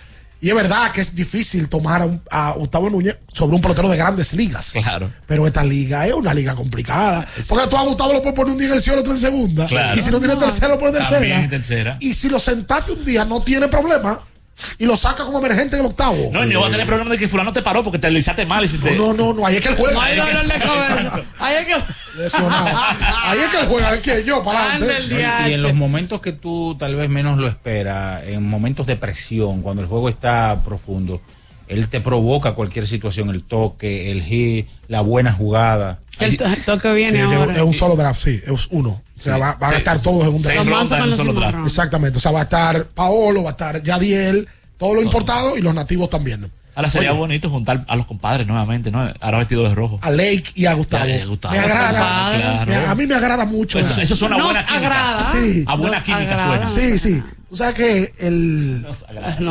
Y 0.45 0.49
es 0.49 0.53
verdad 0.55 0.91
que 0.91 1.01
es 1.01 1.15
difícil 1.15 1.67
tomar 1.69 2.03
a, 2.03 2.05
un- 2.05 2.21
a 2.29 2.51
Gustavo 2.51 2.87
Núñez 2.87 3.17
sobre 3.33 3.55
un 3.55 3.61
pelotero 3.63 3.89
de 3.89 3.97
grandes 3.97 4.31
ligas. 4.35 4.73
Claro. 4.73 5.11
Pero 5.25 5.47
esta 5.47 5.63
liga 5.63 6.05
es 6.05 6.13
una 6.13 6.35
liga 6.35 6.53
complicada. 6.53 7.25
Porque 7.49 7.65
tú 7.67 7.75
a 7.75 7.81
Gustavo 7.81 8.13
lo 8.13 8.19
puedes 8.21 8.35
poner 8.35 8.51
un 8.53 8.59
día 8.59 8.67
en 8.67 8.75
el 8.75 8.81
cielo, 8.81 8.99
otro 9.01 9.13
en 9.13 9.19
segunda. 9.19 9.65
Claro. 9.65 9.97
Y 9.99 10.03
si 10.03 10.11
no 10.11 10.19
tiene 10.19 10.35
tercero, 10.35 10.75
lo 10.75 10.79
pones 10.79 10.93
tercera. 10.99 11.39
en 11.39 11.49
tercera. 11.49 11.97
Y 11.99 12.13
si 12.13 12.29
lo 12.29 12.37
sentaste 12.37 12.91
un 12.91 13.03
día, 13.03 13.25
no 13.25 13.41
tiene 13.41 13.67
problema. 13.69 14.21
Y 14.77 14.85
lo 14.85 14.95
saca 14.95 15.25
como 15.25 15.39
emergente 15.39 15.75
en 15.75 15.81
el 15.81 15.87
octavo. 15.87 16.29
No, 16.31 16.43
y 16.43 16.53
no 16.53 16.61
va 16.61 16.67
a 16.67 16.71
tener 16.71 16.87
problema 16.87 17.11
de 17.11 17.17
que 17.17 17.27
fulano 17.27 17.51
te 17.51 17.61
paró 17.61 17.83
porque 17.83 17.99
te 17.99 18.07
alisaste 18.07 18.45
mal 18.45 18.63
y 18.63 18.67
si 18.67 18.77
te... 18.77 18.95
No, 18.95 19.13
no, 19.13 19.33
no, 19.33 19.45
ahí 19.45 19.57
es 19.57 19.61
que 19.61 19.69
él 19.69 19.75
juega. 19.77 19.93
No 19.93 20.01
hay 20.01 20.17
dolor 20.17 20.43
de 20.43 20.59
cabeza. 20.59 21.21
Ahí 21.39 21.55
es 21.55 21.65
que... 21.65 22.21
Lesionado. 22.21 22.79
Ahí 23.23 23.39
es 23.39 23.49
que 23.49 23.59
él 23.59 23.65
juega, 23.67 23.93
es 23.93 23.99
que 23.99 24.23
yo, 24.23 24.41
para 24.41 24.75
adelante. 24.75 25.49
Y 25.49 25.53
en 25.53 25.61
los 25.61 25.73
momentos 25.73 26.21
que 26.21 26.31
tú 26.31 26.75
tal 26.79 26.95
vez 26.95 27.09
menos 27.09 27.37
lo 27.37 27.47
esperas, 27.47 28.23
en 28.25 28.43
momentos 28.43 28.85
de 28.87 28.95
presión, 28.95 29.61
cuando 29.61 29.81
el 29.81 29.87
juego 29.87 30.07
está 30.07 30.63
profundo, 30.63 31.21
él 31.67 31.87
te 31.87 32.01
provoca 32.01 32.51
cualquier 32.53 32.87
situación, 32.87 33.29
el 33.29 33.43
toque, 33.43 34.11
el 34.11 34.21
hit, 34.23 34.67
la 34.87 35.01
buena 35.01 35.31
jugada. 35.33 35.99
El, 36.19 36.37
to- 36.37 36.45
el 36.45 36.63
toque 36.63 36.91
viene 36.93 37.19
Sí, 37.25 37.31
es, 37.31 37.37
ahora. 37.37 37.55
es 37.55 37.61
un 37.61 37.73
solo 37.73 37.95
draft, 37.95 38.21
sí, 38.23 38.41
es 38.45 38.67
uno. 38.71 38.89
O 38.89 39.21
sea, 39.21 39.35
Sí. 39.35 39.39
va- 39.39 39.55
van 39.59 39.73
a 39.73 39.77
estar 39.77 39.99
todos 40.01 40.27
en 40.27 40.33
un 40.35 40.41
draft. 40.41 40.59
En 40.91 41.01
un 41.11 41.17
solo 41.17 41.33
draft. 41.33 41.57
Exactamente. 41.65 42.17
O 42.17 42.21
sea, 42.21 42.31
va 42.31 42.39
a 42.41 42.43
estar 42.43 42.85
Paolo, 42.87 43.43
va 43.43 43.49
a 43.49 43.51
estar 43.51 43.81
Yadiel, 43.83 44.47
todos 44.77 44.95
los 44.95 45.03
importados 45.03 45.57
y 45.57 45.61
los 45.61 45.73
nativos 45.73 46.09
también. 46.09 46.51
Ahora 46.77 46.89
sería 46.89 47.11
Oye, 47.11 47.19
bonito 47.19 47.49
juntar 47.49 47.85
a 47.87 47.95
los 47.95 48.05
compadres 48.05 48.45
nuevamente, 48.47 48.91
¿no? 48.91 49.09
Ahora 49.21 49.37
vestidos 49.37 49.69
de 49.69 49.75
rojo. 49.75 49.97
A 50.01 50.09
Lake 50.11 50.43
y 50.55 50.65
a 50.65 50.73
Gustavo. 50.73 51.05
Ya, 51.05 51.19
ya, 51.19 51.25
Gustavo. 51.25 51.53
Me 51.53 51.59
agrada. 51.61 52.31
Claro. 52.35 52.65
me- 52.69 52.75
a 52.75 52.95
mí 52.95 53.07
me 53.07 53.15
agrada 53.15 53.45
mucho. 53.45 53.79
Eso, 53.79 54.01
eso 54.01 54.13
suena 54.13 54.35
Nos 54.37 54.47
buena 54.47 54.65
química. 54.65 54.85
agrada. 54.85 55.31
Sí. 55.31 55.63
A 55.67 55.75
buena 55.75 55.95
Nos 55.95 56.03
química 56.03 56.21
agrada. 56.23 56.67
suena. 56.67 56.67
Sí, 56.67 56.99
sí. 56.99 57.23
Tú 57.47 57.55
sabes 57.55 57.75
que 57.75 58.13
el, 58.19 58.85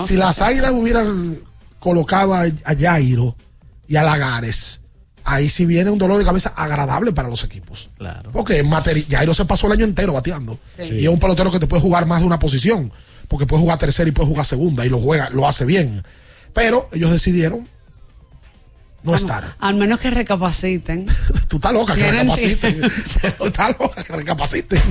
si 0.06 0.16
las 0.16 0.42
águilas 0.42 0.72
hubieran 0.72 1.38
colocado 1.84 2.34
a, 2.34 2.42
a 2.42 2.74
Jairo 2.76 3.36
y 3.86 3.96
a 3.96 4.02
Lagares, 4.02 4.80
ahí 5.22 5.48
sí 5.50 5.66
viene 5.66 5.90
un 5.90 5.98
dolor 5.98 6.18
de 6.18 6.24
cabeza 6.24 6.54
agradable 6.56 7.12
para 7.12 7.28
los 7.28 7.44
equipos. 7.44 7.90
Claro. 7.98 8.32
Porque 8.32 8.58
en 8.58 8.70
Jairo 8.70 9.34
se 9.34 9.44
pasó 9.44 9.66
el 9.66 9.74
año 9.74 9.84
entero 9.84 10.14
bateando. 10.14 10.58
Sí. 10.76 10.94
Y 10.94 11.04
es 11.04 11.10
un 11.10 11.20
pelotero 11.20 11.52
que 11.52 11.60
te 11.60 11.66
puede 11.66 11.82
jugar 11.82 12.06
más 12.06 12.20
de 12.20 12.26
una 12.26 12.38
posición. 12.38 12.90
Porque 13.28 13.46
puede 13.46 13.62
jugar 13.62 13.78
tercera 13.78 14.08
y 14.08 14.12
puede 14.12 14.28
jugar 14.28 14.46
segunda. 14.46 14.84
Y 14.86 14.88
lo 14.88 14.98
juega, 14.98 15.28
lo 15.30 15.46
hace 15.46 15.66
bien. 15.66 16.02
Pero 16.54 16.88
ellos 16.92 17.10
decidieron 17.10 17.68
no 19.02 19.14
estar. 19.14 19.56
Al 19.60 19.74
menos 19.74 20.00
que 20.00 20.10
recapaciten. 20.10 21.06
Tú 21.48 21.56
estás 21.56 21.72
loca 21.72 21.94
que 21.94 22.10
recapaciten. 22.10 22.80
Tú 23.38 23.44
estás 23.44 23.76
loca 23.78 24.02
que 24.02 24.12
recapaciten. 24.14 24.82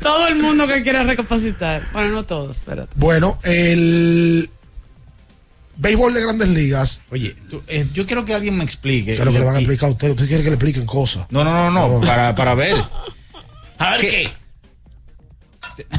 Todo 0.00 0.28
el 0.28 0.36
mundo 0.36 0.66
que 0.66 0.82
quiera 0.82 1.02
recapacitar. 1.02 1.82
Bueno, 1.92 2.10
no 2.10 2.24
todos, 2.24 2.62
pero. 2.66 2.88
Bueno, 2.96 3.38
el 3.42 4.50
béisbol 5.82 6.14
de 6.14 6.22
grandes 6.22 6.48
ligas. 6.48 7.00
Oye, 7.10 7.34
tú, 7.50 7.62
eh, 7.66 7.86
yo 7.92 8.06
quiero 8.06 8.24
que 8.24 8.32
alguien 8.32 8.56
me 8.56 8.64
explique. 8.64 9.16
¿Qué 9.16 9.18
es 9.18 9.24
lo 9.24 9.32
que 9.32 9.40
le 9.40 9.44
van 9.44 9.56
a 9.56 9.58
explicar 9.58 9.88
a 9.88 9.92
usted? 9.92 10.10
¿Usted 10.10 10.28
quiere 10.28 10.44
que 10.44 10.50
le 10.50 10.54
expliquen 10.54 10.86
cosas? 10.86 11.26
No, 11.30 11.44
no, 11.44 11.52
no, 11.52 11.70
no, 11.70 12.00
No. 12.00 12.06
Para, 12.06 12.34
para 12.34 12.54
ver. 12.54 12.76
A 13.78 13.90
ver 13.90 14.00
¿Qué? 14.00 14.08
qué. 14.08 14.28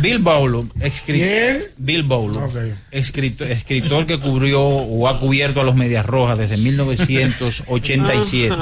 Bill 0.02 0.20
Bowler, 0.20 0.66
escritor, 0.82 1.72
Bill 1.78 2.04
Bowler, 2.04 2.76
escritor, 2.92 3.50
escritor 3.50 4.06
que 4.06 4.20
cubrió 4.20 4.62
o 4.62 5.08
ha 5.08 5.20
cubierto 5.20 5.62
a 5.62 5.64
los 5.64 5.74
Medias 5.76 6.06
Rojas 6.06 6.38
desde 6.38 6.58
1987 6.58 8.56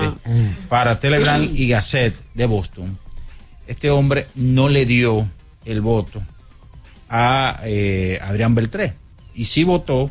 para 0.70 1.02
Telegram 1.02 1.46
y 1.54 1.68
Gazette 1.68 2.16
de 2.34 2.46
Boston. 2.46 2.98
Este 3.68 3.90
hombre 3.90 4.28
no 4.36 4.70
le 4.70 4.86
dio 4.86 5.30
el 5.66 5.82
voto 5.82 6.22
a 7.10 7.60
eh, 7.66 8.18
Adrián 8.22 8.56
Beltré 8.56 8.94
y 9.36 9.44
sí 9.46 9.66
votó 9.66 10.10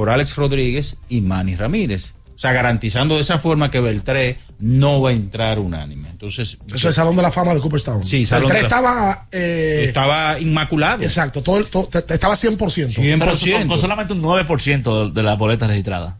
por 0.00 0.08
Alex 0.08 0.34
Rodríguez 0.36 0.96
y 1.10 1.20
Manny 1.20 1.56
Ramírez. 1.56 2.14
O 2.34 2.38
sea, 2.38 2.52
garantizando 2.54 3.16
de 3.16 3.20
esa 3.20 3.38
forma 3.38 3.70
que 3.70 3.80
Beltré 3.80 4.38
no 4.58 5.02
va 5.02 5.10
a 5.10 5.12
entrar 5.12 5.58
unánime. 5.58 6.08
Entonces, 6.08 6.56
Eso 6.68 6.76
es 6.76 6.84
el 6.86 6.92
Salón 6.94 7.16
de 7.16 7.20
la 7.20 7.30
Fama 7.30 7.52
de 7.52 7.60
Cooperstown. 7.60 8.02
Sí, 8.02 8.24
Salón 8.24 8.44
Beltré 8.48 8.56
de 8.56 8.62
la- 8.62 8.66
estaba. 8.68 9.28
eh, 9.30 9.84
estaba 9.88 10.40
inmaculado. 10.40 11.02
Exacto, 11.02 11.42
todo, 11.42 11.62
todo- 11.64 11.90
estaba 12.08 12.34
100%. 12.34 12.94
Pero 13.18 13.32
eso 13.32 13.46
con, 13.58 13.68
con 13.68 13.78
solamente 13.78 14.14
un 14.14 14.22
9% 14.22 15.12
de 15.12 15.22
las 15.22 15.36
boletas 15.36 15.68
registradas. 15.68 16.14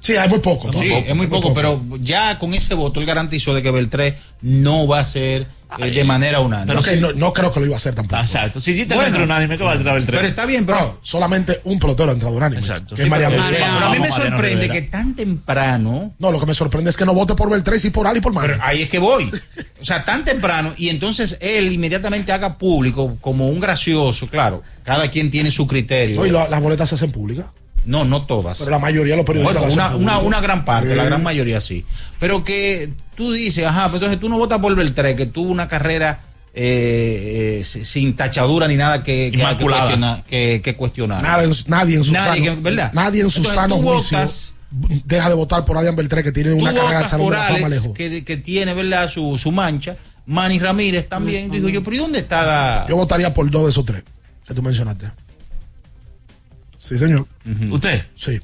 Sí, 0.00 0.16
hay 0.16 0.28
muy 0.28 0.40
poco. 0.40 0.72
Sí, 0.72 0.92
es 0.92 1.14
muy 1.14 1.28
poco, 1.28 1.54
pero 1.54 1.80
ya 2.00 2.36
con 2.40 2.52
ese 2.52 2.74
voto 2.74 2.98
él 2.98 3.06
garantizó 3.06 3.54
de 3.54 3.62
que 3.62 3.70
Beltré 3.70 4.18
no 4.42 4.88
va 4.88 4.98
a 4.98 5.04
ser 5.04 5.46
eh, 5.78 5.90
de 5.90 6.04
manera 6.04 6.40
unánime. 6.40 6.80
No, 7.00 7.12
no 7.12 7.32
creo 7.32 7.52
que 7.52 7.60
lo 7.60 7.66
iba 7.66 7.74
a 7.74 7.78
hacer 7.78 7.94
tampoco. 7.94 8.20
Exacto. 8.22 8.60
Si 8.60 8.74
Jeter 8.74 8.96
Bueno, 8.96 9.08
entra 9.08 9.24
unánime, 9.24 9.58
¿qué 9.58 9.64
va 9.64 9.72
a 9.72 9.74
entrar 9.74 9.94
Beltré? 9.94 10.16
Pero 10.16 10.28
está 10.28 10.46
bien, 10.46 10.64
pero, 10.64 10.78
No, 10.78 10.98
solamente 11.02 11.60
un 11.64 11.78
pelotero 11.78 12.10
ha 12.10 12.14
entrado 12.14 12.34
unánime. 12.36 12.60
Exacto. 12.60 12.94
Que 12.94 13.02
es 13.02 13.06
Sí, 13.06 13.10
Mariano 13.10 13.36
pero- 13.36 13.64
a 13.64 13.90
mí 13.90 13.98
me 13.98 14.08
Mariano 14.08 14.16
sorprende 14.36 14.68
que 14.70 14.82
tan 14.82 15.14
temprano. 15.14 16.14
No, 16.18 16.32
lo 16.32 16.40
que 16.40 16.46
me 16.46 16.54
sorprende 16.54 16.90
es 16.90 16.96
que 16.96 17.04
no 17.04 17.14
vote 17.14 17.34
por 17.34 17.50
Beltré 17.50 17.76
y 17.82 17.90
por 17.90 18.06
Ali 18.06 18.18
y 18.18 18.22
por. 18.22 18.32
Pero 18.40 18.58
ahí 18.62 18.82
es 18.82 18.88
que 18.88 18.98
voy. 18.98 19.30
O 19.80 19.84
sea, 19.84 20.02
tan 20.04 20.24
temprano 20.24 20.72
y 20.76 20.88
entonces 20.88 21.36
él 21.40 21.72
inmediatamente 21.72 22.32
haga 22.32 22.58
público 22.58 23.16
como 23.20 23.48
un 23.48 23.60
gracioso, 23.60 24.26
claro. 24.28 24.62
Cada 24.84 25.08
quien 25.08 25.30
tiene 25.30 25.50
su 25.50 25.66
criterio. 25.66 26.16
No, 26.20 26.26
y 26.26 26.30
lo- 26.30 26.48
las 26.48 26.60
boletas 26.60 26.88
se 26.88 26.94
hacen 26.96 27.12
públicas. 27.12 27.46
No, 27.88 28.04
no 28.04 28.26
todas. 28.26 28.58
Pero 28.58 28.70
la 28.70 28.78
mayoría 28.78 29.14
de 29.14 29.16
los 29.16 29.26
periodistas 29.26 29.62
Bueno, 29.96 30.20
una, 30.20 30.40
gran 30.40 30.64
parte, 30.64 30.90
Sí. 30.90 30.94
la 30.96 31.04
gran 31.04 31.22
mayoría 31.22 31.60
sí. 31.60 31.84
Pero 32.20 32.44
que 32.44 32.92
tú 33.16 33.32
dices, 33.32 33.64
ajá, 33.64 33.84
pues 33.88 33.94
entonces 33.94 34.20
tú 34.20 34.28
no 34.28 34.36
votas 34.36 34.58
por 34.58 34.74
Beltré, 34.76 35.16
que 35.16 35.24
tuvo 35.26 35.50
una 35.50 35.68
carrera 35.68 36.20
eh, 36.54 37.58
eh, 37.60 37.64
si- 37.64 37.84
sin 37.84 38.14
tachadura 38.16 38.66
ni 38.68 38.76
nada 38.76 39.02
que, 39.02 39.30
que, 39.30 40.60
que, 40.62 40.74
cuestionar. 40.76 41.22
Nadie 41.22 41.44
en 41.46 41.54
su 41.54 41.70
Nadie 41.70 42.04
sano, 42.44 42.56
que- 42.56 42.60
¿verdad? 42.60 42.92
nadie 42.92 43.22
en 43.22 43.30
su 43.30 43.38
Entonces, 43.38 43.60
sano 43.62 43.76
juicio 43.76 44.18
votas- 44.18 44.52
deja 45.06 45.28
de 45.28 45.34
votar 45.34 45.64
por 45.64 45.78
Adrián 45.78 45.96
Beltré 45.96 46.22
que 46.22 46.32
tiene 46.32 46.52
una 46.52 46.74
carrera 46.74 47.08
de 47.08 47.36
Alex, 47.36 47.68
lejos. 47.70 47.92
que, 47.94 48.24
que 48.24 48.36
tiene, 48.36 48.74
¿verdad?, 48.74 49.08
su, 49.08 49.38
su 49.38 49.50
mancha. 49.52 49.96
Manny 50.26 50.58
Ramírez 50.58 51.08
también. 51.08 51.50
Digo 51.50 51.68
yo, 51.70 51.82
pero 51.82 51.96
¿y 51.96 51.98
dónde 52.00 52.18
está 52.18 52.44
la...? 52.44 52.86
Yo 52.88 52.96
votaría 52.96 53.32
por 53.32 53.48
dos 53.50 53.64
de 53.64 53.70
esos 53.70 53.84
tres 53.86 54.02
que 54.46 54.52
tú 54.52 54.62
mencionaste. 54.62 55.06
Sí, 56.88 56.98
señor. 56.98 57.26
¿Usted? 57.70 58.04
Sí. 58.16 58.40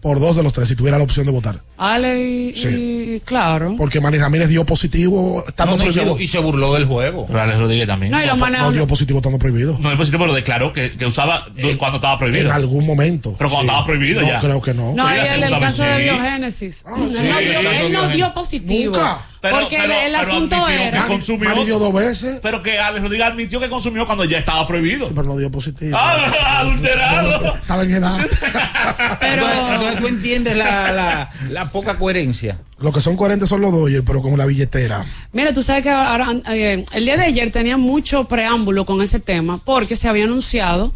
Por 0.00 0.18
dos 0.18 0.34
de 0.34 0.42
los 0.42 0.52
tres, 0.52 0.66
si 0.66 0.74
tuviera 0.74 0.98
la 0.98 1.04
opción 1.04 1.24
de 1.26 1.30
votar. 1.30 1.60
Ale 1.78 2.20
y, 2.20 2.54
Sí. 2.56 2.68
y- 3.16 3.20
claro. 3.20 3.76
Porque 3.78 4.00
Manny 4.00 4.18
Ramírez 4.18 4.48
dio 4.48 4.66
positivo 4.66 5.44
estando 5.46 5.76
No, 5.76 5.84
no, 5.84 5.88
y, 5.88 5.92
prohibido. 5.92 6.16
se, 6.16 6.24
y 6.24 6.26
se 6.26 6.38
burló 6.40 6.74
del 6.74 6.86
juego. 6.86 7.24
Pero 7.28 7.40
Alex 7.40 7.58
Rodríguez 7.60 7.86
también. 7.86 8.10
No, 8.10 8.20
y 8.20 8.26
lo 8.26 8.34
No 8.36 8.72
dio 8.72 8.84
positivo 8.88 9.20
estando 9.20 9.38
prohibido. 9.38 9.76
No 9.78 9.92
es 9.92 9.96
positivo, 9.96 10.24
pero 10.24 10.34
declaró 10.34 10.72
que, 10.72 10.90
que 10.90 11.06
usaba 11.06 11.46
du- 11.56 11.78
cuando 11.78 11.98
estaba 11.98 12.18
prohibido. 12.18 12.46
En 12.46 12.50
algún 12.52 12.84
momento. 12.84 13.36
Pero 13.38 13.48
cuando 13.48 13.70
Sí. 13.72 13.76
estaba 13.76 13.86
prohibido 13.86 14.22
no, 14.22 14.26
ya. 14.26 14.40
creo 14.40 14.60
que 14.60 14.74
no. 14.74 14.92
No, 14.92 15.14
y 15.14 15.18
el, 15.20 15.42
el 15.44 15.58
caso 15.60 15.82
vez 15.84 15.96
de 15.96 16.02
biogénesis. 16.02 16.82
Ah, 16.84 16.94
él 16.98 17.12
sí, 17.12 17.28
no 17.30 17.38
dio, 17.38 17.70
él 17.86 17.92
no 17.92 18.08
dio 18.08 18.34
positivo. 18.34 18.96
Nunca. 18.96 19.24
Pero- 19.42 19.60
porque 19.60 19.76
el- 19.76 19.82
pero- 19.82 19.92
el, 19.94 20.12
pero 20.12 20.18
asunto 20.18 20.56
admitió 20.56 20.76
que 20.78 20.86
era. 20.88 21.06
consumió- 21.08 21.64
dio 21.64 21.78
dos 21.80 21.92
veces, 21.92 22.38
Pero 22.42 22.62
que 22.62 22.78
Alex 22.78 23.02
Rodríguez 23.02 23.26
admitió 23.26 23.58
que 23.60 23.68
consumió 23.68 24.06
cuando 24.06 24.24
ya 24.24 24.38
estaba 24.38 24.64
prohibido. 24.66 25.08
pero 25.08 25.24
no 25.24 25.36
dio 25.36 25.50
positivo. 25.50 25.96
¡Ah, 26.00 26.60
adulterado! 26.60 27.54
Estaba 27.56 27.82
en 27.82 27.90
edad. 27.90 28.18
Pero. 29.20 29.44
Entonces, 29.72 29.98
tú 30.00 30.06
entiendes 30.06 30.56
la, 30.56 30.92
la, 30.92 31.30
la 31.50 31.70
poca 31.72 31.98
coherencia. 31.98 32.56
Los 32.78 32.94
que 32.94 33.00
son 33.00 33.16
coherentes 33.16 33.48
son 33.48 33.60
los 33.60 33.72
Dodgers, 33.72 34.02
pero 34.06 34.22
con 34.22 34.36
la 34.36 34.44
billetera. 34.46 35.04
Mira, 35.32 35.52
tú 35.52 35.62
sabes 35.62 35.82
que 35.84 35.90
ahora, 35.90 36.34
eh, 36.50 36.84
el 36.92 37.04
día 37.04 37.16
de 37.16 37.24
ayer 37.24 37.50
tenía 37.52 37.76
mucho 37.76 38.24
preámbulo 38.24 38.86
con 38.86 39.02
ese 39.02 39.20
tema 39.20 39.58
porque 39.64 39.94
se 39.96 40.08
había 40.08 40.24
anunciado 40.24 40.92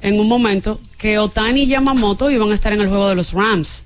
en 0.00 0.18
un 0.18 0.26
momento 0.28 0.80
que 0.98 1.18
Otani 1.18 1.62
y 1.62 1.66
Yamamoto 1.66 2.30
iban 2.30 2.50
a 2.50 2.54
estar 2.54 2.72
en 2.72 2.80
el 2.80 2.88
juego 2.88 3.08
de 3.08 3.14
los 3.14 3.32
Rams. 3.32 3.84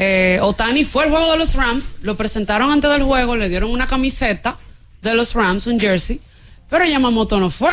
Eh, 0.00 0.38
Otani 0.42 0.84
fue 0.84 1.02
al 1.04 1.10
juego 1.10 1.32
de 1.32 1.38
los 1.38 1.54
Rams, 1.56 1.96
lo 2.02 2.16
presentaron 2.16 2.70
antes 2.70 2.88
del 2.88 3.02
juego, 3.02 3.34
le 3.34 3.48
dieron 3.48 3.70
una 3.72 3.88
camiseta 3.88 4.56
de 5.02 5.14
los 5.14 5.34
Rams, 5.34 5.66
un 5.66 5.80
jersey, 5.80 6.20
pero 6.70 6.84
Yamamoto 6.84 7.40
no 7.40 7.50
fue. 7.50 7.70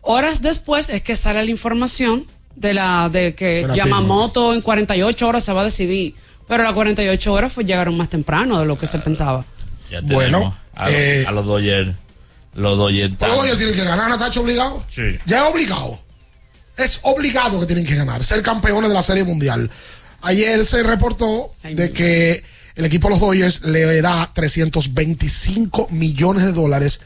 Horas 0.00 0.42
después 0.42 0.90
es 0.90 1.02
que 1.02 1.16
sale 1.16 1.42
la 1.44 1.50
información 1.50 2.24
de 2.54 2.72
la 2.74 3.08
de 3.08 3.34
que 3.34 3.66
la 3.66 3.74
Yamamoto 3.74 4.54
en 4.54 4.60
48 4.60 5.26
horas 5.26 5.42
se 5.42 5.52
va 5.52 5.62
a 5.62 5.64
decidir, 5.64 6.14
pero 6.46 6.62
las 6.62 6.72
48 6.72 7.32
horas 7.32 7.52
fue 7.52 7.64
llegaron 7.64 7.96
más 7.96 8.10
temprano 8.10 8.60
de 8.60 8.66
lo 8.66 8.78
que 8.78 8.86
se 8.86 9.00
pensaba. 9.00 9.44
Ya 9.90 10.00
Bueno, 10.02 10.56
a, 10.74 10.88
los- 10.88 10.94
eh, 10.98 11.24
a 11.26 11.32
los 11.32 11.44
Dodgers. 11.46 11.90
Los 12.54 12.78
Dodgers. 12.78 13.16
Pero 13.18 13.32
los 13.32 13.40
Dodgers 13.40 13.58
tienen 13.58 13.74
que 13.74 13.84
ganar, 13.84 14.08
Natacho, 14.08 14.42
obligado. 14.42 14.84
Sí. 14.88 15.16
Ya 15.26 15.44
es 15.44 15.50
obligado. 15.52 15.98
Es 16.76 17.00
obligado 17.02 17.58
que 17.58 17.66
tienen 17.66 17.84
que 17.84 17.96
ganar, 17.96 18.22
ser 18.22 18.40
campeones 18.42 18.88
de 18.88 18.94
la 18.94 19.02
Serie 19.02 19.24
Mundial. 19.24 19.68
Ayer 20.24 20.64
se 20.64 20.82
reportó 20.82 21.52
de 21.62 21.92
que 21.92 22.42
el 22.76 22.84
equipo 22.86 23.08
de 23.08 23.12
los 23.12 23.20
Dodgers 23.20 23.62
le 23.64 24.00
da 24.00 24.30
325 24.32 25.88
millones 25.90 26.44
de 26.44 26.52
dólares 26.52 27.00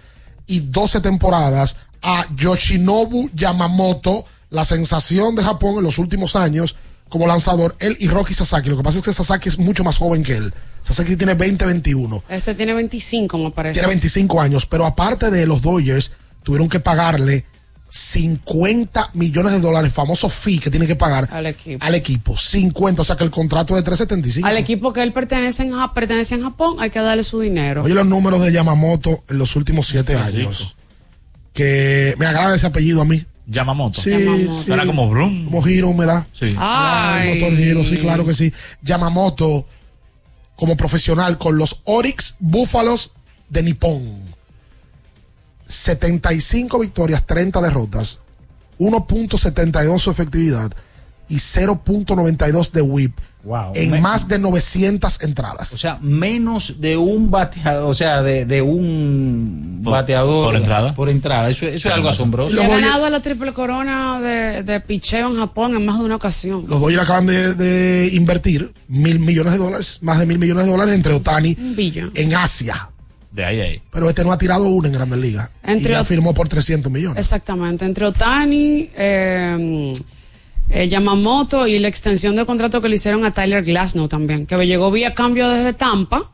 y 0.47 0.61
12 0.61 1.01
temporadas 1.01 1.77
a 2.01 2.27
Yoshinobu 2.37 3.29
Yamamoto, 3.35 4.25
la 4.51 4.65
sensación 4.65 5.35
de 5.35 5.43
Japón 5.43 5.79
en 5.79 5.83
los 5.83 5.99
últimos 5.99 6.37
años 6.37 6.77
como 7.09 7.27
lanzador, 7.27 7.75
él 7.81 7.97
y 8.01 8.09
Rocky 8.09 8.35
Sasaki. 8.35 8.69
Lo 8.69 8.77
que 8.77 8.83
pasa 8.83 8.99
es 8.99 9.05
que 9.05 9.13
Sasaki 9.13 9.49
es 9.49 9.59
mucho 9.59 9.83
más 9.83 9.99
joven 9.99 10.23
que 10.23 10.37
él. 10.37 10.53
Sasaki 10.83 11.17
tiene 11.17 11.37
20-21 11.37 12.23
Este 12.29 12.55
tiene 12.55 12.73
25, 12.75 13.39
me 13.39 13.51
parece. 13.51 13.75
tiene 13.81 13.89
25 13.89 14.41
años, 14.41 14.67
pero 14.67 14.87
aparte 14.87 15.31
de 15.31 15.47
los 15.47 15.61
Dodgers, 15.61 16.13
tuvieron 16.43 16.69
que 16.69 16.81
pagarle 16.81 17.45
50 17.89 19.11
millones 19.15 19.53
de 19.53 19.61
dólares, 19.61 19.93
famoso 19.93 20.29
fee 20.29 20.59
que 20.59 20.71
tiene 20.71 20.87
que 20.87 20.97
pagar 20.97 21.29
Al 21.33 21.47
equipo. 21.47 21.85
al 21.85 21.95
equipo. 21.95 22.37
50, 22.37 23.03
o 23.03 23.05
sea 23.05 23.17
que 23.17 23.25
el 23.25 23.31
contrato 23.31 23.75
es 23.75 23.83
de 23.83 23.85
375. 23.87 24.47
Al 24.47 24.57
equipo 24.57 24.93
que 24.93 25.03
él 25.03 25.13
pertenece 25.13 25.63
en, 25.65 25.73
pertenece 25.95 26.35
en 26.35 26.43
Japón, 26.43 26.77
hay 26.81 26.91
que 26.91 27.01
darle 27.01 27.23
su 27.23 27.41
dinero. 27.41 27.83
Oye 27.85 27.95
los 27.95 28.07
números 28.07 28.41
de 28.43 28.53
Yamamoto 28.53 29.25
en 29.29 29.39
los 29.39 29.57
últimos 29.57 29.87
siete 29.87 30.17
años. 30.17 30.77
Que 31.53 32.15
me 32.19 32.27
agrada 32.27 32.55
ese 32.55 32.67
apellido 32.67 33.01
a 33.03 33.05
mí. 33.05 33.25
Yamamoto. 33.47 34.01
Sí, 34.01 34.11
Yamamoto. 34.11 34.63
sí. 34.63 34.73
Era 34.73 34.87
como 34.87 35.09
Brum. 35.09 35.51
Como. 35.51 35.65
Sí. 36.33 36.55
Ah, 36.59 37.21
el 37.23 37.29
Ay. 37.33 37.41
motor 37.41 37.57
giro, 37.57 37.85
sí, 37.85 37.97
claro 37.97 38.25
que 38.25 38.35
sí. 38.35 38.53
Yamamoto 38.83 39.67
como 40.57 40.77
profesional 40.77 41.39
con 41.39 41.57
los 41.57 41.81
Oryx 41.85 42.35
Búfalos 42.41 43.13
de 43.49 43.63
Nippon. 43.63 44.28
75 45.69 46.79
victorias, 46.79 47.25
30 47.27 47.61
derrotas, 47.61 48.19
1.72 48.79 49.99
su 49.99 50.11
efectividad 50.11 50.73
y 51.29 51.37
0.92 51.37 52.71
de 52.73 52.83
whip 52.83 53.17
Wow. 53.45 53.73
en 53.77 53.93
Me- 53.93 54.01
más 54.01 54.27
de 54.29 54.39
900 54.41 55.23
entradas. 55.23 55.73
O 55.73 55.79
sea, 55.79 55.97
menos 56.03 56.81
de 56.81 56.97
un 56.97 57.31
bateador, 57.31 57.89
o 57.89 57.95
sea, 57.95 58.21
de, 58.21 58.45
de 58.45 58.61
un 58.63 59.81
Por- 59.85 59.93
bateador 59.93 60.47
por 60.47 60.57
entrada. 60.57 60.93
Por 60.95 61.09
entrada. 61.09 61.49
Eso, 61.49 61.65
eso 61.65 61.89
es 61.89 61.95
algo 61.95 62.09
asombroso. 62.09 62.57
Le 62.57 62.65
ha 62.65 62.69
ganado 62.69 63.09
la 63.09 63.21
triple 63.21 63.53
corona 63.53 64.21
de, 64.21 64.65
de 64.65 64.81
picheo 64.81 65.31
en 65.31 65.37
Japón 65.37 65.77
en 65.77 65.87
más 65.87 65.99
de 66.01 66.05
una 66.05 66.17
ocasión. 66.17 66.65
Los 66.69 66.81
Dodgers 66.81 67.05
acaban 67.05 67.27
de, 67.27 67.55
de 67.55 68.11
invertir 68.15 68.73
mil 68.89 69.21
millones 69.21 69.53
de 69.53 69.59
dólares, 69.61 69.99
más 70.03 70.19
de 70.19 70.27
mil 70.27 70.39
millones 70.39 70.67
de 70.67 70.73
dólares 70.73 70.95
entre 70.95 71.15
Otani 71.15 71.57
en 72.15 72.35
Asia. 72.35 72.91
De 73.31 73.45
ahí 73.45 73.61
a 73.61 73.65
ahí. 73.65 73.83
Pero 73.93 74.09
este 74.09 74.25
no 74.25 74.33
ha 74.33 74.39
tirado 74.39 74.65
uno 74.65 74.89
en 74.89 74.95
Grandes 74.95 75.19
Ligas. 75.19 75.51
Entre 75.63 75.93
y 75.93 75.95
ya 75.95 76.05
firmó 76.05 76.35
por 76.35 76.49
300 76.49 76.91
millones. 76.91 77.19
Exactamente. 77.19 77.85
Entre 77.85 78.07
Otani, 78.07 78.91
eh, 78.97 79.93
eh, 80.71 80.89
Yamamoto 80.89 81.67
y 81.67 81.79
la 81.79 81.89
extensión 81.89 82.37
de 82.37 82.45
contrato 82.45 82.81
que 82.81 82.89
le 82.89 82.97
hicieron 82.97 83.25
a 83.25 83.33
Tyler 83.33 83.65
Glasnow 83.65 84.09
también, 84.09 84.47
que 84.47 84.57
llegó 84.67 84.91
vía 84.91 85.15
cambio 85.15 85.49
desde 85.49 85.73
Tampa, 85.73 86.31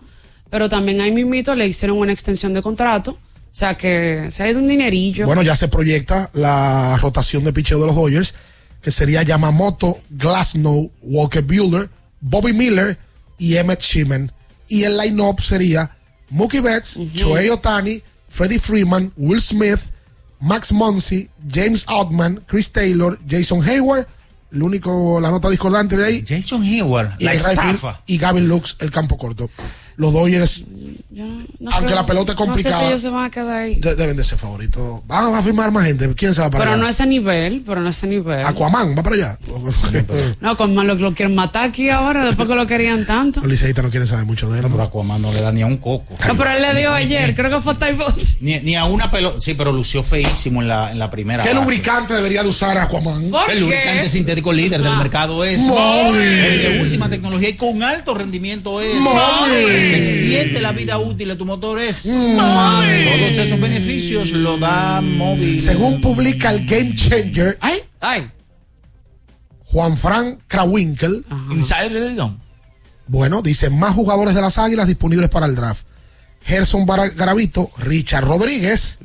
pero 0.50 0.68
también 0.68 1.00
ahí 1.00 1.12
mismito 1.12 1.54
le 1.54 1.66
hicieron 1.66 1.98
una 1.98 2.12
extensión 2.12 2.52
de 2.52 2.62
contrato. 2.62 3.12
O 3.12 3.56
sea 3.56 3.76
que 3.76 4.32
se 4.32 4.42
ha 4.42 4.50
ido 4.50 4.58
un 4.58 4.66
dinerillo. 4.66 5.26
Bueno, 5.26 5.42
ya 5.42 5.54
se 5.54 5.68
proyecta 5.68 6.28
la 6.32 6.96
rotación 7.00 7.44
de 7.44 7.52
picheo 7.52 7.78
de 7.78 7.86
los 7.86 7.94
Dodgers, 7.94 8.34
que 8.82 8.90
sería 8.90 9.22
Yamamoto, 9.22 9.98
Glasnow, 10.10 10.90
Walker 11.02 11.42
Bueller, 11.42 11.88
Bobby 12.20 12.52
Miller 12.52 12.98
y 13.38 13.56
Emmett 13.56 13.80
Sheeman. 13.80 14.32
Y 14.66 14.82
el 14.82 14.96
line-up 14.96 15.40
sería 15.40 15.96
Mookie 16.34 16.60
Betts, 16.60 16.98
Shohei 17.14 17.48
Otani, 17.48 18.02
Freddie 18.28 18.58
Freeman, 18.58 19.12
Will 19.16 19.40
Smith, 19.40 19.90
Max 20.40 20.72
Muncy, 20.72 21.28
James 21.46 21.84
Outman, 21.86 22.44
Chris 22.46 22.72
Taylor, 22.72 23.16
Jason 23.24 23.62
Hayward, 23.62 24.06
el 24.52 24.62
único, 24.62 25.20
la 25.20 25.30
nota 25.30 25.48
discordante 25.48 25.96
de 25.96 26.04
ahí, 26.04 26.24
Jason 26.26 26.62
Hayward, 26.62 27.12
y, 27.20 27.24
la 27.24 27.34
estafa. 27.34 28.00
y 28.06 28.18
Gavin 28.18 28.48
Lux, 28.48 28.76
el 28.80 28.90
campo 28.90 29.16
corto. 29.16 29.48
Los 29.96 30.12
Dodgers, 30.12 30.64
No 31.10 31.70
aunque 31.70 31.86
creo- 31.86 31.94
la 31.96 32.06
pelota 32.06 32.32
es 32.32 32.38
No 32.38 32.44
complicada, 32.46 32.76
sé 32.76 32.82
si 32.82 32.88
ellos 32.88 33.02
se 33.02 33.08
van 33.08 33.24
a 33.26 33.30
quedar 33.30 33.56
ahí. 33.62 33.76
de- 33.76 33.94
deben 33.94 34.16
de 34.16 34.24
ser 34.24 34.36
favoritos. 34.38 35.00
Van 35.06 35.32
a 35.32 35.42
firmar 35.42 35.70
más 35.70 35.86
gente. 35.86 36.12
¿Quién 36.16 36.34
se 36.34 36.40
va 36.40 36.50
para 36.50 36.64
Pero 36.64 36.72
allá? 36.72 36.80
no 36.82 36.88
a 36.88 36.90
ese 36.90 37.06
nivel, 37.06 37.62
pero 37.64 37.80
no 37.80 37.86
a 37.86 37.90
ese 37.90 38.06
nivel. 38.08 38.44
Aquaman 38.44 38.96
va 38.98 39.02
para 39.04 39.16
allá. 39.16 39.38
No, 40.40 40.56
con 40.56 40.74
más 40.74 40.84
lo, 40.84 40.94
lo 40.96 41.14
quieren 41.14 41.34
matar 41.34 41.68
aquí 41.68 41.88
ahora, 41.90 42.24
después 42.26 42.48
que 42.48 42.54
lo 42.54 42.66
querían 42.66 43.06
tanto. 43.06 43.40
Los 43.40 43.50
liceístas 43.50 43.84
no 43.84 43.90
quieren 43.90 44.06
saber 44.08 44.24
mucho 44.24 44.50
de 44.50 44.58
él. 44.60 44.66
pero 44.68 44.82
Aquaman 44.82 45.22
no 45.22 45.32
le 45.32 45.40
da 45.40 45.52
ni 45.52 45.62
a 45.62 45.66
un 45.66 45.76
coco. 45.78 46.14
No, 46.26 46.36
pero 46.36 46.50
él 46.50 46.62
le 46.62 46.74
dio 46.80 46.92
ayer, 46.92 47.34
creo 47.36 47.50
que 47.50 47.60
fue 47.60 47.74
Typhoon. 47.76 48.14
Ni, 48.40 48.58
ni 48.60 48.74
a 48.74 48.84
una 48.84 49.10
pelota. 49.10 49.40
Sí, 49.40 49.54
pero 49.54 49.70
lució 49.72 50.02
feísimo 50.02 50.62
en 50.62 50.68
la, 50.68 50.90
en 50.90 50.98
la 50.98 51.10
primera. 51.10 51.42
¿Qué 51.44 51.50
base. 51.50 51.62
lubricante 51.62 52.14
debería 52.14 52.42
de 52.42 52.48
usar 52.48 52.76
Aquaman? 52.78 53.30
El 53.50 53.60
lubricante 53.60 54.08
sintético 54.08 54.52
líder 54.52 54.82
del 54.82 54.96
mercado 54.96 55.44
es 55.44 55.60
Móvil. 55.60 56.20
el 56.20 56.62
de 56.62 56.80
última 56.82 57.08
tecnología 57.08 57.48
y 57.50 57.54
con 57.54 57.82
alto 57.82 58.14
rendimiento 58.14 58.80
es 58.80 58.94
Móvil. 58.96 59.83
Que 59.90 60.02
extiende 60.02 60.60
la 60.60 60.72
vida 60.72 60.98
útil 60.98 61.28
de 61.28 61.36
tu 61.36 61.44
motor 61.44 61.80
es 61.80 62.06
Móvil. 62.06 63.08
todos 63.18 63.38
esos 63.38 63.60
beneficios 63.60 64.30
lo 64.32 64.58
da 64.58 65.00
móvil. 65.00 65.60
Según 65.60 66.00
publica 66.00 66.50
el 66.50 66.64
Game 66.66 66.94
Changer, 66.94 67.58
Ay. 68.00 68.30
Juan 69.64 69.96
Frank 69.96 70.40
Krawinkel, 70.46 71.24
Insider 71.50 72.14
bueno, 73.06 73.42
dice 73.42 73.70
más 73.70 73.94
jugadores 73.94 74.34
de 74.34 74.40
las 74.40 74.58
Águilas 74.58 74.86
disponibles 74.86 75.28
para 75.28 75.46
el 75.46 75.54
draft. 75.54 75.86
Gerson 76.42 76.86
Garavito, 76.86 77.70
Richard 77.78 78.24
Rodríguez, 78.24 78.98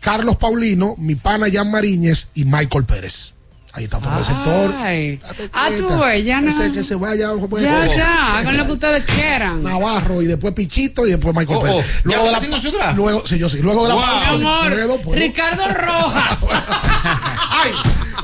Carlos 0.00 0.36
Paulino, 0.36 0.94
mi 0.98 1.16
pana 1.16 1.46
Jan 1.52 1.70
Mariñez 1.70 2.28
y 2.34 2.44
Michael 2.44 2.84
Pérez. 2.84 3.34
Ahí 3.76 3.84
está 3.84 3.98
todo 3.98 4.18
el 4.18 4.24
sector. 4.24 4.74
Ay. 4.78 5.20
Ah, 5.52 5.68
tú 5.76 5.86
ves, 5.98 6.24
ya 6.24 6.40
no. 6.40 6.48
Ese 6.48 6.72
que 6.72 6.82
se 6.82 6.94
vaya. 6.94 7.28
pues, 7.48 7.62
Ya, 7.62 7.86
oh, 7.86 7.94
ya, 7.94 8.38
hagan 8.38 8.56
lo 8.56 8.64
que 8.64 8.72
ustedes 8.72 9.04
quieran. 9.04 9.62
Navarro 9.62 10.22
y 10.22 10.26
después 10.26 10.54
Pichito 10.54 11.06
y 11.06 11.10
después 11.10 11.34
Michael 11.36 11.58
Oh, 11.58 11.62
Pérez. 11.62 11.76
oh, 11.76 11.82
¿ya 11.82 12.16
Luego 12.16 12.24
de 12.24 12.32
la 12.32 12.40
su? 12.40 12.72
Luego, 12.96 13.26
sí, 13.26 13.38
yo 13.38 13.48
sí. 13.50 13.58
Luego 13.58 13.82
de 13.82 13.88
la 13.90 13.94
Wow. 13.96 14.04
pausa. 14.04 14.32
Mi 14.32 14.44
amor, 14.80 15.00
pues, 15.04 15.18
Ricardo 15.20 15.62
Rojas. 15.74 16.38
Ay, 17.04 17.70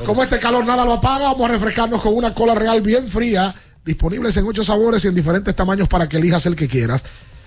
como 0.05 0.23
este 0.23 0.39
calor 0.39 0.65
nada 0.65 0.83
lo 0.85 0.93
apaga, 0.93 1.25
vamos 1.25 1.45
a 1.47 1.53
refrescarnos 1.53 2.01
con 2.01 2.15
una 2.15 2.33
cola 2.33 2.55
real 2.55 2.81
bien 2.81 3.07
fría, 3.07 3.53
disponibles 3.85 4.35
en 4.37 4.47
ocho 4.47 4.63
sabores 4.63 5.05
y 5.05 5.07
en 5.09 5.15
diferentes 5.15 5.55
tamaños 5.55 5.87
para 5.87 6.09
que 6.09 6.17
elijas 6.17 6.45
el 6.47 6.55
que 6.55 6.67
quieras. 6.67 7.05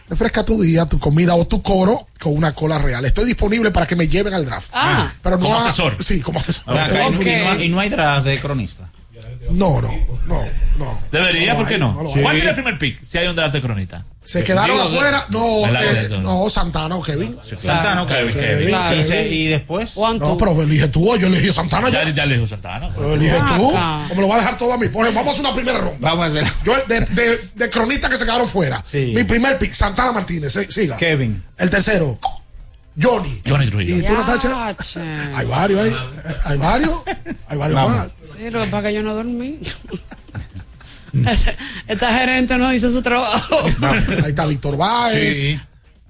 Refresca 0.08 0.44
tu 0.44 0.62
día, 0.62 0.86
tu 0.86 0.98
comida 1.00 1.34
o 1.34 1.46
tu 1.46 1.62
coro 1.62 2.06
con 2.20 2.36
una 2.36 2.52
cola 2.52 2.78
real. 2.78 3.04
Estoy 3.04 3.24
disponible 3.24 3.70
para 3.72 3.86
que 3.86 3.96
me 3.96 4.06
lleven 4.08 4.34
al 4.34 4.44
draft. 4.46 4.70
Ah. 4.72 5.12
pero 5.22 5.36
no 5.36 5.44
Como 5.44 5.56
a- 5.58 5.64
asesor. 5.68 5.96
Sí, 6.02 6.20
como 6.20 6.38
asesor. 6.38 6.74
Y, 6.76 6.78
no- 6.78 7.22
y 7.22 7.24
no, 7.44 7.50
hay- 7.50 7.62
y 7.64 7.68
no 7.68 7.80
hay 7.80 7.88
draft 7.88 8.24
de 8.26 8.38
cronista. 8.38 8.88
No, 9.50 9.80
no, 9.80 9.90
no, 10.26 10.42
no. 10.78 10.98
Debería, 11.10 11.52
No 11.52 11.58
¿por 11.60 11.68
qué 11.68 11.74
hay, 11.74 11.80
no? 11.80 12.02
no 12.02 12.08
¿Cuál 12.10 12.34
tiene 12.36 12.50
el 12.50 12.54
primer 12.54 12.78
pick? 12.78 13.02
Si 13.02 13.16
hay 13.18 13.26
un 13.28 13.36
draft 13.36 13.54
de 13.54 13.62
cronista. 13.62 14.04
Se 14.26 14.42
quedaron 14.42 14.76
Digo, 14.76 14.88
afuera. 14.88 15.24
No, 15.30 15.66
eh, 15.68 16.08
no, 16.20 16.50
Santana 16.50 16.96
o 16.96 17.02
Kevin. 17.02 17.38
Santana, 17.42 18.02
ok, 18.02 18.08
Kevin. 18.08 18.34
Kevin. 18.34 18.68
Claro. 18.68 18.96
Y, 18.96 19.02
se- 19.04 19.28
y 19.28 19.46
después. 19.48 19.96
No, 19.96 20.36
pero 20.36 20.60
elige 20.62 20.88
tú, 20.88 21.16
yo 21.16 21.28
elegí 21.28 21.52
Santana 21.52 21.88
ya. 21.90 22.02
Ya, 22.04 22.10
ya 22.10 22.26
le 22.26 22.34
dijo 22.34 22.46
Santana. 22.48 22.88
Elige 23.12 23.38
tú. 23.56 23.68
O 23.70 24.14
me 24.14 24.20
lo 24.20 24.28
va 24.28 24.34
a 24.34 24.38
dejar 24.38 24.58
todo 24.58 24.72
a 24.72 24.78
mí. 24.78 24.88
Por 24.88 25.02
ejemplo, 25.04 25.20
vamos 25.20 25.30
a 25.30 25.32
hacer 25.34 25.44
una 25.46 25.54
primera 25.54 25.78
ronda. 25.78 25.98
Vamos 26.00 26.24
a 26.24 26.28
hacer. 26.28 26.44
Yo, 26.64 26.74
de, 26.88 27.00
de, 27.00 27.38
de 27.54 27.70
cronistas 27.70 28.10
que 28.10 28.16
se 28.18 28.24
quedaron 28.24 28.48
fuera. 28.48 28.82
Sí. 28.84 29.12
Mi 29.14 29.22
primer 29.24 29.58
pick, 29.58 29.72
Santana 29.72 30.10
Martínez. 30.12 30.52
Siga. 30.68 30.96
Kevin. 30.96 31.42
El 31.56 31.70
tercero, 31.70 32.18
Johnny. 33.00 33.42
Johnny 33.46 33.70
Trujillo. 33.70 33.96
¿Y 33.98 34.02
tú, 34.02 34.12
Natacha? 34.14 34.74
Hay 35.36 35.46
varios, 35.46 35.80
hay, 35.82 35.94
hay 36.44 36.58
varios. 36.58 36.94
Hay 37.46 37.56
varios 37.58 37.76
Vamos. 37.80 37.96
más. 37.96 38.14
Sí, 38.24 38.50
lo 38.50 38.60
que 38.62 38.66
pasa 38.70 38.78
es 38.78 38.84
que 38.86 38.94
yo 38.94 39.02
no 39.02 39.14
dormí. 39.14 39.60
Esta 41.88 42.18
gerente 42.18 42.56
no 42.58 42.72
hizo 42.72 42.90
su 42.90 43.02
trabajo. 43.02 43.58
Ahí 44.24 44.30
está 44.30 44.46
Víctor 44.46 44.76
Báez. 44.76 45.36
Sí. 45.36 45.60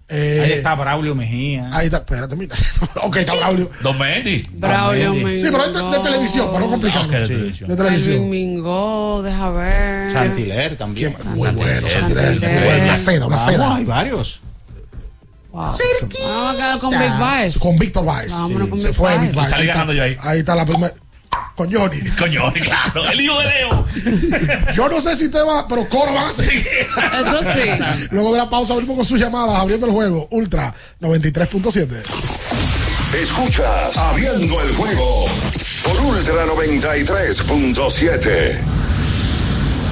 Eh, 0.09 0.41
Ahí 0.45 0.53
está 0.53 0.75
Braulio 0.77 1.17
Mejía. 1.17 1.69
Ahí 1.73 1.87
está, 1.87 1.97
espérate, 1.99 2.37
mira. 2.37 2.55
ok, 3.03 3.17
está 3.17 3.35
Braulio. 3.35 3.69
Don 3.83 3.99
Mendy. 3.99 4.45
Braulio 4.53 5.13
Sí, 5.13 5.25
Mingo. 5.25 5.39
Sí, 5.41 5.49
pero 5.51 5.65
es 5.65 5.75
de, 5.75 5.83
de 5.83 5.99
televisión, 5.99 6.47
para 6.53 6.61
no 6.61 6.71
complicarnos. 6.71 7.07
Ok, 7.09 7.13
de 7.21 7.27
televisión. 7.29 7.69
De 7.71 7.77
televisión. 7.77 8.31
Mingo, 8.31 9.23
deja 9.25 9.51
ver. 9.51 10.11
Santiler 10.11 10.77
también. 10.77 11.13
Muy 11.35 11.51
bueno, 11.51 11.91
Santiler. 11.91 12.25
Santiler. 12.25 12.51
Muy 12.53 12.63
bueno, 12.69 12.85
Una 12.85 12.97
seda, 12.97 13.27
una 13.27 13.39
seda. 13.39 13.75
hay 13.77 13.85
varios. 13.85 14.41
Wow. 15.51 15.63
Vamos 15.63 16.55
a 16.55 16.57
quedar 16.57 16.79
con 16.79 16.91
Big 16.91 17.19
Baez. 17.19 17.59
Con 17.59 17.79
Víctor 17.79 18.05
con 18.69 18.79
Se 18.79 18.89
Big 18.89 18.97
fue 18.97 19.09
Baez. 19.17 19.21
Big 19.23 19.35
Baez. 19.37 19.53
Está- 19.53 19.57
ahí. 20.05 20.17
Ahí 20.21 20.39
está 20.41 20.55
la 20.55 20.67
primera. 20.67 20.93
Con 21.55 21.73
Johnny. 21.73 22.01
Coño, 22.19 22.53
claro. 22.53 23.09
El 23.11 23.21
hijo 23.21 23.39
de 23.41 23.47
Leo. 23.47 23.87
Yo 24.75 24.89
no 24.89 25.01
sé 25.01 25.17
si 25.17 25.31
te 25.31 25.41
va, 25.41 25.67
pero 25.67 25.89
coro 25.89 26.13
van 26.13 26.27
a 26.27 26.31
seguir. 26.31 26.67
Eso 26.67 27.43
sí. 27.55 27.71
Luego 28.11 28.33
de 28.33 28.39
la 28.39 28.51
pausa 28.51 28.75
abrimos 28.75 28.97
con 28.97 29.05
sus 29.05 29.19
llamadas, 29.19 29.57
abriendo 29.57 29.87
el 29.87 29.93
juego. 29.93 30.29
Ultra 30.31 30.75
93.7. 31.01 32.03
Escuchas 33.15 33.97
Abriendo 33.97 34.61
el 34.61 34.75
juego 34.75 35.27
por 35.85 36.01
Ultra 36.01 36.45
93.7. 36.47 38.76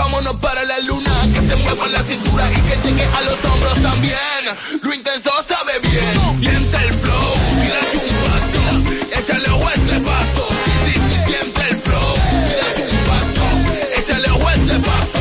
Vámonos 0.00 0.36
para 0.36 0.64
la 0.64 0.78
luna, 0.80 1.12
que 1.30 1.46
se 1.46 1.56
mueva 1.56 1.86
la 1.88 2.02
cintura 2.02 2.50
y 2.50 2.54
que 2.54 2.88
llegue 2.88 3.04
a 3.04 3.20
los 3.20 3.44
hombros 3.44 3.82
también. 3.82 4.80
Lo 4.82 4.94
intenso 4.94 5.30
sabe 5.46 5.72
bien. 5.82 6.40
Siente 6.40 6.76
el 6.76 6.94
flow, 6.94 7.32
tírate 7.60 7.96
un 7.98 8.08
paso, 8.24 9.20
échale 9.20 9.48
a 9.66 9.74
este 9.74 10.00
paso. 10.00 10.48
Sí, 10.64 10.72
sí, 10.86 11.00
sí, 11.00 11.16
siente 11.26 11.60
el 11.68 11.76
flow. 11.80 12.14
Tírate 12.48 12.82
un 12.90 13.04
paso, 13.10 13.98
échale 13.98 14.28
a 14.48 14.54
este 14.54 14.78
paso. 14.78 15.18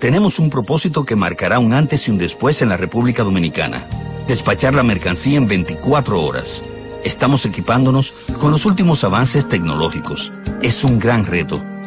Tenemos 0.00 0.40
un 0.40 0.50
propósito 0.50 1.04
que 1.04 1.14
marcará 1.14 1.60
un 1.60 1.72
antes 1.72 2.08
y 2.08 2.10
un 2.10 2.18
después 2.18 2.60
en 2.60 2.70
la 2.70 2.76
República 2.76 3.22
Dominicana. 3.22 3.86
Despachar 4.26 4.74
la 4.74 4.82
mercancía 4.82 5.38
en 5.38 5.46
24 5.46 6.20
horas. 6.20 6.60
Estamos 7.04 7.46
equipándonos 7.46 8.12
con 8.40 8.50
los 8.50 8.64
últimos 8.64 9.04
avances 9.04 9.48
tecnológicos 9.48 10.32
es 10.62 10.84
un 10.84 10.98
gran 10.98 11.26
reto, 11.26 11.62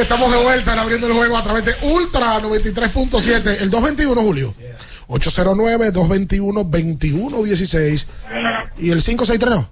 Estamos 0.00 0.30
de 0.30 0.40
vuelta 0.42 0.74
en 0.74 0.78
abriendo 0.78 1.08
el 1.08 1.12
juego 1.12 1.36
a 1.36 1.42
través 1.42 1.64
de 1.64 1.74
Ultra 1.82 2.40
93.7, 2.40 3.60
el 3.60 3.68
221, 3.68 4.22
Julio. 4.22 4.54
809-221-2116 5.08 8.06
y 8.78 8.90
el 8.90 9.02
563 9.02 9.50
no. 9.50 9.68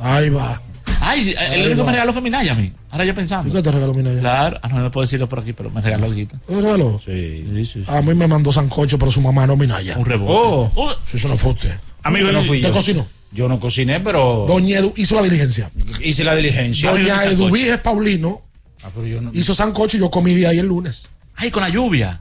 Ahí 0.00 0.30
va. 0.30 0.60
Ay, 1.08 1.34
el 1.52 1.66
único 1.66 1.82
que 1.82 1.86
me 1.86 1.92
regaló 1.92 2.12
fue 2.12 2.22
Minaya 2.22 2.52
a 2.52 2.54
mí. 2.56 2.72
Ahora 2.90 3.04
yo 3.04 3.12
¿Y 3.12 3.14
pensando. 3.14 3.52
qué 3.52 3.62
te 3.62 3.70
regaló 3.70 3.94
Minaya? 3.94 4.20
Claro. 4.20 4.58
Ah, 4.62 4.68
no, 4.68 4.80
no 4.80 4.90
puedo 4.90 5.02
decirlo 5.06 5.28
por 5.28 5.40
aquí, 5.40 5.52
pero 5.52 5.70
me 5.70 5.80
regaló 5.80 6.06
algo. 6.06 6.16
¿Me 6.48 6.60
regaló? 6.60 7.00
Sí. 7.04 7.44
Sí, 7.54 7.64
sí, 7.64 7.64
sí. 7.64 7.84
A 7.86 8.02
mí 8.02 8.14
me 8.14 8.26
mandó 8.26 8.52
sancocho, 8.52 8.98
pero 8.98 9.10
su 9.12 9.20
mamá 9.20 9.46
no 9.46 9.56
Minaya. 9.56 9.96
Un 9.98 10.04
rebote. 10.04 10.32
Oh, 10.74 10.94
Si 11.10 11.16
eso 11.16 11.28
no 11.28 11.36
fue 11.36 11.52
usted. 11.52 11.74
amigo, 12.02 12.32
no 12.32 12.42
fui 12.44 12.56
¿Usted 12.58 12.68
yo. 12.68 12.74
cocinó? 12.74 13.06
Yo 13.32 13.48
no 13.48 13.60
cociné, 13.60 14.00
pero 14.00 14.46
Doña 14.48 14.78
Edu 14.78 14.92
hizo 14.96 15.14
la 15.16 15.22
diligencia. 15.22 15.70
hice 16.02 16.24
la 16.24 16.34
diligencia. 16.34 16.90
Doña 16.90 17.24
Eduviges 17.24 17.78
Paulino 17.78 18.42
Ah, 18.82 18.88
pero 18.94 19.06
yo 19.06 19.20
no- 19.20 19.30
hizo 19.34 19.54
sancocho 19.54 19.96
y 19.96 20.00
yo 20.00 20.10
comí 20.10 20.34
de 20.34 20.46
ahí 20.46 20.58
el 20.58 20.66
lunes. 20.66 21.08
Ay, 21.34 21.50
con 21.50 21.62
la 21.62 21.68
lluvia. 21.68 22.20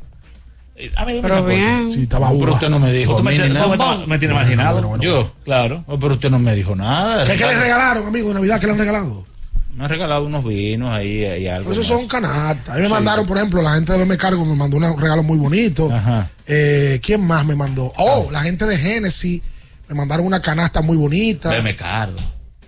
Eh, 0.78 0.92
A 0.96 1.06
mí 1.06 1.14
me 1.14 1.22
Pero 1.22 1.46
bien. 1.46 1.90
Sí, 1.90 2.04
estaba 2.04 2.30
Pero 2.38 2.54
usted 2.54 2.70
no 2.70 2.80
me 2.80 2.92
dijo. 2.92 3.12
Usted 3.16 3.24
me, 3.24 3.38
nada. 3.50 3.76
no, 3.78 4.08
me- 4.08 4.20
tiene 4.20 4.34
marginado. 4.34 4.98
Yo. 5.00 5.32
Claro. 5.46 5.84
Pero 5.88 6.14
usted 6.16 6.30
no 6.30 6.40
me 6.40 6.54
dijo 6.54 6.76
nada. 6.76 7.26
¿Qué, 7.26 7.38
qué 7.38 7.46
le 7.46 7.58
regalaron, 7.58 8.08
amigo, 8.08 8.28
de 8.30 8.34
Navidad? 8.36 8.60
¿Qué 8.60 8.66
le 8.68 8.74
han 8.74 8.80
regalado? 8.80 9.26
Me 9.74 9.84
han 9.86 9.90
regalado 9.90 10.26
unos 10.26 10.44
vinos 10.46 10.90
ahí 10.90 11.24
y 11.26 11.48
algo. 11.48 11.72
Esos 11.72 11.90
más. 11.90 12.00
son 12.00 12.08
canastas. 12.08 12.70
A 12.70 12.76
mí 12.76 12.82
me 12.82 12.88
Sí. 12.88 12.94
mandaron, 12.94 13.26
por 13.26 13.38
ejemplo, 13.38 13.62
la 13.62 13.76
gente 13.76 13.94
de 13.94 14.06
Me 14.06 14.18
Cargo 14.18 14.46
me 14.46 14.56
mandó 14.56 14.78
un 14.78 15.00
regalo 15.00 15.24
muy 15.24 15.38
bonito. 15.38 15.90
Ajá. 15.92 16.30
Eh, 16.48 17.00
¿Quién 17.04 17.22
más 17.26 17.46
me 17.46 17.56
mandó? 17.56 17.92
Oh, 17.98 18.28
la 18.32 18.42
gente 18.44 18.66
de 18.66 18.78
Genesis 18.78 19.42
Me 19.88 19.94
mandaron 19.96 20.26
una 20.26 20.42
canasta 20.42 20.82
muy 20.82 20.98
bonita. 20.98 21.50
Veme 21.52 21.76
cargo. 21.76 22.18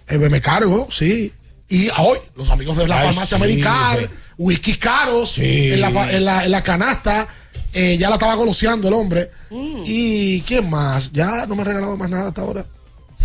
Eh, 0.08 0.18
me 0.20 0.40
cargo, 0.40 0.88
sí. 0.92 1.34
Y 1.68 1.90
hoy, 1.98 2.18
los 2.36 2.50
amigos 2.52 2.78
de 2.78 2.88
la 2.88 3.00
Ay, 3.00 3.06
farmacia 3.08 3.38
sí, 3.38 3.42
medical, 3.44 4.00
sí. 4.02 4.08
whisky 4.38 4.76
caros, 4.78 5.32
Sí. 5.32 5.72
en, 5.74 5.82
la, 5.82 6.12
en, 6.12 6.24
la, 6.26 6.46
en 6.46 6.52
la 6.52 6.62
canasta, 6.64 7.28
eh, 7.80 7.98
ya 7.98 8.10
la 8.10 8.16
estaba 8.16 8.34
goloseando 8.36 8.88
el 8.88 8.94
hombre. 8.94 9.32
Mm. 9.50 9.82
¿Y 9.86 10.42
quién 10.42 10.70
más? 10.70 11.12
Ya 11.12 11.46
no 11.46 11.56
me 11.56 11.62
ha 11.62 11.66
regalado 11.66 11.96
más 11.98 12.10
nada 12.10 12.30
hasta 12.30 12.42
ahora. 12.42 12.66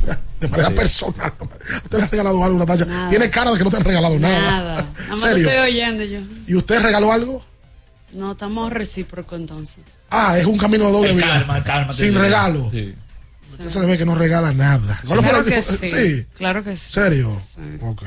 De 0.41 0.49
manera 0.49 0.69
Sí. 0.71 0.75
personal. 0.75 1.33
¿Usted 1.85 1.99
le 1.99 2.05
ha 2.05 2.07
regalado 2.09 2.45
algo, 2.45 2.59
Natacha? 2.59 2.85
Nada. 2.85 3.09
Tiene 3.09 3.31
cara 3.31 3.53
de 3.53 3.59
que 3.59 3.65
no 3.65 3.71
te 3.71 3.77
han 3.77 3.85
regalado 3.85 4.19
nada. 4.19 4.41
Nada. 4.41 4.93
Estoy 5.15 5.47
oyendo 5.47 6.05
yo. 6.05 6.21
¿Y 6.47 6.55
usted 6.57 6.83
regaló 6.83 7.13
algo? 7.13 7.45
No, 8.13 8.33
estamos 8.33 8.73
recíprocos 8.73 9.39
entonces. 9.39 9.79
Ah, 10.11 10.37
es 10.37 10.45
un 10.45 10.59
camino 10.59 10.87
de 10.87 10.93
doble 10.93 11.11
El 11.13 11.19
el 11.19 11.25
karma 11.65 11.87
te 11.89 11.95
Sin 11.95 12.15
regalo. 12.15 12.69
Sí. 12.71 12.95
Usted 13.53 13.69
se 13.69 13.87
ve 13.87 13.97
que 13.99 14.05
no 14.05 14.15
regala 14.15 14.53
nada. 14.53 14.99
¿Cuál 15.07 15.21
fue 15.21 15.29
Claro 15.31 15.45
que 15.45 15.63
sí. 15.63 15.89
sí. 15.89 16.27
Claro 16.37 16.65
que 16.65 16.75
sí. 16.77 16.93
¿Serio? 16.93 17.41
Ok. 17.83 18.03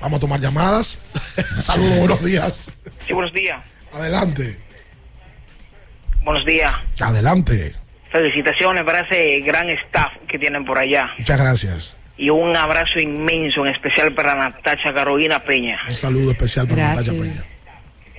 Vamos 0.00 0.16
a 0.16 0.20
tomar 0.20 0.40
llamadas. 0.40 0.98
Saludos, 1.62 1.98
buenos 1.98 2.24
días. 2.24 2.74
Sí, 3.06 3.12
buenos 3.12 3.32
días. 3.32 3.62
Adelante. 3.92 4.60
Buenos 6.26 6.44
días. 6.44 6.72
Adelante. 7.00 7.72
Felicitaciones 8.10 8.82
para 8.82 9.02
ese 9.02 9.38
gran 9.42 9.70
staff 9.70 10.12
que 10.28 10.40
tienen 10.40 10.64
por 10.64 10.76
allá. 10.76 11.08
Muchas 11.16 11.40
gracias. 11.40 11.98
Y 12.18 12.30
un 12.30 12.56
abrazo 12.56 12.98
inmenso, 12.98 13.64
en 13.64 13.72
especial 13.72 14.12
para 14.12 14.34
Natacha 14.34 14.92
Carolina 14.92 15.38
Peña. 15.38 15.78
Un 15.88 15.94
saludo 15.94 16.32
especial 16.32 16.66
para. 16.66 16.88
Natacha 16.88 17.12
Peña. 17.12 17.44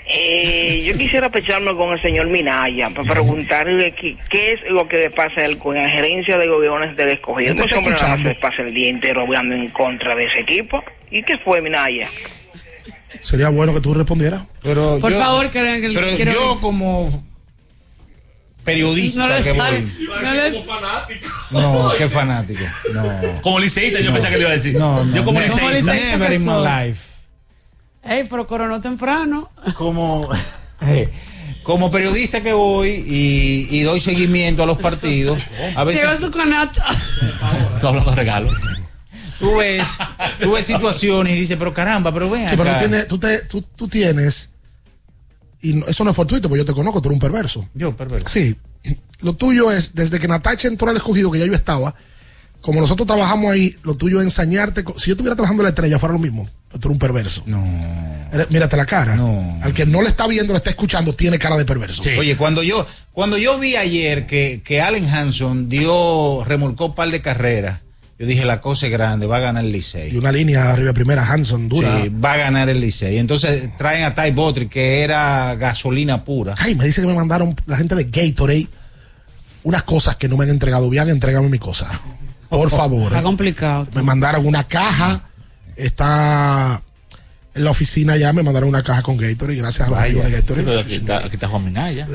Eh, 0.10 0.84
yo 0.88 0.98
quisiera 0.98 1.30
pecharme 1.30 1.76
con 1.76 1.92
el 1.92 2.02
señor 2.02 2.28
Minaya 2.28 2.90
para 2.92 3.12
preguntarle 3.12 3.94
qué, 3.94 4.18
qué 4.30 4.54
es 4.54 4.60
lo 4.70 4.88
que 4.88 5.00
le 5.00 5.10
pasa 5.12 5.42
a 5.42 5.46
él 5.46 5.58
con 5.58 5.76
la 5.76 5.90
gerencia 5.90 6.38
de 6.38 6.48
gobiernos 6.48 6.96
del 6.96 7.10
escogido. 7.10 7.56
¿Qué 7.56 7.62
te 7.64 7.68
Ese 7.68 7.78
hombre 7.78 7.98
se 8.24 8.36
pasa 8.36 8.62
el 8.62 8.74
día 8.74 8.88
entero 8.88 9.24
hablando 9.24 9.54
en 9.54 9.68
contra 9.72 10.16
de 10.16 10.24
ese 10.28 10.40
equipo. 10.40 10.82
¿Y 11.12 11.24
qué 11.24 11.38
fue 11.40 11.60
Minaya? 11.60 12.08
Sería 13.22 13.50
bueno 13.50 13.74
que 13.74 13.82
tú 13.82 13.94
respondieras. 13.94 14.44
Pero 14.64 14.98
Por 15.02 15.12
favor, 15.12 15.50
que, 15.50 15.60
que 15.82 15.92
Pero 15.94 16.08
quiero- 16.16 16.32
yo 16.32 16.58
como 16.62 17.27
periodista 18.68 19.28
No 19.28 19.44
que 19.44 19.52
voy. 19.54 19.94
No 20.22 20.34
le- 20.34 20.66
No, 21.52 21.90
qué 21.98 22.10
fanático. 22.10 22.64
No. 22.94 23.42
Como 23.42 23.60
liceísta, 23.60 24.02
yo 24.02 24.12
pensaba 24.12 24.32
que 24.32 24.38
le 24.38 24.42
iba 24.44 24.52
a 24.52 24.56
decir. 24.56 24.78
No, 24.78 25.04
no. 25.06 25.16
Yo 25.16 25.24
como 25.24 25.40
ne- 25.40 25.48
liceísta. 25.48 25.94
Never 25.94 26.34
in 26.34 26.46
my 26.46 26.54
life. 26.64 27.02
Ey, 28.04 28.26
pero 28.30 28.46
coronó 28.46 28.80
temprano. 28.82 29.50
Como, 29.76 30.30
eh, 30.82 31.10
como 31.64 31.90
periodista 31.90 32.42
que 32.42 32.54
voy 32.54 32.90
y, 32.90 33.68
y 33.72 33.82
doy 33.84 34.00
seguimiento 34.00 34.64
a 34.64 34.66
los 34.66 34.78
partidos, 34.78 35.42
a 35.76 35.84
veces 35.86 36.02
Lleva 36.04 36.18
su 36.18 36.30
canasta. 36.32 36.86
Estoy 37.74 37.90
hablando 37.90 38.10
de 38.12 38.16
regalos. 38.18 38.54
tú 39.40 39.56
ves, 39.58 39.98
tú 40.42 40.52
ves 40.54 40.66
situaciones 40.66 41.34
y 41.36 41.40
dices, 41.42 41.58
pero 41.58 41.74
caramba, 41.74 42.14
pero 42.14 42.30
ven 42.30 42.50
Sí, 42.50 42.56
pero 42.58 42.74
tú 42.74 42.80
tienes, 42.80 43.08
tú, 43.08 43.18
te- 43.18 43.42
tú- 43.44 43.62
tú 43.76 43.88
tienes, 43.88 44.52
y 45.62 45.74
no- 45.74 45.86
eso 45.88 46.04
no 46.04 46.10
es 46.12 46.16
fortuito, 46.16 46.48
porque 46.50 46.60
yo 46.62 46.66
te 46.66 46.74
conozco, 46.74 47.02
tú 47.02 47.10
eres 47.10 47.16
un 47.16 47.20
perverso. 47.22 47.68
Yo, 47.74 47.96
perverso. 47.96 48.28
Sí. 48.30 48.56
Lo 49.22 49.34
tuyo 49.34 49.72
es, 49.72 49.96
desde 49.96 50.20
que 50.20 50.28
Natacha 50.28 50.68
entró 50.68 50.90
al 50.90 50.98
escogido, 50.98 51.32
que 51.32 51.40
ya 51.40 51.46
yo 51.46 51.54
estaba, 51.54 51.96
como 52.62 52.82
nosotros 52.82 53.08
trabajamos 53.08 53.52
ahí, 53.52 53.76
lo 53.84 53.96
tuyo 53.96 54.20
es 54.20 54.26
ensañarte. 54.26 54.84
Si 54.98 55.08
yo 55.08 55.14
estuviera 55.14 55.36
trabajando 55.36 55.62
en 55.62 55.66
la 55.66 55.70
estrella, 55.70 56.00
fuera 56.00 56.14
lo 56.14 56.20
mismo. 56.20 56.48
Pero 56.68 56.80
tú 56.80 56.88
eres 56.90 56.96
un 56.96 57.00
perverso. 57.00 57.44
No. 57.46 57.64
Eres- 58.34 58.52
Mírate 58.52 58.76
la 58.78 58.86
cara. 58.86 59.18
Al 59.62 59.74
que 59.74 59.86
no 59.86 60.02
le 60.02 60.10
está 60.10 60.28
viendo, 60.28 60.54
le 60.54 60.58
está 60.58 60.70
escuchando, 60.70 61.14
tiene 61.14 61.40
cara 61.40 61.56
de 61.58 61.66
perverso. 61.66 62.02
Oye, 62.20 62.36
cuando 62.36 62.62
yo, 62.64 62.86
cuando 63.14 63.38
yo 63.38 63.58
vi 63.58 63.76
ayer 63.78 64.28
que, 64.28 64.62
que 64.66 64.82
Allen 64.82 65.06
Hanson 65.08 65.70
dio, 65.70 66.44
remolcó 66.46 66.88
un 66.88 66.96
par 66.96 67.10
de 67.10 67.22
carreras, 67.22 67.82
yo 68.20 68.26
dije, 68.26 68.46
la 68.46 68.62
cosa 68.62 68.88
es 68.88 68.92
grande, 68.92 69.28
va 69.28 69.38
a 69.38 69.42
ganar 69.42 69.64
el 69.64 69.72
Licey. 69.72 70.14
Y 70.14 70.18
una 70.18 70.32
línea 70.32 70.72
arriba 70.72 70.92
primera, 70.94 71.26
Hanson, 71.26 71.70
dura. 71.70 72.02
Sí, 72.02 72.10
va 72.10 72.34
a 72.34 72.38
ganar 72.38 72.68
el 72.68 72.82
Licey. 72.82 73.18
Entonces 73.18 73.70
traen 73.78 74.06
a 74.06 74.16
Ty 74.16 74.32
Botry, 74.32 74.68
que 74.68 75.02
era 75.04 75.54
gasolina 75.56 76.24
pura. 76.24 76.56
Ay, 76.58 76.74
me 76.76 76.86
dice 76.86 77.02
que 77.02 77.08
me 77.08 77.14
mandaron 77.14 77.56
la 77.66 77.78
gente 77.78 77.96
de 77.96 78.06
Gatorade 78.06 78.68
unas 79.64 79.84
cosas 79.84 80.16
que 80.16 80.30
no 80.30 80.38
me 80.38 80.46
han 80.46 80.52
entregado. 80.52 80.90
Bien, 80.90 81.10
entrégame 81.10 81.50
mi 81.50 81.60
cosa. 81.60 81.90
Por 82.50 82.70
favor. 82.70 83.08
Está 83.08 83.22
complicado. 83.22 83.88
Me 83.94 84.02
mandaron 84.02 84.48
una 84.48 84.64
caja. 84.64 85.24
Está 85.76 86.82
en 87.58 87.64
la 87.64 87.72
oficina 87.72 88.16
ya, 88.18 88.32
me 88.34 88.44
mandaron 88.44 88.70
una 88.70 88.84
caja 88.84 89.02
con 89.02 89.18
Gatorade. 89.18 89.58
Gracias 89.58 89.88
a 89.88 89.92
los 89.92 90.00
amigos 90.00 90.26
de 90.26 90.32
Gatorade. 90.32 90.64
Pero 90.66 90.80
aquí 90.80 90.96
está, 90.96 91.18
aquí 91.18 91.36
está 91.36 91.48
Juan 91.48 91.66
Minaya. 91.66 92.08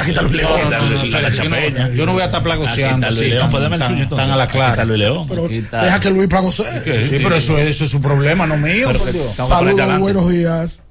Aquí 0.00 0.10
está 0.10 0.22
Luis 0.22 0.36
León. 0.36 1.94
Yo 1.96 2.06
no- 2.06 2.12
voy 2.12 2.22
a 2.22 2.26
estar 2.26 2.42
plagoseando, 2.42 3.06
Aquí 3.06 3.12
está 3.12 3.12
sí, 3.12 3.20
Luis 3.30 3.34
León. 3.34 3.50
tan- 3.50 3.62
dame 3.62 3.74
el 3.76 3.80
tan- 3.80 3.88
suyo 3.90 4.02
entonces. 4.04 4.24
tan 4.26 4.32
a 4.32 4.36
la 4.36 4.44
Aquí 4.44 4.52
clara. 4.52 4.70
está 4.72 4.84
Luis 4.84 4.98
León. 5.00 5.26
Pero 5.28 5.44
Aquí 5.46 5.56
está- 5.56 5.84
deja 5.84 6.00
que 6.00 6.10
Luis 6.10 6.28
Plagose. 6.28 6.62
Sí, 7.04 7.18
pero 7.22 7.34
eso, 7.34 7.58
eso 7.58 7.84
es 7.84 7.90
su 7.90 8.00
problema, 8.00 8.46
no 8.46 8.56
mío. 8.56 8.92
Saludos, 8.92 9.98
buenos 10.00 10.28
días. 10.30 10.82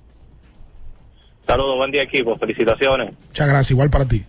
Saludos, 1.48 1.76
buen 1.78 1.91
día 1.91 2.03
equipo, 2.03 2.38
felicitaciones. 2.38 3.14
Muchas 3.28 3.48
gracias, 3.48 3.72
igual 3.72 3.90
para 3.90 4.06
ti. 4.06 4.23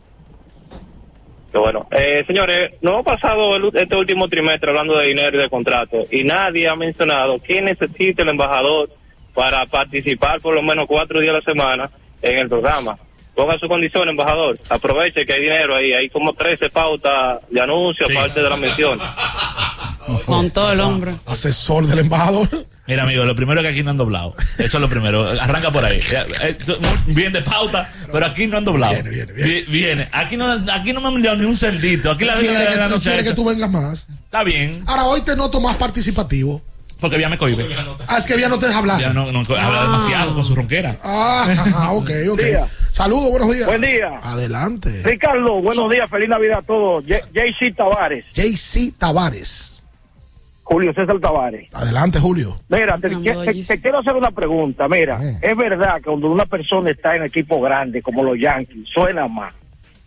Qué 1.53 1.59
bueno. 1.59 1.87
Eh, 1.93 2.25
señores, 2.27 2.73
no 2.81 2.93
hemos 2.93 3.05
pasado 3.05 3.57
el- 3.57 3.71
este 3.75 3.95
último 3.95 4.27
trimestre 4.27 4.71
hablando 4.71 4.97
de 4.99 5.07
dinero 5.09 5.39
y 5.39 5.43
de 5.43 5.51
contrato 5.51 5.99
y 6.11 6.25
nadie 6.25 6.67
ha 6.69 6.75
mencionado 6.75 7.39
qué 7.47 7.61
necesita 7.61 8.23
el 8.23 8.31
embajador 8.31 8.89
para 9.35 9.67
participar 9.67 10.41
por 10.41 10.55
lo 10.55 10.63
menos 10.63 10.87
cuatro 10.89 11.21
días 11.21 11.31
a 11.33 11.39
la 11.39 11.41
semana 11.41 11.91
en 12.21 12.39
el 12.39 12.49
programa. 12.49 12.99
Ponga 13.35 13.59
su 13.59 13.67
condición, 13.67 14.09
embajador. 14.09 14.59
Aproveche 14.69 15.25
que 15.25 15.33
hay 15.33 15.41
dinero 15.41 15.75
ahí. 15.75 15.93
Hay 15.95 16.11
como 16.11 16.35
13 16.35 16.69
pautas 16.69 17.41
de 17.51 17.61
anuncios, 17.61 18.11
aparte 18.11 18.43
de 18.43 18.49
la 18.49 18.57
mención. 18.57 19.01
Con 20.27 20.51
todo 20.51 20.73
el 20.73 20.81
hombre. 20.81 21.15
Asesor 21.27 21.87
del 21.87 22.01
embajador. 22.01 22.49
Mira, 22.87 23.05
amigo, 23.05 23.25
lo 23.25 23.35
primero 23.35 23.61
es 23.61 23.67
que 23.67 23.73
aquí 23.73 23.83
no 23.83 23.91
han 23.91 23.97
doblado. 23.97 24.35
Eso 24.59 24.77
es 24.77 24.81
lo 24.81 24.89
primero. 24.89 25.27
Arranca 25.41 25.71
por 25.71 25.85
ahí. 25.85 26.01
Eh, 26.43 26.59
Bien 27.07 27.33
de 27.33 27.41
pauta, 27.41 27.91
pero 28.11 28.27
aquí 28.27 28.47
no 28.49 28.59
han 28.59 28.65
doblado. 28.65 28.95
Viene, 28.95 29.33
viene. 29.33 29.63
Viene. 29.69 30.09
Aquí 30.13 30.37
no, 30.37 30.51
aquí 30.71 30.93
no 30.93 31.01
me 31.01 31.09
han 31.09 31.15
enviado 31.15 31.37
ni 31.37 31.45
un 31.45 31.57
cerdito. 31.57 32.11
Aquí 32.11 32.25
la 32.25 32.35
vida 32.35 32.91
que, 32.99 33.25
que 33.25 33.33
tú 33.33 33.45
vengas 33.45 33.71
más. 33.71 34.09
Está 34.25 34.43
bien. 34.43 34.83
Ahora, 34.87 35.05
hoy 35.05 35.23
te 35.23 35.37
noto 35.37 35.61
más 35.61 35.77
participativo. 35.77 36.61
Porque 37.03 37.21
ya 37.21 37.29
me 37.29 37.37
cohibe. 37.37 37.69
Ah, 38.09 38.17
es 38.17 38.25
que 38.25 38.41
ya 38.41 38.49
no 38.49 38.59
te 38.59 38.67
deja 38.69 38.79
hablar. 38.79 38.99
Ya 39.01 39.13
no, 39.13 39.31
no 39.31 39.41
habla 39.41 39.81
Ah. 39.81 39.83
demasiado 39.83 40.35
con 40.35 40.45
su 40.45 40.55
ronquera. 40.55 40.97
Ah, 41.03 41.47
ajá, 41.51 41.91
ok, 41.93 42.11
ok. 42.31 42.41
día. 42.41 42.67
Saludos, 42.93 43.31
buenos 43.31 43.53
días. 43.53 43.67
Buen 43.67 43.81
día. 43.83 44.11
Adelante. 44.23 45.03
Ricardo, 45.05 45.61
buenos 45.61 45.91
días, 45.91 46.09
feliz 46.09 46.29
Navidad 46.29 46.59
a 46.61 46.63
todos. 46.63 47.05
JC 47.05 47.75
Tavares, 47.77 48.25
JC 48.33 48.93
Tavares. 48.97 49.83
Julio 50.65 50.95
César 50.95 51.19
Tavares. 51.21 51.69
Adelante, 51.75 52.19
Julio. 52.21 52.59
Mira, 52.69 52.97
te, 52.97 53.11
te- 53.11 53.65
te 53.65 53.81
quiero 53.81 53.99
hacer 53.99 54.15
una 54.15 54.31
pregunta. 54.31 54.89
Mira, 54.89 55.21
es 55.43 55.57
verdad 55.57 55.97
que 55.97 56.03
cuando 56.05 56.31
una 56.31 56.47
persona 56.47 56.91
está 56.91 57.17
en 57.17 57.25
equipo 57.25 57.61
grande 57.61 58.01
como 58.01 58.23
los 58.23 58.39
Yankees, 58.39 58.87
suena 58.95 59.27
más. 59.27 59.53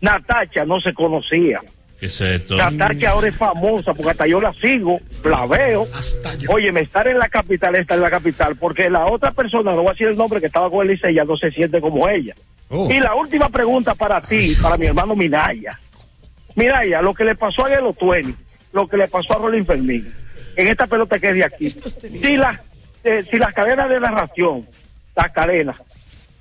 Natacha 0.00 0.64
no 0.64 0.80
se 0.80 0.92
conocía. 0.94 1.60
¿Qué 1.98 2.06
es 2.06 2.20
esto? 2.20 2.56
Natacha 2.56 3.10
ahora 3.10 3.28
es 3.28 3.36
famosa 3.36 3.94
porque 3.94 4.10
hasta 4.10 4.26
yo 4.26 4.40
la 4.40 4.52
sigo, 4.54 5.00
la 5.24 5.46
veo. 5.46 5.86
Oye, 6.48 6.70
me 6.70 6.80
estar 6.80 7.08
en 7.08 7.18
la 7.18 7.28
capital, 7.28 7.74
está 7.76 7.94
en 7.94 8.02
la 8.02 8.10
capital, 8.10 8.56
porque 8.56 8.90
la 8.90 9.06
otra 9.06 9.32
persona, 9.32 9.72
no 9.72 9.78
voy 9.78 9.88
a 9.88 9.92
decir 9.92 10.08
el 10.08 10.16
nombre, 10.16 10.40
que 10.40 10.46
estaba 10.46 10.68
con 10.68 10.88
él 10.88 10.98
y 11.02 11.14
ya 11.14 11.24
no 11.24 11.36
se 11.36 11.50
siente 11.50 11.80
como 11.80 12.08
ella. 12.08 12.34
Oh. 12.68 12.90
Y 12.90 13.00
la 13.00 13.14
última 13.14 13.48
pregunta 13.48 13.94
para 13.94 14.20
ti, 14.20 14.54
para 14.60 14.76
mi 14.76 14.86
hermano 14.86 15.16
Minaya. 15.16 15.78
Minaya, 16.54 17.00
lo 17.00 17.14
que 17.14 17.24
le 17.24 17.34
pasó 17.34 17.64
a 17.64 17.70
Gelo 17.70 17.92
Tueni, 17.94 18.34
lo 18.72 18.86
que 18.86 18.96
le 18.96 19.08
pasó 19.08 19.34
a 19.34 19.38
Rolín 19.38 19.64
Fermín, 19.64 20.12
en 20.56 20.68
esta 20.68 20.86
pelota 20.86 21.18
que 21.18 21.28
es 21.30 21.34
de 21.34 21.44
aquí. 21.44 21.70
Si 21.70 22.36
las, 22.36 22.60
eh, 23.04 23.22
si 23.22 23.38
las 23.38 23.54
cadenas 23.54 23.88
de 23.88 24.00
narración, 24.00 24.66
las 25.14 25.32
cadenas, 25.32 25.76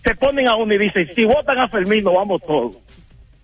se 0.04 0.16
ponen 0.16 0.48
a 0.48 0.56
uno 0.56 0.74
y 0.74 0.78
dicen, 0.78 1.08
si 1.16 1.26
votan 1.26 1.60
a 1.60 1.68
Fermín, 1.68 2.04
nos 2.04 2.16
vamos 2.16 2.42
todos. 2.46 2.78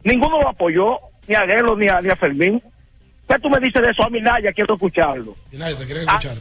Ninguno 0.04 0.42
lo 0.42 0.50
apoyó, 0.50 1.00
ni 1.32 1.36
a 1.36 1.46
Gelo 1.48 1.76
ni 1.78 1.88
a, 1.88 2.02
ni 2.02 2.10
a 2.10 2.16
Fermín. 2.16 2.62
¿Qué 3.28 3.40
tú 3.40 3.50
me 3.50 3.60
dices 3.62 3.82
de 3.82 3.90
eso 3.92 4.04
a 4.04 4.10
Minaya? 4.10 4.52
Quiero 4.52 4.74
escucharlo. 4.74 5.36
Nadie 5.54 5.76
te 5.76 5.86
quiere 5.86 6.02
escuchar. 6.02 6.36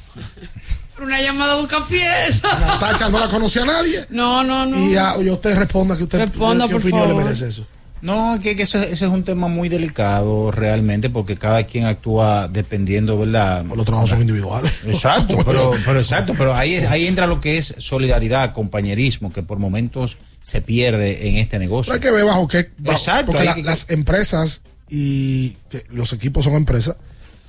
Una 1.01 1.21
llamada 1.23 1.55
busca 1.57 1.87
pieza. 1.87 2.49
Natacha 2.61 3.09
no 3.09 3.19
la 3.21 3.29
conocía 3.29 3.62
a 3.62 3.67
nadie. 3.67 4.05
No, 4.11 4.43
no, 4.43 4.67
no. 4.67 4.77
Y, 4.77 4.93
ya, 4.95 5.15
y 5.23 5.31
usted 5.31 5.57
responda 5.57 5.97
que 5.97 6.03
usted 6.03 6.19
Responda, 6.19 6.67
qué 6.67 6.73
por 6.73 6.81
opinión 6.83 7.03
favor. 7.03 7.17
le 7.17 7.25
merece 7.25 7.49
eso. 7.49 7.67
No, 8.03 8.39
que, 8.43 8.57
que 8.57 8.62
eso, 8.65 8.79
ese 8.79 8.93
es 9.05 9.11
un 9.11 9.25
tema 9.25 9.47
muy 9.49 9.69
delicado 9.69 10.51
realmente 10.51 11.11
porque 11.11 11.37
cada 11.37 11.65
quien 11.65 11.85
actúa 11.87 12.49
dependiendo, 12.49 13.19
¿verdad? 13.19 13.65
Los 13.77 13.85
trabajos 13.87 14.11
son 14.11 14.23
individuales. 14.23 14.83
Exacto, 14.87 15.37
pero, 15.47 15.73
pero 15.85 16.01
exacto, 16.01 16.35
pero 16.37 16.55
ahí, 16.55 16.77
ahí 16.77 17.07
entra 17.07 17.27
lo 17.27 17.41
que 17.41 17.57
es 17.59 17.75
solidaridad, 17.79 18.53
compañerismo, 18.53 19.33
que 19.33 19.43
por 19.43 19.59
momentos 19.59 20.19
se 20.43 20.61
pierde 20.62 21.29
en 21.29 21.37
este 21.37 21.59
negocio. 21.59 21.93
Pero 21.93 22.03
hay 22.03 22.11
que 22.11 22.17
ver 22.17 22.25
bajo 22.27 22.49
qué. 22.49 22.71
bajo- 22.79 22.97
Exacto, 22.99 23.27
porque 23.27 23.41
hay 23.43 23.47
la- 23.49 23.55
que- 23.55 23.62
las 23.62 23.91
empresas 23.91 24.62
y 24.91 25.51
que 25.71 25.85
los 25.91 26.12
equipos 26.12 26.45
son 26.45 26.55
empresas, 26.55 26.97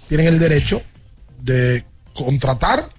tienen 0.08 0.28
el 0.28 0.40
derecho 0.40 0.82
de 1.42 1.84
contratar 2.14 2.90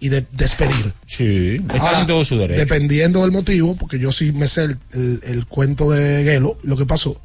y 0.00 0.08
de 0.08 0.26
despedir. 0.32 0.92
Sí, 1.06 1.56
en 1.56 2.06
todo 2.06 2.24
su 2.24 2.36
derecho. 2.38 2.58
Dependiendo 2.60 3.20
del 3.22 3.30
motivo, 3.30 3.76
porque 3.76 3.98
yo 3.98 4.10
sí 4.12 4.32
me 4.32 4.48
sé 4.48 4.64
el, 4.64 4.78
el- 4.92 5.20
el 5.24 5.46
cuento 5.46 5.90
de 5.90 6.24
Gelo, 6.24 6.58
lo 6.62 6.76
que 6.76 6.86
pasó. 6.86 7.20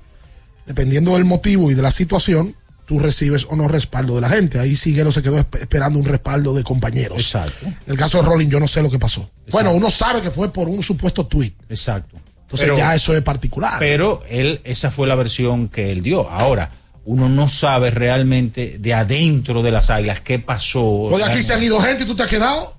Dependiendo 0.66 1.14
del 1.14 1.26
motivo 1.26 1.72
y 1.72 1.76
de 1.76 1.82
la 1.82 1.92
situación, 1.92 2.56
tú 2.86 3.00
recibes 3.00 3.46
o 3.50 3.56
no 3.56 3.68
respaldo 3.68 4.16
de 4.16 4.22
la 4.22 4.30
gente. 4.30 4.60
Ahí 4.60 4.76
Siguero 4.76 5.12
se 5.12 5.22
quedó 5.24 5.38
esp- 5.40 5.60
esperando 5.62 5.98
un 5.98 6.06
respaldo 6.06 6.54
de 6.54 6.64
compañeros. 6.64 7.18
Exacto. 7.20 7.66
En 7.66 7.78
el 7.88 7.98
caso 7.98 8.18
de 8.22 8.28
Rolling, 8.28 8.48
yo 8.50 8.60
no 8.60 8.68
sé 8.68 8.82
lo 8.82 8.92
que 8.92 9.00
pasó. 9.00 9.30
Bueno, 9.52 9.72
uno 9.74 9.90
sabe 9.90 10.22
que 10.22 10.30
fue 10.32 10.52
por 10.52 10.68
un 10.68 10.84
supuesto 10.84 11.26
tweet. 11.26 11.54
Exacto. 11.70 12.18
Entonces 12.48 12.68
Pero- 12.70 12.78
ya 12.78 12.96
eso 12.96 13.14
es 13.16 13.22
particular. 13.24 13.76
Pero 13.78 14.24
él, 14.30 14.62
esa 14.64 14.90
fue 14.90 15.06
la 15.06 15.16
versión 15.16 15.68
que 15.68 15.92
él 15.92 16.02
dio. 16.02 16.30
Ahora, 16.30 16.72
uno 17.04 17.28
no 17.30 17.50
sabe 17.50 17.92
realmente 17.92 18.78
de 18.80 18.94
adentro 18.94 19.62
de 19.62 19.72
las 19.72 19.90
águilas 19.90 20.22
qué 20.22 20.40
pasó. 20.40 20.82
O 20.82 21.10
de 21.10 21.16
O 21.16 21.18
sea, 21.18 21.28
aquí 21.28 21.44
se 21.44 21.54
han 21.54 21.62
ido 21.64 21.80
gente 21.82 22.04
y 22.04 22.08
tú 22.08 22.16
te 22.16 22.24
has 22.24 22.30
quedado. 22.30 22.76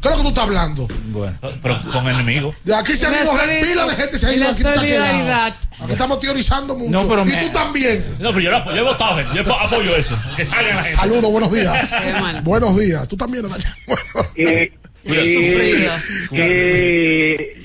¿Qué 0.00 0.08
es 0.08 0.12
lo 0.12 0.16
que 0.18 0.22
tú 0.22 0.28
estás 0.30 0.44
hablando? 0.44 0.88
Bueno. 1.08 1.36
Pero 1.62 1.82
con 1.92 2.08
enemigos. 2.08 2.54
De 2.64 2.74
aquí 2.74 2.96
se 2.96 3.04
han 3.06 3.12
La 3.12 3.22
ido 3.22 3.32
pila 3.62 3.84
de 3.84 3.96
gente 3.96 4.16
se 4.18 4.26
ha 4.28 4.32
y 4.32 4.36
ido 4.36 4.44
la 4.44 4.50
aquí 4.52 4.62
tú 4.62 4.62
te 4.64 4.68
has 4.70 4.82
quedado. 4.82 5.06
solidaridad. 5.06 5.54
Aquí 5.82 5.92
estamos 5.92 6.20
teorizando 6.20 6.74
mucho. 6.74 6.90
No, 6.90 7.06
pero 7.08 7.22
y 7.22 7.24
me- 7.26 7.36
tú 7.36 7.48
también. 7.52 8.04
No, 8.18 8.28
pero 8.30 8.40
yo, 8.40 8.56
apoyo, 8.56 8.76
yo 8.76 8.82
he 8.82 8.84
votado, 8.84 9.16
gente. 9.16 9.32
Yo 9.44 9.54
apoyo 9.54 9.96
eso. 9.96 10.16
Que 10.38 10.46
salgan 10.46 10.76
la 10.76 10.82
gente. 10.82 10.98
Saludos, 10.98 11.30
buenos 11.30 11.52
días. 11.52 11.94
Buenos 12.44 12.78
días. 12.78 13.08
Tú 13.08 13.16
también, 13.18 13.42
Natalia. 13.44 13.76
Bueno, 13.86 14.70
Y, 15.04 15.12
y- 15.12 15.86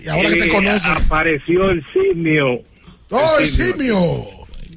Y 0.06 0.08
ahora 0.10 0.30
que 0.30 0.36
te 0.36 0.48
y 0.48 0.50
conocen. 0.50 0.92
apareció 0.92 1.70
el 1.70 1.86
simio. 1.92 2.62
¡Oh, 3.10 3.38
el 3.40 3.48
simio! 3.48 4.26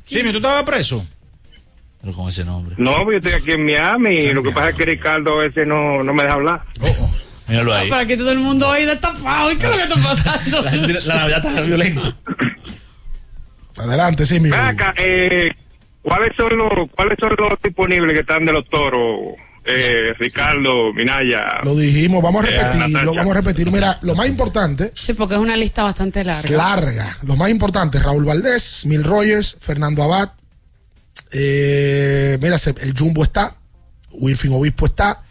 Sí, 0.04 0.20
tú 0.22 0.36
estabas 0.38 0.62
preso. 0.64 1.06
Pero 2.00 2.12
con 2.12 2.28
ese 2.28 2.44
nombre. 2.44 2.74
No, 2.78 3.10
yo 3.10 3.18
estoy 3.18 3.32
aquí 3.32 3.52
en 3.52 3.64
Miami. 3.64 4.32
Lo 4.32 4.42
que 4.42 4.50
pasa 4.50 4.70
es 4.70 4.76
que 4.76 4.84
Ricardo 4.84 5.42
ese 5.42 5.66
no, 5.66 6.02
no 6.02 6.14
me 6.14 6.22
deja 6.22 6.34
hablar. 6.36 6.62
Míralo 7.48 7.74
ahí. 7.74 7.88
Para 7.90 8.06
que 8.06 8.16
todo 8.16 8.30
el 8.32 8.38
mundo 8.38 8.68
hoy 8.68 8.84
destapado. 8.84 9.48
¿Qué 9.50 9.54
es 9.56 9.62
lo 9.64 9.76
que 9.76 9.82
está 9.82 9.94
pasando? 9.96 10.62
La, 10.62 10.70
gente- 10.72 10.98
la 11.06 11.14
Navidad 11.16 11.46
está 11.46 11.60
violenta. 11.62 12.16
Adelante, 13.76 14.26
simio. 14.26 14.54
Acá, 14.54 14.92
eh, 14.96 15.50
¿cuáles 16.02 16.32
son 16.36 16.56
los 16.56 16.90
cuáles 16.94 17.16
son 17.20 17.34
los 17.38 17.60
disponibles 17.62 18.12
que 18.14 18.20
están 18.20 18.44
de 18.44 18.52
los 18.52 18.68
toros? 18.68 19.34
Eh, 19.70 20.14
Ricardo, 20.18 20.92
Minaya. 20.94 21.60
Lo 21.62 21.76
dijimos, 21.76 22.22
vamos 22.22 22.44
a 22.44 22.48
Eh, 22.48 22.50
repetirlo, 22.52 22.88
Natacha. 22.88 23.18
vamos 23.18 23.30
a 23.36 23.40
repetir. 23.40 23.70
Mira, 23.70 23.98
lo 24.02 24.14
más 24.14 24.26
importante, 24.26 24.92
Sí, 24.94 25.12
porque 25.12 25.34
es 25.34 25.40
una 25.40 25.56
lista 25.56 25.82
bastante 25.82 26.20
es 26.20 26.26
larga. 26.26 26.56
larga. 26.56 27.18
Lo 27.22 27.36
más 27.36 27.50
importante, 27.50 27.98
Raúl 28.00 28.24
Valdés, 28.24 28.84
Mil 28.86 29.04
Rogers, 29.04 29.56
Fernando 29.60 30.02
Abad. 30.02 30.30
Eh, 31.32 32.38
mira, 32.40 32.56
el 32.80 32.94
Jumbo 32.98 33.22
está, 33.22 33.54
Wilfin 34.12 34.52
Obispo 34.52 34.86
está, 34.86 35.22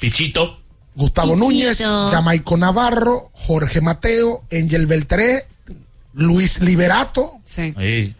Pichito. 0.00 0.58
Gustavo 0.94 1.34
Pichito. 1.34 1.44
Núñez, 1.46 1.78
Jamaico 2.10 2.56
Navarro, 2.56 3.30
Jorge 3.32 3.80
Mateo, 3.80 4.44
Angel 4.50 4.86
Beltré, 4.86 5.44
Luis 6.14 6.60
Liberato, 6.60 7.32
Sí. 7.44 7.72
Ahí. 7.76 8.14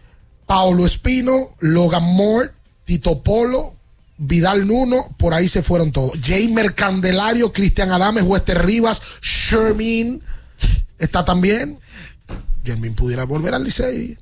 Paolo 0.45 0.85
Espino, 0.85 1.55
Logan 1.59 2.03
Moore, 2.03 2.51
Tito 2.85 3.23
Polo, 3.23 3.75
Vidal 4.17 4.67
Nuno, 4.67 5.13
por 5.17 5.33
ahí 5.33 5.47
se 5.47 5.63
fueron 5.63 5.91
todos. 5.91 6.13
Jamer 6.23 6.75
Candelario, 6.75 7.51
Cristian 7.51 7.91
Adames, 7.91 8.23
Wester 8.23 8.65
Rivas, 8.65 9.01
Shermin, 9.21 10.21
está 10.99 11.25
también. 11.25 11.79
Jermin 12.63 12.93
pudiera 12.95 13.25
volver 13.25 13.53
al 13.53 13.63
Licey, 13.63 14.17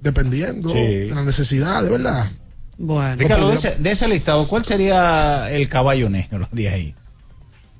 dependiendo 0.00 0.68
Sí. 0.68 0.78
de 0.78 1.06
la 1.14 1.22
necesidad, 1.24 1.82
de 1.82 1.90
verdad. 1.90 2.30
Bueno. 2.76 3.16
Ricardo, 3.16 3.48
de 3.48 3.54
ese, 3.56 3.76
de 3.76 3.90
ese 3.90 4.06
listado, 4.06 4.46
¿cuál 4.46 4.64
sería 4.64 5.50
el 5.50 5.68
caballo 5.68 6.08
negro 6.08 6.48
de 6.52 6.68
ahí? 6.68 6.94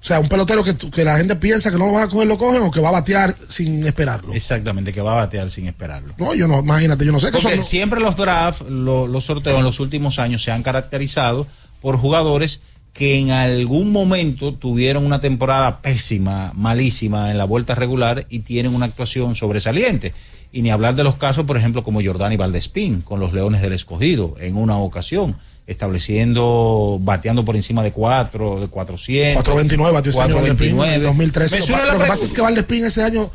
O 0.00 0.04
sea, 0.08 0.20
un 0.20 0.28
pelotero 0.28 0.62
que, 0.62 0.76
que 0.76 1.04
la 1.04 1.16
gente 1.18 1.34
piensa 1.36 1.70
que 1.72 1.76
no 1.78 1.86
lo 1.86 1.92
van 1.92 2.04
a 2.04 2.08
coger, 2.08 2.28
lo 2.28 2.38
cogen 2.38 2.62
o 2.62 2.70
que 2.70 2.80
va 2.80 2.90
a 2.90 2.92
batear 2.92 3.34
sin 3.48 3.84
esperarlo. 3.86 4.32
Exactamente, 4.32 4.92
que 4.92 5.00
va 5.00 5.12
a 5.12 5.16
batear 5.16 5.50
sin 5.50 5.66
esperarlo. 5.66 6.14
No, 6.18 6.34
yo 6.34 6.46
no, 6.46 6.60
imagínate, 6.60 7.04
yo 7.04 7.10
no 7.12 7.18
sé 7.18 7.26
que 7.32 7.38
Porque 7.40 7.56
son- 7.56 7.64
siempre 7.64 8.00
los 8.00 8.16
drafts, 8.16 8.62
lo- 8.68 9.08
los 9.08 9.24
sorteos 9.24 9.58
en 9.58 9.64
los 9.64 9.80
últimos 9.80 10.18
años 10.20 10.42
se 10.42 10.52
han 10.52 10.62
caracterizado 10.62 11.46
por 11.82 11.96
jugadores 11.98 12.60
que 12.92 13.18
en 13.18 13.30
algún 13.32 13.92
momento 13.92 14.54
tuvieron 14.54 15.04
una 15.04 15.20
temporada 15.20 15.82
pésima, 15.82 16.52
malísima 16.54 17.30
en 17.30 17.38
la 17.38 17.44
vuelta 17.44 17.74
regular 17.74 18.24
y 18.30 18.40
tienen 18.40 18.74
una 18.74 18.86
actuación 18.86 19.34
sobresaliente. 19.34 20.14
Y 20.52 20.62
ni 20.62 20.70
hablar 20.70 20.94
de 20.94 21.04
los 21.04 21.16
casos, 21.16 21.44
por 21.44 21.56
ejemplo, 21.56 21.84
como 21.84 22.00
Jordani 22.02 22.36
Valdespín 22.36 23.02
con 23.02 23.20
los 23.20 23.32
Leones 23.32 23.62
del 23.62 23.72
Escogido 23.74 24.34
en 24.40 24.56
una 24.56 24.78
ocasión, 24.78 25.36
estableciendo, 25.68 26.98
bateando 27.00 27.44
por 27.44 27.56
encima 27.56 27.82
de 27.82 27.92
cuatro, 27.92 28.60
de 28.60 28.68
400. 28.68 29.34
429 29.42 29.92
batió 29.92 30.10
ese 30.10 30.20
año 30.22 30.34
Valdespín 30.36 30.68
en 30.70 30.76
429. 30.76 30.94
el 30.94 31.02
2013. 31.02 31.60
Me 31.60 31.66
Lo, 31.86 31.92
lo 31.94 31.98
que 32.00 32.08
pasa 32.08 32.24
es 32.24 32.32
que 32.32 32.40
Valdespín 32.40 32.84
ese 32.84 33.02
año 33.02 33.30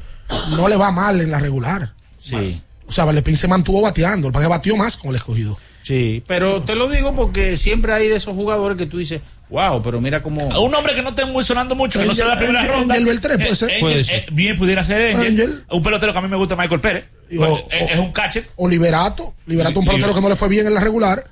no 0.56 0.68
le 0.68 0.76
va 0.76 0.92
mal 0.92 1.20
en 1.22 1.32
la 1.32 1.40
regular. 1.40 1.94
Sí. 2.18 2.62
O 2.88 2.92
sea, 2.92 3.06
Valdespín 3.06 3.38
se 3.38 3.48
mantuvo 3.48 3.82
bateando, 3.82 4.28
el 4.28 4.34
que 4.34 4.48
batió 4.48 4.76
más 4.76 4.98
con 4.98 5.12
el 5.12 5.16
escogido. 5.18 5.58
Sí, 5.84 6.24
pero 6.28 6.62
te 6.62 6.76
lo 6.76 6.88
digo 6.90 7.14
porque 7.14 7.58
siempre 7.58 7.94
hay 7.94 8.08
de 8.08 8.16
esos 8.16 8.34
jugadores 8.36 8.78
que 8.78 8.86
tú 8.86 8.98
dices, 9.00 9.22
wow, 9.50 9.82
pero 9.84 10.00
mira 10.00 10.24
cómo... 10.24 10.46
Un 10.62 10.74
hombre 10.74 10.96
que 10.96 11.02
no 11.02 11.10
esté 11.10 11.26
muy 11.26 11.44
sonando 11.44 11.76
mucho, 11.76 12.00
que 12.00 12.06
no 12.06 12.14
sea 12.14 12.28
la 12.28 12.38
primera 12.38 12.62
Angel- 12.62 12.74
ronda. 12.76 12.94
Angel 12.96 13.06
Beltré, 13.06 13.36
puede 13.38 13.52
Eh, 13.52 13.56
ser. 13.56 13.68
Angel, 13.70 13.82
Puede 13.82 14.04
ser. 14.06 14.16
eh, 14.20 14.26
bien 14.32 14.58
pudiera 14.58 14.84
ser 14.86 15.14
Angel. 15.16 15.32
Angel. 15.34 15.66
Un 15.72 15.84
pelotero 15.84 16.14
que 16.14 16.20
a 16.20 16.22
mí 16.22 16.30
me 16.30 16.38
gusta, 16.38 16.56
Michael 16.56 16.80
Pérez. 16.80 17.06
Y 17.30 17.38
Pues, 17.38 17.50
o- 17.52 17.58
eh, 17.70 17.88
es, 17.92 18.00
o- 18.00 18.04
un 18.04 18.12
catcher. 18.14 18.48
O 18.56 18.70
Liberato, 18.70 19.34
Liberato 19.46 19.80
un 19.82 19.86
pelotero 19.86 20.14
que 20.14 20.22
no 20.22 20.30
le 20.30 20.36
fue 20.38 20.48
bien 20.48 20.66
en 20.68 20.74
la 20.74 20.80
regular, 20.80 21.26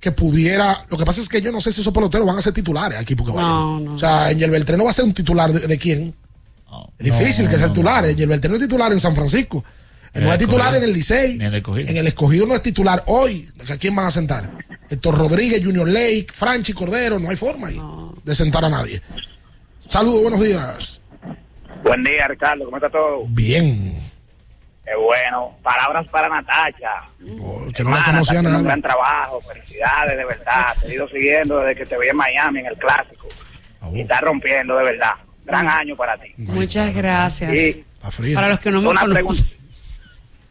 que 0.00 0.12
pudiera, 0.12 0.76
lo 0.88 0.96
que 0.96 1.04
pasa 1.04 1.20
es 1.20 1.28
que 1.28 1.42
yo 1.42 1.52
no 1.52 1.60
sé 1.60 1.72
si 1.72 1.82
esos 1.82 1.92
peloteros 1.92 2.26
van 2.26 2.38
a 2.38 2.42
ser 2.42 2.54
titulares 2.54 2.98
aquí 2.98 3.14
porque 3.14 3.32
vayan. 3.32 3.50
No, 3.50 3.80
no. 3.80 3.94
O 3.94 3.98
sea, 3.98 4.26
Angel 4.26 4.50
Beltré 4.50 4.76
no 4.76 4.84
va 4.84 4.90
a 4.90 4.94
ser 4.94 5.04
un 5.04 5.12
titular 5.12 5.52
de, 5.52 5.66
de 5.66 5.78
quién. 5.78 6.14
Es 6.98 7.04
difícil 7.04 7.48
que 7.48 7.56
sea 7.56 7.68
titular. 7.68 8.04
Angel 8.04 8.26
Beltré 8.28 8.48
no 8.48 8.56
es 8.56 8.62
titular 8.62 8.90
en 8.92 9.00
San 9.00 9.14
Francisco. 9.14 9.62
Él 10.12 10.22
En 10.22 10.28
no 10.28 10.34
el 10.34 10.40
es 10.40 10.46
titular 10.46 10.74
en 10.74 10.82
el 10.82 10.92
Licey. 10.92 11.36
En 11.36 11.42
el 11.42 11.54
escogido. 11.56 11.88
En 11.88 11.96
el 11.98 12.06
escogido 12.06 12.46
no 12.46 12.54
es 12.54 12.62
titular 12.62 13.04
hoy. 13.06 13.48
¿A 13.68 13.76
quién 13.76 13.94
van 13.94 14.06
a 14.06 14.10
sentar? 14.10 14.50
Héctor 14.88 15.18
Rodríguez, 15.18 15.62
Junior 15.64 15.86
Lake, 15.86 16.28
Franchi 16.32 16.72
Cordero. 16.72 17.18
No 17.18 17.28
hay 17.30 17.36
forma 17.36 17.68
ahí 17.68 17.80
de 18.24 18.34
sentar 18.34 18.64
a 18.64 18.68
nadie. 18.68 19.00
Saludos, 19.88 20.22
buenos 20.22 20.40
días. 20.40 21.02
Buen 21.84 22.02
día, 22.02 22.26
Ricardo. 22.28 22.64
¿Cómo 22.64 22.76
está 22.76 22.90
todo? 22.90 23.24
Bien. 23.28 23.94
Qué 24.90 24.96
bueno. 24.96 25.56
Palabras 25.62 26.04
para 26.08 26.28
Natacha. 26.28 27.02
Oh, 27.40 27.62
Que 27.72 27.84
no 27.84 27.90
la 27.90 28.02
conocía 28.04 28.40
haciendo 28.40 28.48
un 28.48 28.54
nada. 28.56 28.64
gran 28.64 28.82
trabajo. 28.82 29.40
Felicidades, 29.42 30.16
de 30.16 30.24
verdad. 30.24 30.66
Te 30.80 30.88
he 30.88 30.94
ido 30.94 31.08
siguiendo 31.08 31.60
desde 31.60 31.76
que 31.76 31.86
te 31.86 31.96
vi 31.96 32.08
en 32.08 32.16
Miami, 32.16 32.58
en 32.58 32.66
el 32.66 32.76
Clásico. 32.76 33.28
Ah, 33.80 33.88
Y 33.92 34.00
está 34.00 34.20
rompiendo, 34.20 34.76
de 34.76 34.84
verdad. 34.84 35.12
Gran 35.44 35.68
año 35.68 35.94
para 35.94 36.18
ti. 36.18 36.32
Muchas 36.38 36.92
gracias. 36.92 37.54
Y 37.54 37.84
Para 38.34 38.48
los 38.48 38.58
que 38.58 38.72
no 38.72 38.80
me 38.82 38.88
conocen. 38.98 39.59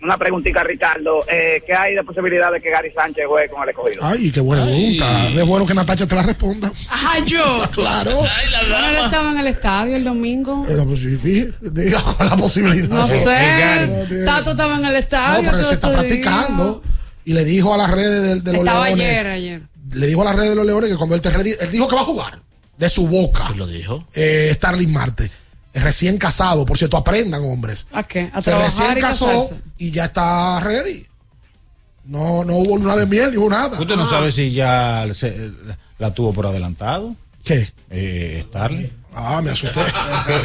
Una 0.01 0.17
preguntita, 0.17 0.63
Ricardo. 0.63 1.19
Eh, 1.30 1.61
¿Qué 1.65 1.73
hay 1.73 1.93
de 1.95 2.03
posibilidad 2.03 2.51
de 2.51 2.61
que 2.61 2.69
Gary 2.69 2.91
Sánchez 2.93 3.26
juegue 3.27 3.49
con 3.49 3.63
el 3.63 3.69
escogido? 3.69 3.99
Ay, 4.01 4.31
qué 4.31 4.39
buena 4.39 4.65
pregunta. 4.65 5.27
Es 5.30 5.45
bueno 5.45 5.65
que 5.65 5.73
Natacha 5.73 6.07
te 6.07 6.15
la 6.15 6.23
responda. 6.23 6.71
Ajá, 6.89 7.19
yo. 7.26 7.57
Claro. 7.73 8.11
Bueno, 8.17 8.88
él 8.89 8.95
estaba 9.05 9.31
en 9.31 9.38
el 9.39 9.47
estadio 9.47 9.95
el 9.95 10.03
domingo. 10.03 10.65
Eh, 10.69 10.77
pues, 10.85 10.99
sí, 10.99 11.17
sí, 11.21 11.47
Diga 11.61 12.01
cuál 12.01 12.15
es 12.27 12.30
la 12.30 12.38
posibilidad. 12.38 12.88
No 12.89 13.07
sé. 13.07 13.88
No, 14.09 14.26
Tato 14.26 14.51
estaba 14.51 14.77
en 14.77 14.85
el 14.85 14.93
No, 14.93 14.97
estadio. 14.99 15.41
pero 15.45 15.57
todo 15.57 15.67
se 15.67 15.73
está 15.76 15.91
practicando. 15.91 16.81
Y 17.26 17.34
le 17.34 17.43
dijo 17.45 17.73
a 17.73 17.77
las 17.77 17.91
redes 17.91 18.21
de, 18.23 18.41
de 18.41 18.51
los 18.53 18.61
Estaba 18.61 18.85
leones. 18.88 19.05
ayer, 19.07 19.27
ayer. 19.27 19.61
Le 19.93 20.07
dijo 20.07 20.21
a 20.21 20.26
las 20.26 20.35
redes 20.35 20.49
de 20.51 20.55
los 20.55 20.65
leones 20.65 20.89
que 20.89 20.95
cuando 20.97 21.15
él 21.15 21.21
te 21.21 21.31
redi- 21.31 21.55
él 21.59 21.71
dijo 21.71 21.88
que 21.88 21.95
va 21.95 22.01
a 22.01 22.05
jugar. 22.05 22.39
De 22.77 22.89
su 22.89 23.07
boca. 23.07 23.43
lo 23.57 23.67
dijo. 23.67 24.07
Eh, 24.15 24.51
Starling 24.55 24.91
Marte. 24.93 25.30
Recién 25.73 26.17
casado. 26.17 26.65
Por 26.65 26.77
cierto, 26.77 26.97
aprendan, 26.97 27.43
hombres. 27.43 27.87
¿A 27.91 28.03
qué? 28.03 28.29
A 28.33 28.41
Se 28.41 28.55
recién 28.55 28.97
y 28.97 29.01
casó 29.01 29.25
casarse. 29.27 29.55
y 29.77 29.91
ya 29.91 30.05
está 30.05 30.59
ready. 30.61 31.05
No, 32.05 32.43
no 32.43 32.55
hubo 32.55 32.77
luna 32.77 32.95
de 32.95 33.05
miel 33.05 33.31
ni 33.31 33.37
hubo 33.37 33.49
nada. 33.49 33.79
¿Usted 33.79 33.95
no 33.95 34.05
sabe 34.05 34.31
si 34.31 34.49
ya 34.51 35.05
se- 35.13 35.51
la 35.99 36.11
tuvo 36.11 36.33
por 36.33 36.47
adelantado? 36.47 37.15
¿Qué? 37.43 37.69
Eh, 37.91 38.45
Starling. 38.47 38.91
Ah, 39.21 39.41
me 39.41 39.51
asusté. 39.51 39.79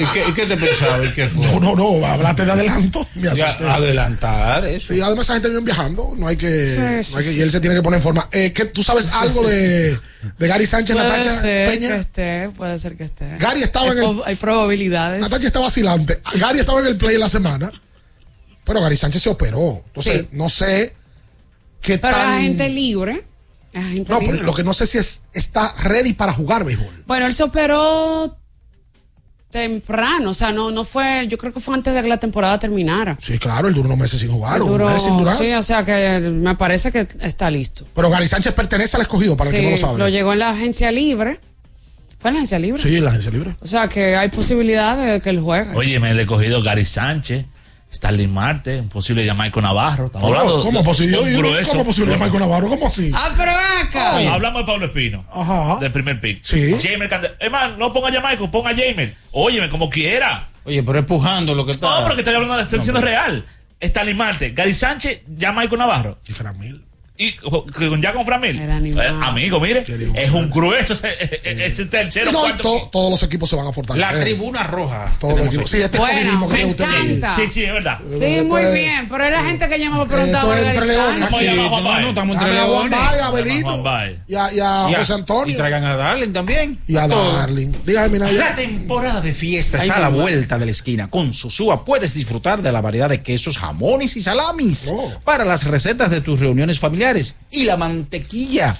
¿Y 0.00 0.04
qué, 0.12 0.24
y 0.28 0.32
qué 0.32 0.46
te 0.46 0.56
pensaba? 0.56 1.04
¿Y 1.04 1.12
qué 1.12 1.28
fue? 1.28 1.46
No, 1.46 1.60
no, 1.60 1.74
no, 1.76 2.06
hablaste 2.06 2.44
de 2.44 2.52
adelanto. 2.52 3.06
Me 3.14 3.34
Ya, 3.34 3.46
asusté. 3.46 3.68
adelantar 3.68 4.64
eso. 4.66 4.92
Sí, 4.92 5.00
además 5.00 5.26
esa 5.26 5.34
gente 5.34 5.48
viene 5.48 5.64
viajando, 5.64 6.14
no 6.16 6.26
hay 6.26 6.36
que, 6.36 6.66
Sí, 6.66 6.78
no 6.78 6.86
hay 7.18 7.24
que- 7.24 7.32
sí, 7.32 7.38
y 7.38 7.40
él 7.42 7.50
se 7.50 7.60
tiene 7.60 7.76
que 7.76 7.82
poner 7.82 7.98
en 7.98 8.02
forma. 8.02 8.28
Eh, 8.32 8.52
¿qué- 8.52 8.64
¿Tú 8.66 8.82
sabes 8.82 9.08
algo 9.12 9.46
de, 9.46 9.98
de 10.38 10.48
Gary 10.48 10.66
Sánchez, 10.66 10.96
Puede 10.96 11.08
Natacha 11.08 11.40
ser 11.40 11.70
que 11.70 11.78
Peña? 11.78 11.96
esté, 11.96 12.50
puede 12.56 12.78
ser 12.78 12.96
que 12.96 13.04
esté. 13.04 13.36
Gary 13.38 13.62
estaba 13.62 13.86
hay 13.92 13.98
en 13.98 14.04
el- 14.04 14.22
Hay 14.24 14.36
probabilidades. 14.36 15.20
Natacha 15.20 15.46
está 15.46 15.60
vacilante. 15.60 16.20
Gary 16.34 16.58
estaba 16.60 16.80
en 16.80 16.86
el 16.86 16.96
play 16.96 17.16
la 17.18 17.28
semana, 17.28 17.70
pero 18.64 18.80
Gary 18.80 18.96
Sánchez 18.96 19.22
se 19.22 19.28
operó. 19.30 19.82
Entonces, 19.86 20.20
Sí. 20.22 20.28
no 20.32 20.48
sé 20.48 20.94
qué 21.80 21.98
Pero 21.98 22.14
tan... 22.16 22.30
la 22.36 22.40
gente 22.40 22.68
libre. 22.68 23.24
La 23.72 23.82
gente 23.82 24.12
No, 24.12 24.20
pero 24.20 24.40
lo 24.42 24.54
que 24.54 24.62
no 24.62 24.72
sé 24.72 24.86
si 24.86 24.98
es, 24.98 25.22
está 25.32 25.74
ready 25.82 26.12
para 26.12 26.32
jugar 26.32 26.64
béisbol. 26.64 27.02
Bueno, 27.08 27.26
él 27.26 27.34
se 27.34 27.42
operó 27.42 28.38
temprano, 29.54 30.30
o 30.30 30.34
sea, 30.34 30.50
no, 30.50 30.72
no 30.72 30.82
fue, 30.82 31.28
yo 31.28 31.38
creo 31.38 31.52
que 31.52 31.60
fue 31.60 31.76
antes 31.76 31.94
de 31.94 32.02
que 32.02 32.08
la 32.08 32.18
temporada 32.18 32.58
terminara. 32.58 33.16
Sí, 33.20 33.38
claro, 33.38 33.68
él 33.68 33.74
duró 33.74 33.86
unos 33.86 33.98
meses 34.00 34.18
sin 34.20 34.28
jugar, 34.32 34.60
o 34.60 34.64
un 34.66 34.72
Duró- 34.72 34.88
mes 34.92 35.00
sin 35.00 35.16
durar. 35.16 35.38
sí, 35.38 35.52
o 35.52 35.62
sea 35.62 35.84
que 35.84 36.18
me 36.18 36.56
parece 36.56 36.90
que 36.90 37.06
está 37.20 37.48
listo. 37.52 37.84
Pero 37.94 38.10
Gary 38.10 38.26
Sánchez 38.26 38.52
pertenece 38.52 38.96
al 38.96 39.02
escogido, 39.02 39.36
para 39.36 39.50
el 39.50 39.56
que 39.56 39.62
no 39.62 39.70
lo 39.70 39.76
sabe. 39.76 39.98
lo 39.98 40.08
llegó 40.08 40.32
en 40.32 40.40
la 40.40 40.50
agencia 40.50 40.90
libre. 40.90 41.38
¿Fue 42.18 42.30
en 42.30 42.34
la 42.34 42.38
agencia 42.40 42.58
libre? 42.58 42.82
Sí, 42.82 43.00
la 43.00 43.10
agencia 43.10 43.30
libre. 43.30 43.54
O 43.60 43.66
sea 43.66 43.86
que 43.86 44.16
hay 44.16 44.28
posibilidad 44.28 44.96
de 44.96 45.20
que 45.20 45.30
él 45.30 45.38
juegue. 45.40 45.72
Oye, 45.76 46.00
me 46.00 46.10
he 46.20 46.26
cogido 46.26 46.60
Gary 46.60 46.84
Sánchez, 46.84 47.44
Starling 47.94 48.32
Marte, 48.32 48.80
un 48.80 48.88
posible 48.88 49.24
Jamaico 49.24 49.60
Navarro. 49.60 50.06
Estamos 50.06 50.28
¿Cómo, 50.28 50.40
hablando 50.40 50.62
¿Cómo 50.64 50.78
de- 50.80 50.84
posible? 50.84 51.18
¿Cómo 51.68 51.84
posible, 51.84 52.16
Marco 52.16 52.38
Navarro? 52.38 52.68
¿Cómo 52.68 52.86
así? 52.88 53.10
Ah, 53.14 53.32
pero 53.36 53.52
acá. 53.52 54.16
Oh, 54.18 54.28
hablamos 54.32 54.62
de 54.62 54.66
Pablo 54.66 54.86
Espino. 54.86 55.24
Ajá. 55.32 55.78
Del 55.80 55.92
primer 55.92 56.20
pick. 56.20 56.42
Sí. 56.42 56.74
Jamer 56.82 57.08
Candel. 57.08 57.32
Es 57.38 57.50
más, 57.50 57.78
no 57.78 57.92
ponga 57.92 58.10
Jamaico, 58.12 58.50
ponga 58.50 58.70
a 58.70 58.74
Jamer. 58.76 59.14
Óyeme, 59.32 59.68
como 59.68 59.88
quiera. 59.88 60.48
Oye, 60.64 60.82
pero 60.82 60.98
es 60.98 61.06
pujando 61.06 61.54
lo 61.54 61.64
que 61.64 61.72
está. 61.72 62.00
No, 62.00 62.04
porque 62.06 62.20
estoy 62.22 62.34
hablando 62.34 62.56
de 62.56 62.62
estoy 62.62 62.78
diciendo 62.80 63.00
real. 63.00 63.44
Starling 63.82 64.16
Marte, 64.16 64.50
Gary 64.50 64.74
Sánchez, 64.74 65.22
Jamaico 65.38 65.76
Navarro. 65.76 66.18
Y 66.26 66.32
Framil. 66.32 66.84
Y 67.16 67.32
con- 67.36 68.02
ya 68.02 68.12
con 68.12 68.24
Framil. 68.26 68.58
Eh, 68.58 69.12
amigo, 69.22 69.60
mire, 69.60 69.84
es 70.16 70.30
un 70.30 70.50
grueso 70.50 70.94
ese, 70.94 71.64
ese 71.64 71.84
tercero, 71.86 72.32
no, 72.32 72.40
cuarto. 72.40 72.62
to- 72.64 72.88
todos 72.90 73.08
los 73.12 73.22
equipos 73.22 73.48
se 73.48 73.54
van 73.54 73.68
a 73.68 73.72
fortalecer. 73.72 74.16
La 74.16 74.20
tribuna 74.24 74.64
roja. 74.64 75.12
Todos 75.20 75.38
los 75.38 75.46
equipos. 75.46 75.70
Sí, 75.70 75.80
este 75.80 75.96
Bueno, 75.98 76.18
que 76.32 76.36
me 76.36 76.44
usted 76.44 76.90
encanta. 76.98 77.36
Sí, 77.36 77.42
sí, 77.48 77.62
es 77.62 77.72
verdad. 77.72 78.00
Sí, 78.10 78.40
muy 78.44 78.64
bien. 78.72 79.06
Pero 79.08 79.24
es 79.26 79.30
la 79.30 79.44
gente 79.44 79.68
que 79.68 79.78
yo 79.80 79.92
me 79.92 80.06
preguntaba. 80.06 80.56
Esto 80.56 80.66
es 80.68 80.74
entre 80.74 80.86
leones. 80.88 81.30
Sí, 81.38 81.46
no, 81.54 81.80
no, 82.00 82.08
estamos 82.08 82.34
entre 82.36 82.52
leones. 82.52 82.98
A 82.98 83.14
y 84.26 84.34
a, 84.34 84.52
y 84.52 84.58
a 84.60 84.90
Y 84.90 84.94
a- 84.94 84.98
José 84.98 85.12
Antonio 85.12 85.54
Y 85.54 85.56
traigan 85.56 85.84
a 85.84 85.94
Darling 85.96 86.32
también. 86.32 86.80
y 86.88 86.96
a. 86.96 87.06
Darling. 87.06 87.72
Dígame, 87.86 88.18
La 88.18 88.32
ya. 88.32 88.56
temporada 88.56 89.20
de 89.20 89.32
fiesta 89.32 89.78
está 89.78 89.98
a 89.98 90.00
la 90.00 90.08
vuelta 90.08 90.58
de 90.58 90.64
la 90.66 90.72
esquina. 90.72 91.08
Con 91.08 91.32
Sosúa 91.32 91.84
puedes 91.84 92.12
disfrutar 92.14 92.60
de 92.60 92.72
la 92.72 92.80
variedad 92.80 93.08
de 93.08 93.22
quesos, 93.22 93.56
jamones 93.58 94.16
y 94.16 94.22
salamis 94.22 94.88
Oh. 94.90 95.12
para 95.24 95.44
las 95.44 95.64
recetas 95.64 96.10
de 96.10 96.20
tus 96.20 96.40
reuniones 96.40 96.80
familiares 96.80 97.03
y 97.50 97.64
la 97.64 97.76
mantequilla 97.76 98.78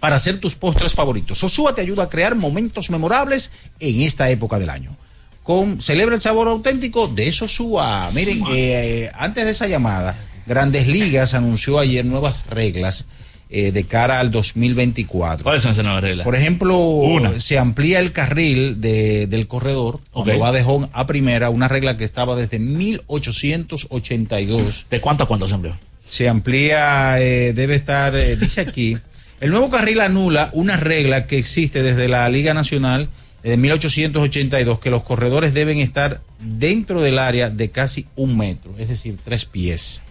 para 0.00 0.16
hacer 0.16 0.38
tus 0.38 0.54
postres 0.54 0.94
favoritos. 0.94 1.38
Sosúa 1.38 1.74
te 1.74 1.80
ayuda 1.80 2.04
a 2.04 2.08
crear 2.08 2.34
momentos 2.34 2.90
memorables 2.90 3.50
en 3.80 4.02
esta 4.02 4.28
época 4.30 4.58
del 4.58 4.70
año. 4.70 4.96
Con, 5.42 5.80
celebra 5.80 6.14
el 6.14 6.20
sabor 6.20 6.48
auténtico 6.48 7.08
de 7.08 7.32
Sosúa. 7.32 8.10
Miren, 8.14 8.42
eh, 8.52 9.10
antes 9.14 9.44
de 9.44 9.50
esa 9.50 9.66
llamada, 9.66 10.16
Grandes 10.46 10.86
Ligas 10.88 11.34
anunció 11.34 11.78
ayer 11.78 12.04
nuevas 12.04 12.46
reglas 12.46 13.06
eh, 13.50 13.70
de 13.72 13.84
cara 13.84 14.20
al 14.20 14.30
2024. 14.30 15.44
¿Cuáles 15.44 15.62
son 15.62 15.72
esas 15.72 15.84
nuevas 15.84 16.02
reglas? 16.02 16.24
Por 16.24 16.34
ejemplo, 16.34 16.78
Una. 16.78 17.38
se 17.40 17.58
amplía 17.58 18.00
el 18.00 18.12
carril 18.12 18.80
de- 18.80 19.26
del 19.26 19.46
corredor 19.46 20.00
cuando 20.12 20.34
Ok. 20.34 20.42
va 20.42 20.52
de 20.52 20.62
home 20.62 20.88
a 20.92 21.06
primera, 21.06 21.50
una 21.50 21.68
regla 21.68 21.96
que 21.96 22.04
estaba 22.04 22.36
desde 22.36 22.58
1882. 22.58 24.86
¿De 24.90 25.00
cuánto 25.00 25.24
a 25.24 25.28
cuánto 25.28 25.46
se 25.48 25.54
amplió? 25.54 25.76
Se 26.14 26.28
amplía, 26.28 27.20
eh, 27.20 27.52
debe 27.54 27.74
estar, 27.74 28.14
eh, 28.14 28.36
dice 28.36 28.60
aquí, 28.60 28.96
el 29.40 29.50
nuevo 29.50 29.68
carril 29.68 29.98
anula 29.98 30.48
una 30.52 30.76
regla 30.76 31.26
que 31.26 31.38
existe 31.38 31.82
desde 31.82 32.06
la 32.06 32.28
Liga 32.28 32.54
Nacional 32.54 33.08
de 33.42 33.56
1882, 33.56 34.78
que 34.78 34.90
los 34.90 35.02
corredores 35.02 35.54
deben 35.54 35.80
estar 35.80 36.20
dentro 36.38 37.00
del 37.02 37.18
área 37.18 37.50
de 37.50 37.70
casi 37.72 38.06
un 38.14 38.38
metro, 38.38 38.76
es 38.78 38.90
decir, 38.90 39.18
tres 39.24 39.44
pies, 39.44 40.02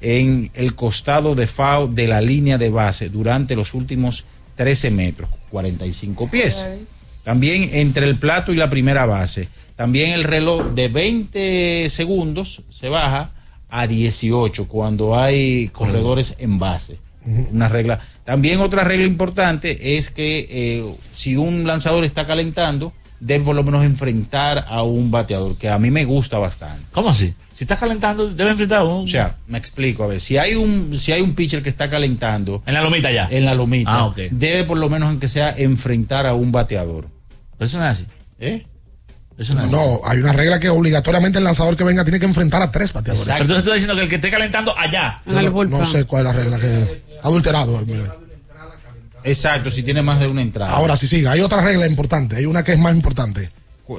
en 0.00 0.50
el 0.54 0.74
costado 0.74 1.34
de 1.34 1.46
FAO 1.46 1.86
de 1.86 2.08
la 2.08 2.22
línea 2.22 2.56
de 2.56 2.70
base 2.70 3.10
durante 3.10 3.54
los 3.54 3.74
últimos 3.74 4.24
13 4.56 4.90
metros, 4.90 5.28
45 5.50 6.30
pies. 6.30 6.66
También 7.24 7.68
entre 7.74 8.06
el 8.06 8.16
plato 8.16 8.54
y 8.54 8.56
la 8.56 8.70
primera 8.70 9.04
base. 9.04 9.50
También 9.76 10.12
el 10.12 10.24
reloj 10.24 10.68
de 10.68 10.88
20 10.88 11.90
segundos 11.90 12.62
se 12.70 12.88
baja 12.88 13.32
a 13.72 13.86
18 13.86 14.68
cuando 14.68 15.18
hay 15.18 15.68
corredores 15.68 16.34
en 16.38 16.58
base. 16.58 16.98
Una 17.52 17.68
regla. 17.68 18.00
También 18.24 18.60
otra 18.60 18.84
regla 18.84 19.06
importante 19.06 19.96
es 19.96 20.10
que 20.10 20.46
eh, 20.50 20.84
si 21.12 21.36
un 21.36 21.66
lanzador 21.66 22.04
está 22.04 22.26
calentando, 22.26 22.92
debe 23.18 23.44
por 23.44 23.56
lo 23.56 23.62
menos 23.64 23.84
enfrentar 23.84 24.66
a 24.68 24.82
un 24.82 25.10
bateador, 25.10 25.56
que 25.56 25.68
a 25.70 25.78
mí 25.78 25.90
me 25.90 26.04
gusta 26.04 26.38
bastante. 26.38 26.84
¿Cómo 26.92 27.08
así? 27.10 27.32
Si 27.54 27.64
está 27.64 27.76
calentando, 27.76 28.28
debe 28.28 28.50
enfrentar 28.50 28.80
a 28.80 28.84
un. 28.84 29.04
O 29.04 29.08
sea, 29.08 29.36
me 29.46 29.56
explico, 29.56 30.02
a 30.04 30.08
ver, 30.08 30.20
si 30.20 30.36
hay 30.36 30.54
un, 30.56 30.96
si 30.98 31.12
hay 31.12 31.20
un 31.22 31.34
pitcher 31.34 31.62
que 31.62 31.68
está 31.70 31.88
calentando 31.88 32.62
en 32.66 32.74
la 32.74 32.82
lomita 32.82 33.10
ya. 33.10 33.28
en 33.30 33.44
la 33.44 33.54
lomita, 33.54 33.90
Ah, 33.94 34.04
ok. 34.06 34.18
debe 34.32 34.64
por 34.64 34.76
lo 34.78 34.88
menos 34.90 35.08
aunque 35.08 35.28
sea 35.28 35.54
enfrentar 35.56 36.26
a 36.26 36.34
un 36.34 36.50
bateador. 36.52 37.06
Pero 37.56 37.66
eso 37.68 37.78
no 37.78 37.84
es 37.84 37.90
así. 37.90 38.06
¿Eh? 38.40 38.66
Eso 39.38 39.54
no 39.54 40.00
hay 40.04 40.18
una 40.18 40.32
regla 40.32 40.58
que 40.58 40.68
obligatoriamente 40.68 41.38
el 41.38 41.44
lanzador 41.44 41.76
que 41.76 41.84
venga 41.84 42.04
tiene 42.04 42.20
que 42.20 42.26
enfrentar 42.26 42.62
a 42.62 42.70
tres 42.70 42.92
bateadores. 42.92 43.34
Pero 43.38 43.46
tú 43.48 43.56
estás 43.56 43.74
diciendo 43.74 43.94
que 43.96 44.02
el 44.02 44.08
que 44.08 44.16
esté 44.16 44.30
calentando 44.30 44.76
allá. 44.78 45.16
En 45.26 45.36
el 45.38 45.52
No, 45.52 45.64
no 45.64 45.84
sé 45.86 46.04
cuál 46.04 46.26
es 46.26 46.34
la 46.34 46.42
regla 46.42 46.58
que 46.58 47.02
adulterado. 47.22 47.84
Exacto, 49.24 49.70
si 49.70 49.82
tiene 49.82 50.02
más 50.02 50.18
de 50.20 50.26
una 50.26 50.42
entrada. 50.42 50.72
Ahora 50.72 50.96
sí, 50.96 51.06
sí, 51.06 51.24
hay 51.26 51.40
otra 51.40 51.62
regla 51.62 51.86
importante, 51.86 52.36
hay 52.36 52.46
una 52.46 52.62
que 52.64 52.72
es 52.72 52.78
más 52.78 52.94
importante. 52.94 53.50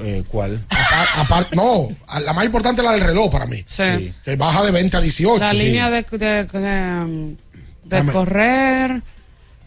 Eh, 0.02 0.24
¿Cuál? 0.26 0.64
Apar- 0.70 1.26
apar- 1.26 1.48
no, 1.54 1.88
la 2.20 2.32
más 2.32 2.44
importante 2.44 2.80
es 2.80 2.86
la 2.86 2.92
del 2.92 3.02
reloj 3.02 3.30
para 3.30 3.46
mí. 3.46 3.62
Sí. 3.66 4.12
Que 4.24 4.34
baja 4.36 4.64
de 4.64 4.72
20 4.72 4.96
a 4.96 5.00
18. 5.00 5.38
La 5.44 5.50
sí. 5.50 5.56
línea 5.58 5.88
de, 5.90 6.02
de, 6.10 6.18
de, 6.18 6.58
de 6.60 7.36
Dame. 7.84 8.12
correr. 8.12 9.02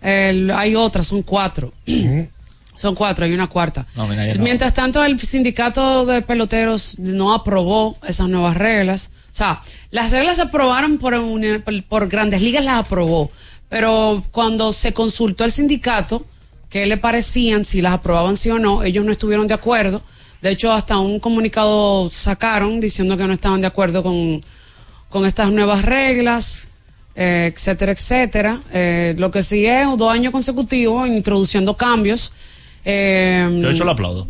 el- 0.01 0.51
hay 0.51 0.75
otras, 0.75 1.07
son 1.07 1.21
cuatro. 1.23 1.71
Son 2.77 2.95
cuatro, 2.95 3.25
hay 3.25 3.33
una 3.33 3.47
cuarta. 3.47 3.85
No, 3.95 4.07
mira, 4.07 4.25
ya 4.25 4.35
no. 4.35 4.43
Mientras 4.43 4.73
tanto, 4.73 5.03
el 5.03 5.19
sindicato 5.19 6.05
de 6.05 6.21
peloteros 6.21 6.97
no 6.99 7.33
aprobó 7.33 7.97
esas 8.07 8.29
nuevas 8.29 8.55
reglas. 8.55 9.09
O 9.31 9.35
sea, 9.35 9.61
las 9.89 10.11
reglas 10.11 10.37
se 10.37 10.43
aprobaron 10.43 10.99
por, 10.99 11.15
por 11.89 12.07
Grandes 12.07 12.41
Ligas, 12.41 12.63
las 12.63 12.85
aprobó. 12.85 13.31
Pero 13.67 14.23
cuando 14.31 14.71
se 14.71 14.93
consultó 14.93 15.43
al 15.43 15.51
sindicato, 15.51 16.25
qué 16.69 16.85
le 16.85 16.97
parecían, 16.97 17.65
si 17.65 17.81
las 17.81 17.93
aprobaban 17.93 18.37
sí 18.37 18.49
o 18.51 18.59
no, 18.59 18.83
ellos 18.83 19.03
no 19.03 19.11
estuvieron 19.11 19.47
de 19.47 19.55
acuerdo. 19.55 20.01
De 20.41 20.51
hecho, 20.51 20.71
hasta 20.71 20.99
un 20.99 21.19
comunicado 21.19 22.09
sacaron 22.11 22.79
diciendo 22.79 23.17
que 23.17 23.23
no 23.25 23.33
estaban 23.33 23.61
de 23.61 23.67
acuerdo 23.67 24.03
con, 24.03 24.43
con 25.09 25.25
estas 25.25 25.51
nuevas 25.51 25.83
reglas, 25.83 26.69
eh, 27.15 27.51
etcétera, 27.51 27.91
etcétera. 27.91 28.61
Eh, 28.71 29.15
lo 29.17 29.31
que 29.31 29.41
sigue 29.41 29.81
es 29.81 29.87
dos 29.97 30.11
años 30.11 30.31
consecutivos 30.31 31.07
introduciendo 31.07 31.75
cambios. 31.75 32.31
Eh, 32.89 33.59
Yo 33.61 33.69
eso 33.69 33.83
lo 33.83 33.91
aplaudo. 33.91 34.27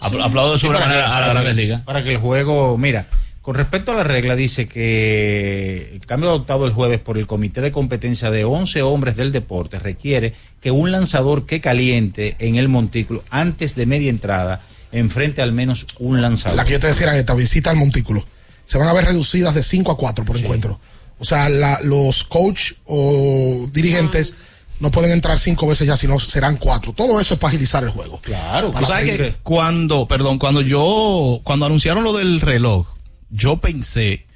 Apl- 0.00 0.22
Aplaudo 0.24 0.52
de 0.52 0.58
Sí, 0.58 0.66
sobremanera 0.66 1.06
que- 1.06 1.12
a 1.12 1.20
la 1.20 1.28
Grandes 1.28 1.56
Ligas. 1.56 1.82
Para 1.82 2.04
que 2.04 2.10
el 2.12 2.18
juego, 2.18 2.78
mira, 2.78 3.06
con 3.42 3.56
respecto 3.56 3.90
a 3.90 3.94
la 3.96 4.04
regla, 4.04 4.36
dice 4.36 4.68
que 4.68 5.90
el 5.92 6.00
cambio 6.06 6.28
adoptado 6.30 6.66
el 6.66 6.72
jueves 6.72 7.00
por 7.00 7.18
el 7.18 7.26
Comité 7.26 7.60
de 7.60 7.72
Competencia 7.72 8.30
de 8.30 8.44
11 8.44 8.82
hombres 8.82 9.16
del 9.16 9.32
deporte 9.32 9.78
requiere 9.80 10.34
que 10.60 10.70
un 10.70 10.92
lanzador 10.92 11.46
que 11.46 11.60
caliente 11.60 12.36
en 12.38 12.56
el 12.56 12.68
montículo 12.68 13.24
antes 13.30 13.74
de 13.74 13.86
media 13.86 14.08
entrada 14.10 14.60
enfrente 14.92 15.42
al 15.42 15.50
menos 15.52 15.86
un 15.98 16.22
lanzador. 16.22 16.56
La 16.56 16.64
que 16.64 16.72
yo 16.72 16.80
te 16.80 16.86
decía 16.86 17.06
era 17.08 17.18
esta 17.18 17.34
visita 17.34 17.70
al 17.70 17.76
montículo. 17.76 18.24
Se 18.64 18.78
van 18.78 18.86
a 18.86 18.92
ver 18.92 19.04
reducidas 19.06 19.54
de 19.54 19.62
5 19.64 19.90
a 19.90 19.96
4 19.96 20.24
por 20.24 20.36
encuentro. 20.38 20.78
O 21.18 21.24
sea, 21.24 21.48
la- 21.48 21.80
los 21.82 22.24
coach 22.24 22.72
o 22.86 23.68
dirigentes 23.72 24.34
no 24.80 24.90
pueden 24.90 25.12
entrar 25.12 25.38
cinco 25.38 25.66
veces 25.66 25.86
ya, 25.86 25.96
sino 25.96 26.18
serán 26.18 26.56
cuatro. 26.56 26.92
Todo 26.92 27.20
eso 27.20 27.34
es 27.34 27.40
para 27.40 27.50
agilizar 27.50 27.84
el 27.84 27.90
juego. 27.90 28.18
Claro, 28.22 28.72
Para 28.72 28.86
sabes 28.86 29.10
seguir- 29.16 29.32
que 29.32 29.38
cuando, 29.42 30.06
perdón, 30.08 30.38
cuando 30.38 30.60
yo, 30.60 31.40
cuando 31.44 31.66
anunciaron 31.66 32.04
lo 32.04 32.12
del 32.12 32.40
reloj, 32.40 32.86
yo 33.30 33.58
pensé, 33.58 34.26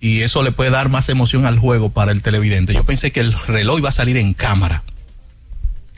y 0.00 0.20
eso 0.22 0.42
le 0.42 0.52
puede 0.52 0.70
dar 0.70 0.88
más 0.88 1.08
emoción 1.08 1.44
al 1.46 1.58
juego 1.58 1.90
para 1.90 2.12
el 2.12 2.22
televidente, 2.22 2.72
yo 2.74 2.84
pensé 2.84 3.10
que 3.12 3.20
el 3.20 3.32
reloj 3.32 3.78
iba 3.78 3.88
a 3.88 3.92
salir 3.92 4.16
en 4.16 4.34
cámara. 4.34 4.82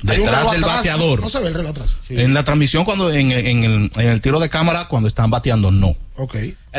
Detrás 0.06 0.50
del 0.52 0.62
atrás, 0.64 0.76
bateador. 0.78 1.20
No, 1.20 1.28
se 1.28 1.40
ve 1.40 1.48
el 1.48 1.54
reloj 1.54 1.70
atrás. 1.70 1.96
En 2.10 2.34
la 2.34 2.44
transmisión, 2.44 2.84
cuando 2.84 3.10
en, 3.12 3.32
en 3.32 3.64
el, 3.64 3.90
en 3.96 4.08
el 4.08 4.20
tiro 4.20 4.38
de 4.40 4.48
cámara, 4.48 4.86
cuando 4.88 5.08
están 5.08 5.30
bateando, 5.30 5.70
no. 5.70 5.96
Ok. 6.16 6.34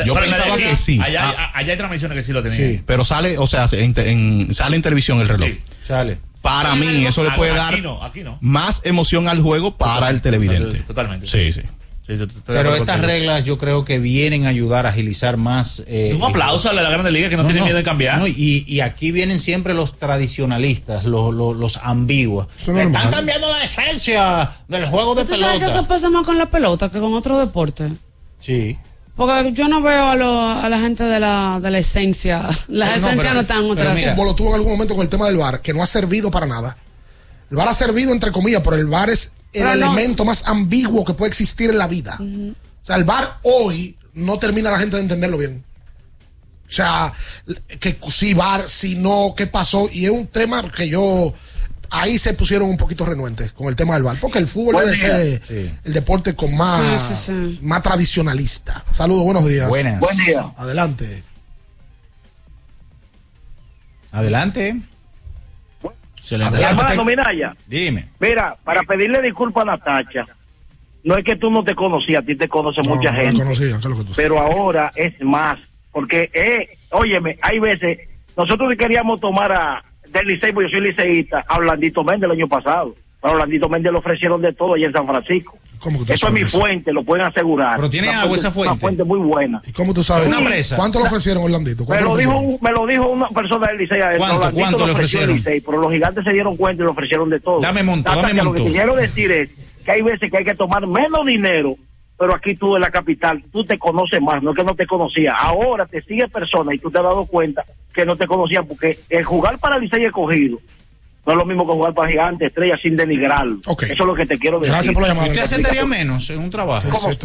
Yo 0.06 0.14
pero 0.14 0.26
pensaba 0.26 0.58
que 0.58 0.76
sí. 0.76 1.00
Allá, 1.02 1.34
Ah. 1.38 1.52
allá 1.56 1.72
hay 1.74 1.78
transmisiones 1.78 2.16
que 2.18 2.24
sí 2.24 2.32
lo 2.34 2.42
tenían. 2.44 2.58
Sí, 2.60 2.84
pero 2.86 3.04
sale, 3.06 3.38
o 3.38 3.48
sea, 3.48 3.68
en, 3.72 3.94
en- 3.98 4.56
sale 4.56 4.76
en 4.76 4.82
televisión 4.82 5.20
el 5.20 5.28
reloj. 5.28 5.50
Sí. 5.50 5.60
Sale. 5.88 6.20
Para 6.42 6.74
Sí, 6.74 6.80
mí, 6.80 7.06
eso 7.06 7.24
le 7.24 7.32
puede 7.32 7.52
aquí 7.52 7.60
dar 7.60 7.80
no, 7.82 8.02
aquí 8.04 8.22
no. 8.22 8.38
más 8.42 8.82
emoción 8.86 9.28
al 9.28 9.42
juego 9.42 9.76
para 9.76 10.10
el 10.10 10.22
televidente. 10.22 10.80
Totalmente. 10.80 11.26
Sí, 11.28 11.52
sí. 11.52 11.62
Sí, 12.08 12.14
Pero 12.46 12.74
estas 12.74 12.96
contigo. 12.96 13.06
reglas 13.08 13.44
yo 13.44 13.58
creo 13.58 13.84
que 13.84 14.00
vienen 14.00 14.46
a 14.46 14.50
ayudar 14.50 14.86
a 14.86 14.90
agilizar 14.90 15.36
más. 15.36 15.84
eh, 15.88 16.14
Un 16.16 16.24
aplauso 16.24 16.70
a 16.70 16.74
la 16.74 16.82
Grande 16.90 17.12
Liga 17.12 17.28
que 17.28 17.36
no, 17.36 17.44
tiene 17.44 17.62
miedo 17.62 17.76
de 17.76 17.84
cambiar. 17.84 18.18
no, 18.20 18.28
y, 18.28 18.64
y 18.66 18.80
aquí 18.80 19.12
vienen 19.12 19.42
siempre 19.42 19.74
los 19.74 19.98
tradicionalistas, 19.98 21.04
los, 21.04 21.34
los, 21.34 21.58
los 21.58 21.78
ambiguos. 21.84 22.48
Le 22.66 22.84
están 22.84 23.12
cambiando 23.12 23.50
la 23.52 23.62
esencia 23.64 24.52
del 24.70 24.86
juego 24.86 25.16
de 25.16 25.26
¿Tú 25.26 25.36
sabes 25.36 25.60
que 25.60 25.66
eso 25.66 25.74
pelota. 25.74 25.88
pasa 25.90 26.10
más 26.10 26.26
con 26.26 26.38
la 26.38 26.46
pelota 26.50 26.90
que 26.90 27.00
con 27.00 27.14
otro 27.14 27.38
deporte? 27.40 27.92
Sí. 28.40 28.78
Porque 29.18 29.52
yo 29.54 29.68
no 29.68 29.82
veo 29.82 30.06
a, 30.12 30.16
lo- 30.16 30.42
a 30.42 30.70
la 30.70 30.80
gente 30.80 31.04
de 31.04 31.20
la, 31.20 31.60
de 31.62 31.72
la 31.72 31.80
esencia. 31.80 32.44
Las 32.70 33.02
no, 33.02 33.08
esencias 33.10 33.16
pero- 33.18 33.34
no 33.34 33.40
están 33.42 33.66
otras. 33.70 33.98
el 34.00 34.12
fútbol 34.12 34.28
lo 34.28 34.36
tuvo 34.36 34.50
en 34.50 34.56
algún 34.56 34.72
momento 34.74 34.96
con 34.96 35.04
el 35.04 35.10
tema 35.10 35.26
del 35.26 35.38
VAR, 35.38 35.62
que 35.62 35.74
no 35.74 35.84
ha 35.84 35.88
servido 35.88 36.32
para 36.32 36.46
nada. 36.46 36.78
El 37.50 37.58
VAR 37.58 37.68
ha 37.70 37.74
servido, 37.74 38.12
entre 38.12 38.32
comillas, 38.32 38.62
pero 38.64 38.76
el 38.76 38.88
VAR 38.88 39.10
es 39.10 39.34
el 39.54 39.64
Pero 39.64 39.66
no. 39.68 39.74
elemento 39.74 40.26
más 40.26 40.48
ambiguo 40.48 41.06
que 41.06 41.14
puede 41.14 41.30
existir 41.30 41.70
en 41.70 41.78
la 41.78 41.88
vida. 41.88 42.18
O 42.20 42.86
sea, 42.86 42.96
el 42.98 43.04
VAR 43.06 43.40
hoy 43.44 43.98
no 44.14 44.38
termina 44.40 44.70
la 44.72 44.80
gente 44.80 44.96
de 44.98 45.04
entenderlo 45.04 45.38
bien. 45.38 45.64
O 46.68 46.72
sea, 46.72 47.14
que 47.80 47.98
si 48.10 48.34
VAR, 48.34 48.68
si 48.68 48.96
no, 48.96 49.34
qué 49.38 49.48
pasó. 49.48 49.88
Y 49.92 50.06
es 50.06 50.12
un 50.12 50.28
tema 50.28 50.70
que 50.70 50.90
yo 50.90 51.34
ahí 51.90 52.18
se 52.18 52.34
pusieron 52.34 52.70
un 52.70 52.76
poquito 52.76 53.06
renuentes 53.06 53.54
con 53.54 53.68
el 53.68 53.76
tema 53.78 53.94
del 53.94 54.04
bar, 54.04 54.18
porque 54.20 54.40
el 54.40 54.48
fútbol 54.48 54.74
Buen 54.74 54.86
debe 54.88 54.98
día. 54.98 55.08
ser 55.08 55.42
Sí. 55.48 55.74
el 55.86 55.94
deporte 55.94 56.36
con 56.36 56.54
más, 56.54 57.02
Sí, 57.08 57.14
sí, 57.16 57.24
sí. 57.28 57.60
más 57.62 57.82
tradicionalista. 57.82 58.84
Saludos, 58.92 59.24
buenos 59.24 59.48
días. 59.48 59.70
Buenas. 59.70 60.02
Buen 60.02 60.18
día. 60.18 60.52
Adelante. 60.58 61.24
Adelante. 64.12 64.82
Mi 66.32 66.64
hermano 66.64 67.06
Minaya, 67.06 67.56
Dime. 67.66 68.10
mira, 68.20 68.56
para 68.64 68.84
pedirle 68.84 69.22
disculpas 69.22 69.64
a 69.64 69.66
Natacha, 69.66 70.26
no 71.04 71.16
es 71.18 71.24
que 71.24 71.36
tú 71.36 71.50
no 71.50 71.64
te 71.64 71.74
conocías, 71.74 72.22
a 72.22 72.26
ti 72.26 72.36
te 72.36 72.48
conoce 72.48 72.82
No, 72.82 72.96
mucha 72.96 73.12
no 73.12 73.18
gente, 73.18 73.44
conocía, 73.44 73.68
¿qué 73.68 73.78
es 73.78 73.86
lo 73.86 73.98
que 73.98 74.04
tú 74.04 74.14
pero 74.16 74.40
ahora 74.40 74.92
es 74.96 75.20
más, 75.22 75.60
porque, 75.92 76.30
eh, 76.34 76.78
óyeme, 76.92 77.38
hay 77.42 77.60
veces, 77.60 78.00
nosotros 78.36 78.74
queríamos 78.78 79.22
tomar 79.22 79.52
a, 79.52 79.84
del 80.10 80.28
Licey, 80.28 80.52
porque 80.52 80.70
yo 80.72 80.78
soy 80.78 80.88
liceísta, 80.88 81.46
a 81.48 81.58
Orlandito 81.58 82.04
Méndez 82.04 82.26
el 82.30 82.38
año 82.38 82.48
pasado, 82.48 82.96
a 83.22 83.30
Orlandito 83.32 83.70
Méndez 83.70 83.92
le 83.92 83.98
ofrecieron 84.00 84.42
de 84.42 84.54
todo 84.54 84.74
allá 84.74 84.88
en 84.88 84.94
San 84.94 85.08
Francisco. 85.08 85.58
¿Cómo 85.80 86.00
que 86.00 86.06
tú 86.06 86.14
Eso 86.14 86.28
es 86.28 86.34
mi 86.34 86.44
fuente, 86.44 86.92
lo 86.94 87.04
pueden 87.04 87.26
asegurar. 87.26 87.76
Pero 87.78 87.90
tiene 87.90 88.10
Una 88.10 88.22
agua 88.22 88.36
esa 88.38 88.48
Una 88.48 88.54
fuente. 88.56 88.80
fuente 88.80 89.04
muy 89.04 89.20
buena. 89.20 89.62
¿Y 89.66 89.72
cómo 89.72 89.94
tú 89.94 90.04
sabes? 90.04 90.28
Una 90.28 90.40
presa. 90.40 90.76
¿Cuánto 90.76 91.00
le 91.00 91.06
ofrecieron 91.08 91.44
Orlandito? 91.44 91.84
Me 91.84 91.88
¿Cuánto 91.88 92.06
lo, 92.10 92.16
dijo, 92.18 92.42
me 92.62 92.72
lo 92.72 92.86
dijo 92.88 93.08
una 93.08 93.28
persona 93.30 93.68
del 93.68 93.78
Licey. 93.78 94.00
¿Cuánto, 94.18 94.36
Orlandito 94.38 94.62
cuánto 94.62 94.86
el 94.86 94.92
ofrecieron? 94.92 95.36
Licey, 95.36 95.62
pero 95.62 95.78
los 95.80 95.92
gigantes 95.92 96.24
se 96.24 96.34
dieron 96.34 96.58
cuenta 96.58 96.84
y 96.84 96.86
le 96.86 96.92
ofrecieron 96.92 97.30
de 97.30 97.40
todo. 97.40 97.60
Dame 97.62 97.84
monto, 97.84 98.10
dame 98.10 98.34
Lo 98.44 98.54
que 98.54 98.60
monto. 98.60 98.74
quiero 98.74 98.96
decir 98.96 99.32
es 99.32 99.50
que 99.86 99.92
hay 99.92 100.02
veces 100.02 100.30
que 100.32 100.38
hay 100.38 100.44
que 100.44 100.56
tomar 100.56 100.86
menos 100.88 101.26
dinero, 101.26 101.76
pero 102.18 102.36
aquí 102.36 102.56
tú 102.56 102.76
en 102.76 102.82
la 102.82 102.92
capital, 102.92 103.44
tú 103.52 103.64
te 103.64 103.78
conoces 103.78 104.22
más, 104.22 104.42
no 104.44 104.52
es 104.52 104.58
que 104.58 104.64
no 104.64 104.76
te 104.76 104.86
conocía. 104.88 105.34
Ahora 105.34 105.86
te 105.86 106.02
sigue 106.02 106.28
personas 106.28 106.76
y 106.76 106.80
tú 106.80 106.90
te 106.92 106.98
has 106.98 107.04
dado 107.04 107.26
cuenta 107.26 107.64
que 107.94 108.06
no 108.06 108.16
te 108.16 108.28
conocían, 108.28 108.66
porque 108.68 108.98
el 109.10 109.24
jugar 109.24 109.58
para 109.60 109.78
Licey 109.80 110.04
escogido 110.04 110.60
no 111.28 111.34
es 111.34 111.38
lo 111.38 111.46
mismo 111.46 111.68
que 111.68 111.74
jugar 111.74 111.94
para 111.94 112.10
gigantes, 112.10 112.48
estrellas 112.48 112.80
sin 112.82 112.96
denigrarlo. 112.96 113.60
Eso 113.68 113.86
es 113.92 114.00
lo 114.00 114.16
que 114.16 114.26
te 114.26 114.38
quiero 114.40 114.60
decir. 114.60 114.74
Gracias 114.74 114.94
por 114.94 115.04
la 115.04 115.10
llamada. 115.10 115.28
¿Usted 115.28 115.42
aceptaría 115.44 115.86
menos 115.86 116.30
en 116.30 116.40
un 116.40 116.50
trabajo? 116.50 116.88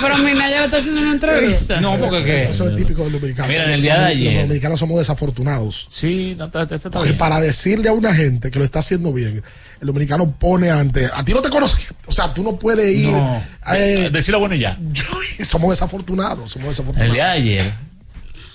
Pero 0.00 0.18
Minaya 0.18 0.58
le 0.60 0.64
está 0.66 0.78
haciendo 0.78 1.00
una 1.00 1.12
entrevista. 1.12 1.80
No, 1.80 1.96
porque 1.98 2.24
¿qué? 2.24 2.42
Eso 2.50 2.68
es 2.68 2.76
típico 2.76 3.04
del 3.04 3.12
dominicano. 3.12 3.48
Mira, 3.48 3.64
en 3.64 3.70
el 3.70 3.82
día 3.82 3.94
de 3.94 4.00
Los 4.00 4.10
ayer- 4.10 4.42
dominicanos 4.42 4.80
somos 4.80 4.98
desafortunados. 4.98 5.86
Sí, 5.88 6.34
no, 6.36 6.46
está, 6.46 6.62
está- 6.62 6.74
está 6.76 6.90
Porque 6.90 7.10
bien. 7.10 7.18
para 7.18 7.40
decirle 7.40 7.88
a 7.88 7.92
una 7.92 8.14
gente 8.14 8.50
que 8.50 8.58
lo 8.58 8.64
está 8.64 8.80
haciendo 8.80 9.12
bien, 9.12 9.42
el 9.80 9.86
dominicano 9.86 10.30
pone 10.32 10.70
ante. 10.70 11.06
A 11.12 11.24
ti 11.24 11.32
no 11.32 11.40
te 11.42 11.50
conoce. 11.50 11.88
O 12.06 12.12
sea, 12.12 12.32
tú 12.34 12.42
no 12.42 12.56
puedes 12.56 12.92
ir. 12.94 13.12
No. 13.12 13.42
eh, 13.74 14.10
Decirlo 14.12 14.40
bueno 14.40 14.54
y 14.54 14.60
ya. 14.60 14.76
somos 15.44 15.70
desafortunados. 15.70 16.50
Somos 16.52 16.66
El 16.66 16.70
desafortunados. 16.72 17.14
día 17.14 17.26
de 17.26 17.32
ayer, 17.32 17.72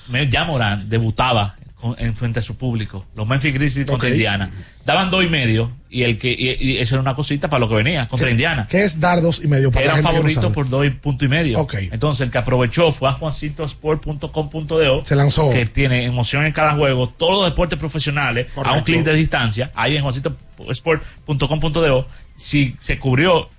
me- 0.09 0.29
ya 0.29 0.43
Morán 0.43 0.89
debutaba 0.89 1.55
con- 1.79 1.95
en 1.99 2.15
frente 2.15 2.39
a 2.39 2.41
su 2.41 2.57
público. 2.57 3.05
Los 3.15 3.27
Memphis 3.27 3.53
Grizzlies 3.53 3.85
contra. 3.87 4.09
Indiana. 4.09 4.49
Daban 4.85 5.11
dos 5.11 5.23
y 5.23 5.27
medio 5.27 5.71
y 5.89 6.03
el 6.03 6.17
que 6.17 6.31
y, 6.31 6.55
y 6.59 6.77
eso 6.77 6.95
era 6.95 7.01
una 7.01 7.13
cosita 7.13 7.49
para 7.49 7.59
lo 7.59 7.69
que 7.69 7.75
venía 7.75 8.07
contra 8.07 8.29
Indiana. 8.29 8.67
¿Qué 8.69 8.83
es 8.83 8.99
dar 8.99 9.21
dos 9.21 9.41
y 9.43 9.47
medio 9.47 9.71
para 9.71 9.85
Eran 9.85 9.97
no 9.97 10.03
favoritos 10.03 10.41
sabe? 10.43 10.53
por 10.53 10.69
dos 10.69 10.85
y 10.85 10.89
punto 10.91 11.25
y 11.25 11.27
medio. 11.27 11.59
Ok. 11.59 11.75
Entonces 11.91 12.21
el 12.25 12.31
que 12.31 12.37
aprovechó 12.37 12.91
fue 12.91 13.09
a 13.09 13.13
juancitosport.com.de. 13.13 15.01
Se 15.05 15.15
lanzó. 15.15 15.49
Que 15.51 15.65
tiene 15.65 16.05
emoción 16.05 16.45
en 16.45 16.53
cada 16.53 16.75
juego, 16.75 17.09
todos 17.09 17.41
los 17.41 17.45
deportes 17.51 17.77
profesionales 17.77 18.47
a 18.63 18.73
un 18.73 18.83
clic 18.83 19.03
de 19.03 19.13
distancia. 19.13 19.71
Ahí 19.75 19.97
en 19.97 20.03
juancitosport.com.de. 20.03 22.03
Si 22.35 22.75
se 22.79 22.99
cubrió 22.99 23.49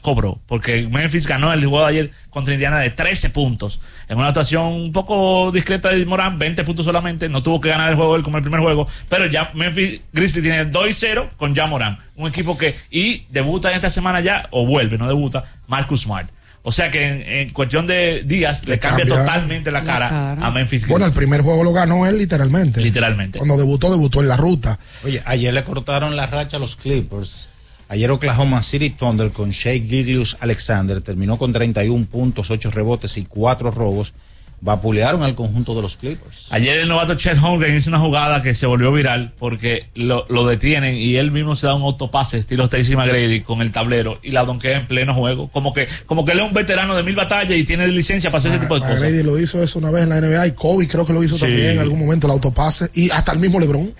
cobró, 0.00 0.40
porque 0.46 0.88
Memphis 0.90 1.26
ganó 1.26 1.52
el 1.52 1.60
juego 1.60 1.80
de 1.80 1.90
ayer 1.90 2.10
contra 2.30 2.54
Indiana 2.54 2.78
de 2.78 2.90
13 2.90 3.30
puntos, 3.30 3.80
en 4.08 4.18
una 4.18 4.28
actuación 4.28 4.64
un 4.64 4.92
poco 4.92 5.50
discreta 5.52 5.90
de 5.90 6.04
Morán, 6.06 6.38
20 6.38 6.64
puntos 6.64 6.84
solamente, 6.84 7.28
no 7.28 7.42
tuvo 7.42 7.60
que 7.60 7.68
ganar 7.68 7.90
el 7.90 7.96
juego 7.96 8.16
él 8.16 8.22
como 8.22 8.36
el 8.38 8.42
primer 8.42 8.60
juego, 8.60 8.86
pero 9.08 9.26
ya 9.26 9.50
Memphis 9.54 10.00
Grizzlies 10.12 10.44
tiene 10.44 10.64
2 10.66 10.88
y 10.88 10.92
0 10.92 11.30
con 11.36 11.54
ya 11.54 11.66
Morán, 11.66 11.98
un 12.16 12.28
equipo 12.28 12.56
que, 12.56 12.74
y 12.90 13.26
debuta 13.30 13.70
en 13.70 13.76
esta 13.76 13.90
semana 13.90 14.20
ya, 14.20 14.48
o 14.50 14.66
vuelve, 14.66 14.98
no 14.98 15.06
debuta, 15.06 15.44
Marcus 15.66 16.02
Smart. 16.02 16.30
O 16.64 16.70
sea 16.70 16.90
que 16.90 17.04
en, 17.04 17.22
en 17.22 17.50
cuestión 17.50 17.88
de 17.88 18.22
días 18.24 18.64
le, 18.66 18.74
Le 18.74 18.78
cambia, 18.78 19.04
cambia 19.04 19.24
totalmente 19.24 19.70
la 19.72 19.82
cara, 19.82 20.32
a 20.32 20.50
Memphis 20.52 20.86
Bueno, 20.86 21.06
el 21.06 21.12
primer 21.12 21.42
juego 21.42 21.64
lo 21.64 21.72
ganó 21.72 22.06
él 22.06 22.18
literalmente. 22.18 22.80
Literalmente. 22.80 23.38
Cuando 23.38 23.56
debutó, 23.56 23.90
debutó 23.90 24.20
en 24.20 24.28
la 24.28 24.36
ruta. 24.36 24.78
Oye, 25.04 25.20
ayer 25.24 25.52
le 25.52 25.64
cortaron 25.64 26.14
la 26.14 26.26
racha 26.26 26.58
a 26.58 26.60
los 26.60 26.76
Clippers. 26.76 27.48
Ayer 27.92 28.10
Oklahoma 28.10 28.62
City 28.62 28.88
Thunder 28.88 29.30
con 29.32 29.50
Shea 29.50 29.74
Giglius 29.74 30.38
Alexander 30.40 31.02
terminó 31.02 31.36
con 31.36 31.52
31 31.52 32.06
puntos, 32.06 32.50
8 32.50 32.70
rebotes 32.70 33.18
y 33.18 33.26
4 33.26 33.70
robos. 33.70 34.14
Vapulearon 34.62 35.22
al 35.24 35.34
conjunto 35.34 35.74
de 35.74 35.82
los 35.82 35.98
Clippers. 35.98 36.46
Ayer 36.50 36.78
el 36.78 36.88
novato 36.88 37.16
Chet 37.16 37.36
Holmgren 37.42 37.76
hizo 37.76 37.90
una 37.90 37.98
jugada 37.98 38.42
que 38.42 38.54
se 38.54 38.64
volvió 38.64 38.92
viral 38.92 39.34
porque 39.38 39.88
lo, 39.94 40.24
lo 40.30 40.46
detienen 40.46 40.96
y 40.96 41.16
él 41.16 41.32
mismo 41.32 41.54
se 41.54 41.66
da 41.66 41.74
un 41.74 41.82
autopase 41.82 42.38
estilo 42.38 42.64
Stacy 42.64 42.96
McGrady 42.96 43.42
con 43.42 43.60
el 43.60 43.72
tablero 43.72 44.20
y 44.22 44.30
la 44.30 44.44
donkea 44.46 44.78
en 44.78 44.86
pleno 44.86 45.12
juego. 45.14 45.48
Como 45.48 45.74
que, 45.74 45.86
como 46.06 46.24
que 46.24 46.32
él 46.32 46.38
es 46.38 46.46
un 46.46 46.54
veterano 46.54 46.96
de 46.96 47.02
mil 47.02 47.14
batallas 47.16 47.58
y 47.58 47.64
tiene 47.64 47.86
licencia 47.88 48.30
para 48.30 48.38
hacer 48.38 48.52
ese 48.52 48.60
tipo 48.60 48.76
de 48.76 48.80
cosas. 48.80 49.00
Brady 49.00 49.22
lo 49.22 49.38
hizo 49.38 49.62
eso 49.62 49.78
una 49.80 49.90
vez 49.90 50.04
en 50.04 50.08
la 50.08 50.20
NBA 50.20 50.46
y 50.46 50.52
Kobe 50.52 50.88
creo 50.88 51.04
que 51.04 51.12
lo 51.12 51.22
hizo 51.22 51.34
Sí. 51.34 51.42
también 51.42 51.70
en 51.72 51.78
algún 51.80 51.98
momento, 51.98 52.26
el 52.26 52.32
autopase. 52.32 52.88
Y 52.94 53.10
hasta 53.10 53.32
el 53.32 53.38
mismo 53.40 53.60
LeBron. 53.60 53.92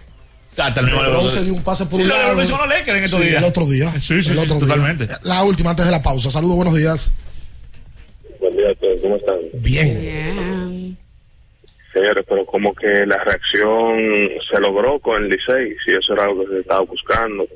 Hasta 0.56 0.80
el 0.80 0.86
mismo 0.86 1.02
LeBron 1.02 1.30
se 1.30 1.44
dio 1.44 1.54
un 1.54 1.62
pase 1.62 1.86
por 1.86 1.96
Sí, 1.96 2.02
un 2.02 2.08
lo- 2.08 2.14
lado. 2.16 2.30
lo 2.30 2.36
mencionó 2.36 2.66
Lakers 2.66 2.98
en 2.98 3.04
estos 3.04 3.20
Sí, 3.22 3.26
días. 3.28 3.42
El 3.42 3.48
otro 3.48 3.66
día. 3.66 3.90
Sí, 3.92 4.00
sí, 4.00 4.14
el 4.14 4.22
sí, 4.24 4.30
otro 4.32 4.44
día. 4.56 4.58
totalmente. 4.60 5.08
La 5.22 5.42
última 5.44 5.70
antes 5.70 5.84
de 5.86 5.90
la 5.92 6.02
pausa. 6.02 6.30
Saludos, 6.30 6.56
buenos 6.56 6.76
días. 6.76 7.12
Buen 8.38 8.56
día 8.56 8.70
a 8.70 8.74
todos, 8.74 9.00
¿cómo 9.00 9.16
están? 9.16 9.36
Bien. 9.54 10.96
Señores, 11.92 12.24
pero 12.28 12.44
como 12.46 12.74
que 12.74 13.04
la 13.06 13.22
reacción 13.22 13.98
se 14.50 14.60
logró 14.60 14.98
con 15.00 15.22
el 15.24 15.28
Licey, 15.30 15.74
si 15.84 15.92
eso 15.92 16.14
era 16.14 16.24
algo 16.24 16.44
que 16.46 16.54
se 16.54 16.60
estaba 16.60 16.80
buscando. 16.80 17.46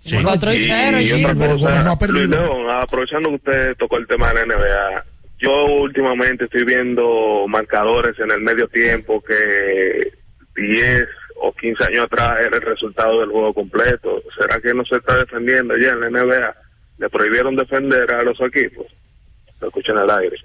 Sí. 0.00 0.16
Cuatro 0.22 0.52
y 0.52 0.58
cero, 0.58 1.00
y 1.00 1.06
Gil. 1.06 1.24
otra 1.24 1.34
Pero 1.34 1.54
cosa, 1.54 1.70
Gómez 1.70 1.84
no 1.84 1.92
ha 1.92 1.98
perdido. 1.98 2.18
Luis 2.26 2.30
León, 2.30 2.70
aprovechando 2.70 3.28
que 3.30 3.34
usted 3.36 3.76
tocó 3.78 3.96
el 3.96 4.06
tema 4.06 4.28
de 4.28 4.34
la 4.34 4.42
NBA, 4.46 5.04
yo 5.40 5.64
últimamente 5.82 6.44
estoy 6.44 6.64
viendo 6.64 7.46
marcadores 7.48 8.18
en 8.18 8.30
el 8.30 8.40
medio 8.40 8.68
tiempo 8.68 9.22
que 9.22 10.12
10 10.56 11.06
o 11.40 11.52
15 11.52 11.84
años 11.84 12.04
atrás 12.06 12.36
era 12.44 12.56
el 12.56 12.62
resultado 12.62 13.20
del 13.20 13.30
juego 13.30 13.54
completo. 13.54 14.22
¿Será 14.38 14.60
que 14.60 14.74
no 14.74 14.84
se 14.84 14.96
está 14.96 15.16
defendiendo 15.16 15.74
ya 15.76 15.90
en 15.90 16.00
la 16.00 16.10
NBA? 16.10 16.54
¿Le 16.98 17.08
prohibieron 17.10 17.54
defender 17.56 18.12
a 18.12 18.22
los 18.22 18.38
equipos? 18.40 18.86
Lo 19.60 19.68
escuchan 19.68 19.98
al 19.98 20.10
aire. 20.10 20.36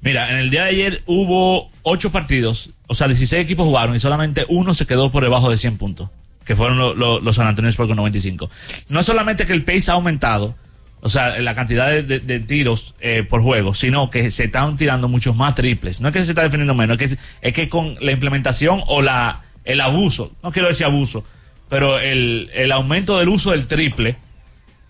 Mira, 0.00 0.30
en 0.30 0.36
el 0.36 0.50
día 0.50 0.64
de 0.64 0.70
ayer 0.70 1.02
hubo 1.06 1.70
ocho 1.82 2.12
partidos, 2.12 2.70
o 2.86 2.94
sea, 2.94 3.08
16 3.08 3.42
equipos 3.42 3.66
jugaron 3.66 3.96
y 3.96 4.00
solamente 4.00 4.44
uno 4.48 4.72
se 4.74 4.86
quedó 4.86 5.10
por 5.10 5.24
debajo 5.24 5.50
de 5.50 5.56
100 5.56 5.76
puntos, 5.76 6.08
que 6.44 6.54
fueron 6.54 6.78
lo- 6.78 6.94
lo- 6.94 7.20
los 7.20 7.34
San 7.36 7.46
Antonio 7.48 7.68
Spurs 7.70 7.88
con 7.88 7.96
95. 7.96 8.48
No 8.90 9.00
es 9.00 9.06
solamente 9.06 9.44
que 9.44 9.52
el 9.54 9.64
pace 9.64 9.90
ha 9.90 9.94
aumentado, 9.94 10.54
o 11.00 11.08
sea, 11.08 11.38
la 11.40 11.54
cantidad 11.56 11.88
de, 11.90 12.02
de- 12.04 12.20
de 12.20 12.38
tiros 12.40 12.94
eh, 13.00 13.24
por 13.28 13.42
juego, 13.42 13.74
sino 13.74 14.08
que 14.08 14.30
se 14.30 14.44
están 14.44 14.76
tirando 14.76 15.08
muchos 15.08 15.34
más 15.34 15.56
triples. 15.56 16.00
No 16.00 16.08
es 16.08 16.14
que 16.14 16.22
se 16.24 16.30
está 16.30 16.42
defendiendo 16.42 16.74
menos, 16.74 17.00
es 17.00 17.14
que, 17.16 17.18
es 17.48 17.52
que 17.52 17.68
con 17.68 17.94
la 18.00 18.12
implementación 18.12 18.82
o 18.86 19.02
la 19.02 19.42
el 19.68 19.80
abuso, 19.82 20.32
no 20.42 20.50
quiero 20.50 20.68
decir 20.68 20.86
abuso, 20.86 21.22
pero 21.68 22.00
el, 22.00 22.50
el 22.54 22.72
aumento 22.72 23.18
del 23.18 23.28
uso 23.28 23.50
del 23.50 23.66
triple, 23.66 24.16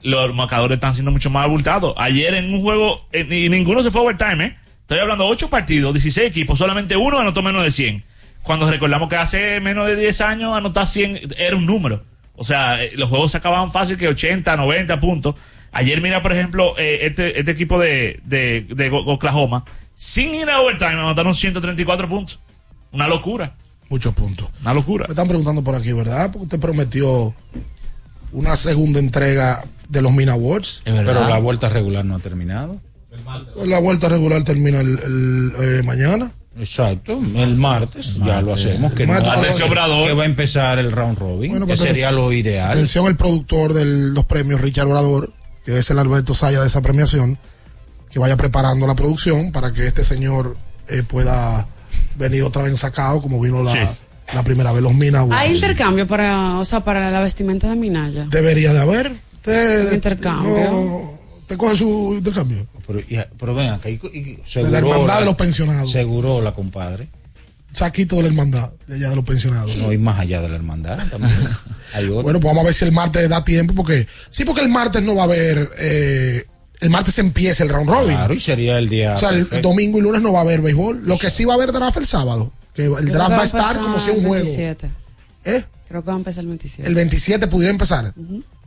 los 0.02 0.34
marcadores 0.34 0.76
están 0.76 0.94
siendo 0.94 1.10
mucho 1.10 1.30
más 1.30 1.44
abultados. 1.44 1.94
Ayer 1.98 2.34
en 2.34 2.54
un 2.54 2.62
juego, 2.62 3.04
y 3.12 3.48
ninguno 3.48 3.82
se 3.82 3.90
fue 3.90 4.00
a 4.00 4.04
overtime, 4.04 4.44
¿eh? 4.44 4.56
Estoy 4.82 5.00
hablando 5.00 5.24
de 5.24 5.30
8 5.32 5.50
partidos, 5.50 5.92
16 5.92 6.28
equipos, 6.28 6.56
solamente 6.58 6.96
uno 6.96 7.18
anotó 7.18 7.42
menos 7.42 7.64
de 7.64 7.72
100. 7.72 8.04
Cuando 8.42 8.70
recordamos 8.70 9.08
que 9.08 9.16
hace 9.16 9.60
menos 9.60 9.88
de 9.88 9.96
10 9.96 10.20
años 10.20 10.56
anotar 10.56 10.86
100 10.86 11.34
era 11.36 11.56
un 11.56 11.66
número. 11.66 12.04
O 12.36 12.44
sea, 12.44 12.82
eh, 12.82 12.92
los 12.94 13.10
juegos 13.10 13.32
se 13.32 13.38
acababan 13.38 13.72
fácil 13.72 13.98
que 13.98 14.06
80, 14.06 14.56
90 14.56 15.00
puntos. 15.00 15.34
Ayer 15.72 16.00
mira, 16.00 16.22
por 16.22 16.32
ejemplo, 16.32 16.74
eh, 16.78 17.00
este, 17.02 17.38
este 17.38 17.50
equipo 17.50 17.80
de, 17.80 18.20
de, 18.24 18.64
de 18.70 18.90
Oklahoma, 18.90 19.64
sin 19.96 20.34
ir 20.34 20.48
a 20.48 20.60
overtime, 20.60 20.92
anotaron 20.92 21.34
134 21.34 22.08
puntos. 22.08 22.38
Una 22.92 23.08
locura. 23.08 23.56
Muchos 23.88 24.14
puntos. 24.14 24.48
Una 24.60 24.74
locura. 24.74 25.06
Me 25.08 25.12
están 25.12 25.28
preguntando 25.28 25.62
por 25.62 25.74
aquí, 25.74 25.92
¿verdad? 25.92 26.30
Porque 26.30 26.44
usted 26.44 26.60
prometió 26.60 27.34
una 28.32 28.56
segunda 28.56 28.98
entrega 28.98 29.64
de 29.88 30.02
los 30.02 30.12
Mina 30.12 30.32
Awards. 30.32 30.82
Pero 30.84 31.28
la 31.28 31.38
vuelta 31.38 31.68
regular 31.68 32.04
no 32.04 32.16
ha 32.16 32.18
terminado. 32.18 32.80
La 33.64 33.78
vuelta 33.78 34.08
regular 34.08 34.42
termina 34.44 34.80
el, 34.80 34.88
el, 34.98 35.52
eh, 35.60 35.82
mañana. 35.82 36.30
Exacto, 36.58 37.20
el 37.36 37.54
martes 37.54 38.16
ya 38.16 38.42
lo 38.42 38.52
hacemos. 38.52 38.92
Que, 38.92 39.06
no- 39.06 39.12
Martes. 39.12 39.30
Atención, 39.32 39.68
que 39.70 40.12
va 40.12 40.22
a 40.24 40.26
empezar 40.26 40.78
el 40.80 40.90
round 40.90 41.16
robin, 41.18 41.52
Bueno, 41.52 41.66
que 41.66 41.76
pues, 41.76 41.80
sería 41.80 42.10
lo 42.10 42.32
ideal. 42.32 42.72
Atención, 42.72 43.06
el 43.06 43.16
productor 43.16 43.74
de 43.74 43.84
los 43.84 44.24
premios, 44.24 44.60
Richard 44.60 44.88
Obrador, 44.88 45.32
que 45.64 45.78
es 45.78 45.88
el 45.90 45.98
Alberto 46.00 46.34
Saya 46.34 46.60
de 46.60 46.66
esa 46.66 46.82
premiación, 46.82 47.38
que 48.10 48.18
vaya 48.18 48.36
preparando 48.36 48.86
la 48.88 48.96
producción 48.96 49.52
para 49.52 49.72
que 49.72 49.86
este 49.86 50.02
señor 50.02 50.56
eh, 50.88 51.04
pueda 51.06 51.68
venir 52.18 52.42
otra 52.42 52.62
vez 52.62 52.78
sacado 52.78 53.20
como 53.22 53.40
vino 53.40 53.62
la, 53.62 53.94
la 54.34 54.42
primera 54.42 54.72
vez, 54.72 54.82
los 54.82 54.94
Mina 54.94 55.20
Awards. 55.20 55.40
Hay 55.40 55.54
intercambio 55.54 56.06
para, 56.06 56.58
o 56.58 56.64
sea, 56.64 56.80
para 56.80 57.10
la 57.10 57.20
vestimenta 57.20 57.68
de 57.70 57.76
Minaya. 57.76 58.26
Debería 58.30 58.72
de 58.72 58.80
haber. 58.80 59.12
Usted, 59.34 59.88
Un 59.88 59.94
intercambio. 59.94 60.70
no, 60.70 61.18
¿Te 61.46 61.56
coge 61.56 61.76
su 61.76 62.14
intercambio? 62.18 62.66
Pero, 62.86 63.00
y- 63.00 63.18
pero 63.38 63.54
ven 63.54 63.68
acá, 63.70 63.88
y- 63.88 63.94
y- 64.12 64.36
de 64.62 64.70
la 64.70 64.78
hermandad 64.78 65.20
de 65.20 65.24
los 65.24 65.36
pensionados. 65.36 65.90
Seguro 65.90 66.42
la 66.42 66.52
compadre. 66.52 67.08
saquito 67.72 68.16
de 68.16 68.22
la 68.22 68.28
hermandad, 68.28 68.70
de 68.86 68.96
allá 68.96 69.10
de 69.10 69.16
los 69.16 69.24
pensionados. 69.24 69.76
No, 69.76 69.92
y 69.92 69.98
más 69.98 70.18
allá 70.18 70.40
de 70.40 70.48
la 70.48 70.56
hermandad 70.56 70.98
también. 71.10 71.32
Hay 71.94 72.06
otro. 72.06 72.22
Bueno, 72.22 72.40
pues 72.40 72.50
vamos 72.50 72.62
a 72.62 72.64
ver 72.64 72.74
si 72.74 72.84
el 72.84 72.92
martes 72.92 73.28
da 73.28 73.44
tiempo, 73.44 73.72
porque 73.74 74.06
sí, 74.30 74.44
porque 74.44 74.62
el 74.62 74.68
martes 74.68 75.02
no 75.02 75.14
va 75.14 75.22
a 75.22 75.24
haber, 75.24 75.70
eh, 75.78 76.44
el 76.80 76.90
martes 76.90 77.18
empieza 77.18 77.64
el 77.64 77.70
round 77.70 77.88
robin. 77.90 78.16
Claro, 78.16 78.34
y 78.34 78.40
sería 78.40 78.78
el 78.78 78.88
día. 78.88 79.14
o 79.16 79.18
sea, 79.18 79.30
el 79.30 79.38
perfecto. 79.46 79.68
domingo 79.68 79.98
y 79.98 80.00
lunes 80.02 80.22
no 80.22 80.32
va 80.32 80.40
a 80.40 80.42
haber 80.42 80.60
béisbol. 80.60 81.02
Lo 81.04 81.18
que 81.18 81.30
sí 81.30 81.44
va 81.44 81.54
a 81.54 81.56
haber 81.56 81.72
draft 81.72 81.96
el 81.98 82.06
sábado, 82.06 82.52
que 82.74 82.84
el 82.84 83.08
draft 83.08 83.32
va 83.32 83.42
a 83.42 83.44
estar 83.44 83.78
como 83.80 83.98
si 84.00 84.10
un 84.10 84.16
el 84.18 84.26
juego. 84.26 84.44
27. 84.44 84.90
¿Eh? 85.44 85.64
Creo 85.88 86.02
que 86.02 86.06
va 86.08 86.14
a 86.14 86.18
empezar 86.18 86.42
el 86.42 86.48
27. 86.48 86.88
El 86.88 86.94
27 86.94 87.46
pudiera 87.48 87.70
empezar. 87.72 88.12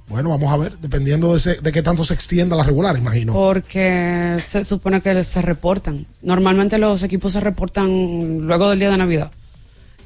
Bueno, 0.08 0.30
vamos 0.30 0.52
a 0.52 0.58
ver, 0.58 0.74
dependiendo 0.80 1.32
de, 1.32 1.38
ese- 1.38 1.62
de 1.62 1.72
qué 1.72 1.82
tanto 1.82 2.04
se 2.04 2.14
extienda 2.14 2.56
la 2.58 2.64
regular, 2.64 2.98
imagino. 2.98 3.32
Porque 3.32 4.38
se 4.46 4.66
supone 4.66 5.00
que 5.00 5.24
se 5.24 5.42
reportan. 5.42 6.06
Normalmente 6.22 6.78
los 6.78 7.02
equipos 7.04 7.32
se 7.32 7.40
reportan 7.40 8.40
luego 8.40 8.70
del 8.72 8.80
día 8.80 8.90
de 8.92 8.98
Navidad 8.98 9.32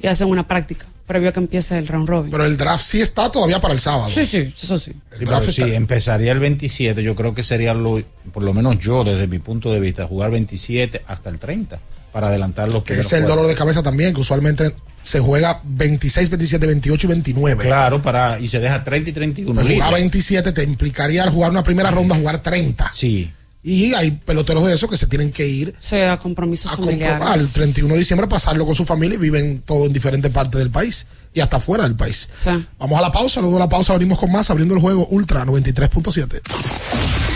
y 0.00 0.06
hacen 0.06 0.28
una 0.28 0.46
práctica 0.46 0.86
previo 1.06 1.28
a 1.28 1.32
que 1.32 1.40
empiece 1.40 1.78
el 1.78 1.86
round 1.86 2.08
robin. 2.08 2.30
Pero 2.30 2.44
el 2.44 2.56
draft 2.56 2.82
sí 2.84 3.00
está 3.00 3.30
todavía 3.30 3.60
para 3.60 3.74
el 3.74 3.80
sábado. 3.80 4.10
Sí, 4.12 4.26
sí, 4.26 4.52
eso 4.60 4.78
sí. 4.78 4.90
El 5.12 5.18
Pero 5.18 5.30
draft 5.32 5.50
sí, 5.50 5.62
está- 5.62 5.74
empezaría 5.74 6.32
el 6.32 6.38
27. 6.40 7.02
Yo 7.02 7.14
creo 7.14 7.34
que 7.34 7.42
sería 7.42 7.74
lo, 7.74 8.02
por 8.32 8.42
lo 8.42 8.52
menos 8.52 8.78
yo, 8.78 9.04
desde 9.04 9.26
mi 9.26 9.38
punto 9.38 9.72
de 9.72 9.80
vista, 9.80 10.06
jugar 10.06 10.30
27 10.32 11.02
hasta 11.06 11.30
el 11.30 11.38
30 11.38 11.78
para 12.12 12.28
adelantar 12.28 12.72
los 12.72 12.82
que 12.82 12.94
es 12.94 13.12
el 13.12 13.24
dolor 13.26 13.46
de 13.46 13.54
cabeza 13.54 13.82
también, 13.82 14.14
que 14.14 14.20
usualmente 14.20 14.74
se 15.02 15.20
juega 15.20 15.60
26, 15.64 16.30
27, 16.30 16.66
28 16.66 17.06
y 17.06 17.10
29. 17.10 17.64
Claro, 17.64 18.00
para 18.02 18.40
y 18.40 18.48
se 18.48 18.58
deja 18.58 18.82
30 18.82 19.10
y 19.10 19.12
31 19.12 19.54
Pues 19.54 19.66
jugar 19.74 19.88
libres. 19.90 20.00
27 20.00 20.52
te 20.52 20.62
implicaría 20.64 21.22
al 21.22 21.30
jugar 21.30 21.50
una 21.50 21.62
primera 21.62 21.90
ronda 21.90 22.16
jugar 22.16 22.42
30. 22.42 22.90
Sí. 22.92 23.30
Y 23.66 23.94
hay 23.94 24.12
peloteros 24.12 24.64
de 24.64 24.74
esos 24.74 24.88
que 24.88 24.96
se 24.96 25.08
tienen 25.08 25.32
que 25.32 25.48
ir 25.48 25.74
sea 25.76 26.16
compromisos 26.18 26.72
a 26.72 26.76
familiares. 26.76 27.18
comprobar 27.18 27.36
al 27.36 27.52
31 27.52 27.94
de 27.94 27.98
diciembre, 27.98 28.28
pasarlo 28.28 28.64
con 28.64 28.76
su 28.76 28.86
familia 28.86 29.16
y 29.16 29.18
viven 29.18 29.60
todo 29.66 29.86
en 29.86 29.92
diferentes 29.92 30.30
partes 30.30 30.60
del 30.60 30.70
país 30.70 31.04
y 31.34 31.40
hasta 31.40 31.58
fuera 31.58 31.82
del 31.82 31.96
país. 31.96 32.28
Sí. 32.38 32.50
Vamos 32.78 32.96
a 32.96 33.02
la 33.02 33.10
pausa, 33.10 33.40
luego 33.40 33.56
de 33.56 33.64
la 33.64 33.68
pausa 33.68 33.92
abrimos 33.92 34.20
con 34.20 34.30
más, 34.30 34.48
abriendo 34.50 34.76
el 34.76 34.80
juego 34.80 35.08
Ultra 35.08 35.44
93.7. 35.44 37.35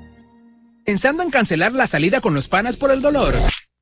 Pensando 0.91 1.23
en 1.23 1.29
cancelar 1.29 1.71
la 1.71 1.87
salida 1.87 2.19
con 2.19 2.33
los 2.33 2.49
panas 2.49 2.75
por 2.75 2.91
el 2.91 3.01
dolor. 3.01 3.33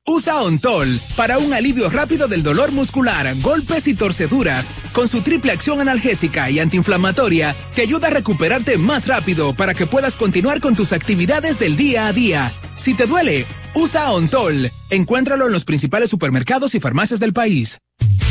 Usa 0.06 0.42
Ontol 0.42 1.00
para 1.16 1.38
un 1.38 1.52
alivio 1.52 1.90
rápido 1.90 2.28
del 2.28 2.44
dolor 2.44 2.70
muscular, 2.70 3.34
golpes 3.40 3.88
y 3.88 3.94
torceduras. 3.94 4.70
Con 4.92 5.08
su 5.08 5.20
triple 5.20 5.50
acción 5.50 5.80
analgésica 5.80 6.48
y 6.50 6.60
antiinflamatoria, 6.60 7.56
te 7.74 7.82
ayuda 7.82 8.06
a 8.06 8.10
recuperarte 8.12 8.78
más 8.78 9.08
rápido 9.08 9.56
para 9.56 9.74
que 9.74 9.88
puedas 9.88 10.16
continuar 10.16 10.60
con 10.60 10.76
tus 10.76 10.92
actividades 10.92 11.58
del 11.58 11.76
día 11.76 12.06
a 12.06 12.12
día. 12.12 12.54
Si 12.76 12.94
te 12.94 13.06
duele, 13.06 13.44
usa 13.74 14.12
Ontol. 14.12 14.70
Encuéntralo 14.88 15.46
en 15.46 15.52
los 15.52 15.64
principales 15.64 16.10
supermercados 16.10 16.76
y 16.76 16.80
farmacias 16.80 17.18
del 17.18 17.32
país. 17.32 17.78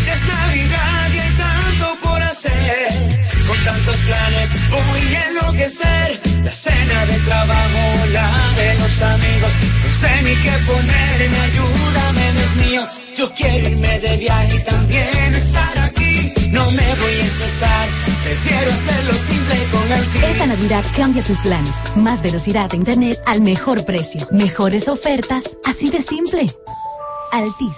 Ya 0.05 0.13
es 0.13 0.25
Navidad 0.25 1.13
y 1.13 1.19
hay 1.19 1.35
tanto 1.35 1.97
por 2.01 2.21
hacer. 2.21 3.45
Con 3.45 3.61
tantos 3.61 3.99
planes 3.99 4.51
voy 4.71 5.15
enloquecer. 5.15 6.28
La 6.43 6.53
cena 6.53 7.05
de 7.05 7.19
trabajo, 7.19 8.07
la 8.11 8.53
de 8.55 8.73
los 8.79 9.01
amigos. 9.01 9.51
No 9.83 9.91
sé 9.91 10.21
ni 10.23 10.35
qué 10.35 10.51
ponerme, 10.65 11.39
ayúdame, 11.39 12.31
Dios 12.31 12.55
mío. 12.67 12.81
Yo 13.17 13.31
quiero 13.33 13.69
irme 13.69 13.99
de 13.99 14.17
viaje 14.17 14.55
y 14.55 14.63
también 14.63 15.35
estar 15.35 15.79
aquí. 15.79 16.33
No 16.51 16.71
me 16.71 16.95
voy 16.95 17.13
a 17.13 17.25
estresar, 17.25 17.89
prefiero 18.23 18.71
hacerlo 18.71 19.13
simple 19.13 19.55
con 19.71 19.91
Altis. 19.91 20.23
Esta 20.23 20.45
Navidad 20.47 20.85
cambia 20.95 21.23
tus 21.23 21.37
planes. 21.39 21.75
Más 21.95 22.23
velocidad 22.23 22.69
de 22.69 22.77
internet 22.77 23.17
al 23.25 23.41
mejor 23.41 23.85
precio. 23.85 24.25
Mejores 24.31 24.87
ofertas, 24.87 25.57
así 25.65 25.89
de 25.89 26.01
simple. 26.01 26.47
Altis. 27.31 27.77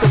se 0.00 0.08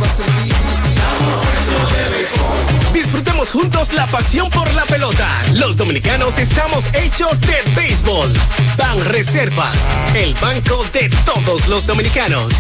Disfrutemos 2.94 3.50
juntos 3.50 3.94
la 3.94 4.06
pasión 4.08 4.50
por 4.52 4.72
la 4.74 4.84
pelota. 4.86 5.28
Los 5.56 5.78
dominicanos 5.78 6.38
estamos 6.38 6.84
hechos 6.94 7.40
de 7.42 7.56
béisbol. 7.76 8.32
Ban 8.78 9.04
Reservas, 9.06 9.78
el 10.16 10.36
banco 10.36 10.86
de 10.94 11.10
todos 11.26 11.68
los 11.68 11.88
dominicanos. 11.88 12.54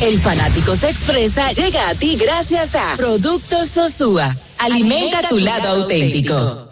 El 0.00 0.18
fanático 0.18 0.74
se 0.76 0.90
expresa 0.90 1.52
llega 1.52 1.90
a 1.90 1.94
ti 1.94 2.16
gracias 2.16 2.74
a 2.74 2.96
Productos 2.96 3.68
Sosúa. 3.68 4.36
Alimenta 4.58 5.28
tu 5.28 5.38
lado 5.38 5.82
auténtico. 5.82 6.66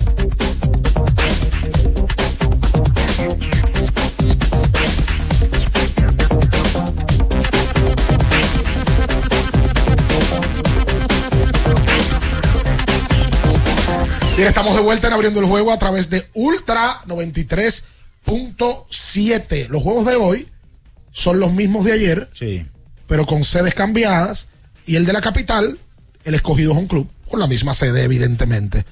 Bien, 14.36 14.48
estamos 14.48 14.74
de 14.76 14.82
vuelta 14.82 15.08
en 15.08 15.12
abriendo 15.12 15.40
el 15.40 15.46
juego 15.46 15.72
a 15.72 15.78
través 15.78 16.10
de 16.10 16.28
Ultra 16.32 17.02
93.7. 17.06 19.68
Los 19.68 19.82
juegos 19.82 20.06
de 20.06 20.16
hoy 20.16 20.48
son 21.10 21.40
los 21.40 21.52
mismos 21.52 21.85
de 21.85 21.93
ayer, 21.93 22.28
Sí. 22.32 22.66
pero 23.06 23.26
con 23.26 23.44
sedes 23.44 23.74
cambiadas. 23.74 24.48
Y 24.86 24.97
el 24.97 25.05
de 25.05 25.12
la 25.12 25.20
capital, 25.20 25.78
el 26.24 26.35
escogido 26.35 26.72
es 26.72 26.78
un 26.78 26.86
club, 26.89 27.09
con 27.28 27.40
la 27.40 27.47
misma 27.47 27.74
sede, 27.74 28.02
evidentemente. 28.05 28.85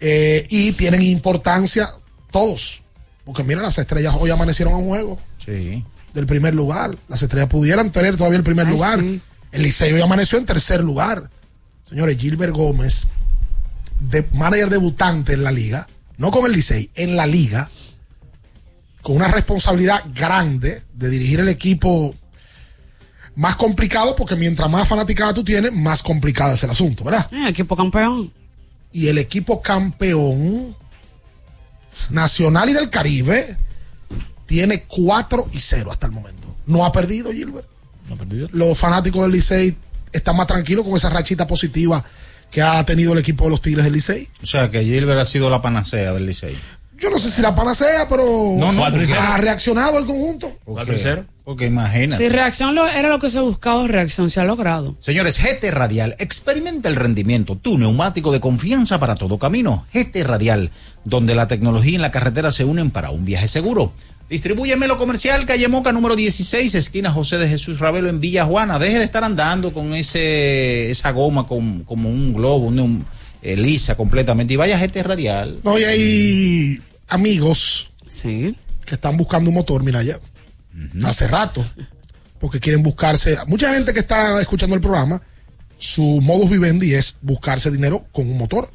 Eh, 0.00 0.46
y 0.50 0.72
tienen 0.72 1.02
importancia 1.02 1.90
todos. 2.30 2.82
Porque 3.24 3.44
mira, 3.44 3.62
las 3.62 3.78
estrellas 3.78 4.14
hoy 4.18 4.30
amanecieron 4.30 4.74
a 4.74 4.76
un 4.78 4.88
juego 4.88 5.18
Sí. 5.44 5.84
del 6.14 6.26
primer 6.26 6.54
lugar. 6.54 6.96
Las 7.08 7.22
estrellas 7.22 7.48
pudieran 7.48 7.90
tener 7.92 8.16
todavía 8.16 8.38
el 8.38 8.44
primer 8.44 8.66
Ay, 8.66 8.72
lugar. 8.72 9.00
sí. 9.00 9.20
El 9.52 9.62
Liceo 9.62 9.94
hoy 9.96 10.00
amaneció 10.02 10.38
en 10.38 10.46
tercer 10.46 10.82
lugar. 10.82 11.28
Señores, 11.88 12.18
Gilbert 12.18 12.52
Gómez, 12.54 13.06
de 14.00 14.24
manager 14.32 14.70
debutante 14.70 15.32
en 15.34 15.42
la 15.42 15.50
liga, 15.52 15.86
no 16.16 16.30
con 16.30 16.46
el 16.46 16.52
Licey, 16.52 16.90
en 16.94 17.16
la 17.16 17.26
liga, 17.26 17.68
con 19.02 19.16
una 19.16 19.28
responsabilidad 19.28 20.04
grande 20.14 20.82
de 20.92 21.08
dirigir 21.08 21.40
el 21.40 21.48
equipo 21.48 22.14
más 23.36 23.56
complicado, 23.56 24.14
porque 24.16 24.36
mientras 24.36 24.70
más 24.70 24.86
fanaticada 24.86 25.32
tú 25.32 25.44
tienes, 25.44 25.72
más 25.72 26.02
complicado 26.02 26.54
es 26.54 26.62
el 26.62 26.70
asunto, 26.70 27.04
¿verdad? 27.04 27.26
Eh, 27.32 27.48
equipo 27.48 27.76
campeón. 27.76 28.32
Y 28.92 29.08
el 29.08 29.18
equipo 29.18 29.62
campeón 29.62 30.76
nacional 32.10 32.68
y 32.68 32.72
del 32.72 32.90
Caribe 32.90 33.56
tiene 34.46 34.82
4 34.82 35.48
y 35.52 35.58
0 35.58 35.92
hasta 35.92 36.06
el 36.06 36.12
momento. 36.12 36.56
No 36.66 36.84
ha 36.84 36.92
perdido, 36.92 37.32
Gilbert. 37.32 37.66
No 38.08 38.14
ha 38.14 38.18
perdido. 38.18 38.48
Los 38.52 38.76
fanáticos 38.76 39.22
del 39.22 39.32
Licey 39.32 39.76
están 40.12 40.36
más 40.36 40.46
tranquilos 40.46 40.84
con 40.84 40.96
esa 40.96 41.08
rachita 41.08 41.46
positiva 41.46 42.04
que 42.50 42.60
ha 42.60 42.84
tenido 42.84 43.12
el 43.12 43.20
equipo 43.20 43.44
de 43.44 43.50
los 43.50 43.62
Tigres 43.62 43.84
del 43.84 43.94
Licey. 43.94 44.28
O 44.42 44.46
sea 44.46 44.70
que 44.70 44.82
Gilbert 44.82 45.20
ha 45.20 45.24
sido 45.24 45.48
la 45.48 45.62
panacea 45.62 46.12
del 46.12 46.26
Licey. 46.26 46.56
Yo 47.00 47.08
no 47.10 47.18
sé 47.18 47.30
si 47.30 47.40
la 47.42 47.54
panacea, 47.54 48.06
pero 48.08 48.22
No, 48.58 48.72
no, 48.72 48.84
ha 48.84 49.36
reaccionado 49.38 49.98
el 49.98 50.04
conjunto. 50.06 50.52
Porque, 50.64 51.22
porque 51.44 51.66
imagínate. 51.66 52.22
Si 52.22 52.28
reacción 52.28 52.74
lo- 52.74 52.86
era 52.86 53.08
lo 53.08 53.18
que 53.18 53.30
se 53.30 53.40
buscaba, 53.40 53.86
reacción 53.86 54.28
se 54.28 54.38
ha 54.40 54.44
logrado. 54.44 54.96
Señores, 55.00 55.38
GT 55.38 55.70
Radial, 55.70 56.14
experimenta 56.18 56.88
el 56.88 56.96
rendimiento, 56.96 57.56
tu 57.56 57.78
neumático 57.78 58.30
de 58.32 58.40
confianza 58.40 58.98
para 59.00 59.14
todo 59.14 59.38
camino. 59.38 59.86
GT 59.94 60.22
Radial, 60.24 60.70
donde 61.04 61.34
la 61.34 61.48
tecnología 61.48 61.94
y 61.94 61.98
la 61.98 62.10
carretera 62.10 62.52
se 62.52 62.64
unen 62.64 62.90
para 62.90 63.10
un 63.10 63.24
viaje 63.24 63.48
seguro. 63.48 63.92
Distribúyemelo 64.28 64.96
comercial, 64.96 65.44
calle 65.46 65.66
Moca, 65.66 65.90
número 65.90 66.14
16, 66.14 66.74
esquina 66.76 67.10
José 67.10 67.36
de 67.38 67.48
Jesús 67.48 67.80
Ravelo 67.80 68.08
en 68.08 68.20
Villa 68.20 68.44
Juana. 68.44 68.78
Deje 68.78 68.98
de 68.98 69.04
estar 69.04 69.24
andando 69.24 69.72
con 69.72 69.92
ese 69.94 70.90
esa 70.90 71.10
goma 71.10 71.48
con- 71.48 71.80
como 71.84 72.08
un 72.10 72.32
globo, 72.34 72.66
un, 72.66 72.78
un- 72.78 73.06
eh, 73.42 73.56
lisa 73.56 73.96
completamente. 73.96 74.52
Y 74.54 74.56
vaya 74.56 74.78
GT 74.78 75.02
Radial. 75.02 75.58
No, 75.64 75.76
y 75.78 75.82
hay 75.84 76.80
amigos 77.10 77.90
sí. 78.08 78.56
que 78.84 78.94
están 78.94 79.16
buscando 79.16 79.50
un 79.50 79.54
motor, 79.54 79.82
mira 79.82 80.02
ya, 80.02 80.18
hace 81.04 81.28
rato, 81.28 81.64
porque 82.38 82.60
quieren 82.60 82.82
buscarse, 82.82 83.36
mucha 83.46 83.74
gente 83.74 83.92
que 83.92 84.00
está 84.00 84.40
escuchando 84.40 84.74
el 84.74 84.80
programa, 84.80 85.20
su 85.78 86.20
modus 86.22 86.50
vivendi 86.50 86.94
es 86.94 87.16
buscarse 87.22 87.70
dinero 87.70 88.06
con 88.12 88.30
un 88.30 88.38
motor, 88.38 88.70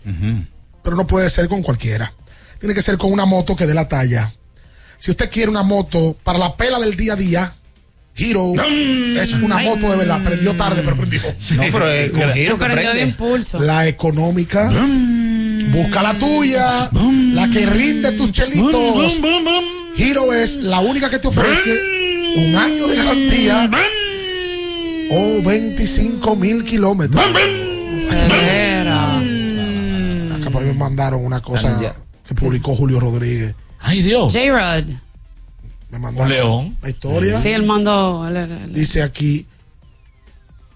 pero 0.84 0.96
no 0.96 1.08
puede 1.08 1.30
ser 1.30 1.48
con 1.48 1.64
cualquiera. 1.64 2.14
Tiene 2.60 2.74
que 2.74 2.82
ser 2.82 2.98
con 2.98 3.12
una 3.12 3.26
moto 3.26 3.56
que 3.56 3.66
dé 3.66 3.74
la 3.74 3.88
talla. 3.88 4.32
Si 4.98 5.12
usted 5.12 5.30
quiere 5.30 5.52
una 5.52 5.64
moto 5.64 6.18
para 6.24 6.40
la 6.40 6.56
pela 6.56 6.80
del 6.80 6.96
día 6.96 7.14
a 7.14 7.16
día, 7.16 7.54
Hero 8.18 8.54
es 8.64 9.34
una 9.34 9.58
moto 9.58 9.92
de 9.92 9.98
verdad. 9.98 10.24
Prendió 10.24 10.56
tarde, 10.56 10.82
pero 10.84 10.96
prendió. 10.96 11.22
No, 11.22 11.64
pero 11.72 11.92
es 11.92 12.12
con 12.12 12.22
Hero 12.22 12.58
que 12.58 12.66
Prendió 12.66 12.94
de 12.94 13.02
impulso. 13.02 13.60
La 13.60 13.88
económica. 13.88 14.72
Busca 15.72 16.02
la 16.02 16.18
tuya. 16.18 16.90
La 17.34 17.50
que 17.50 17.66
rinde 17.66 18.12
tus 18.14 18.32
chelitos. 18.32 19.20
Hero 19.98 20.34
es 20.34 20.58
la 20.58 20.80
única 20.80 21.10
que 21.10 21.20
te 21.20 21.28
ofrece 21.28 21.80
un 22.38 22.56
año 22.56 22.88
de 22.88 22.96
garantía 22.98 23.70
o 25.12 25.42
25 25.42 26.36
mil 26.36 26.64
kilómetros. 26.64 27.24
Acá 30.36 30.50
por 30.52 30.62
ahí 30.62 30.68
me 30.68 30.74
mandaron 30.74 31.26
una 31.26 31.42
cosa 31.42 31.78
que 32.28 32.36
publicó 32.36 32.76
Julio 32.76 33.00
Rodríguez. 33.00 33.56
Ay, 33.80 34.02
Dios. 34.02 34.34
J-Rod. 34.34 34.86
Me 35.92 36.00
mandaron 36.00 36.30
León. 36.30 36.78
la 36.82 36.90
historia. 36.90 37.40
Sí, 37.40 37.50
él 37.50 37.64
mandó. 37.64 38.28
Dice 38.68 39.04
aquí, 39.04 39.46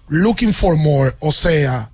looking 0.08 0.54
for 0.54 0.76
more, 0.76 1.12
o 1.18 1.32
sea, 1.32 1.89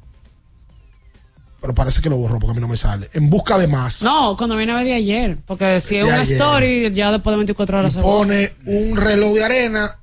pero 1.61 1.75
parece 1.75 2.01
que 2.03 2.09
lo 2.11 2.17
borró 2.17 2.39
porque 2.39 2.53
a 2.53 2.55
mí 2.55 2.61
no 2.61 2.69
me 2.69 2.77
sale. 2.77 3.09
En 3.13 3.29
busca 3.31 3.59
de 3.59 3.67
más. 3.69 4.03
No, 4.03 4.37
cuando 4.37 4.57
viene 4.57 4.73
a 4.73 4.77
ver 4.77 4.85
de 4.85 4.95
ayer. 4.95 5.39
Porque 5.47 5.81
si 5.81 5.97
Es 5.97 6.05
una 6.05 6.21
ayer. 6.21 6.35
story, 6.37 6.93
ya 6.93 7.11
después 7.13 7.33
de 7.33 7.39
24 7.39 7.79
horas 7.79 7.91
y 7.93 7.95
se 7.97 8.01
borra. 8.01 8.17
pone 8.19 8.53
un 8.67 8.97
reloj 8.97 9.35
de 9.35 9.45
arena 9.45 9.99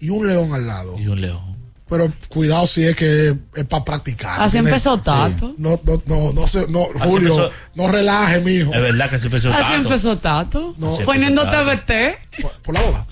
y 0.00 0.08
un 0.10 0.26
león 0.26 0.52
al 0.54 0.66
lado. 0.66 0.98
Y 0.98 1.06
un 1.06 1.20
león. 1.20 1.54
Pero 1.86 2.10
cuidado 2.28 2.66
si 2.66 2.82
es 2.84 2.96
que 2.96 3.36
es 3.54 3.64
para 3.66 3.84
practicar. 3.84 4.40
Así 4.40 4.56
empezó 4.56 4.98
Tato. 4.98 5.54
No, 5.58 5.78
no, 5.84 6.02
no, 6.06 6.32
no, 6.32 6.46
se- 6.48 6.66
no, 6.68 6.86
Así 6.98 7.10
Julio, 7.10 7.28
empezó- 7.34 7.50
no 7.74 7.88
relaje, 7.88 8.40
mijo. 8.40 8.72
Es 8.72 8.80
verdad 8.80 9.10
que 9.10 9.18
se 9.18 9.26
empezó 9.26 9.50
Así 9.50 9.58
tanto. 9.60 9.88
empezó 9.88 10.16
Tato. 10.18 10.74
No. 10.78 10.86
Así 10.88 10.94
empezó 11.02 11.04
Poniendo 11.04 11.44
Tato. 11.44 11.70
TBT. 11.70 12.18
¿Por, 12.42 12.52
por 12.62 12.74
la 12.74 12.82
boda? 12.82 13.06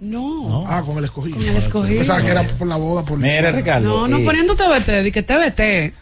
No. 0.00 0.64
Ah, 0.66 0.82
con 0.84 0.96
el 0.96 1.04
escogido. 1.04 1.36
Con 1.36 1.46
el 1.46 1.56
escogido. 1.56 1.98
Pensaba 1.98 2.22
que 2.22 2.30
era 2.30 2.42
por 2.42 2.66
la 2.66 2.76
boda. 2.76 3.04
Por 3.04 3.18
Mira, 3.18 3.52
Ricardo. 3.52 3.86
No, 3.86 4.08
no 4.08 4.18
eh, 4.18 4.24
poniendo 4.24 4.56
TBT, 4.56 5.02
di 5.04 5.12
que 5.12 5.22
TBT. 5.22 5.56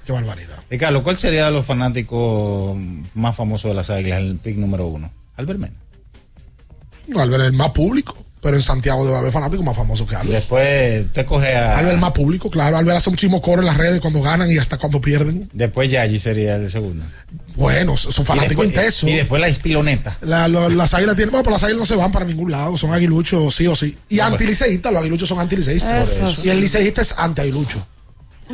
Qué 0.07 0.13
barbaridad. 0.13 0.63
Ricardo, 0.71 1.03
¿cuál 1.03 1.17
sería 1.17 1.47
de 1.47 1.51
los 1.51 1.67
fanáticos 1.67 2.77
más 3.15 3.35
famosos 3.35 3.71
de 3.71 3.75
las 3.75 3.91
águilas, 3.91 4.21
el 4.21 4.37
pick 4.37 4.57
número 4.57 4.87
uno? 4.87 5.11
Albert 5.37 5.59
Mena. 5.59 5.75
No, 7.09 7.21
Albert 7.21 7.43
es 7.43 7.51
el 7.51 7.57
más 7.57 7.71
público. 7.71 8.17
Pero 8.41 8.57
en 8.57 8.63
Santiago 8.63 9.05
debe 9.05 9.17
haber 9.19 9.33
fanáticos 9.33 9.65
más 9.65 9.77
famosos 9.77 10.09
que 10.09 10.15
Albert. 10.15 10.33
Después 10.33 11.07
usted 11.07 11.27
coge 11.27 11.57
a. 11.57 11.77
Albert 11.79 11.99
más 11.99 12.13
público, 12.13 12.49
claro. 12.51 12.77
Albert 12.77 12.99
hace 12.99 13.11
muchísimo 13.11 13.43
coro 13.43 13.63
en 13.63 13.67
las 13.67 13.77
redes 13.77 14.01
cuando 14.01 14.23
ganan 14.23 14.49
y 14.51 14.59
hasta 14.59 14.77
cuando 14.79 15.01
pierden. 15.01 15.51
Después 15.53 15.91
Yayi 15.91 16.19
sería 16.21 16.55
el 16.57 16.71
segundo. 16.71 17.05
Bueno, 17.57 17.97
son 17.97 18.25
fanáticos 18.25 18.65
y 18.65 18.69
después, 18.69 18.69
intensos. 18.69 19.11
Y 19.11 19.13
después 19.15 19.41
la 19.41 19.49
espiloneta. 19.49 20.17
La- 20.21 20.47
lo- 20.47 20.69
las 20.69 20.95
águilas 20.95 21.17
tienen, 21.17 21.33
bueno, 21.33 21.43
pero 21.43 21.55
las 21.55 21.65
águilas 21.65 21.81
no 21.81 21.87
se 21.87 21.97
van 21.97 22.13
para 22.13 22.25
ningún 22.25 22.53
lado, 22.53 22.77
son 22.77 22.93
aguiluchos 22.93 23.53
sí 23.57 23.67
o 23.67 23.75
sí. 23.75 23.97
Y 24.09 24.21
antiliceístas, 24.21 24.93
los 24.93 25.01
aguiluchos 25.01 25.29
son 25.29 25.41
antiliceístas. 25.41 26.09
Eso. 26.21 26.47
Y 26.47 26.51
el 26.51 26.61
liceísta 26.61 27.03
es 27.03 27.19
anti-aguilucho. 27.19 27.85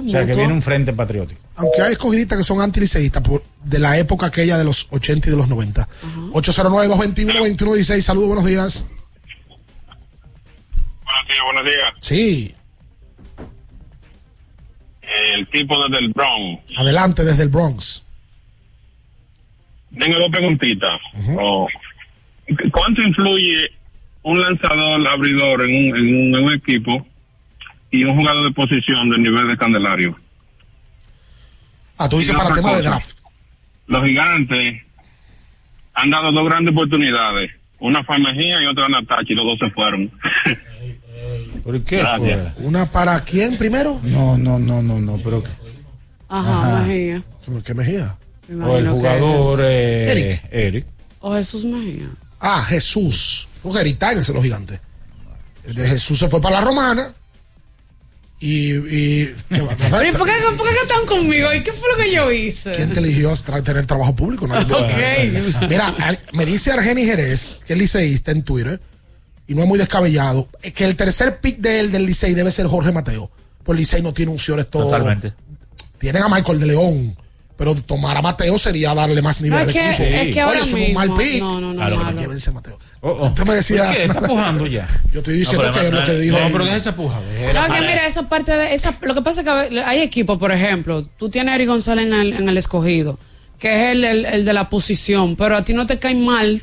O 0.02 0.08
sea, 0.08 0.24
que 0.26 0.34
viene 0.34 0.52
un 0.52 0.62
frente 0.62 0.92
patriótico. 0.92 1.40
Aunque 1.54 1.82
hay 1.82 1.92
escogidistas 1.92 2.38
que 2.38 2.42
son 2.44 2.60
antiliceístas 2.60 3.22
por, 3.22 3.44
de 3.64 3.78
la 3.78 3.96
época 3.98 4.26
aquella 4.26 4.56
de 4.58 4.64
los 4.64 4.88
80 4.90 5.28
y 5.28 5.30
de 5.30 5.36
los 5.36 5.46
90. 5.48 5.86
809-221-2116, 6.32 8.00
saludos, 8.00 8.28
buenos 8.28 8.44
días. 8.46 8.86
Buenos 11.14 11.28
días, 11.28 11.44
buenos 11.44 11.64
días. 11.72 11.92
Sí, 12.00 12.54
El 15.36 15.46
tipo 15.48 15.82
desde 15.86 16.04
el 16.04 16.12
Bronx. 16.12 16.62
adelante 16.76 17.24
desde 17.24 17.44
el 17.44 17.48
Bronx. 17.50 18.04
Tengo 19.96 20.18
dos 20.18 20.30
preguntitas. 20.30 21.00
Oh, 21.38 21.68
¿Cuánto 22.72 23.00
influye 23.02 23.70
un 24.22 24.40
lanzador 24.40 25.06
abridor 25.06 25.62
en 25.62 25.92
un, 25.92 25.96
en 25.98 26.06
un- 26.16 26.34
en 26.34 26.44
un 26.44 26.52
equipo 26.52 27.06
y 27.92 28.04
un 28.04 28.16
jugador 28.16 28.44
de 28.44 28.50
posición 28.50 29.08
del 29.10 29.22
nivel 29.22 29.46
de 29.48 29.56
Candelario? 29.56 30.18
Ah, 31.96 32.08
tú 32.08 32.18
dices 32.18 32.34
para 32.34 32.46
otra 32.48 32.56
tema 32.56 32.74
de 32.74 32.82
draft. 32.82 33.18
Los 33.86 34.04
gigantes 34.04 34.82
han 35.94 36.10
dado 36.10 36.32
dos 36.32 36.44
grandes 36.44 36.72
oportunidades. 36.72 37.52
Una 37.78 38.02
fue 38.02 38.18
Mejía 38.18 38.62
y 38.62 38.66
otra 38.66 38.88
Natachi, 38.88 39.32
y 39.32 39.36
los 39.36 39.44
dos 39.44 39.58
se 39.60 39.70
fueron. 39.70 40.10
¿Por 41.64 41.82
qué 41.82 41.98
Gracias. 41.98 42.54
fue? 42.54 42.64
¿Una 42.66 42.86
para 42.86 43.20
quién 43.24 43.56
primero? 43.56 43.98
No, 44.02 44.36
no, 44.36 44.58
no, 44.58 44.82
no, 44.82 45.00
no, 45.00 45.18
pero. 45.22 45.42
Ajá, 46.28 46.76
Ajá. 46.76 46.82
Mejía. 46.84 47.22
¿Qué, 47.44 47.62
qué 47.64 47.74
Mejía? 47.74 48.16
Me 48.48 48.64
O 48.66 48.76
el 48.76 48.88
jugador 48.90 49.60
es. 49.60 49.66
eh, 49.66 50.10
Eric. 50.12 50.42
Eric. 50.50 50.86
O 51.20 51.34
Jesús 51.34 51.64
Mejía. 51.64 52.10
Ah, 52.38 52.64
Jesús. 52.68 53.48
Porque 53.62 53.80
Eric 53.80 53.98
de 54.28 54.34
los 54.34 54.42
gigantes. 54.42 54.80
El 55.64 55.74
de 55.74 55.88
Jesús 55.88 56.18
se 56.18 56.28
fue 56.28 56.40
para 56.42 56.60
la 56.60 56.66
romana. 56.66 57.14
Y. 58.40 58.72
y 58.74 59.34
Pero, 59.48 59.64
¿y 59.64 60.12
¿por, 60.12 60.26
qué, 60.26 60.34
¿Por 60.56 60.68
qué 60.68 60.74
están 60.82 61.06
conmigo? 61.06 61.50
¿Y 61.54 61.62
qué 61.62 61.72
fue 61.72 61.88
lo 61.90 61.96
que 61.96 62.12
yo 62.12 62.30
hice? 62.30 62.72
¿Quién 62.72 62.92
te 62.92 63.00
eligió 63.00 63.30
a 63.30 63.34
tra- 63.34 63.62
tener 63.62 63.86
trabajo 63.86 64.14
público? 64.14 64.46
No, 64.46 64.58
Ok. 64.58 65.66
Mira, 65.68 65.94
me 66.34 66.44
dice 66.44 66.72
Argeni 66.72 67.04
Jerez, 67.06 67.60
que 67.66 67.72
es 67.72 67.78
liceísta 67.78 68.32
en 68.32 68.42
Twitter, 68.42 68.80
y 69.46 69.54
no 69.54 69.62
es 69.62 69.68
muy 69.68 69.78
descabellado, 69.78 70.48
es 70.62 70.72
que 70.72 70.84
el 70.84 70.96
tercer 70.96 71.38
pick 71.40 71.58
de 71.58 71.80
él 71.80 71.92
del 71.92 72.06
Licey 72.06 72.34
debe 72.34 72.50
ser 72.50 72.66
Jorge 72.66 72.92
Mateo. 72.92 73.30
Pues 73.62 73.76
el 73.76 73.80
Licey 73.80 74.02
no 74.02 74.12
tiene 74.14 74.32
un 74.32 74.38
todo. 74.38 74.84
Totalmente. 74.84 75.32
Tienen 75.98 76.22
a 76.22 76.28
Michael 76.28 76.60
de 76.60 76.66
León. 76.66 77.16
Pero 77.56 77.72
tomar 77.76 78.16
a 78.16 78.20
Mateo 78.20 78.58
sería 78.58 78.92
darle 78.96 79.22
más 79.22 79.40
nivel 79.40 79.60
No, 79.60 79.64
de 79.66 79.70
es 79.70 79.76
que- 79.76 79.90
equipo. 80.04 80.18
es 80.22 80.34
que 80.34 80.40
ahora 80.40 80.60
Oye, 80.62 80.68
es 80.82 80.88
un 80.88 80.94
mal 80.94 81.08
mismo- 81.10 81.22
pick. 81.22 81.40
no, 81.40 81.60
no, 81.60 81.68
no, 81.72 81.86
Claro, 81.86 82.00
a 82.00 82.52
Mateo. 82.52 82.78
Oh, 83.00 83.10
oh. 83.10 83.26
Usted 83.28 83.44
me 83.44 83.54
decía. 83.54 83.84
¿Por 83.84 83.94
qué? 83.94 84.04
¿Está 84.06 84.20
pujando 84.22 84.66
ya? 84.66 84.88
Yo 85.12 85.20
estoy 85.20 85.34
diciendo 85.38 85.62
que 85.72 85.82
no, 85.84 85.90
lo 86.00 86.04
que 86.04 86.12
no, 86.14 86.18
dijo. 86.18 86.38
no, 86.40 86.50
pero 86.50 86.64
deja 86.64 86.76
esa 86.76 86.96
puja. 86.96 87.20
No, 87.54 87.72
que 87.72 87.80
mira, 87.80 88.06
esa 88.08 88.28
parte 88.28 88.56
de 88.56 88.74
esa, 88.74 88.98
lo 89.02 89.14
que 89.14 89.22
pasa 89.22 89.42
es 89.42 89.46
que 89.46 89.80
hay 89.84 90.00
equipos, 90.00 90.36
por 90.36 90.50
ejemplo, 90.50 91.04
tú 91.16 91.28
tienes 91.28 91.52
a 91.52 91.54
Eric 91.54 91.68
González 91.68 92.06
en 92.06 92.12
el, 92.14 92.32
en 92.32 92.48
el 92.48 92.56
escogido, 92.58 93.16
que 93.60 93.72
es 93.72 93.92
el, 93.92 94.04
el, 94.04 94.24
el 94.26 94.44
de 94.44 94.52
la 94.52 94.68
posición, 94.68 95.36
pero 95.36 95.56
a 95.56 95.62
ti 95.62 95.74
no 95.74 95.86
te 95.86 96.00
cae 96.00 96.16
mal 96.16 96.60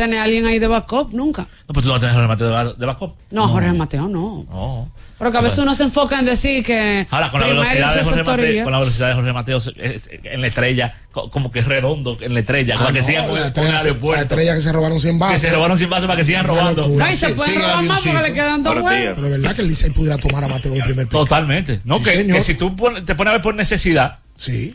tener 0.00 0.18
a 0.18 0.24
alguien 0.24 0.46
ahí 0.46 0.58
de 0.58 0.66
backup, 0.66 1.12
nunca. 1.12 1.42
No, 1.68 1.72
pues 1.74 1.82
tú 1.84 1.88
no 1.88 1.94
vas 1.94 1.98
a 1.98 2.00
tener 2.00 2.14
Jorge 2.14 2.28
Mateo 2.28 2.46
de, 2.48 2.52
ba- 2.52 2.72
de 2.72 2.86
backup. 2.86 3.14
No, 3.30 3.48
Jorge 3.48 3.72
Mateo 3.72 4.08
no. 4.08 4.46
No. 4.50 4.90
Pero 5.18 5.32
que 5.32 5.36
a 5.36 5.40
veces 5.42 5.58
uno 5.58 5.74
se 5.74 5.82
enfoca 5.82 6.18
en 6.18 6.24
decir 6.24 6.64
que. 6.64 7.06
Ahora, 7.10 7.30
con 7.30 7.40
la 7.42 7.46
velocidad 7.48 7.94
de 7.94 8.02
Jorge. 8.04 8.22
Mateo, 8.24 8.62
con 8.64 8.72
la 8.72 8.78
velocidad 8.78 9.08
de 9.08 9.14
Jorge 9.14 9.32
Mateo 9.34 9.56
es- 9.58 9.70
es- 9.76 10.10
en 10.24 10.40
la 10.40 10.46
estrella, 10.46 10.94
co- 11.12 11.28
como 11.30 11.50
que 11.50 11.58
es 11.58 11.66
redondo 11.66 12.16
en 12.22 12.32
la 12.32 12.40
estrella, 12.40 12.76
Ah, 12.76 12.78
para 12.78 12.92
que 12.94 13.00
no, 13.00 13.06
sigan 13.06 13.22
la 13.24 13.28
con 13.28 13.38
el 13.38 13.44
estrella- 13.44 13.70
La 13.72 13.78
aeropuerto. 13.80 14.22
estrella 14.22 14.54
que 14.54 14.60
se 14.62 14.72
robaron 14.72 14.98
100 14.98 15.14
Que 15.16 15.20
bases. 15.20 15.42
se 15.42 15.50
robaron 15.50 15.76
sin 15.76 15.90
base 15.90 16.06
para 16.06 16.16
que 16.16 16.24
sigan 16.24 16.46
robando. 16.46 16.82
locura. 16.82 17.04
No, 17.04 17.10
y 17.10 17.14
se 17.14 17.26
Sí, 17.26 17.32
pueden 17.34 17.54
el 17.56 17.60
robar 17.62 17.84
más 17.84 18.00
porque 18.02 18.22
le 18.22 18.32
quedan 18.32 18.62
dos 18.62 18.74
huevos. 18.76 18.88
Pero 19.14 19.26
es 19.26 19.30
verdad 19.42 19.54
que 19.56 19.62
el 19.62 19.68
Licey 19.68 19.90
pudiera 19.90 20.16
tomar 20.16 20.44
a 20.44 20.48
Mateo 20.48 20.72
de 20.72 20.80
primer 20.82 21.04
pick. 21.06 21.12
Totalmente. 21.12 21.80
No, 21.84 21.98
Sí, 21.98 22.04
que, 22.04 22.10
señor. 22.12 22.36
que 22.38 22.42
si 22.42 22.54
tú 22.54 22.74
pon- 22.74 23.04
te 23.04 23.14
pones 23.14 23.30
a 23.30 23.32
ver 23.34 23.42
por 23.42 23.54
necesidad, 23.54 24.18
Sí. 24.36 24.74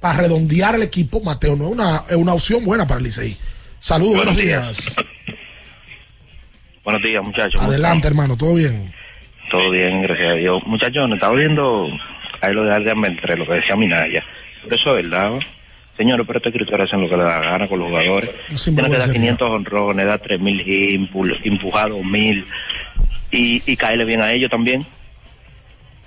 Para 0.00 0.18
redondear 0.22 0.74
el 0.74 0.82
equipo, 0.82 1.20
Mateo 1.20 1.54
no 1.54 1.66
es 1.66 1.70
una, 1.70 2.02
es 2.08 2.16
una 2.16 2.32
opción 2.32 2.64
buena 2.64 2.86
para 2.88 2.98
el 2.98 3.04
Licey. 3.04 3.36
Saludos, 3.82 4.14
buenos 4.16 4.36
días. 4.36 4.94
Buenos 6.84 7.02
días, 7.02 7.22
muchachos. 7.24 7.54
¿Cómo 7.60 7.68
Adelante, 7.70 8.06
hermano, 8.08 8.36
¿todo 8.36 8.54
bien? 8.54 8.92
Todo 9.52 9.70
bien, 9.70 10.02
gracias 10.02 10.32
a 10.32 10.34
Dios. 10.34 10.60
Muchachos, 10.66 11.08
no 11.08 11.14
estaba 11.16 11.34
viendo 11.36 11.86
ahí 12.40 12.52
lo 12.52 12.64
de 12.64 12.74
Algan 12.74 13.04
entre 13.04 13.36
lo 13.36 13.44
que 13.46 13.54
decía 13.54 13.74
Minaya. 13.76 14.24
Pero 14.64 14.76
eso 14.76 14.96
es 14.96 15.08
verdad. 15.08 15.30
¿no? 15.30 15.38
Señores, 15.96 16.24
pero 16.26 16.38
estos 16.38 16.52
escritores 16.52 16.86
hacen 16.88 17.00
lo 17.02 17.08
que 17.08 17.16
les 17.16 17.24
da 17.24 17.40
gana 17.40 17.68
con 17.68 17.78
los 17.80 17.88
jugadores. 17.88 18.30
Es 18.52 18.64
Tiene 18.64 18.76
que 18.88 18.96
dar 18.96 19.02
sinvergüenza, 19.02 19.12
500 19.12 19.50
honrones, 19.50 20.06
da 20.06 20.18
3000 20.18 20.60
hits, 20.60 21.00
impu- 21.12 21.40
empujados 21.44 22.04
1000 22.04 22.46
y, 23.32 23.62
y 23.64 23.76
caerle 23.76 24.04
bien 24.04 24.20
a 24.20 24.32
ellos 24.32 24.50
también. 24.50 24.84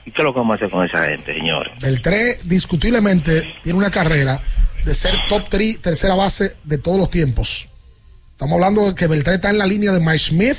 ¿Y 0.05 0.11
qué 0.11 0.21
es 0.21 0.23
lo 0.25 0.33
que 0.33 0.39
vamos 0.39 0.53
a 0.53 0.57
hacer 0.57 0.69
con 0.69 0.85
esa 0.85 1.05
gente, 1.05 1.33
señores? 1.33 1.71
Beltré, 1.81 2.37
discutiblemente, 2.43 3.53
tiene 3.63 3.77
una 3.79 3.89
carrera 3.91 4.41
de 4.85 4.93
ser 4.95 5.15
top 5.27 5.43
3, 5.49 5.81
tercera 5.81 6.15
base 6.15 6.55
de 6.63 6.77
todos 6.77 6.97
los 6.97 7.09
tiempos. 7.09 7.67
Estamos 8.31 8.53
hablando 8.55 8.87
de 8.87 8.95
que 8.95 9.07
Beltré 9.07 9.35
está 9.35 9.49
en 9.49 9.57
la 9.57 9.65
línea 9.65 9.91
de 9.91 9.99
Mike 9.99 10.19
Smith, 10.19 10.57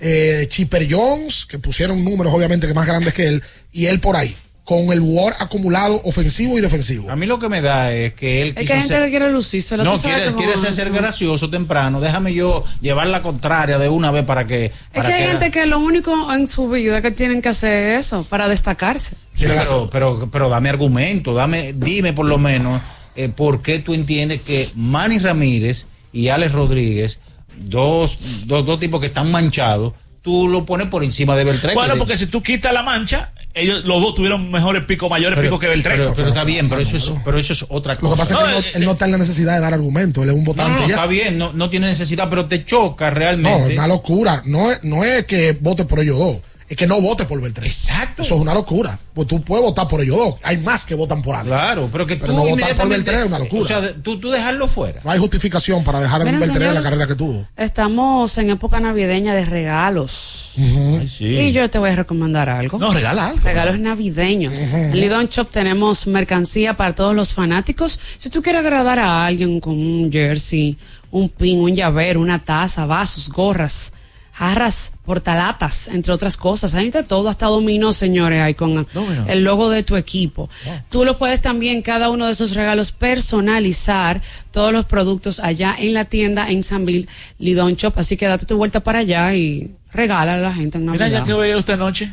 eh, 0.00 0.46
Chipper 0.50 0.86
Jones, 0.90 1.46
que 1.46 1.58
pusieron 1.58 2.04
números 2.04 2.32
obviamente 2.34 2.66
que 2.66 2.74
más 2.74 2.86
grandes 2.86 3.14
que 3.14 3.28
él, 3.28 3.42
y 3.72 3.86
él 3.86 4.00
por 4.00 4.16
ahí, 4.16 4.34
con 4.64 4.90
el 4.92 5.00
WAR 5.00 5.34
acumulado 5.38 6.00
ofensivo 6.04 6.58
y 6.58 6.60
defensivo. 6.60 7.10
A 7.10 7.16
mí 7.16 7.26
lo 7.26 7.38
que 7.38 7.48
me 7.48 7.60
da 7.62 7.92
es 7.92 8.14
que 8.14 8.42
él 8.42 8.48
Es 8.48 8.66
que 8.66 8.72
hay 8.72 8.80
gente 8.80 8.94
ser- 8.94 9.04
que 9.04 9.10
quiere 9.10 9.30
lucirse. 9.30 9.76
No, 9.76 9.96
quiere, 9.98 10.34
quiere 10.34 10.56
ser, 10.58 10.72
ser 10.72 10.90
gracioso 10.90 11.48
temprano. 11.48 12.00
Déjame 12.00 12.34
yo 12.34 12.64
llevar 12.80 13.06
la 13.06 13.22
contraria 13.22 13.78
de 13.78 13.88
una 13.88 14.10
vez 14.10 14.24
para 14.24 14.46
que. 14.46 14.64
Es 14.66 14.72
que 14.92 15.00
hay 15.00 15.22
que- 15.22 15.28
gente 15.28 15.50
que 15.50 15.66
lo 15.66 15.78
único 15.78 16.32
en 16.32 16.48
su 16.48 16.68
vida 16.68 17.00
que 17.00 17.10
tienen 17.12 17.40
que 17.40 17.50
hacer 17.50 17.90
es 17.98 18.06
eso, 18.06 18.24
para 18.28 18.48
destacarse. 18.48 19.16
Sí, 19.34 19.44
pero, 19.46 19.88
pero, 19.90 20.28
pero 20.30 20.48
dame 20.48 20.68
argumento, 20.70 21.32
dame, 21.34 21.72
dime 21.74 22.12
por 22.12 22.26
lo 22.26 22.38
menos 22.38 22.80
eh, 23.16 23.28
por 23.28 23.62
qué 23.62 23.78
tú 23.78 23.94
entiendes 23.94 24.40
que 24.42 24.68
Manny 24.74 25.18
Ramírez 25.18 25.86
y 26.12 26.28
Alex 26.28 26.52
Rodríguez, 26.52 27.18
dos, 27.58 28.46
dos, 28.46 28.66
dos 28.66 28.80
tipos 28.80 29.00
que 29.00 29.06
están 29.06 29.30
manchados, 29.30 29.92
tú 30.22 30.48
lo 30.48 30.64
pones 30.64 30.88
por 30.88 31.04
encima 31.04 31.36
de 31.36 31.44
Beltrán. 31.44 31.74
bueno, 31.74 31.94
que- 31.94 31.98
porque 31.98 32.16
si 32.16 32.26
tú 32.26 32.42
quitas 32.42 32.72
la 32.72 32.82
mancha, 32.82 33.32
ellos 33.52 33.84
los 33.84 34.00
dos 34.00 34.14
tuvieron 34.14 34.50
mejores 34.50 34.84
picos, 34.84 35.08
mayores 35.08 35.36
pero, 35.36 35.48
picos 35.48 35.60
que 35.60 35.68
Beltrán. 35.68 35.96
pero- 35.98 36.14
pero 36.14 36.28
está 36.28 36.44
bien, 36.44 36.68
pero 36.68 36.80
eso 36.80 36.96
es, 36.96 37.12
pero 37.24 37.38
eso 37.38 37.52
es 37.52 37.64
otra 37.68 37.94
Lo 37.94 38.00
cosa. 38.00 38.14
que 38.14 38.18
pasa 38.18 38.34
es 38.34 38.40
que 38.40 38.44
él 38.46 38.72
no, 38.72 38.78
él 38.80 38.84
no 38.86 38.92
está 38.92 39.04
en 39.04 39.12
la 39.12 39.18
necesidad 39.18 39.54
de 39.54 39.60
dar 39.60 39.74
argumentos, 39.74 40.22
él 40.24 40.30
es 40.30 40.34
un 40.34 40.40
No, 40.42 40.46
votante 40.46 40.80
no, 40.80 40.88
ya. 40.88 40.94
está 40.94 41.06
bien, 41.06 41.38
no, 41.38 41.52
no 41.52 41.70
tiene 41.70 41.86
necesidad, 41.86 42.28
pero 42.30 42.46
te 42.46 42.64
choca 42.64 43.10
No, 43.10 43.16
realmente. 43.16 43.68
es 43.72 43.78
una 43.78 43.86
locura. 43.86 44.42
No 44.46 44.70
es, 44.72 44.82
no 44.82 45.04
es 45.04 45.26
que 45.26 45.52
vote 45.60 45.84
por 45.84 46.00
ellos 46.00 46.18
dos, 46.18 46.38
es 46.68 46.76
que 46.76 46.86
no 46.86 47.00
vote 47.00 47.24
por 47.26 47.40
Beltrán. 47.40 47.66
Exacto. 47.66 48.22
Eso 48.22 48.34
es 48.36 48.40
una 48.40 48.54
locura. 48.54 48.98
Pues 49.12 49.28
tú 49.28 49.42
puedes 49.42 49.64
votar 49.64 49.86
por 49.86 50.00
ellos 50.00 50.16
dos. 50.16 50.34
Hay 50.42 50.56
más 50.58 50.86
que 50.86 50.94
votan 50.94 51.22
por 51.22 51.34
Alex. 51.36 51.54
Claro, 51.60 51.88
pero 51.92 52.06
que 52.06 52.16
tú 52.16 52.26
no 52.28 52.32
votar 52.32 52.44
por 52.48 52.58
inmediatamente- 52.58 52.96
Beltrán 52.96 53.20
es 53.20 53.26
una 53.26 53.38
locura. 53.38 53.62
O 53.62 53.66
sea, 53.66 53.94
tú, 54.02 54.18
tú 54.18 54.30
dejarlo 54.30 54.66
fuera. 54.66 55.00
no 55.04 55.10
hay 55.10 55.18
justificación 55.18 55.84
para 55.84 56.00
dejar 56.00 56.22
a 56.22 56.24
Beltrán 56.24 56.62
en 56.62 56.74
la 56.74 56.82
carrera 56.82 57.06
que 57.06 57.14
tuvo. 57.14 57.46
Estamos 57.56 58.36
en 58.38 58.50
época 58.50 58.80
navideña 58.80 59.34
de 59.34 59.44
regalos. 59.44 60.52
Y 60.56 61.52
yo 61.52 61.68
te 61.70 61.78
voy 61.78 61.90
a 61.90 61.96
recomendar 61.96 62.48
algo. 62.48 62.78
No, 62.78 62.92
regala 62.92 63.28
algo. 63.28 63.40
Regalos 63.42 63.78
navideños. 63.78 64.58
En 64.74 64.98
Lidon 65.00 65.26
Shop 65.28 65.50
tenemos 65.50 66.06
mercancía 66.06 66.76
para 66.76 66.94
todos 66.94 67.14
los 67.14 67.34
fanáticos. 67.34 68.00
Si 68.18 68.30
tú 68.30 68.42
quieres 68.42 68.60
agradar 68.60 68.98
a 68.98 69.26
alguien 69.26 69.60
con 69.60 69.74
un 69.74 70.10
jersey, 70.10 70.76
un 71.10 71.28
pin, 71.28 71.60
un 71.60 71.74
llavero, 71.74 72.20
una 72.20 72.38
taza, 72.38 72.86
vasos, 72.86 73.28
gorras, 73.28 73.92
jarras, 74.34 74.92
portalatas, 75.04 75.86
entre 75.88 76.12
otras 76.12 76.36
cosas. 76.36 76.74
Hay 76.74 76.90
de 76.90 77.04
todo, 77.04 77.28
hasta 77.28 77.46
dominó, 77.46 77.92
señores, 77.92 78.42
ahí 78.42 78.54
con 78.54 78.84
el 79.28 79.44
logo 79.44 79.70
de 79.70 79.84
tu 79.84 79.96
equipo. 79.96 80.50
Tú 80.90 81.04
lo 81.04 81.16
puedes 81.16 81.40
también, 81.40 81.82
cada 81.82 82.10
uno 82.10 82.26
de 82.26 82.32
esos 82.32 82.54
regalos, 82.54 82.90
personalizar 82.92 84.20
todos 84.50 84.72
los 84.72 84.86
productos 84.86 85.38
allá 85.38 85.76
en 85.78 85.94
la 85.94 86.04
tienda 86.06 86.50
en 86.50 86.64
Sanville 86.64 87.08
Lidon 87.38 87.74
Shop. 87.74 87.92
Así 87.96 88.16
que 88.16 88.26
date 88.26 88.44
tu 88.44 88.56
vuelta 88.56 88.80
para 88.80 88.98
allá 89.00 89.32
y 89.34 89.70
regala 89.92 90.34
a 90.34 90.38
la 90.38 90.52
gente 90.52 90.78
en 90.78 90.86
Mira, 90.90 91.04
Navidad. 91.04 91.20
ya 91.20 91.24
que 91.24 91.34
veía 91.34 91.56
usted 91.56 91.74
anoche. 91.74 92.12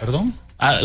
¿Perdón? 0.00 0.34
Ah, 0.64 0.78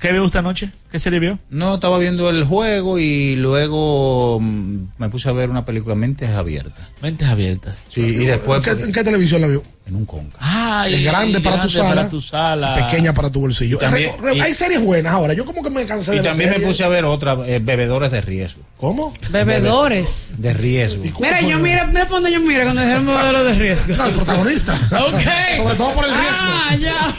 ¿Qué 0.00 0.10
vio 0.12 0.24
usted 0.24 0.40
anoche? 0.40 0.70
¿Qué 0.90 0.98
serie 0.98 1.20
vio? 1.20 1.38
No, 1.50 1.76
estaba 1.76 1.98
viendo 2.00 2.28
el 2.30 2.42
juego 2.42 2.98
y 2.98 3.36
luego 3.36 4.40
mm, 4.40 4.78
me 4.98 5.08
puse 5.08 5.28
a 5.28 5.32
ver 5.32 5.48
una 5.48 5.64
película 5.64 5.94
Mentes 5.94 6.30
Abiertas. 6.30 6.88
Mentes 7.00 7.28
Abiertas. 7.28 7.76
Sí, 7.94 8.00
y 8.00 8.24
después... 8.24 8.58
¿En 8.66 8.76
qué, 8.76 8.82
en 8.86 8.92
qué 8.92 9.04
televisión 9.04 9.40
la 9.40 9.46
vio? 9.46 9.62
En 9.86 9.94
un 9.94 10.04
conca. 10.04 10.36
Ay, 10.40 10.94
es 10.94 11.04
grande, 11.04 11.40
para, 11.40 11.60
tu 11.60 11.68
sala, 11.68 11.88
para 11.94 12.08
tu 12.08 12.20
sala. 12.20 12.74
pequeña 12.74 13.14
para 13.14 13.30
tu 13.30 13.40
bolsillo. 13.40 13.76
Y 13.76 13.80
también- 13.80 14.10
Re- 14.20 14.30
re- 14.32 14.36
y- 14.36 14.40
hay 14.40 14.52
series 14.54 14.80
buenas 14.82 15.12
ahora. 15.12 15.32
Yo 15.32 15.44
como 15.44 15.62
que 15.62 15.70
me 15.70 15.84
cansé 15.86 16.12
Y 16.12 16.16
de 16.16 16.22
ver 16.22 16.30
también 16.32 16.50
me 16.50 16.58
puse 16.66 16.82
a 16.82 16.88
ver 16.88 17.04
otra, 17.04 17.36
eh, 17.46 17.60
Bebedores 17.62 18.10
de 18.10 18.20
Riesgo. 18.20 18.62
¿Cómo? 18.78 19.14
Bebedores. 19.30 20.34
De 20.38 20.54
riesgo. 20.54 21.02
Mira, 21.20 21.40
yo 21.40 21.58
mira, 21.58 21.86
mira 21.86 22.04
donde 22.06 22.32
yo 22.32 22.40
mira 22.40 22.64
cuando 22.64 22.80
dijeron 22.82 23.06
bebedores 23.06 23.44
de 23.44 23.54
riesgo. 23.54 23.96
No, 23.96 24.06
el 24.06 24.12
protagonista. 24.12 24.74
Ok. 24.74 25.20
Sobre 25.56 25.74
todo 25.76 25.94
por 25.94 26.04
el 26.04 26.10
riesgo. 26.10 26.36
Ah, 26.40 26.76
ya. 26.76 27.14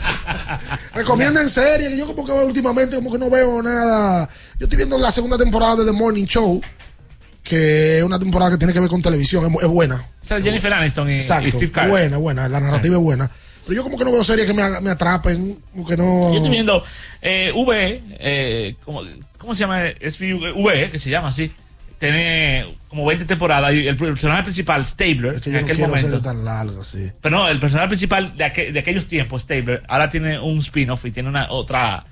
Recomiendan 0.93 1.49
series 1.49 1.89
que 1.89 1.97
yo 1.97 2.07
como 2.07 2.25
que 2.25 2.31
últimamente 2.31 2.95
como 2.95 3.11
que 3.11 3.17
no 3.17 3.29
veo 3.29 3.61
nada. 3.61 4.29
Yo 4.59 4.65
estoy 4.65 4.77
viendo 4.77 4.97
la 4.97 5.11
segunda 5.11 5.37
temporada 5.37 5.77
de 5.77 5.85
The 5.85 5.91
Morning 5.91 6.25
Show, 6.25 6.61
que 7.43 7.99
es 7.99 8.03
una 8.03 8.19
temporada 8.19 8.51
que 8.51 8.57
tiene 8.57 8.73
que 8.73 8.79
ver 8.79 8.89
con 8.89 9.01
televisión, 9.01 9.53
es, 9.61 9.67
buena. 9.67 9.95
O 10.21 10.25
sea, 10.25 10.41
Jennifer 10.41 10.73
Aniston 10.73 11.09
y, 11.09 11.13
y 11.13 11.15
Exacto, 11.17 11.49
Steve 11.49 11.71
Carell. 11.71 11.89
buena, 11.89 12.17
buena, 12.17 12.49
la 12.49 12.59
narrativa 12.59 12.95
es 12.95 13.01
buena. 13.01 13.31
Pero 13.65 13.75
yo 13.75 13.83
como 13.83 13.97
que 13.97 14.03
no 14.03 14.11
veo 14.11 14.23
series 14.23 14.47
que 14.47 14.53
me, 14.53 14.81
me 14.81 14.89
atrapen, 14.89 15.59
como 15.71 15.85
que 15.85 15.95
no... 15.95 16.31
Yo 16.31 16.37
estoy 16.37 16.51
viendo 16.51 16.83
eh, 17.21 17.51
V, 17.53 18.03
eh, 18.19 18.75
¿cómo, 18.83 19.03
¿cómo 19.37 19.53
se 19.53 19.61
llama? 19.61 19.87
Es 19.87 20.19
V, 20.19 20.89
que 20.91 20.99
se 20.99 21.09
llama 21.09 21.27
así. 21.27 21.51
Tiene 22.01 22.65
como 22.87 23.05
20 23.05 23.25
temporadas 23.25 23.71
y 23.73 23.87
el 23.87 23.95
personaje 23.95 24.41
principal, 24.41 24.83
Stabler, 24.85 25.39
que 25.39 25.49
en 25.51 25.53
yo 25.55 25.59
no 25.61 25.65
aquel 25.65 25.75
quiero 25.77 25.89
momento. 25.95 26.19
tan 26.21 26.43
largas, 26.43 26.87
sí. 26.87 27.11
Pero 27.21 27.37
no, 27.37 27.47
el 27.47 27.59
personaje 27.59 27.89
principal 27.89 28.35
de, 28.35 28.43
aqu- 28.45 28.71
de 28.71 28.79
aquellos 28.79 29.07
tiempos, 29.07 29.43
Stabler, 29.43 29.83
ahora 29.87 30.09
tiene 30.09 30.39
un 30.39 30.57
spin-off 30.57 31.05
y 31.05 31.11
tiene 31.11 31.29
una 31.29 31.51
otra 31.51 32.03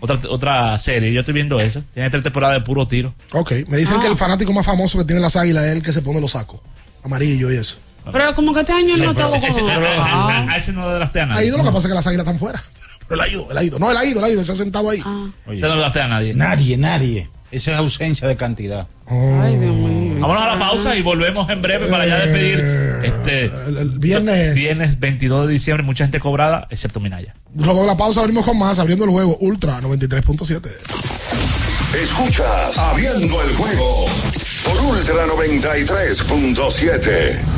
otra 0.00 0.20
otra 0.28 0.76
serie. 0.76 1.12
Yo 1.14 1.20
estoy 1.20 1.32
viendo 1.32 1.58
eso. 1.58 1.82
Tiene 1.94 2.10
tres 2.10 2.22
temporadas 2.22 2.56
de 2.56 2.60
puro 2.60 2.86
tiro. 2.86 3.14
Ok, 3.32 3.52
me 3.68 3.78
dicen 3.78 3.96
Ah. 3.98 4.02
que 4.02 4.06
el 4.08 4.16
fanático 4.18 4.52
más 4.52 4.66
famoso 4.66 4.98
que 4.98 5.04
tiene 5.06 5.20
las 5.22 5.34
águilas 5.34 5.64
es 5.64 5.76
el 5.76 5.82
que 5.82 5.94
se 5.94 6.02
pone 6.02 6.20
los 6.20 6.32
sacos, 6.32 6.60
amarillo 7.02 7.50
y 7.50 7.56
eso. 7.56 7.78
Pero 8.12 8.34
como 8.34 8.52
que 8.52 8.60
este 8.60 8.72
año 8.72 8.96
no 8.96 8.98
Pero 8.98 9.10
estaba 9.12 9.28
ese, 9.38 9.40
como... 9.60 9.68
ese- 9.70 9.86
a, 9.88 10.04
Ah. 10.04 10.46
a- 10.46 10.52
a 10.52 10.56
ese 10.58 10.72
no 10.72 10.86
le 10.88 10.94
draftea 10.96 11.22
a 11.22 11.24
Ha 11.24 11.28
nadie. 11.30 11.46
ido, 11.46 11.56
lo 11.56 11.64
que 11.64 11.70
pasa 11.70 11.78
es 11.80 11.86
que 11.88 11.94
las 11.94 12.06
águilas 12.06 12.26
están 12.26 12.38
fuera. 12.38 12.62
Pero 13.08 13.22
él 13.22 13.26
ha 13.26 13.32
ido, 13.32 13.50
él 13.50 13.56
ha 13.58 13.62
ido. 13.64 13.78
No, 13.78 13.90
él 13.90 13.96
ha 13.96 14.04
ido, 14.04 14.18
él 14.18 14.24
ha 14.26 14.28
ido, 14.28 14.44
se 14.44 14.52
ha 14.52 14.54
sentado 14.54 14.90
ahí. 14.90 14.98
Ese 14.98 15.62
no 15.66 15.74
le 15.76 15.80
draftea 15.80 16.04
a 16.04 16.08
nadie. 16.08 16.34
Nadie, 16.34 16.76
nadie. 16.76 17.30
Esa 17.50 17.72
es 17.72 17.76
ausencia 17.78 18.28
de 18.28 18.36
cantidad. 18.36 18.86
Ay, 19.06 19.56
Dios 19.56 19.74
mío. 19.74 20.16
Vámonos 20.20 20.42
a 20.42 20.54
la 20.54 20.58
pausa 20.58 20.96
y 20.96 21.02
volvemos 21.02 21.48
en 21.48 21.62
breve 21.62 21.86
para 21.86 22.06
ya 22.06 22.18
despedir 22.18 22.60
este 23.04 23.44
el 23.44 23.98
viernes. 23.98 24.54
viernes 24.54 25.00
22 25.00 25.46
de 25.46 25.52
diciembre. 25.54 25.82
Mucha 25.84 26.04
gente 26.04 26.20
cobrada, 26.20 26.66
excepto 26.70 27.00
Minaya. 27.00 27.34
Luego 27.56 27.80
de 27.82 27.86
la 27.86 27.96
pausa 27.96 28.20
venimos 28.22 28.44
con 28.44 28.58
más, 28.58 28.78
abriendo 28.78 29.04
el 29.04 29.10
juego 29.10 29.36
Ultra 29.40 29.80
93.7. 29.80 30.68
Escuchas 32.02 32.76
Abriendo 32.76 33.42
el 33.42 33.54
juego 33.54 34.06
por 34.64 34.80
Ultra 34.82 35.26
93.7. 35.26 37.57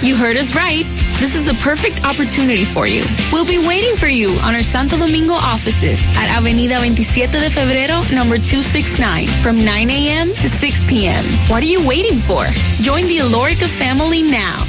You 0.00 0.14
heard 0.14 0.36
us 0.36 0.54
right. 0.54 0.86
This 1.18 1.34
is 1.34 1.44
the 1.44 1.54
perfect 1.54 2.04
opportunity 2.04 2.64
for 2.64 2.86
you. 2.86 3.02
We'll 3.32 3.44
be 3.44 3.58
waiting 3.58 3.96
for 3.96 4.06
you 4.06 4.30
on 4.44 4.54
our 4.54 4.62
Santo 4.62 4.96
Domingo 4.96 5.34
offices 5.34 5.98
at 6.16 6.30
Avenida 6.38 6.76
27 6.78 7.32
de 7.32 7.50
Febrero, 7.50 7.98
number 8.14 8.38
269, 8.38 9.26
from 9.42 9.64
9 9.64 9.90
a.m. 9.90 10.28
to 10.28 10.48
6 10.48 10.84
p.m. 10.88 11.24
What 11.50 11.64
are 11.64 11.66
you 11.66 11.84
waiting 11.86 12.20
for? 12.20 12.44
Join 12.80 13.02
the 13.06 13.18
Alorica 13.18 13.66
family 13.66 14.22
now. 14.22 14.62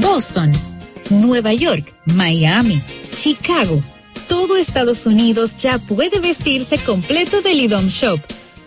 Boston, 0.00 0.52
Nueva 1.10 1.52
York, 1.52 1.92
Miami, 2.14 2.80
Chicago. 3.12 3.82
Todo 4.28 4.56
Estados 4.56 5.04
Unidos 5.04 5.56
ya 5.58 5.78
puede 5.78 6.20
vestirse 6.20 6.78
completo 6.78 7.42
del 7.42 7.60
IDOM 7.60 7.90
Shop. 7.90 8.20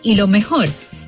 Y 0.04 0.16
lo 0.16 0.28
mejor, 0.28 0.68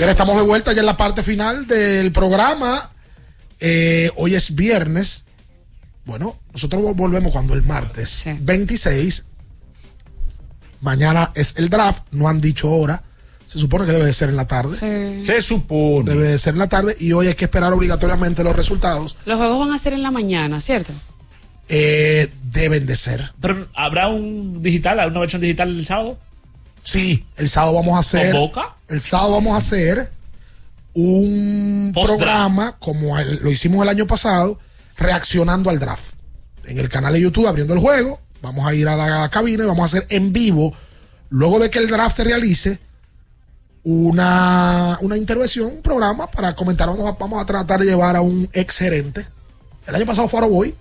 Bien, 0.00 0.08
estamos 0.10 0.34
de 0.38 0.42
vuelta 0.44 0.72
ya 0.72 0.80
en 0.80 0.86
la 0.86 0.96
parte 0.96 1.22
final 1.22 1.66
del 1.66 2.10
programa. 2.10 2.90
Eh, 3.60 4.10
hoy 4.16 4.34
es 4.34 4.54
viernes. 4.54 5.24
Bueno, 6.06 6.38
nosotros 6.54 6.80
vol- 6.82 6.94
volvemos 6.96 7.32
cuando 7.32 7.52
el 7.52 7.62
martes 7.64 8.22
26. 8.40 9.26
Mañana 10.80 11.30
es 11.34 11.54
el 11.58 11.68
draft. 11.68 12.04
No 12.12 12.28
han 12.28 12.40
dicho 12.40 12.70
hora. 12.70 13.02
Se 13.46 13.58
supone 13.58 13.84
que 13.84 13.92
debe 13.92 14.06
de 14.06 14.14
ser 14.14 14.30
en 14.30 14.36
la 14.36 14.46
tarde. 14.46 14.74
Se 15.22 15.42
supone. 15.42 16.12
Debe 16.12 16.28
de 16.28 16.38
ser 16.38 16.54
en 16.54 16.60
la 16.60 16.68
tarde. 16.68 16.96
Y 16.98 17.12
hoy 17.12 17.26
hay 17.26 17.34
que 17.34 17.44
esperar 17.44 17.70
obligatoriamente 17.74 18.42
los 18.42 18.56
resultados. 18.56 19.18
Los 19.26 19.36
juegos 19.36 19.58
van 19.58 19.74
a 19.74 19.78
ser 19.78 19.92
en 19.92 20.02
la 20.02 20.10
mañana, 20.10 20.60
¿cierto? 20.62 20.94
Eh, 21.68 22.32
deben 22.50 22.86
de 22.86 22.96
ser. 22.96 23.32
Pero 23.38 23.68
habrá 23.74 24.08
un 24.08 24.62
digital, 24.62 25.06
una 25.10 25.20
versión 25.20 25.42
digital 25.42 25.68
el 25.68 25.84
sábado. 25.84 26.18
Sí, 26.82 27.26
el 27.36 27.50
sábado 27.50 27.74
vamos 27.74 27.96
a 27.96 27.98
hacer. 27.98 28.32
¿Convoca? 28.32 28.76
El 28.90 29.00
sábado 29.00 29.32
vamos 29.32 29.54
a 29.54 29.58
hacer 29.58 30.10
un 30.94 31.92
programa 31.94 32.76
como 32.78 33.18
el- 33.18 33.36
lo 33.42 33.50
hicimos 33.50 33.82
el 33.82 33.88
año 33.88 34.06
pasado, 34.06 34.58
reaccionando 34.96 35.70
al 35.70 35.78
draft. 35.78 36.14
En 36.64 36.78
el 36.78 36.88
canal 36.88 37.12
de 37.12 37.20
YouTube, 37.20 37.46
abriendo 37.46 37.74
el 37.74 37.80
juego, 37.80 38.20
vamos 38.42 38.66
a 38.66 38.74
ir 38.74 38.88
a 38.88 38.96
la 38.96 39.28
cabina 39.30 39.64
y 39.64 39.66
vamos 39.66 39.82
a 39.82 39.96
hacer 39.96 40.06
en 40.10 40.32
vivo, 40.32 40.74
luego 41.30 41.58
de 41.58 41.70
que 41.70 41.78
el 41.78 41.88
draft 41.88 42.16
se 42.16 42.24
realice, 42.24 42.78
una, 43.82 44.98
una 45.00 45.16
intervención, 45.16 45.66
un 45.68 45.82
programa 45.82 46.30
para 46.30 46.54
comentar. 46.54 46.88
Vamos 46.88 47.06
a, 47.08 47.12
vamos 47.12 47.42
a 47.42 47.46
tratar 47.46 47.80
de 47.80 47.86
llevar 47.86 48.14
a 48.16 48.20
un 48.20 48.48
ex 48.52 48.76
gerente. 48.78 49.26
El 49.86 49.94
año 49.94 50.06
pasado 50.06 50.28
fue 50.28 50.38
Aroboy. 50.40 50.74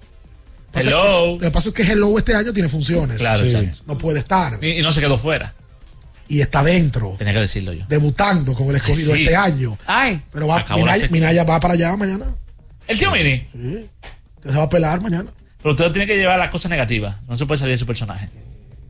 Pasa 0.71 0.89
Hello. 0.89 1.37
que- 1.37 1.45
Lo 1.45 1.49
que 1.49 1.51
pasa 1.51 1.69
es 1.69 1.75
que 1.75 1.83
Hello 1.83 2.17
este 2.17 2.35
año 2.35 2.51
tiene 2.53 2.67
funciones. 2.67 3.17
Claro, 3.17 3.45
Sí. 3.45 3.69
No 3.85 3.97
puede 3.97 4.19
estar. 4.19 4.59
Y, 4.63 4.71
y 4.79 4.81
no 4.81 4.91
se 4.91 4.99
quedó 5.01 5.17
fuera. 5.17 5.53
Y 6.29 6.41
está 6.41 6.63
dentro 6.63 7.15
Tenía 7.17 7.33
que 7.33 7.39
decirlo 7.41 7.73
yo. 7.73 7.85
debutando 7.89 8.53
con 8.53 8.69
el 8.69 8.75
escogido 8.75 9.15
sí. 9.15 9.23
este 9.23 9.35
año. 9.35 9.77
Ay. 9.87 10.21
Pero 10.31 10.47
va, 10.47 10.63
Minaya, 11.09 11.43
va 11.43 11.59
para 11.59 11.73
allá 11.73 11.95
mañana. 11.97 12.27
El 12.87 12.97
tío 12.97 13.11
Mini. 13.11 13.47
Que 14.41 14.51
se 14.51 14.57
va 14.57 14.63
a 14.63 14.69
pelar 14.69 15.01
mañana. 15.01 15.31
Pero 15.61 15.71
usted 15.71 15.91
tiene 15.91 16.07
que 16.07 16.17
llevar 16.17 16.39
las 16.39 16.49
cosas 16.49 16.69
negativas. 16.69 17.17
No 17.27 17.35
se 17.35 17.45
puede 17.45 17.57
salir 17.59 17.73
de 17.73 17.79
su 17.79 17.85
personaje. 17.85 18.29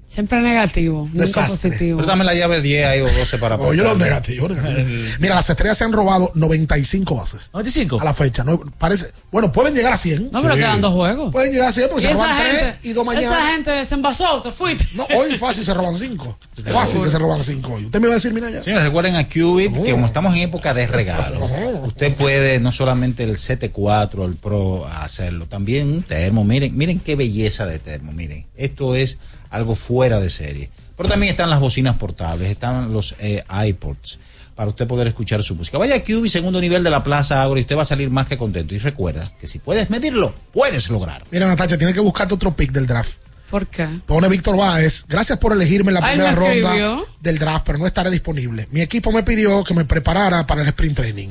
Siempre 0.10 0.41
negativo, 0.41 1.03
nunca 1.14 1.19
Desastre. 1.26 1.69
positivo. 1.69 1.98
Pero 1.98 2.07
dame 2.07 2.23
la 2.23 2.34
llave 2.34 2.61
10 2.61 2.86
ahí 2.88 2.99
o 3.02 3.06
12 3.07 3.38
para 3.38 3.56
Oye, 3.57 3.77
los 3.77 3.86
aportar. 3.86 4.07
negativos, 4.07 4.49
negativos. 4.52 5.19
Mira, 5.19 5.36
las 5.36 5.49
estrellas 5.49 5.77
se 5.77 5.84
han 5.84 5.91
robado 5.94 6.31
95 6.34 7.15
bases. 7.15 7.52
¿95? 7.53 8.02
A 8.02 8.03
la 8.06 8.14
fecha. 8.15 8.44
No, 8.44 8.60
parece, 8.60 9.11
bueno, 9.31 9.52
pueden 9.52 9.76
llegar 9.76 9.94
a 9.94 9.98
100. 9.98 10.31
No, 10.31 10.41
pero 10.41 10.56
Sí. 10.56 10.60
quedan 10.61 10.81
dos 10.81 10.94
juegos. 10.94 11.31
Pueden 11.31 11.52
llegar 11.52 11.69
a 11.69 11.72
100 11.72 11.90
porque 11.90 12.02
se 12.07 12.14
roban 12.14 12.38
3 12.40 12.52
gente- 12.56 12.77
y 12.81 12.94
2 12.94 13.06
mañana. 13.06 13.27
Esa 13.27 13.52
gente 13.52 13.86
se 13.86 13.95
envasó, 13.95 14.41
te 14.41 14.52
fuiste. 14.52 14.86
No, 14.95 15.06
hoy 15.15 15.38
fácil 15.38 15.64
se 15.64 15.73
roban 15.76 15.95
5. 15.95 16.40
Fácil 16.73 17.03
que 17.03 17.10
se 17.10 17.19
roban 17.19 17.44
5 17.44 17.73
hoy. 17.76 17.86
¿Usted 17.86 17.99
me 17.99 18.06
iba 18.07 18.14
a 18.14 18.15
decir, 18.15 18.34
Minaya? 18.34 18.64
Señores, 18.64 18.86
recuerden 18.86 19.15
a 19.15 19.27
Qubit 19.27 19.84
que 19.84 19.91
como 19.91 20.07
estamos 20.07 20.34
en 20.34 20.41
época 20.41 20.73
de 20.73 20.88
regalo, 20.88 21.40
Oh. 21.45 21.86
usted 21.86 22.14
puede 22.15 22.60
no 22.60 22.72
solamente 22.72 23.23
el 23.23 23.38
7-4, 23.38 24.26
el 24.26 24.36
Pro 24.36 24.88
hacerlo, 24.88 25.45
también 25.45 25.88
un 25.88 26.02
termo. 26.03 26.44
Miren, 26.44 26.76
miren 26.76 26.99
qué 26.99 27.15
belleza 27.15 27.68
de 27.68 27.77
termo. 27.80 28.11
Miren, 28.11 28.48
esto 28.56 28.95
es 28.95 29.19
algo 29.50 29.76
fuera 29.76 30.20
de 30.20 30.30
serie. 30.30 30.70
Pero 30.96 31.10
también 31.10 31.32
están 31.32 31.50
las 31.50 31.60
bocinas 31.60 31.96
portables, 31.96 32.50
están 32.50 32.92
los 32.92 33.16
eh, 33.20 33.44
iPods 33.68 34.20
para 34.54 34.68
usted 34.70 34.88
poder 34.88 35.08
escuchar 35.08 35.42
su 35.42 35.56
música. 35.56 35.78
Vaya 35.78 35.96
a 35.96 36.04
Qubit, 36.04 36.30
segundo 36.30 36.60
nivel 36.60 36.84
de 36.84 36.90
la 36.90 37.02
Plaza 37.02 37.42
Agro, 37.42 37.58
y 37.58 37.62
usted 37.62 37.78
va 37.78 37.84
a 37.84 37.86
salir 37.86 38.10
más 38.10 38.28
que 38.28 38.38
contento. 38.38 38.76
Y 38.76 38.80
recuerda 38.80 39.32
que 39.40 39.48
si 39.48 39.60
puedes 39.60 39.90
medirlo, 39.90 40.34
puedes 40.52 40.90
lograr. 40.90 41.24
Mira, 41.32 41.48
Natacha, 41.48 41.78
tienes 41.78 41.96
que 41.96 42.02
buscarte 42.02 42.34
otro 42.34 42.54
pick 42.54 42.74
del 42.74 42.86
draft. 42.86 43.14
¿Por 43.50 43.68
qué? 43.68 43.88
Pone 44.06 44.28
Víctor 44.28 44.58
Báez. 44.58 45.06
Gracias 45.08 45.40
por 45.40 45.54
elegirme 45.54 45.92
en 45.92 45.94
la 45.96 46.06
Ay, 46.06 46.18
primera 46.18 46.32
me 46.32 46.36
ronda 46.36 47.04
del 47.22 47.40
draft, 47.40 47.66
pero 47.66 47.78
no 47.80 47.88
estaré 47.88 48.12
disponible. 48.12 48.68
Mi 48.72 48.82
equipo 48.82 49.12
me 49.14 49.24
pidió 49.24 49.64
que 49.64 49.74
me 49.74 49.86
preparara 49.86 50.46
para 50.46 50.62
el 50.62 50.68
sprint 50.68 50.98
training. 50.98 51.30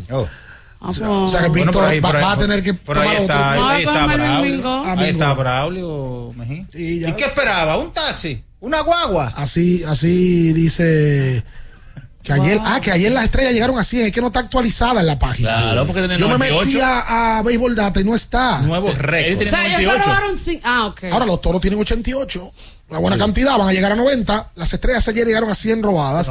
Ah, 0.80 0.90
O 0.90 0.92
sea, 0.92 1.10
o 1.10 1.28
sea 1.28 1.42
que 1.42 1.48
Bueno, 1.48 1.66
Víctor 1.72 1.88
ahí- 1.88 2.00
va, 2.00 2.10
ahí- 2.10 2.22
va 2.22 2.32
a 2.32 2.38
tener 2.38 2.62
que 2.62 2.74
por 2.74 2.96
ahí 2.98 3.08
tomar 3.08 3.20
está, 3.22 3.50
otro. 3.52 3.66
ahí 3.68 3.82
está 3.82 4.06
Braulio. 4.06 4.62
Ah, 4.84 4.94
Ahí 4.96 5.10
está. 5.10 5.32
Braulio 5.34 6.32
Mejía. 6.36 6.66
Y, 6.74 7.04
¿Y 7.06 7.12
qué 7.12 7.24
esperaba? 7.24 7.76
¿Un 7.78 7.92
taxi? 7.92 8.44
¿Una 8.60 8.80
guagua? 8.82 9.32
Así, 9.36 9.82
así 9.84 10.52
dice 10.52 11.42
Que 12.22 12.32
ayer, 12.34 12.60
ah, 12.62 12.78
que 12.80 12.92
ayer 12.92 13.10
las 13.10 13.24
estrellas 13.24 13.52
llegaron 13.54 13.78
a 13.78 13.84
100, 13.84 14.06
es 14.06 14.12
que 14.12 14.20
no 14.20 14.26
está 14.28 14.40
actualizada 14.40 15.00
en 15.00 15.06
la 15.06 15.18
página. 15.18 15.48
Claro, 15.48 15.86
porque 15.86 16.00
tiene 16.00 16.18
Yo 16.18 16.26
me 16.28 16.34
98. 16.38 16.66
metí 16.66 16.80
a, 16.80 17.38
a 17.38 17.42
Béisbol 17.42 17.74
Data 17.74 18.00
y 18.00 18.04
no 18.04 18.14
está. 18.14 18.60
Nuevo 18.60 18.88
O 18.90 18.94
sea, 18.94 19.18
ellos 19.66 19.80
se 19.80 19.98
robaron 19.98 20.36
Ah, 20.62 20.86
ok. 20.86 21.04
Ahora 21.10 21.24
los 21.26 21.40
toros 21.40 21.60
tienen 21.60 21.80
88, 21.80 22.52
una 22.90 22.98
buena 23.00 23.18
cantidad, 23.18 23.58
van 23.58 23.68
a 23.68 23.72
llegar 23.72 23.92
a 23.92 23.96
90. 23.96 24.52
Las 24.54 24.72
estrellas 24.72 25.06
ayer 25.08 25.26
llegaron 25.26 25.50
a 25.50 25.54
100 25.54 25.82
robadas. 25.82 26.30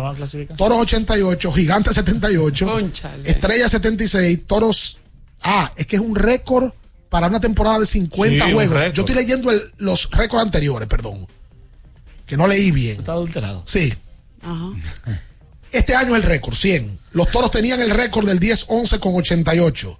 Toros 0.57 0.79
88, 0.79 1.51
Gigantes 1.51 1.93
78, 1.95 2.79
Estrellas 3.25 3.71
76, 3.71 4.45
Toros. 4.45 4.97
Ah, 5.43 5.71
es 5.75 5.85
que 5.85 5.97
es 5.97 6.01
un 6.01 6.15
récord 6.15 6.71
para 7.09 7.27
una 7.27 7.39
temporada 7.39 7.79
de 7.79 7.85
50 7.85 8.45
Sí, 8.47 8.51
juegos. 8.53 8.93
Yo 8.93 9.03
estoy 9.03 9.15
leyendo 9.15 9.51
el- 9.51 9.71
los 9.77 10.09
récords 10.11 10.43
anteriores, 10.43 10.87
perdón. 10.89 11.27
Que 12.25 12.35
no 12.35 12.47
leí 12.47 12.71
bien. 12.71 12.97
Está 12.99 13.11
adulterado. 13.13 13.61
Sí. 13.65 13.93
Ajá. 14.41 14.69
Este 15.71 15.93
año 15.95 16.15
es 16.15 16.23
el 16.23 16.29
récord, 16.29 16.55
100. 16.55 16.97
Los 17.11 17.29
toros 17.29 17.51
tenían 17.51 17.81
el 17.81 17.89
récord 17.91 18.25
del 18.25 18.39
10-11 18.39 18.99
con 18.99 19.13
88. 19.15 19.99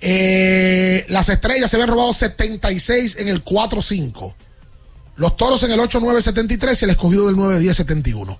Eh, 0.00 1.06
las 1.08 1.28
estrellas 1.30 1.70
se 1.70 1.76
habían 1.76 1.88
robado 1.88 2.12
76 2.12 3.16
en 3.18 3.28
el 3.28 3.42
4-5. 3.44 4.34
Los 5.16 5.36
toros 5.36 5.62
en 5.64 5.72
el 5.72 5.80
8-9-73 5.80 6.80
y 6.80 6.84
el 6.84 6.90
escogido 6.90 7.26
del 7.26 7.36
9-10-71. 7.36 8.38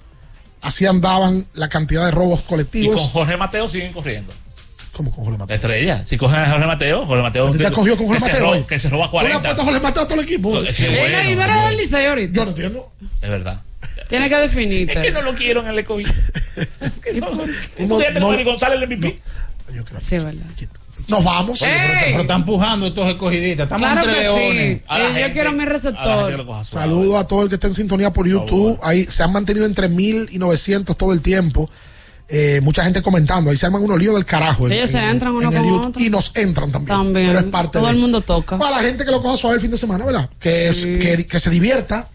Así 0.63 0.87
andaban 0.87 1.45
la 1.55 1.69
cantidad 1.69 2.05
de 2.07 2.13
robos 2.13 2.41
Y 2.41 2.43
con 2.43 2.49
colectivos. 2.49 3.01
Jorge 3.13 3.37
Mateo 3.37 3.69
siguen 3.69 3.93
corriendo. 3.93 4.33
¿Cómo 4.93 5.11
con 5.11 5.25
Jorge 5.25 5.43
La 5.49 5.55
estrella. 5.55 6.05
Si 6.05 6.17
cogen 6.19 6.39
a 6.39 6.51
Jorge 6.51 6.67
Mateo, 6.67 7.07
Jorge 7.07 7.23
Mateo. 7.23 7.49
¿A 7.49 7.53
ti 7.53 7.59
te 7.59 7.67
has 7.67 7.73
cogido 7.73 7.97
con 7.97 8.07
Jorge 8.09 8.21
que 8.23 8.27
se 8.27 8.33
Mateo 8.33 8.47
ro- 8.47 8.53
hoy? 8.59 8.63
Que 8.65 8.79
se 8.79 8.91
roba 8.91 9.11
¿Tú 9.11 9.17
le 9.17 9.19
has 9.19 9.23
40. 9.41 9.43
puesto 9.43 9.63
a 9.63 9.65
Jorge 9.65 9.81
Mateo 9.81 10.03
a 10.03 10.09
todo 10.09 10.19
el 10.21 10.25
equipo? 10.27 10.51
Bueno. 10.51 10.71
y 11.31 11.35
no 11.35 11.43
era 11.43 11.67
del 11.69 11.77
Licey 11.79 12.07
ahorita. 12.07 12.33
Yo 12.35 12.45
no 12.45 12.51
entiendo. 12.51 12.93
Es 13.23 13.31
verdad. 13.31 13.63
Tiene 14.09 14.29
que 14.29 14.37
definirte. 14.37 14.93
Es 14.93 14.99
que 15.07 15.11
no 15.11 15.23
lo 15.23 15.35
quiero 15.35 15.61
en 15.63 15.69
el 15.69 15.79
escogido. 15.81 16.13
Que 17.03 17.15
no- 17.15 17.31
No, 17.31 18.21
no- 18.21 18.45
González 18.45 18.81
el 18.83 18.87
MVP. 18.87 19.21
Sí, 20.01 20.15
es 20.17 20.25
verdad. 20.25 20.45
Nos 21.09 21.25
vamos. 21.25 21.61
Oye, 21.63 21.71
pero, 21.75 22.01
pero 22.11 22.21
están 22.23 22.41
empujando 22.41 22.87
estos 22.87 23.09
escogiditas. 23.11 23.65
Estamos 23.65 23.91
Claro 23.91 24.01
entre 24.09 24.15
que 24.15 24.21
leones. 24.29 24.79
sí. 24.79 25.21
Yo 25.21 25.33
quiero 25.33 25.53
mi 25.53 25.65
receptor. 25.65 26.65
Saludo 26.65 27.19
a 27.19 27.27
todo 27.27 27.43
el 27.43 27.49
que 27.49 27.55
está 27.57 27.67
en 27.67 27.75
sintonía 27.75 28.13
por 28.13 28.27
YouTube. 28.29 28.79
Ahí 28.83 29.05
se 29.07 29.23
han 29.23 29.33
mantenido 29.33 29.67
entre 29.67 29.89
1000 29.89 30.29
y 30.31 30.39
900 30.39 30.97
todo 30.97 31.13
el 31.13 31.21
tiempo. 31.23 31.69
Eh, 32.29 32.61
mucha 32.63 32.85
gente 32.85 33.03
comentando. 33.03 33.51
Ahí 33.51 33.57
se 33.57 33.67
arman 33.67 33.83
unos 33.83 33.99
líos 33.99 34.15
del 34.15 34.25
carajo. 34.25 34.67
en- 34.67 34.73
Ellos 34.73 34.91
se 34.91 34.99
en- 34.99 35.05
entran 35.11 35.33
uno 35.35 35.49
en 35.49 35.55
el 35.55 35.59
con 35.61 35.69
YouTube. 35.69 35.87
otro. 35.89 36.03
Y 36.03 36.09
nos 36.09 36.33
entran 36.35 36.71
también. 36.73 36.89
También. 36.89 37.27
Pero 37.27 37.39
es 37.41 37.45
parte 37.47 37.73
Todo 37.79 37.87
de- 37.87 37.93
el 37.93 37.99
mundo 37.99 38.21
toca. 38.23 38.57
Para 38.59 38.71
la 38.71 38.83
gente 38.83 39.05
que 39.05 39.11
lo 39.11 39.21
coja 39.21 39.37
suave 39.37 39.57
el 39.57 39.61
fin 39.61 39.71
de 39.71 39.77
semana, 39.77 40.05
¿verdad? 40.07 40.31
Que, 40.39 40.69
es- 40.69 40.85
que, 40.85 41.27
que 41.27 41.41
se 41.41 41.51
divierta, 41.51 42.09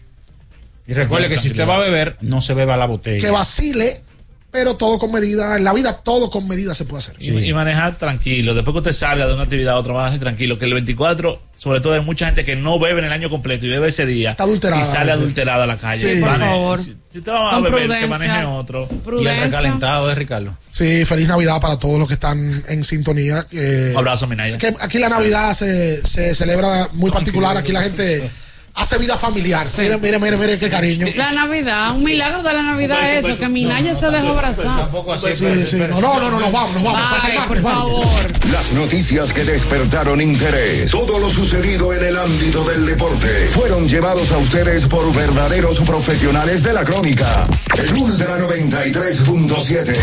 Y 0.88 0.94
recuerde 0.94 1.28
que 1.28 1.38
si 1.38 1.48
usted 1.48 1.68
va 1.68 1.76
a 1.76 1.80
beber, 1.80 2.16
no 2.22 2.40
se 2.40 2.54
beba 2.54 2.76
la 2.76 2.86
botella. 2.86 3.20
que 3.24 3.30
vacile, 3.30 4.02
pero 4.50 4.76
todo 4.76 4.98
con 4.98 5.12
medida. 5.12 5.56
En 5.56 5.64
la 5.64 5.72
vida 5.72 5.92
todo 6.02 6.30
con 6.30 6.48
medida 6.48 6.74
se 6.74 6.84
puede 6.84 6.98
hacer. 7.02 7.16
Y, 7.20 7.30
y 7.36 7.52
manejar 7.52 7.96
tranquilo. 7.96 8.54
Después 8.54 8.72
que 8.72 8.78
usted 8.78 8.92
salga 8.92 9.26
de 9.26 9.34
una 9.34 9.42
actividad 9.44 9.74
a 9.74 9.78
otra, 9.78 9.92
maneje 9.92 10.18
tranquilo. 10.18 10.58
Que 10.58 10.64
el 10.64 10.74
24, 10.74 11.40
sobre 11.56 11.80
todo 11.80 11.92
hay 11.94 12.00
mucha 12.00 12.26
gente 12.26 12.44
que 12.44 12.56
no 12.56 12.78
bebe 12.78 13.00
en 13.00 13.06
el 13.06 13.12
año 13.12 13.28
completo 13.30 13.66
y 13.66 13.68
bebe 13.68 13.88
ese 13.88 14.06
día. 14.06 14.30
Está 14.30 14.44
adulterada. 14.44 14.82
Y 14.82 14.86
sale 14.86 15.12
adulterada 15.12 15.64
a 15.64 15.66
la 15.66 15.76
calle. 15.76 16.14
Sí, 16.14 16.20
por 16.20 16.38
favor. 16.38 16.78
Si, 16.78 16.96
si 17.12 17.18
usted 17.18 17.32
va 17.32 17.56
a 17.56 17.60
beber, 17.60 17.80
que 17.80 17.86
prudencia. 17.86 18.06
maneje 18.08 18.44
otro. 18.46 18.88
Y 19.20 19.26
el 19.26 19.40
recalentado 19.42 20.08
de 20.08 20.14
Ricardo. 20.14 20.56
Sí, 20.70 21.04
feliz 21.04 21.28
Navidad 21.28 21.60
para 21.60 21.78
todos 21.78 21.98
los 21.98 22.08
que 22.08 22.14
están 22.14 22.38
en 22.68 22.84
sintonía. 22.84 23.46
que- 23.50 23.90
Un 23.92 23.98
abrazo, 23.98 24.26
Minaya. 24.26 24.56
que 24.58 24.74
aquí 24.80 24.98
la 24.98 25.08
Navidad 25.10 25.52
se, 25.54 26.06
se 26.06 26.34
celebra 26.34 26.88
muy 26.94 27.10
particular. 27.10 27.56
Aquí 27.56 27.72
la 27.72 27.82
gente 27.82 28.30
hace 28.78 28.98
vida 28.98 29.16
familiar. 29.16 29.66
Mire, 29.78 29.98
mire, 29.98 30.18
mire, 30.18 30.36
mire 30.36 30.58
qué 30.58 30.70
cariño. 30.70 31.06
La 31.16 31.32
Navidad, 31.32 31.94
un 31.94 32.04
milagro 32.04 32.42
de 32.42 32.54
la 32.54 32.62
Navidad 32.62 33.02
es 33.02 33.18
eso, 33.18 33.28
beso. 33.28 33.40
que 33.40 33.48
Minaya 33.48 33.94
se 33.94 34.08
dejó 34.10 34.28
abrazar. 34.28 34.64
Tampoco 34.64 35.12
así. 35.14 35.34
Sí, 35.34 35.66
sí. 35.66 35.76
No, 35.76 36.00
no, 36.00 36.20
no, 36.20 36.30
no, 36.30 36.40
nos 36.40 36.52
vamos, 36.52 36.74
nos 36.74 36.82
vamos. 36.84 37.10
Martes, 37.10 37.40
por 37.46 37.62
vamos. 37.62 38.04
favor. 38.04 38.48
Las 38.52 38.72
noticias 38.72 39.32
que 39.32 39.44
despertaron 39.44 40.20
interés, 40.20 40.90
todo 40.90 41.18
lo 41.18 41.28
sucedido 41.28 41.92
en 41.92 42.04
el 42.04 42.16
ámbito 42.16 42.64
del 42.64 42.86
deporte, 42.86 43.28
fueron 43.52 43.88
llevados 43.88 44.30
a 44.32 44.38
ustedes 44.38 44.86
por 44.86 45.12
verdaderos 45.14 45.78
profesionales 45.80 46.62
de 46.62 46.72
la 46.72 46.84
crónica. 46.84 47.46
El 47.76 47.92
Ultra 47.94 48.38
93.7, 48.38 49.96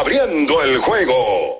abriendo 0.00 0.62
el 0.62 0.78
juego. 0.78 1.59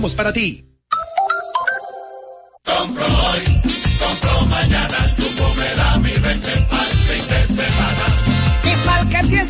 para 0.09 0.33
ti. 0.33 0.65
Compro 2.65 3.05
hoy, 3.05 3.43
compro 3.99 4.45
mañana, 4.47 4.97
Jumbo 5.15 5.53
me 5.55 5.75
da 5.75 5.97
mi 5.99 6.11
20 6.11 6.51
pa'l 6.69 6.91
fin 7.07 7.27
de 7.29 7.45
semana. 7.45 8.05
Y 8.63 8.85
pa'l 8.85 9.09
que 9.29 9.45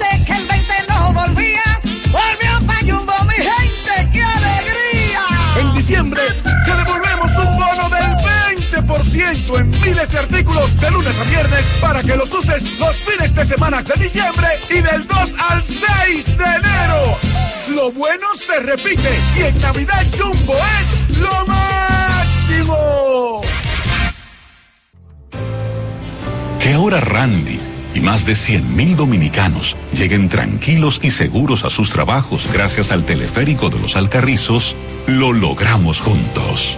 20% 9.31 9.59
en 9.59 9.69
miles 9.81 10.09
de 10.09 10.19
artículos 10.19 10.77
de 10.77 10.91
lunes 10.91 11.17
a 11.19 11.23
viernes 11.23 11.65
para 11.79 12.03
que 12.03 12.15
los 12.17 12.31
uses 12.33 12.77
los 12.79 12.95
fines 12.97 13.33
de 13.33 13.45
semana 13.45 13.81
de 13.81 13.93
diciembre 14.03 14.47
y 14.69 14.81
del 14.81 15.07
2 15.07 15.35
al 15.49 15.63
6 15.63 16.37
de 16.37 16.43
enero. 16.43 17.17
Lo 17.69 17.91
bueno 17.93 18.27
se 18.45 18.59
repite 18.59 19.09
y 19.37 19.43
en 19.43 19.61
Navidad 19.61 20.05
Jumbo 20.19 20.55
es 20.81 21.17
lo 21.17 21.45
máximo. 21.45 22.77
Que 26.59 26.73
ahora 26.73 26.99
Randy 26.99 27.59
y 27.95 28.01
más 28.01 28.25
de 28.25 28.33
100.000 28.33 28.95
dominicanos 28.95 29.77
lleguen 29.93 30.27
tranquilos 30.27 30.99
y 31.03 31.11
seguros 31.11 31.63
a 31.63 31.69
sus 31.69 31.91
trabajos 31.91 32.49
gracias 32.51 32.91
al 32.91 33.05
teleférico 33.05 33.69
de 33.69 33.79
los 33.79 33.95
Alcarrizos, 33.95 34.75
lo 35.07 35.31
logramos 35.31 36.01
juntos. 36.01 36.77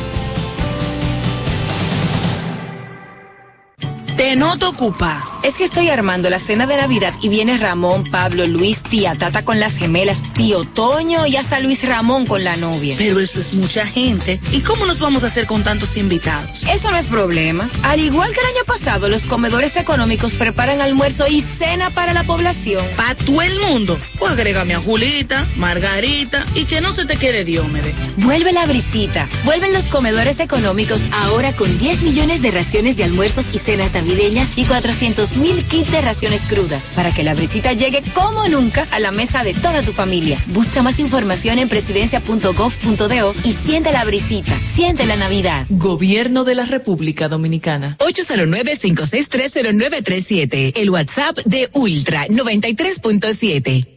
Te 4.17 4.35
noto 4.35 4.69
ocupa. 4.69 5.27
Es 5.43 5.55
que 5.55 5.63
estoy 5.63 5.89
armando 5.89 6.29
la 6.29 6.37
cena 6.37 6.67
de 6.67 6.77
Navidad 6.77 7.13
y 7.21 7.29
viene 7.29 7.57
Ramón, 7.57 8.03
Pablo, 8.03 8.45
Luis, 8.45 8.83
tía 8.83 9.15
Tata 9.15 9.43
con 9.43 9.59
las 9.59 9.75
gemelas, 9.75 10.21
tío 10.33 10.63
Toño 10.63 11.25
y 11.25 11.35
hasta 11.35 11.59
Luis 11.59 11.87
Ramón 11.87 12.27
con 12.27 12.43
la 12.43 12.55
novia. 12.57 12.95
Pero 12.97 13.19
eso 13.19 13.39
es 13.39 13.51
mucha 13.53 13.87
gente. 13.87 14.39
¿Y 14.51 14.61
cómo 14.61 14.85
nos 14.85 14.99
vamos 14.99 15.23
a 15.23 15.27
hacer 15.27 15.47
con 15.47 15.63
tantos 15.63 15.97
invitados? 15.97 16.63
Eso 16.71 16.91
no 16.91 16.97
es 16.97 17.07
problema. 17.07 17.67
Al 17.81 17.99
igual 17.99 18.31
que 18.31 18.39
el 18.39 18.45
año 18.45 18.65
pasado, 18.67 19.09
los 19.09 19.25
comedores 19.25 19.75
económicos 19.77 20.35
preparan 20.35 20.79
almuerzo 20.79 21.25
y 21.27 21.41
cena 21.41 21.89
para 21.89 22.13
la 22.13 22.23
población. 22.23 22.85
Para 22.95 23.15
todo 23.15 23.41
el 23.41 23.59
mundo. 23.59 23.97
Pues 24.19 24.31
agrégame 24.33 24.75
a 24.75 24.79
Julita, 24.79 25.47
Margarita 25.55 26.45
y 26.53 26.65
que 26.65 26.81
no 26.81 26.93
se 26.93 27.05
te 27.05 27.17
quede 27.17 27.43
Diómede. 27.43 27.95
Vuelve 28.17 28.53
la 28.53 28.65
brisita. 28.67 29.27
Vuelven 29.43 29.73
los 29.73 29.85
comedores 29.85 30.39
económicos 30.39 31.01
ahora 31.11 31.55
con 31.55 31.79
10 31.79 32.03
millones 32.03 32.43
de 32.43 32.51
raciones 32.51 32.95
de 32.97 33.05
almuerzos 33.05 33.47
y 33.53 33.57
cenas 33.57 33.93
navideñas 33.93 34.10
y 34.57 34.65
400 34.65 35.37
mil 35.37 35.63
kits 35.65 35.89
de 35.89 36.01
raciones 36.01 36.41
crudas 36.41 36.89
para 36.95 37.13
que 37.13 37.23
la 37.23 37.33
brisita 37.33 37.71
llegue 37.71 38.01
como 38.13 38.45
nunca 38.49 38.85
a 38.91 38.99
la 38.99 39.11
mesa 39.11 39.41
de 39.43 39.53
toda 39.53 39.83
tu 39.83 39.93
familia. 39.93 40.37
Busca 40.47 40.83
más 40.83 40.99
información 40.99 41.59
en 41.59 41.69
presidencia.gov.do 41.69 43.33
y 43.45 43.53
siente 43.53 43.93
la 43.93 44.03
brisita. 44.03 44.59
Siente 44.65 45.05
la 45.05 45.15
Navidad. 45.15 45.65
Gobierno 45.69 46.43
de 46.43 46.55
la 46.55 46.65
República 46.65 47.29
Dominicana. 47.29 47.95
809-5630937. 47.99 50.73
El 50.75 50.89
WhatsApp 50.89 51.37
de 51.45 51.69
Ultra 51.71 52.27
93.7. 52.27 53.90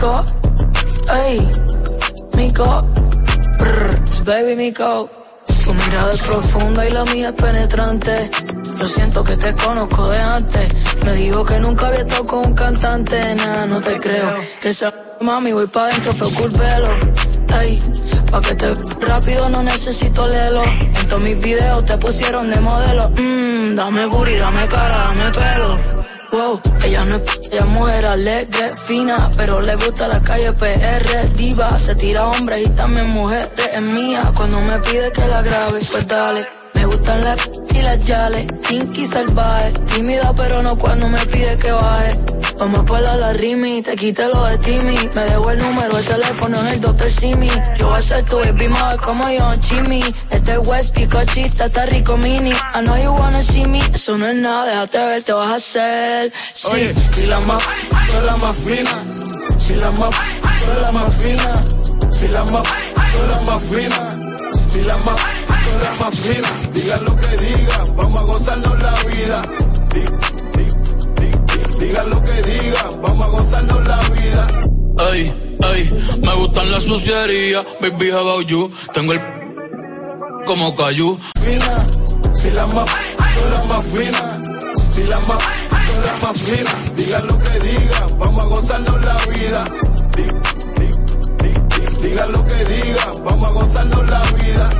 go, 0.00 0.24
ey, 1.24 1.38
mi 2.36 2.50
go, 2.52 2.80
brr, 3.58 4.24
baby 4.24 4.56
mi 4.56 4.70
go. 4.70 5.08
Tu 5.64 5.74
mirada 5.74 6.12
es 6.12 6.22
profunda 6.22 6.88
y 6.88 6.92
la 6.92 7.04
mía 7.04 7.28
es 7.28 7.42
penetrante. 7.42 8.30
Lo 8.78 8.88
siento 8.88 9.22
que 9.22 9.36
te 9.36 9.52
conozco 9.52 10.08
de 10.08 10.18
antes. 10.18 10.68
Me 11.04 11.12
dijo 11.14 11.44
que 11.44 11.58
nunca 11.60 11.88
había 11.88 12.00
estado 12.00 12.24
con 12.24 12.46
un 12.46 12.54
cantante, 12.54 13.34
nada, 13.34 13.66
no 13.66 13.80
te 13.80 13.98
creo. 13.98 14.36
Que 14.60 14.70
esa 14.70 14.92
mami 15.20 15.52
voy 15.52 15.66
pa' 15.66 15.88
dentro, 15.88 16.12
pero 16.18 16.30
culpelo. 16.30 16.88
Ey, 17.60 17.78
pa' 18.30 18.40
que 18.40 18.54
te 18.54 18.74
rápido 19.06 19.48
no 19.50 19.62
necesito 19.62 20.26
lelo. 20.26 20.62
En 20.64 21.08
todos 21.08 21.22
mis 21.22 21.38
videos 21.40 21.84
te 21.84 21.98
pusieron 21.98 22.50
de 22.50 22.60
modelo. 22.60 23.10
Mmm, 23.10 23.74
dame 23.74 24.06
booty, 24.06 24.36
dame 24.36 24.66
cara, 24.66 24.96
dame 24.96 25.30
pelo. 25.30 25.99
Wow, 26.32 26.60
ella 26.84 27.04
no 27.06 27.16
es, 27.16 27.22
ella 27.50 27.60
es 27.60 27.66
mujer 27.66 28.06
alegre, 28.06 28.70
fina, 28.84 29.30
pero 29.36 29.60
le 29.60 29.74
gusta 29.74 30.06
la 30.06 30.20
calle 30.20 30.52
PR, 30.52 31.28
diva, 31.36 31.78
se 31.78 31.94
tira 31.96 32.28
hombre 32.28 32.62
y 32.62 32.68
también 32.68 33.08
mujeres, 33.08 33.50
es 33.72 33.82
mía, 33.82 34.32
cuando 34.36 34.60
me 34.60 34.78
pide 34.78 35.10
que 35.12 35.26
la 35.26 35.42
grabe, 35.42 35.80
pues 35.90 36.06
dale. 36.06 36.59
Me 36.90 36.96
gustan 36.96 37.24
las 37.24 37.50
y 37.72 37.82
las 37.82 38.00
yales, 38.04 38.46
kinky 38.68 39.06
salvaje, 39.06 39.72
tímida 39.94 40.32
pero 40.36 40.60
no 40.62 40.76
cuando 40.76 41.08
me 41.08 41.24
pide 41.26 41.56
que 41.56 41.70
baje. 41.70 42.18
Vamos 42.58 42.80
a 42.80 42.84
poner 42.84 43.16
la 43.16 43.32
rimi, 43.32 43.80
te 43.80 43.94
quité 43.96 44.26
lo 44.28 44.44
de 44.44 44.58
Timmy, 44.58 44.96
me 45.14 45.22
dejo 45.22 45.50
el 45.50 45.58
número, 45.58 45.96
el 45.96 46.04
teléfono 46.04 46.60
en 46.60 46.66
el 46.66 46.80
Dr. 46.80 47.10
Simi. 47.10 47.48
Yo 47.78 47.88
voy 47.88 47.98
a 47.98 48.02
ser 48.02 48.24
tu 48.24 48.36
baby 48.38 48.68
mother 48.68 49.00
como 49.00 49.30
yo, 49.30 49.54
Chimmy. 49.60 50.02
Este 50.30 50.58
West 50.58 50.94
Picochita 50.94 51.66
está 51.66 51.86
rico 51.86 52.16
mini. 52.16 52.50
I 52.50 52.80
know 52.82 52.96
you 52.96 53.12
wanna 53.12 53.40
see 53.40 53.66
me, 53.66 53.80
eso 53.94 54.18
no 54.18 54.26
es 54.26 54.36
nada, 54.36 54.66
déjate 54.66 54.98
ver, 54.98 55.22
te 55.22 55.32
vas 55.32 55.52
a 55.52 55.54
hacer. 55.54 56.32
Sí, 56.52 56.90
si 57.12 57.26
la 57.26 57.40
más, 57.40 57.62
son 58.10 58.26
la 58.26 58.36
más 58.36 58.56
fina. 58.56 59.00
Si 59.58 59.74
la 59.76 59.90
más, 59.92 60.14
son 60.64 60.82
la 60.82 60.92
más 60.92 61.16
fina. 61.16 61.64
Si 62.12 62.28
la 62.28 62.44
más, 62.44 62.68
son 63.12 63.30
la 63.30 63.40
más 63.42 63.62
fina. 63.62 64.49
Si 64.72 64.80
la 64.82 64.96
más, 64.98 65.20
son 65.64 65.78
la 65.82 66.04
más 66.04 66.18
fina. 66.20 66.48
Digan 66.72 67.04
lo 67.04 67.16
que 67.16 67.36
digan, 67.44 67.96
vamos 67.96 68.22
a 68.22 68.24
gozarnos 68.24 68.82
la 68.82 68.94
vida. 69.04 69.42
Di- 69.92 70.00
di- 70.56 70.72
di- 71.16 71.86
Digan 71.86 72.10
lo 72.10 72.22
que 72.22 72.42
digan, 72.42 73.02
vamos 73.02 73.26
a 73.26 73.30
gozarnos 73.30 73.88
la 73.88 73.98
vida. 74.10 74.46
Ey, 75.12 75.56
ey, 75.74 76.18
me 76.22 76.34
gustan 76.34 76.70
las 76.70 76.82
sucierías, 76.84 77.64
baby 77.80 78.10
how 78.10 78.18
about 78.20 78.46
you. 78.46 78.70
Tengo 78.92 79.12
el 79.12 79.20
como 80.46 80.74
cayú. 80.74 81.18
fina, 81.42 81.86
si 82.34 82.50
la 82.50 82.66
más, 82.66 82.90
son 83.34 83.50
la 83.50 83.64
más 83.64 83.84
fina, 83.86 84.42
si 84.90 85.02
la 85.04 85.18
más, 85.20 85.42
son 85.86 86.00
la 86.06 86.26
más 86.28 86.38
fina, 86.42 86.70
digan 86.96 87.26
lo 87.26 87.38
que 87.38 87.58
digan, 87.60 88.18
vamos 88.18 88.40
a 88.44 88.46
gozarnos 88.46 89.04
la 89.04 89.16
vida. 89.26 89.64
Di- 92.00 92.08
di- 92.08 92.08
di- 92.08 92.08
di- 92.08 92.08
Digan 92.08 92.32
lo 92.32 92.44
que 92.46 92.64
digan, 92.64 93.24
vamos 93.24 93.48
a 93.48 93.52
gozarnos 93.52 94.10
la 94.10 94.22
vida. 94.40 94.70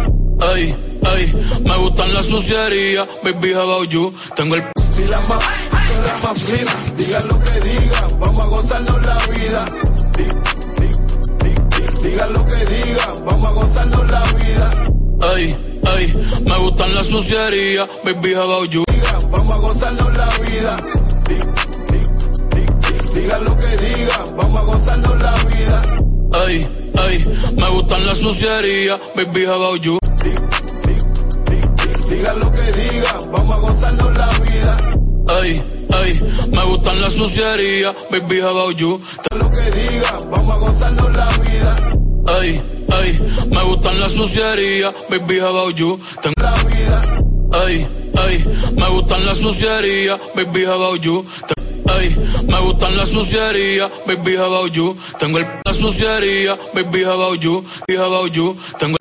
Ey, 0.54 0.76
ey, 1.16 1.60
me 1.64 1.76
gustan 1.78 2.14
las 2.14 2.26
sucierías, 2.26 3.06
baby 3.22 3.52
how 3.52 3.62
about 3.62 3.88
you. 3.90 4.12
Tengo 4.36 4.54
el 4.56 4.64
Si 4.92 5.04
la 5.06 5.20
más, 5.20 5.28
son 5.28 6.02
la 6.02 6.28
más 6.28 6.42
fina, 6.42 6.72
digan 6.96 7.28
lo 7.28 7.40
que 7.40 7.60
digan, 7.60 8.20
vamos 8.20 8.44
a 8.44 8.48
gozarnos 8.48 9.02
la 9.06 9.18
vida. 9.26 9.64
Di- 10.16 10.24
di- 10.78 10.96
di- 11.40 11.54
di- 11.76 12.08
Digan 12.10 12.32
lo 12.32 12.46
que 12.46 12.64
digan, 12.66 13.24
vamos 13.26 13.50
a 13.50 13.52
gozarnos 13.52 14.10
la 14.10 14.22
vida. 14.40 14.70
Ey, 15.36 15.56
ey, 15.98 16.40
me 16.46 16.56
gustan 16.58 16.94
las 16.94 17.06
sucierías, 17.06 17.88
baby 18.04 18.34
how 18.34 18.42
about 18.50 18.70
you. 18.70 18.84
Vamos 19.30 19.54
a 19.54 19.58
gozarnos 19.58 20.16
la 20.16 20.28
vida. 20.40 20.76
Di- 21.28 21.34
di- 21.90 22.06
di- 22.50 22.66
di- 22.66 23.20
Digan 23.20 23.44
lo 23.44 23.56
que 23.58 23.76
digan, 23.76 24.36
vamos 24.36 24.60
a 24.60 24.64
gozarnos 24.64 25.22
la 25.22 25.34
vida. 25.44 25.82
Ey, 26.46 26.68
ey, 27.08 27.24
me 27.56 27.68
gustan 27.70 28.06
las 28.06 28.18
sucierías, 28.18 29.00
baby 29.16 29.44
how 29.46 29.54
about 29.62 29.80
you. 29.82 29.98
Digan 32.08 32.38
lo 32.40 32.52
que 32.52 32.72
digan, 32.72 33.30
vamos 33.32 33.56
a 33.56 33.60
gozarnos 33.60 34.18
la 34.18 34.28
vida. 34.40 34.76
Ey, 35.42 35.62
ey, 36.04 36.20
me 36.48 36.64
gustan 36.64 37.00
las 37.00 37.12
sucierías, 37.14 37.94
baby 38.10 38.40
how 38.40 38.48
about 38.50 38.76
you. 38.76 39.00
Lo 39.38 39.50
que 39.50 39.70
digan, 39.70 40.30
vamos 40.30 40.54
a 40.54 40.58
gozarnos 40.58 41.16
la 41.16 41.28
vida. 41.38 41.76
Ey, 42.40 42.62
ey, 43.02 43.46
me 43.48 43.62
gustan 43.64 44.00
las 44.00 44.12
sucierías, 44.12 44.94
baby 45.08 45.38
how 45.40 45.48
about 45.48 45.74
you. 45.76 46.00
Tengo 46.22 46.34
la 46.42 46.54
vida. 46.64 47.02
Ey, 47.66 47.86
ey, 48.28 48.72
me 48.76 48.88
gustan 48.88 49.26
las 49.26 49.38
sucierías, 49.38 50.18
baby 50.34 50.64
how 50.64 50.74
about 50.74 51.00
you. 51.00 51.24
Me 52.08 52.60
gustan 52.60 52.96
las 52.96 53.10
sucierías, 53.10 53.90
baby 54.06 54.36
how 54.36 54.46
about 54.46 54.72
you. 54.72 54.96
Tengo 55.18 55.38
el 55.38 55.46
la 55.64 55.74
suciería, 55.74 56.58
baby 56.74 57.04
how 57.04 57.12
about 57.12 57.40
you, 57.40 57.64
baby 57.86 57.98
how 57.98 58.06
about 58.06 58.32
you. 58.32 58.56
Tengo 58.78 58.99